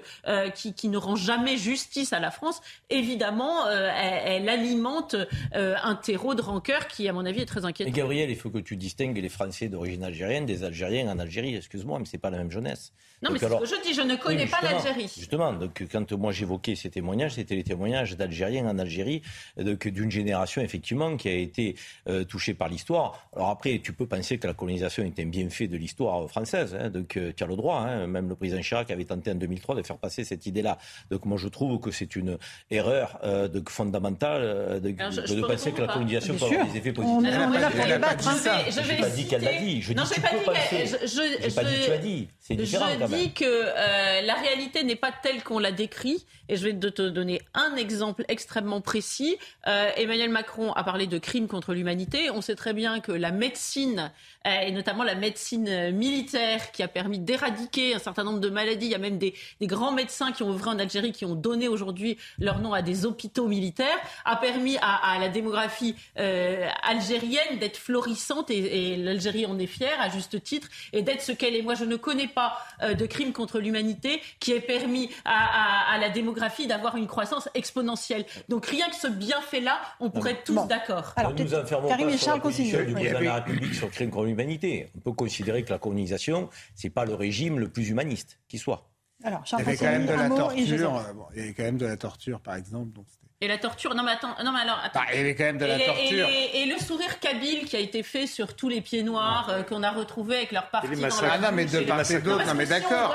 qui, 0.55 0.75
qui, 0.75 0.89
ne 0.89 0.97
rend 0.97 1.17
jamais 1.17 1.57
justice 1.57 2.13
à 2.13 2.19
la 2.19 2.31
France, 2.31 2.61
évidemment, 2.91 3.69
elle, 3.69 4.49
elle 4.49 4.67
alimente 4.77 5.17
euh, 5.55 5.75
un 5.83 5.95
terreau 5.95 6.35
de 6.35 6.43
rancœur 6.43 6.87
qui, 6.89 7.09
à 7.09 7.13
mon 7.13 7.25
avis, 7.25 7.43
est 7.43 7.47
très 7.47 7.65
inquiétant. 7.65 7.91
Mais 7.91 7.97
Gabriel, 7.97 8.31
il 8.31 8.37
faut 8.37 8.51
que 8.51 8.59
tu 8.59 8.77
distingues 8.77 9.19
les 9.19 9.29
Français 9.29 9.69
d'origine 9.69 10.05
algérienne 10.05 10.47
des 10.47 10.65
Algériens 10.65 11.09
en 11.09 11.19
Algérie. 11.19 11.55
Excuse-moi, 11.57 11.99
mais 11.99 12.05
c'est 12.05 12.19
pas 12.19 12.31
la 12.31 12.39
même 12.39 12.51
jeunesse. 12.51 12.93
Non, 13.23 13.31
mais 13.33 13.39
c'est 13.39 13.49
ce 13.49 13.57
que 13.57 13.65
je 13.65 13.83
dis, 13.83 13.95
je 13.95 14.03
ne 14.03 14.17
connais 14.17 14.47
pas 14.47 14.61
l'Algérie. 14.63 15.11
Justement, 15.17 15.53
donc, 15.53 15.83
quand 15.91 16.13
moi 16.13 16.33
j'évoquais 16.33 16.75
ces 16.75 16.91
témoignages, 16.91 17.35
c'était 17.35 17.57
les 17.57 17.65
témoignages 17.65 18.15
d'Algériens 18.17 18.67
en 18.67 18.79
Algérie, 18.79 19.23
d'une 19.57 20.11
génération, 20.11 20.61
effectivement, 20.61 21.17
qui 21.17 21.29
a 21.29 21.35
été 21.35 21.77
euh, 22.09 22.25
touchée 22.25 22.53
par 22.53 22.69
l'histoire. 22.69 23.29
Alors 23.35 23.49
après, 23.49 23.81
tu 23.83 23.95
peux 23.95 24.07
penser 24.07 24.37
que 24.37 24.47
la 24.47 24.53
colonisation 24.53 25.03
est 25.03 25.19
un 25.19 25.27
bienfait 25.27 25.67
de 25.67 25.79
l'histoire 25.79 26.29
française, 26.29 26.77
hein, 26.79 26.91
donc 26.91 27.17
euh, 27.17 27.33
tu 27.35 27.43
as 27.43 27.47
le 27.47 27.57
droit. 27.57 27.81
Hein, 27.81 28.07
même 28.07 28.29
le 28.29 28.35
président 28.35 28.61
Chirac 28.61 28.91
avait 28.91 29.05
tenté 29.05 29.31
en 29.31 29.37
2003 29.37 29.77
de 29.77 29.83
faire 29.83 29.97
passer 29.97 30.25
cette 30.25 30.45
idée-là. 30.45 30.77
Donc 31.11 31.25
moi, 31.25 31.39
je 31.39 31.49
trouve 31.49 31.81
que 31.81 31.91
c'est 31.91 32.17
une 32.17 32.37
erreur 32.71 33.19
euh, 33.25 33.49
fondamentale 33.69 34.81
de, 34.83 34.91
de 34.91 35.47
penser 35.47 35.73
que 35.73 35.81
la 35.81 35.89
colonisation 35.89 36.35
peut 36.35 36.45
avoir 36.45 36.67
des 36.67 36.79
effets 36.79 36.93
positifs. 36.93 37.17
On, 37.19 37.25
est 37.25 37.31
là 37.31 37.71
pour 37.71 37.87
débattre. 37.87 38.31
Je 38.71 38.93
n'ai 38.93 39.01
pas 39.01 39.09
dit 39.09 39.27
qu'elle 39.27 39.43
l'a 39.43 39.59
dit. 39.59 39.81
Je 39.81 39.93
dis 39.95 40.03
que 40.03 40.15
tu 40.15 40.21
peux 40.21 40.45
penser. 40.45 41.07
Je 41.07 41.47
n'ai 41.47 41.55
pas 41.55 41.65
dit 41.65 41.81
que 41.81 41.85
tu 41.87 41.93
as 41.93 41.99
dit. 41.99 42.29
C'est 42.41 42.55
différent 42.55 43.06
dis 43.09 43.33
que 43.33 43.45
euh, 43.45 44.21
la 44.23 44.35
réalité 44.35 44.85
n'est 44.85 44.97
pas 44.97 45.13
telle 45.13 45.43
qu'on 45.43 45.59
l'a 45.59 45.73
décrit. 45.73 46.25
Et 46.49 46.57
je 46.57 46.65
vais 46.65 46.79
te 46.79 47.09
donner 47.09 47.43
un 47.55 47.75
exemple 47.75 48.25
extrêmement 48.29 48.81
précis. 48.81 49.37
Euh, 49.67 49.91
Emmanuel 49.97 50.31
Macron 50.31 50.73
a 50.75 50.85
parlé 50.85 51.09
de 51.09 51.19
crimes 51.19 51.49
contre 51.49 51.75
l'humanité. 51.75 52.31
On 52.31 52.41
sait 52.41 52.55
très 52.55 52.73
bien 52.73 53.01
que 53.01 53.11
la 53.11 53.33
médecine, 53.33 54.13
euh, 54.47 54.61
et 54.61 54.71
notamment 54.71 55.03
la 55.03 55.17
médecine 55.17 55.91
militaire, 55.91 56.71
qui 56.71 56.85
a 56.85 56.89
permis 56.89 57.19
d'éradiquer 57.19 57.95
un 57.95 57.99
certain 57.99 58.23
nombre 58.23 58.39
de 58.39 58.49
maladies, 58.49 58.87
il 58.87 58.93
y 58.93 58.95
a 58.95 58.99
même 58.99 59.19
des, 59.19 59.35
des 59.61 59.67
grands 59.67 59.91
médecins 59.91 60.31
qui 60.31 60.45
ont 60.45 60.51
œuvré 60.51 60.71
en 60.71 60.79
Algérie, 60.79 61.11
qui 61.11 61.25
ont 61.25 61.35
donné 61.35 61.67
aujourd'hui 61.67 62.17
leur 62.39 62.61
nom 62.61 62.73
à 62.73 62.83
des 62.83 63.07
hôpitaux 63.07 63.49
militaires, 63.49 63.99
a 64.25 64.37
permis 64.37 64.77
à, 64.81 65.19
la 65.19 65.29
démographie 65.29 65.97
algérienne 66.17 67.59
d'être 67.59 67.77
florissante 67.77 68.51
et, 68.51 68.97
l'Algérie 68.97 69.47
en 69.47 69.59
est 69.59 69.67
fière 69.67 70.01
à 70.01 70.09
juste 70.09 70.43
titre 70.43 70.69
et 70.93 71.03
d'être 71.03 71.23
ce 71.23 71.33
qu'elle 71.33 71.55
est. 71.55 71.63
Moi, 71.63 71.75
je 71.75 71.85
ne 71.85 71.97
connais 71.97 72.29
pas 72.29 72.59
de 72.97 73.07
crime 73.07 73.33
contre 73.33 73.61
l'humanité 73.61 74.21
qui 74.41 74.53
ait 74.53 74.61
permis 74.61 75.11
à, 75.25 75.97
la 76.01 76.11
démographie 76.11 76.67
d'avoir 76.67 76.97
une 76.97 77.07
croissance 77.07 77.49
exponentielle. 77.55 78.25
Donc 78.49 78.67
rien 78.67 78.89
que 78.89 78.97
ce 78.97 79.09
bienfait-là, 79.09 79.81
on 80.01 80.11
pourrait 80.11 80.33
être 80.33 80.45
tous 80.45 80.67
d'accord. 80.67 81.13
Alors, 81.17 81.35
nous 81.35 81.55
enfermons 81.55 81.89
Karim 81.89 82.11
pas 82.11 82.19
sur 82.19 82.35
la 82.35 82.41
position 82.41 82.85
du 82.85 82.93
président 82.93 83.21
de 83.21 83.25
la 83.25 83.35
République 83.37 83.75
sur 83.75 83.87
le 83.87 83.93
crime 83.93 84.11
contre 84.11 84.27
l'humanité. 84.27 84.91
On 84.97 85.01
peut 85.01 85.13
considérer 85.13 85.63
que 85.63 85.71
la 85.71 85.79
colonisation, 85.79 86.49
c'est 86.75 86.91
pas 86.91 87.05
le 87.05 87.15
régime 87.15 87.59
le 87.59 87.69
plus 87.69 87.89
humaniste 87.89 88.39
qui 88.49 88.59
soit. 88.59 88.89
Alors, 89.25 89.43
il 89.51 89.59
y 89.59 89.63
avait 89.63 89.77
quand 89.77 89.87
même 89.87 90.07
de 90.07 90.13
la 90.13 90.29
torture. 90.29 90.97
Euh, 90.97 91.03
il 91.35 91.41
y 91.41 91.43
avait 91.45 91.55
quand 91.55 91.63
même 91.63 91.79
de 91.79 91.87
la 91.87 91.97
torture, 91.97 92.41
par 92.41 92.57
exemple. 92.57 92.93
Donc 92.93 93.07
et 93.43 93.49
la 93.49 93.59
torture, 93.59 93.95
non 93.95 94.03
mais 94.03 94.13
attends, 94.13 94.35
non 94.43 94.51
mais 94.51 94.61
alors 94.61 94.81
attends. 94.83 95.01
Bah, 95.01 95.07
il 95.13 95.19
y 95.19 95.21
avait 95.21 95.35
quand 95.35 95.45
même 95.45 95.59
de 95.59 95.67
la 95.67 95.79
torture. 95.79 96.27
Et, 96.55 96.65
le 96.65 96.79
sourire 96.79 97.21
kabyle 97.21 97.67
qui 97.67 97.77
a 97.77 97.81
été 97.81 98.03
fait 98.03 98.27
sur 98.27 98.57
tous 98.57 98.71
les 98.71 98.81
pieds 98.81 99.03
noirs 99.03 99.49
euh, 99.51 99.63
qu'on 99.63 99.83
a 99.83 99.91
retrouvé 99.91 100.39
avec 100.39 100.53
leur 100.53 100.71
partie 100.71 100.97
dans 100.97 101.03
la 101.03 101.33
Ah 101.33 101.39
non 101.39 101.49
mais 101.53 101.67
de 101.67 101.81
part 101.81 102.11
et 102.11 102.19
d'autre, 102.21 102.47
non 102.47 102.55
mais 102.55 102.65
d'accord. 102.65 103.15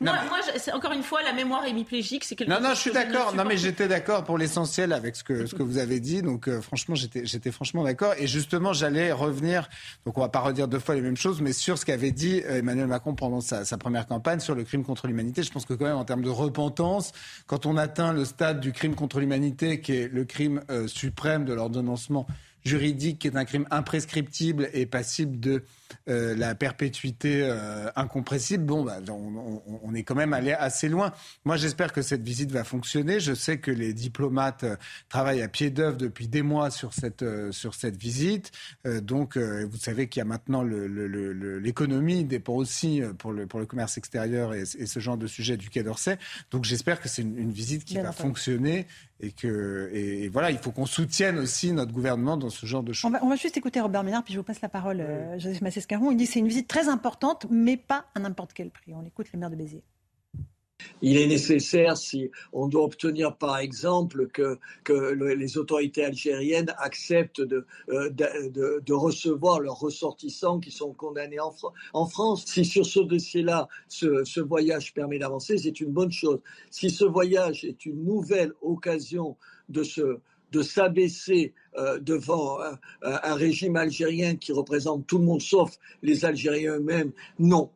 Moi, 0.00 0.14
moi 0.28 0.38
encore 0.72 0.92
une 0.92 1.02
fois, 1.02 1.22
la 1.24 1.32
mémoire 1.32 1.64
hémiplégique, 1.64 2.22
c'est 2.22 2.36
quelque 2.36 2.48
non, 2.48 2.60
Non 2.60 2.68
non, 2.68 2.74
je 2.74 2.80
suis 2.80 2.92
d'accord. 2.92 3.34
Non 3.34 3.44
mais 3.44 3.56
j'étais 3.56 3.88
d'accord 3.88 4.22
pour 4.22 4.38
l'essentiel 4.38 4.92
avec 4.92 5.16
ce 5.16 5.24
que 5.24 5.46
ce 5.46 5.56
que 5.56 5.64
vous 5.64 5.78
avez 5.78 5.98
dit. 5.98 6.22
Donc 6.22 6.46
euh, 6.48 6.60
franchement, 6.60 6.94
j'étais 6.94 7.26
j'étais 7.26 7.50
franchement 7.50 7.82
d'accord. 7.82 8.14
Et 8.18 8.28
justement, 8.28 8.72
j'allais 8.72 9.10
revenir. 9.10 9.68
Donc 10.04 10.16
on 10.16 10.20
va 10.20 10.28
pas 10.28 10.40
redire 10.40 10.68
deux 10.68 10.78
fois 10.78 10.94
les 10.94 11.00
mêmes 11.00 11.16
choses, 11.16 11.40
mais 11.40 11.52
sur 11.52 11.76
ce 11.76 11.84
qu'avait 11.84 12.12
dit 12.12 12.40
euh, 12.46 12.58
Emmanuel 12.58 12.86
Macron 12.86 13.16
pendant 13.16 13.40
sa, 13.40 13.64
sa 13.64 13.76
première 13.78 14.06
campagne 14.06 14.38
sur 14.38 14.54
le 14.54 14.62
crime 14.62 14.84
contre 14.84 15.08
l'humanité. 15.08 15.42
Je 15.42 15.50
pense 15.50 15.64
que 15.64 15.74
quand 15.74 15.86
même 15.86 15.96
en 15.96 16.04
termes 16.04 16.22
de 16.22 16.30
repentance, 16.30 17.10
quand 17.48 17.66
on 17.66 17.76
atteint 17.76 18.12
le 18.12 18.24
stade 18.24 18.60
du 18.60 18.72
crime 18.72 18.94
contre 18.94 19.18
l'humanité, 19.18 19.55
qui 19.56 19.92
est 19.92 20.12
le 20.12 20.24
crime 20.24 20.62
euh, 20.70 20.86
suprême 20.86 21.44
de 21.44 21.52
l'ordonnancement 21.52 22.26
juridique, 22.64 23.20
qui 23.20 23.28
est 23.28 23.36
un 23.36 23.44
crime 23.44 23.66
imprescriptible 23.70 24.68
et 24.72 24.86
passible 24.86 25.38
de 25.40 25.62
euh, 26.08 26.36
la 26.36 26.54
perpétuité 26.54 27.40
euh, 27.42 27.88
incompressible, 27.96 28.64
bon, 28.64 28.84
bah, 28.84 28.98
on, 29.08 29.94
est 29.94 30.02
quand 30.02 30.14
même 30.14 30.32
allé 30.32 30.52
assez 30.52 30.88
loin. 30.88 31.12
Moi, 31.44 31.56
j'espère 31.56 31.92
que 31.92 32.00
cette 32.02 32.22
visite 32.22 32.52
va 32.52 32.62
fonctionner. 32.62 33.18
Je 33.18 33.34
sais 33.34 33.58
que 33.58 33.70
les 33.70 33.92
diplomates 33.92 34.64
euh, 34.64 34.76
travaillent 35.08 35.42
à 35.42 35.48
pied 35.48 35.70
d'œuvre 35.70 35.96
depuis 35.96 36.28
des 36.28 36.42
mois 36.42 36.70
sur 36.70 36.92
cette, 36.92 37.24
sur 37.50 37.74
cette 37.74 37.96
visite. 37.96 38.52
donc, 38.84 39.36
vous 39.36 39.76
savez 39.76 40.08
qu'il 40.08 40.20
y 40.20 40.22
a 40.22 40.24
maintenant 40.24 40.62
l'économie 40.62 42.22
le, 42.22 42.28
dépend 42.28 42.54
aussi 42.54 43.02
pour 43.18 43.32
le, 43.32 43.46
pour 43.46 43.60
le 43.60 43.66
commerce 43.66 43.98
extérieur 43.98 44.54
et, 44.54 44.64
ce 44.64 45.00
genre 45.00 45.16
de 45.16 45.26
sujet 45.26 45.56
du 45.56 45.70
Quai 45.70 45.82
d'Orsay. 45.82 46.18
Donc, 46.50 46.64
j'espère 46.64 47.00
que 47.00 47.08
c'est 47.08 47.22
une, 47.22 47.50
visite 47.50 47.84
qui 47.84 47.96
va 47.96 48.12
fonctionner 48.12 48.86
et 49.20 49.30
que 49.30 49.90
et, 49.92 50.28
voilà, 50.28 50.50
il 50.50 50.58
faut 50.58 50.70
qu'on 50.70 50.86
soutienne 50.86 51.38
aussi 51.38 51.72
notre 51.72 51.92
gouvernement 51.92 52.36
dans 52.36 52.50
ce 52.50 52.66
genre 52.66 52.82
de 52.82 52.92
choses. 52.92 53.10
On 53.22 53.28
va, 53.28 53.36
juste 53.36 53.56
écouter 53.56 53.80
Robert 53.80 54.04
Ménard, 54.04 54.22
puis 54.24 54.34
je 54.34 54.38
vous 54.38 54.44
passe 54.44 54.60
la 54.60 54.68
parole, 54.68 55.04
Joseph 55.38 55.62
Escaron, 55.76 56.10
il 56.10 56.16
dit 56.16 56.26
c'est 56.26 56.38
une 56.38 56.48
visite 56.48 56.68
très 56.68 56.88
importante, 56.88 57.46
mais 57.50 57.76
pas 57.76 58.06
à 58.14 58.20
n'importe 58.20 58.52
quel 58.52 58.70
prix. 58.70 58.92
On 58.94 59.04
écoute 59.04 59.28
le 59.32 59.38
maire 59.38 59.50
de 59.50 59.56
Béziers. 59.56 59.84
Il 61.02 61.16
est 61.16 61.26
nécessaire, 61.26 61.96
si 61.96 62.30
on 62.52 62.68
doit 62.68 62.84
obtenir 62.84 63.36
par 63.36 63.58
exemple 63.58 64.28
que, 64.28 64.58
les 64.88 65.58
autorités 65.58 66.04
algériennes 66.04 66.74
acceptent 66.78 67.40
de, 67.40 67.66
euh, 67.90 68.10
de, 68.10 68.92
recevoir 68.92 69.60
leurs 69.60 69.78
ressortissants 69.78 70.60
qui 70.60 70.70
sont 70.70 70.92
condamnés 70.92 71.38
en, 71.40 72.06
France, 72.06 72.44
si 72.46 72.64
sur 72.64 72.86
ce 72.86 73.00
dossier-là, 73.00 73.68
ce 73.88 74.40
voyage 74.40 74.94
permet 74.94 75.18
d'avancer, 75.18 75.58
c'est 75.58 75.80
une 75.80 75.92
bonne 75.92 76.12
chose. 76.12 76.40
Si 76.70 76.90
ce 76.90 77.04
voyage 77.04 77.64
est 77.64 77.84
une 77.86 78.04
nouvelle 78.04 78.52
occasion 78.62 79.36
de 79.68 79.82
se 79.82 80.20
de 80.52 80.62
s'abaisser 80.62 81.52
euh, 81.76 81.98
devant 81.98 82.58
un, 83.02 83.34
régime 83.34 83.76
algérien 83.76 84.36
qui 84.36 84.52
représente 84.52 85.06
tout 85.06 85.18
le 85.18 85.24
monde 85.24 85.42
sauf 85.42 85.76
les 86.02 86.24
Algériens 86.24 86.76
eux-mêmes. 86.76 87.12
Non. 87.38 87.70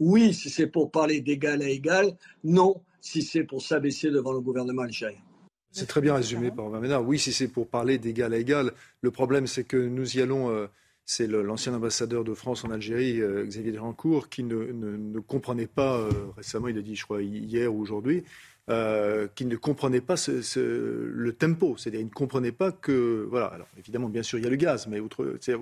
Oui, 0.00 0.34
si 0.34 0.50
c'est 0.50 0.66
pour 0.66 0.90
parler 0.90 1.20
d'égal 1.20 1.62
à 1.62 1.68
égal. 1.68 2.16
Non, 2.44 2.80
si 3.00 3.22
c'est 3.22 3.44
pour 3.44 3.62
s'abaisser 3.62 4.10
devant 4.10 4.32
le 4.32 4.40
gouvernement 4.40 4.82
algérien. 4.82 5.20
C'est 5.70 5.86
très 5.86 6.00
bien 6.00 6.14
résumé 6.14 6.50
par 6.50 6.68
Ménard. 6.68 7.06
Oui, 7.06 7.18
si 7.18 7.32
c'est 7.32 7.48
pour 7.48 7.68
parler 7.68 7.98
d'égal 7.98 8.34
à 8.34 8.38
égal. 8.38 8.72
Le 9.00 9.10
problème, 9.10 9.46
c'est 9.46 9.64
que 9.64 9.76
nous 9.76 10.16
y 10.16 10.20
allons. 10.20 10.50
Euh, 10.50 10.66
c'est 11.04 11.26
l'ancien 11.26 11.74
ambassadeur 11.74 12.22
de 12.22 12.32
France 12.32 12.64
en 12.64 12.70
Algérie, 12.70 13.20
euh, 13.20 13.44
Xavier 13.44 13.72
Derancourt, 13.72 14.28
qui 14.28 14.44
ne, 14.44 15.18
comprenait 15.20 15.66
pas 15.66 16.08
récemment, 16.36 16.68
il 16.68 16.78
a 16.78 16.82
dit, 16.82 16.94
je 16.94 17.04
crois, 17.04 17.22
hier 17.22 17.74
ou 17.74 17.80
aujourd'hui, 17.80 18.22
euh, 18.70 19.26
qui 19.34 19.44
ne 19.44 19.56
comprenaient 19.56 20.00
pas 20.00 20.14
le 20.28 21.32
tempo. 21.32 21.76
C'est-à-dire, 21.76 22.00
ils 22.00 22.06
ne 22.06 22.10
comprenaient 22.10 22.52
pas 22.52 22.70
que. 22.70 23.26
Voilà, 23.28 23.46
alors 23.46 23.66
évidemment, 23.76 24.08
bien 24.08 24.22
sûr, 24.22 24.38
il 24.38 24.44
y 24.44 24.46
a 24.46 24.50
le 24.50 24.56
gaz, 24.56 24.86
mais 24.86 25.00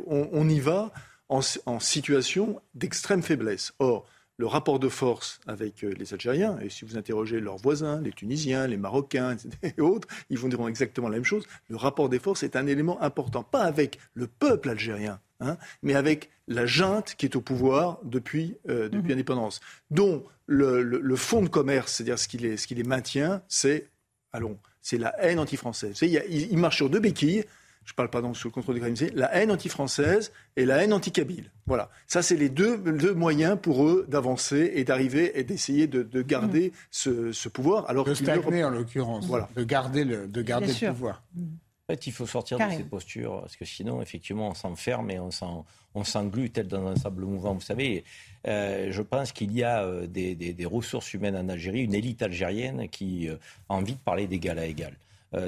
on, 0.07 0.49
y 0.49 0.61
va 0.61 0.93
en, 1.31 1.41
situation 1.81 2.61
d'extrême 2.75 3.23
faiblesse. 3.23 3.73
Or, 3.79 4.07
le 4.37 4.47
rapport 4.47 4.79
de 4.79 4.91
force 4.91 5.41
avec 5.47 5.83
euh, 5.83 5.95
les 5.99 6.13
Algériens, 6.13 6.59
et 6.61 6.69
si 6.69 6.85
vous 6.85 6.99
interrogez 6.99 7.41
leurs 7.41 7.57
voisins, 7.57 8.03
les 8.03 8.13
Tunisiens, 8.13 8.67
les 8.67 8.77
Marocains 8.77 9.37
et 9.63 9.81
autres, 9.81 10.09
ils 10.29 10.39
vont 10.39 10.49
dire 10.49 10.67
exactement 10.69 11.09
la 11.09 11.17
même 11.17 11.25
chose. 11.25 11.47
Le 11.69 11.77
rapport 11.77 12.11
des 12.11 12.19
forces 12.19 12.43
est 12.43 12.55
un 12.55 12.67
élément 12.67 13.01
important, 13.03 13.43
pas 13.43 13.63
avec 13.63 13.99
le 14.13 14.27
peuple 14.27 14.69
algérien, 14.69 15.21
hein, 15.41 15.57
mais 15.83 15.95
avec 15.95 16.31
la 16.49 16.67
junte 16.67 17.15
qui 17.17 17.27
est 17.27 17.37
au 17.37 17.41
pouvoir 17.41 17.99
depuis, 18.05 18.57
euh, 18.69 18.89
depuis 18.89 19.05
mhm. 19.05 19.09
l'indépendance, 19.11 19.61
dont 19.91 20.25
le, 20.47 21.17
fond 21.17 21.43
de 21.43 21.49
commerce, 21.49 21.95
c'est-à-dire 21.95 22.19
ce 22.19 22.29
qui 22.29 22.39
les, 22.39 22.57
ce 22.57 22.67
qui 22.67 22.75
les 22.75 22.83
maintient, 22.83 23.43
c'est, 23.49 23.89
allons, 24.33 24.59
c'est 24.83 24.99
la 24.99 25.15
haine 25.23 25.39
anti-française. 25.39 25.99
Il, 26.03 26.21
il, 26.29 26.59
marche 26.59 26.77
sur 26.77 26.91
deux 26.91 27.01
béquilles. 27.01 27.45
Je 27.85 27.93
ne 27.93 27.97
parle 27.97 28.11
pas 28.11 28.21
donc 28.21 28.37
sur 28.37 28.49
le 28.49 28.53
contrôle 28.53 28.75
des 28.75 28.81
crimes, 28.81 29.11
la 29.15 29.35
haine 29.35 29.51
anti-française 29.51 30.33
et 30.57 30.65
la 30.65 30.83
haine 30.83 30.93
anti-kabyle. 30.93 31.51
Voilà. 31.67 31.91
Ça, 32.07 32.23
c'est 32.23 32.37
les 32.37 32.49
deux, 32.49 32.77
deux, 32.79 33.15
moyens 33.15 33.59
pour 33.61 33.87
eux 33.87 34.05
d'avancer 34.09 34.73
et 34.75 34.85
d'arriver 34.85 35.39
et 35.39 35.45
d'essayer 35.45 35.87
de, 35.87 36.23
garder 36.23 36.69
mmh. 36.69 36.73
ce, 36.91 37.33
ce, 37.33 37.49
pouvoir. 37.49 37.89
Alors 37.89 38.05
de 38.05 38.15
stagner, 38.15 38.65
en 38.65 38.71
l'occurrence. 38.71 39.27
Voilà. 39.27 39.49
De 39.57 39.65
garder 39.65 40.05
le, 40.05 40.27
de 40.27 40.43
garder 40.43 40.67
le 40.67 40.89
pouvoir. 40.89 41.23
Mmh. 41.35 41.47
En 41.91 41.95
fait, 41.95 42.07
il 42.07 42.13
faut 42.13 42.27
sortir 42.27 42.57
de 42.57 42.73
ces 42.73 42.85
postures, 42.85 43.41
parce 43.41 43.57
que 43.57 43.65
sinon, 43.65 44.01
effectivement, 44.01 44.51
on 44.51 44.55
s'enferme 44.55 45.11
et 45.11 45.19
on 45.19 46.05
s'englue 46.05 46.51
tel 46.51 46.69
dans 46.69 46.87
un 46.87 46.95
sable 46.95 47.25
mouvant. 47.25 47.55
Vous 47.55 47.61
savez, 47.61 48.05
euh, 48.47 48.93
je 48.93 49.03
pense 49.03 49.33
qu'il 49.33 49.51
y 49.53 49.65
a 49.65 49.83
euh, 49.83 50.07
des, 50.07 50.37
des, 50.37 50.67
ressources 50.67 51.13
humaines 51.15 51.35
en 51.35 51.49
Algérie, 51.49 51.83
une 51.83 51.95
élite 51.95 52.23
algérienne 52.23 52.89
qui 52.89 53.29
euh, 53.29 53.35
a 53.69 53.75
envie 53.75 53.95
de 53.95 53.99
parler 53.99 54.29
d'égal 54.29 54.61
à 54.61 54.67
égal. 54.67 54.93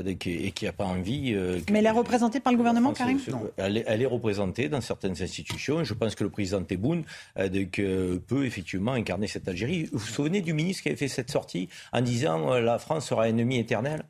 et 0.04 0.16
qui 0.16 0.64
n'a 0.64 0.72
pas 0.72 0.84
envie. 0.84 1.36
Mais 1.70 1.78
elle 1.78 1.86
est 1.86 1.90
représentée 1.90 2.40
par 2.40 2.52
le 2.52 2.58
gouvernement, 2.58 2.92
Karim 2.92 3.20
elle, 3.56 3.76
est, 3.76 3.84
elle, 3.86 4.02
est 4.02 4.06
représentée 4.06 4.68
dans 4.68 4.80
certaines 4.80 5.22
institutions. 5.22 5.84
Je 5.84 5.94
pense 5.94 6.16
que 6.16 6.24
le 6.24 6.30
président 6.30 6.64
Tebboune 6.64 7.04
peut 7.36 8.44
effectivement 8.44 8.94
incarner 8.94 9.28
cette 9.28 9.46
Algérie. 9.46 9.84
Vous 9.92 9.98
vous 9.98 10.06
souvenez 10.06 10.40
du 10.40 10.54
ministre 10.54 10.82
qui 10.82 10.88
avait 10.88 10.96
fait 10.96 11.06
cette 11.06 11.30
sortie 11.30 11.68
en 11.92 12.00
disant 12.00 12.58
la 12.58 12.80
France 12.80 13.06
sera 13.06 13.28
ennemie 13.28 13.58
éternelle? 13.58 14.02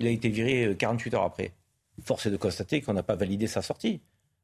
Il 0.00 0.08
a 0.08 0.10
été 0.10 0.28
viré 0.28 0.76
48 0.76 1.14
heures 1.14 1.24
après 1.24 1.52
force 2.04 2.26
est 2.26 2.30
de 2.30 2.36
constater 2.36 2.80
qu'on 2.80 2.94
n'a 2.94 3.02
pas 3.02 3.16
validé 3.16 3.46
sa 3.46 3.62
sortie. 3.62 4.00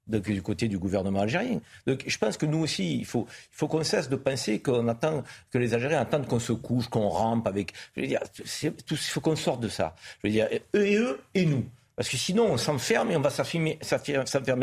Donc, 0.07 0.25
du 0.25 0.43
côté 0.43 0.69
du 0.69 0.79
gouvernement 0.79 1.21
algérien. 1.21 1.61
Donc, 1.87 2.05
je 2.07 2.19
pense 2.19 2.37
que 2.37 2.45
nous 2.45 2.59
aussi, 2.59 2.99
il 2.99 3.07
faut, 3.07 3.27
il 3.29 3.57
faut 3.57 3.69
qu'on 3.69 3.83
cesse 3.83 4.11
de 4.11 4.17
penser 4.17 4.61
qu'on 4.61 4.87
attend, 4.89 5.23
que 5.51 5.57
les 5.57 5.73
Algériens 5.73 6.01
attendent 6.01 6.27
qu'on 6.27 6.41
se 6.41 6.53
couche, 6.53 6.89
qu'on 6.89 7.09
rampe 7.09 7.47
avec. 7.47 7.73
Je 7.97 8.03
veux 8.03 8.07
dire, 8.07 8.21
il 8.61 8.97
faut 8.97 9.21
qu'on 9.21 9.37
sorte 9.37 9.61
de 9.61 9.69
ça. 9.69 9.95
Je 10.23 10.29
veux 10.29 10.33
dire, 10.33 10.47
eux 10.75 10.87
et 10.87 10.97
eux 10.97 11.21
et 11.35 11.47
nous. 11.47 11.65
Parce 11.97 12.09
que 12.09 12.17
sinon, 12.17 12.47
on 12.47 12.57
s'enferme 12.57 13.13
et 13.13 13.17
on 13.17 13.21
va 13.21 13.31
s'enfermer 13.31 13.79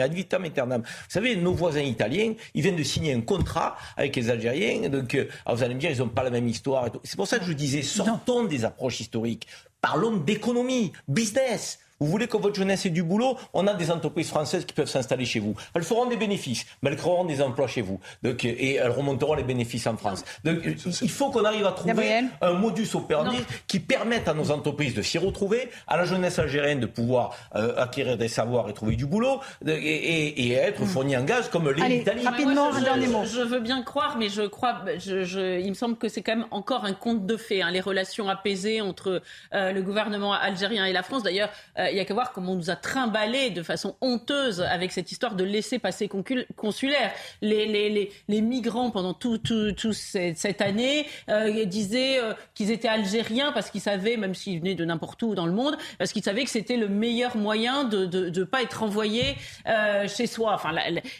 ad 0.03 0.13
vitam 0.13 0.43
aeternam. 0.43 0.81
Vous 0.81 1.05
savez, 1.07 1.35
nos 1.37 1.53
voisins 1.53 1.81
italiens, 1.81 2.33
ils 2.53 2.61
viennent 2.61 2.75
de 2.75 2.83
signer 2.83 3.13
un 3.13 3.21
contrat 3.21 3.77
avec 3.95 4.15
les 4.17 4.29
Algériens. 4.29 4.89
Donc, 4.89 5.15
euh, 5.15 5.27
vous 5.47 5.63
allez 5.63 5.75
me 5.75 5.79
dire, 5.79 5.91
ils 5.91 5.99
n'ont 5.99 6.09
pas 6.09 6.23
la 6.23 6.29
même 6.29 6.47
histoire. 6.47 6.89
C'est 7.03 7.15
pour 7.15 7.27
ça 7.27 7.39
que 7.39 7.45
je 7.45 7.53
disais, 7.53 7.81
sortons 7.81 8.43
des 8.43 8.65
approches 8.65 8.99
historiques. 8.99 9.47
Parlons 9.79 10.17
d'économie, 10.17 10.91
business. 11.07 11.79
Vous 12.01 12.07
voulez 12.07 12.27
que 12.27 12.35
votre 12.35 12.55
jeunesse 12.55 12.87
ait 12.87 12.89
du 12.89 13.03
boulot 13.03 13.37
On 13.53 13.67
a 13.67 13.75
des 13.75 13.91
entreprises 13.91 14.29
françaises 14.29 14.65
qui 14.65 14.73
peuvent 14.73 14.89
s'installer 14.89 15.23
chez 15.23 15.39
vous. 15.39 15.53
Elles 15.75 15.83
feront 15.83 16.07
des 16.07 16.17
bénéfices, 16.17 16.65
mais 16.81 16.89
elles 16.89 16.97
créeront 16.97 17.25
des 17.25 17.43
emplois 17.43 17.67
chez 17.67 17.81
vous. 17.81 17.99
Donc, 18.23 18.43
et 18.43 18.75
elles 18.75 18.89
remonteront 18.89 19.35
les 19.35 19.43
bénéfices 19.43 19.85
en 19.85 19.95
France. 19.95 20.23
Donc, 20.43 20.57
il 20.65 21.09
faut 21.09 21.29
qu'on 21.29 21.45
arrive 21.45 21.65
à 21.67 21.71
trouver 21.71 22.23
un 22.41 22.53
modus 22.53 22.89
operandi 22.95 23.37
qui 23.67 23.79
permette 23.79 24.27
à 24.27 24.33
nos 24.33 24.49
entreprises 24.49 24.95
de 24.95 25.03
s'y 25.03 25.19
retrouver, 25.19 25.69
à 25.87 25.95
la 25.95 26.05
jeunesse 26.05 26.39
algérienne 26.39 26.79
de 26.79 26.87
pouvoir 26.87 27.35
euh, 27.55 27.75
acquérir 27.77 28.17
des 28.17 28.27
savoirs 28.27 28.67
et 28.67 28.73
trouver 28.73 28.95
du 28.95 29.05
boulot, 29.05 29.39
et, 29.67 30.51
être 30.53 30.81
hmm. 30.81 30.87
fourni 30.87 31.15
en 31.15 31.23
gaz 31.23 31.49
comme 31.49 31.69
l'Italie. 31.69 32.25
Rapidement, 32.25 32.73
un 32.73 32.81
dernier 32.81 33.07
mot. 33.07 33.23
Je 33.25 33.41
veux 33.41 33.59
bien 33.59 33.83
croire, 33.83 34.17
mais 34.17 34.29
je 34.29 34.41
crois, 34.41 34.81
je, 34.97 35.59
il 35.59 35.69
me 35.69 35.75
semble 35.75 35.97
que 35.97 36.09
c'est 36.09 36.23
quand 36.23 36.35
même 36.35 36.47
encore 36.49 36.83
un 36.83 36.93
conte 36.93 37.27
de 37.27 37.37
fait, 37.37 37.61
hein, 37.61 37.69
les 37.69 37.79
relations 37.79 38.27
apaisées 38.27 38.81
entre 38.81 39.21
euh, 39.53 39.71
le 39.71 39.81
gouvernement 39.83 40.33
algérien 40.33 40.85
et 40.85 40.93
la 40.93 41.03
France. 41.03 41.21
D'ailleurs, 41.21 41.49
euh, 41.77 41.90
a, 41.97 42.01
a 42.01 42.05
qu'à 42.05 42.13
voir 42.13 42.31
comment 42.31 42.53
on 42.53 42.55
nous 42.55 42.69
a 42.69 42.75
trimballé 42.75 43.49
de 43.49 43.63
façon 43.63 43.95
honteuse 44.01 44.61
avec 44.61 44.91
cette 44.91 45.11
histoire 45.11 45.35
de 45.35 45.43
laisser 45.43 45.79
passer 45.79 46.09
consulaire. 46.55 47.11
Les, 47.41 47.65
les, 47.65 47.89
les, 47.89 48.11
les, 48.27 48.41
migrants, 48.41 48.91
pendant 48.91 49.13
toute 49.13 49.43
tout, 49.43 49.71
tout 49.71 49.93
cette, 49.93 50.61
année, 50.61 51.07
euh, 51.29 51.65
disaient 51.65 52.19
euh, 52.19 52.33
qu'ils 52.53 52.71
étaient 52.71 52.87
algériens 52.87 53.51
parce 53.51 53.69
qu'ils 53.69 53.81
savaient, 53.81 54.17
même 54.17 54.35
s'ils 54.35 54.59
venaient 54.59 54.75
de 54.75 54.85
n'importe 54.85 55.21
où 55.23 55.35
dans 55.35 55.45
le 55.45 55.51
monde, 55.51 55.77
parce 55.97 56.11
qu'ils 56.11 56.23
savaient 56.23 56.43
que 56.43 56.49
c'était 56.49 56.77
le 56.77 56.87
meilleur 56.87 57.37
moyen 57.37 57.83
de 57.83 57.99
ne 58.01 58.05
de, 58.05 58.29
de 58.29 58.43
pas 58.43 58.61
être 58.61 58.83
envoyé 58.83 59.35
euh, 59.67 60.07
chez 60.07 60.27
soi. 60.27 60.53
Enfin, 60.53 60.73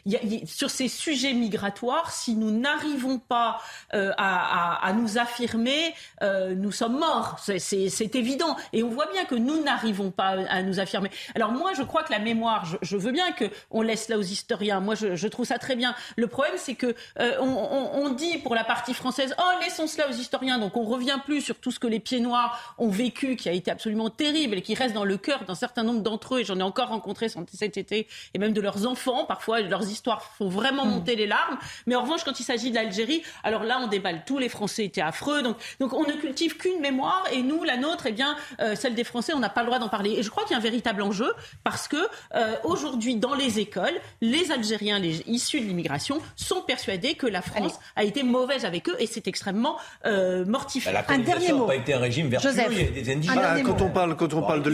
y 0.06 0.48
sur 0.48 0.69
ces 0.69 0.88
sujets 0.88 1.34
migratoires, 1.34 2.11
si 2.11 2.35
nous 2.35 2.52
n'arrivons 2.52 3.19
pas 3.19 3.60
à, 3.91 4.88
à, 4.88 4.93
nous 4.93 5.18
affirmer, 5.18 5.93
nous 6.22 6.72
sommes 6.72 6.99
morts. 6.99 7.38
C'est 7.39 8.15
évident. 8.15 8.56
Et 8.73 8.84
on 8.84 8.89
voit 8.89 9.10
bien 9.11 9.26
que 9.26 9.35
nous 9.35 9.64
n'arrivons 9.64 10.11
pas 10.11 10.35
à 10.49 10.61
nous 10.62 10.80
affirmer. 10.80 11.10
Alors 11.36 11.52
moi, 11.52 11.74
je 11.74 11.84
crois 11.84 12.04
que 12.04 12.12
la 12.12 12.20
mémoire, 12.20 12.66
je, 12.66 12.78
je 12.82 12.98
veux 12.98 13.12
bien 13.12 13.26
qu'on 13.32 13.82
laisse 13.82 14.10
là 14.10 14.18
aux 14.18 14.22
historiens. 14.22 14.80
Moi, 14.80 14.96
je, 14.96 15.16
je, 15.16 15.28
trouve 15.28 15.46
ça 15.46 15.58
très 15.58 15.76
bien. 15.76 15.96
Le 16.16 16.28
problème, 16.28 16.56
c'est 16.58 16.76
que 16.76 16.96
euh, 17.20 17.36
on, 17.40 17.46
on, 17.46 18.06
on, 18.06 18.10
dit 18.10 18.38
pour 18.40 18.56
la 18.56 18.64
partie 18.64 18.94
française, 18.94 19.34
oh, 19.38 19.64
laissons 19.64 19.88
cela 19.88 20.10
aux 20.10 20.14
historiens. 20.14 20.58
Donc 20.58 20.78
on 20.78 20.84
revient 20.84 21.20
plus 21.26 21.42
sur 21.42 21.56
tout 21.56 21.72
ce 21.72 21.80
que 21.80 21.88
les 21.88 22.00
pieds 22.00 22.20
noirs 22.20 22.76
ont 22.78 22.90
vécu, 22.90 23.36
qui 23.36 23.50
a 23.50 23.54
été 23.54 23.72
absolument 23.72 24.10
terrible 24.10 24.58
et 24.58 24.62
qui 24.62 24.76
reste 24.76 24.94
dans 24.94 25.06
le 25.06 25.18
cœur 25.18 25.46
d'un 25.46 25.56
certain 25.56 25.84
nombre 25.84 26.02
d'entre 26.02 26.36
eux. 26.36 26.40
Et 26.40 26.44
j'en 26.44 26.60
ai 26.60 26.64
encore 26.64 26.90
rencontré 26.90 27.28
cet 27.30 27.78
été, 27.78 28.08
et 28.34 28.40
même 28.40 28.54
de 28.54 28.62
leurs 28.62 28.88
enfants. 28.88 29.26
Parfois, 29.26 29.62
leurs 29.62 29.90
histoires 29.90 30.24
font 30.24 30.50
vraiment 30.50 30.86
hmm. 30.86 30.92
monter 30.92 31.16
les 31.16 31.28
larmes. 31.28 31.58
Mais 31.86 31.96
en 31.96 32.02
revanche, 32.02 32.24
quand 32.24 32.40
il 32.40 32.44
s'agit 32.44 32.70
de 32.70 32.76
l'Algérie, 32.76 33.24
alors 33.44 33.64
là, 33.64 33.80
on 33.82 33.88
déballe 33.88 34.24
tout. 34.26 34.38
Les 34.38 34.50
Français 34.50 34.86
étaient 34.86 35.02
affreux. 35.02 35.42
Donc, 35.42 35.58
donc 35.80 35.94
on 35.94 36.04
ne 36.04 36.14
cultive 36.14 36.58
qu'une 36.58 36.80
mémoire. 36.80 37.24
Et 37.32 37.42
nous, 37.42 37.64
la 37.64 37.78
nôtre, 37.78 38.06
eh 38.08 38.12
bien, 38.12 38.36
euh, 38.60 38.76
celle 38.76 38.96
des 38.96 39.04
Français, 39.04 39.34
on 39.34 39.40
n'a 39.40 39.50
pas 39.50 39.62
le 39.62 39.68
droit 39.68 39.80
d'en 39.80 39.90
parler. 39.90 40.12
Et 40.12 40.24
je 40.24 40.30
crois 40.30 40.46
qu'il 40.52 40.53
y 40.53 40.56
a 40.56 40.57
un 40.57 40.61
véritable 40.61 41.02
enjeu 41.02 41.32
parce 41.64 41.88
que 41.88 41.98
euh, 42.36 42.56
aujourd'hui, 42.64 43.15
dans 43.15 43.34
les 43.34 43.60
écoles, 43.60 43.94
les 44.22 44.52
Algériens 44.52 44.99
les, 44.99 45.22
issus 45.28 45.61
de 45.61 45.65
l'immigration 45.65 46.22
sont 46.36 46.61
persuadés 46.61 47.15
que 47.15 47.28
la 47.28 47.41
France 47.41 47.80
a 47.95 48.03
été 48.03 48.23
mauvaise 48.23 48.65
avec 48.65 48.90
eux 48.90 48.95
et 48.99 49.07
c'est 49.07 49.28
extrêmement 49.28 49.78
euh, 50.06 50.45
mortifiant. 50.45 50.91
un 51.07 51.19
dernier 51.19 51.53
mot. 51.53 51.65
Pas 51.65 51.76
été 51.76 51.94
un 51.94 51.99
régime 51.99 52.28
vertueux, 52.28 52.52
il 52.72 52.78
y 52.78 52.82
a 52.82 52.91
des 52.91 53.11
indigènes. 53.11 53.64
quand, 53.64 53.82
on 53.82 53.90
parle, 53.90 54.15
quand 54.15 54.34
on 54.34 54.41
parle 54.41 54.61
de 54.64 54.72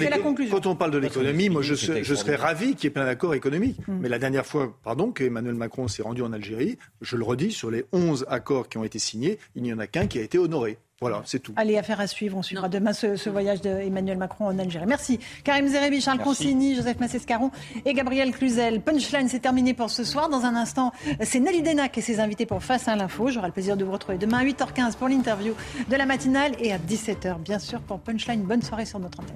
quand 0.50 0.66
on 0.66 0.76
parle 0.76 0.92
de 0.92 0.98
l'économie, 0.98 1.50
moi 1.50 1.62
je, 1.62 1.76
je 1.76 2.16
serais 2.16 2.36
ravi 2.36 2.76
qu'il 2.76 2.86
y 2.86 2.88
ait 2.88 2.92
plein 2.92 3.06
d'accords 3.06 3.34
économiques. 3.34 3.80
Hmm. 3.88 4.00
Mais 4.02 4.10
la 4.10 4.20
dernière 4.20 4.46
fois, 4.46 4.76
pardon, 4.84 5.12
qu'Emmanuel 5.12 5.56
Macron 5.56 5.88
s'est 5.88 6.02
rendu 6.02 6.22
en 6.22 6.34
Algérie, 6.34 6.78
je 7.02 7.16
le 7.16 7.24
redis, 7.24 7.52
sur 7.52 7.72
les 7.72 7.86
11 7.92 8.26
accords 8.30 8.70
qui 8.70 8.78
ont 8.78 8.84
été 8.84 9.00
signés, 9.00 9.38
il 9.56 9.64
n'y 9.64 9.74
en 9.74 9.80
a 9.80 9.88
qu'un 9.88 10.08
qui 10.08 10.20
a 10.20 10.22
été 10.22 10.38
honoré. 10.38 10.78
Voilà, 11.00 11.22
c'est 11.26 11.40
tout. 11.40 11.54
Allez, 11.58 11.78
affaire 11.78 12.00
à 12.00 12.08
suivre. 12.08 12.38
On 12.38 12.42
suivra 12.42 12.70
demain 12.70 12.92
ce, 12.92 13.30
voyage 13.30 13.62
d'Emmanuel 13.62 14.18
Macron 14.18 14.48
en 14.48 14.58
Algérie. 14.58 14.88
Merci. 14.88 15.20
Karim 15.44 15.68
Zerebi, 15.68 16.02
Charles 16.02 16.20
Consigny, 16.20 16.76
Joseph 16.76 17.00
Massescaron 17.00 17.52
et 17.86 17.94
Gabriel 17.94 18.32
Cluzel. 18.32 18.82
Punchline, 18.82 19.28
c'est 19.28 19.40
terminé 19.40 19.76
pour 19.76 19.92
ce 19.92 20.04
soir. 20.04 20.28
Dans 20.30 20.46
un 20.46 20.56
instant, 20.56 20.92
c'est 21.22 21.40
Nelly 21.40 21.62
Denac 21.62 21.96
et 22.00 22.02
ses 22.02 22.20
invités 22.20 22.48
pour 22.48 22.64
Face 22.64 22.88
à 22.88 22.96
l'info. 22.96 23.30
J'aurai 23.30 23.48
le 23.48 23.54
plaisir 23.54 23.78
de 23.78 23.86
vous 23.86 23.92
retrouver 23.92 24.18
demain 24.18 24.40
à 24.40 24.44
8h15 24.44 24.98
pour 24.98 25.08
l'interview 25.08 25.54
de 25.88 25.96
la 25.96 26.08
matinale 26.08 26.54
et 26.60 26.74
à 26.74 26.80
17h, 26.80 27.38
bien 27.40 27.60
sûr, 27.60 27.80
pour 27.82 28.00
Punchline. 28.00 28.42
Bonne 28.42 28.64
soirée 28.64 28.86
sur 28.86 28.98
notre 29.00 29.20
antenne. 29.20 29.36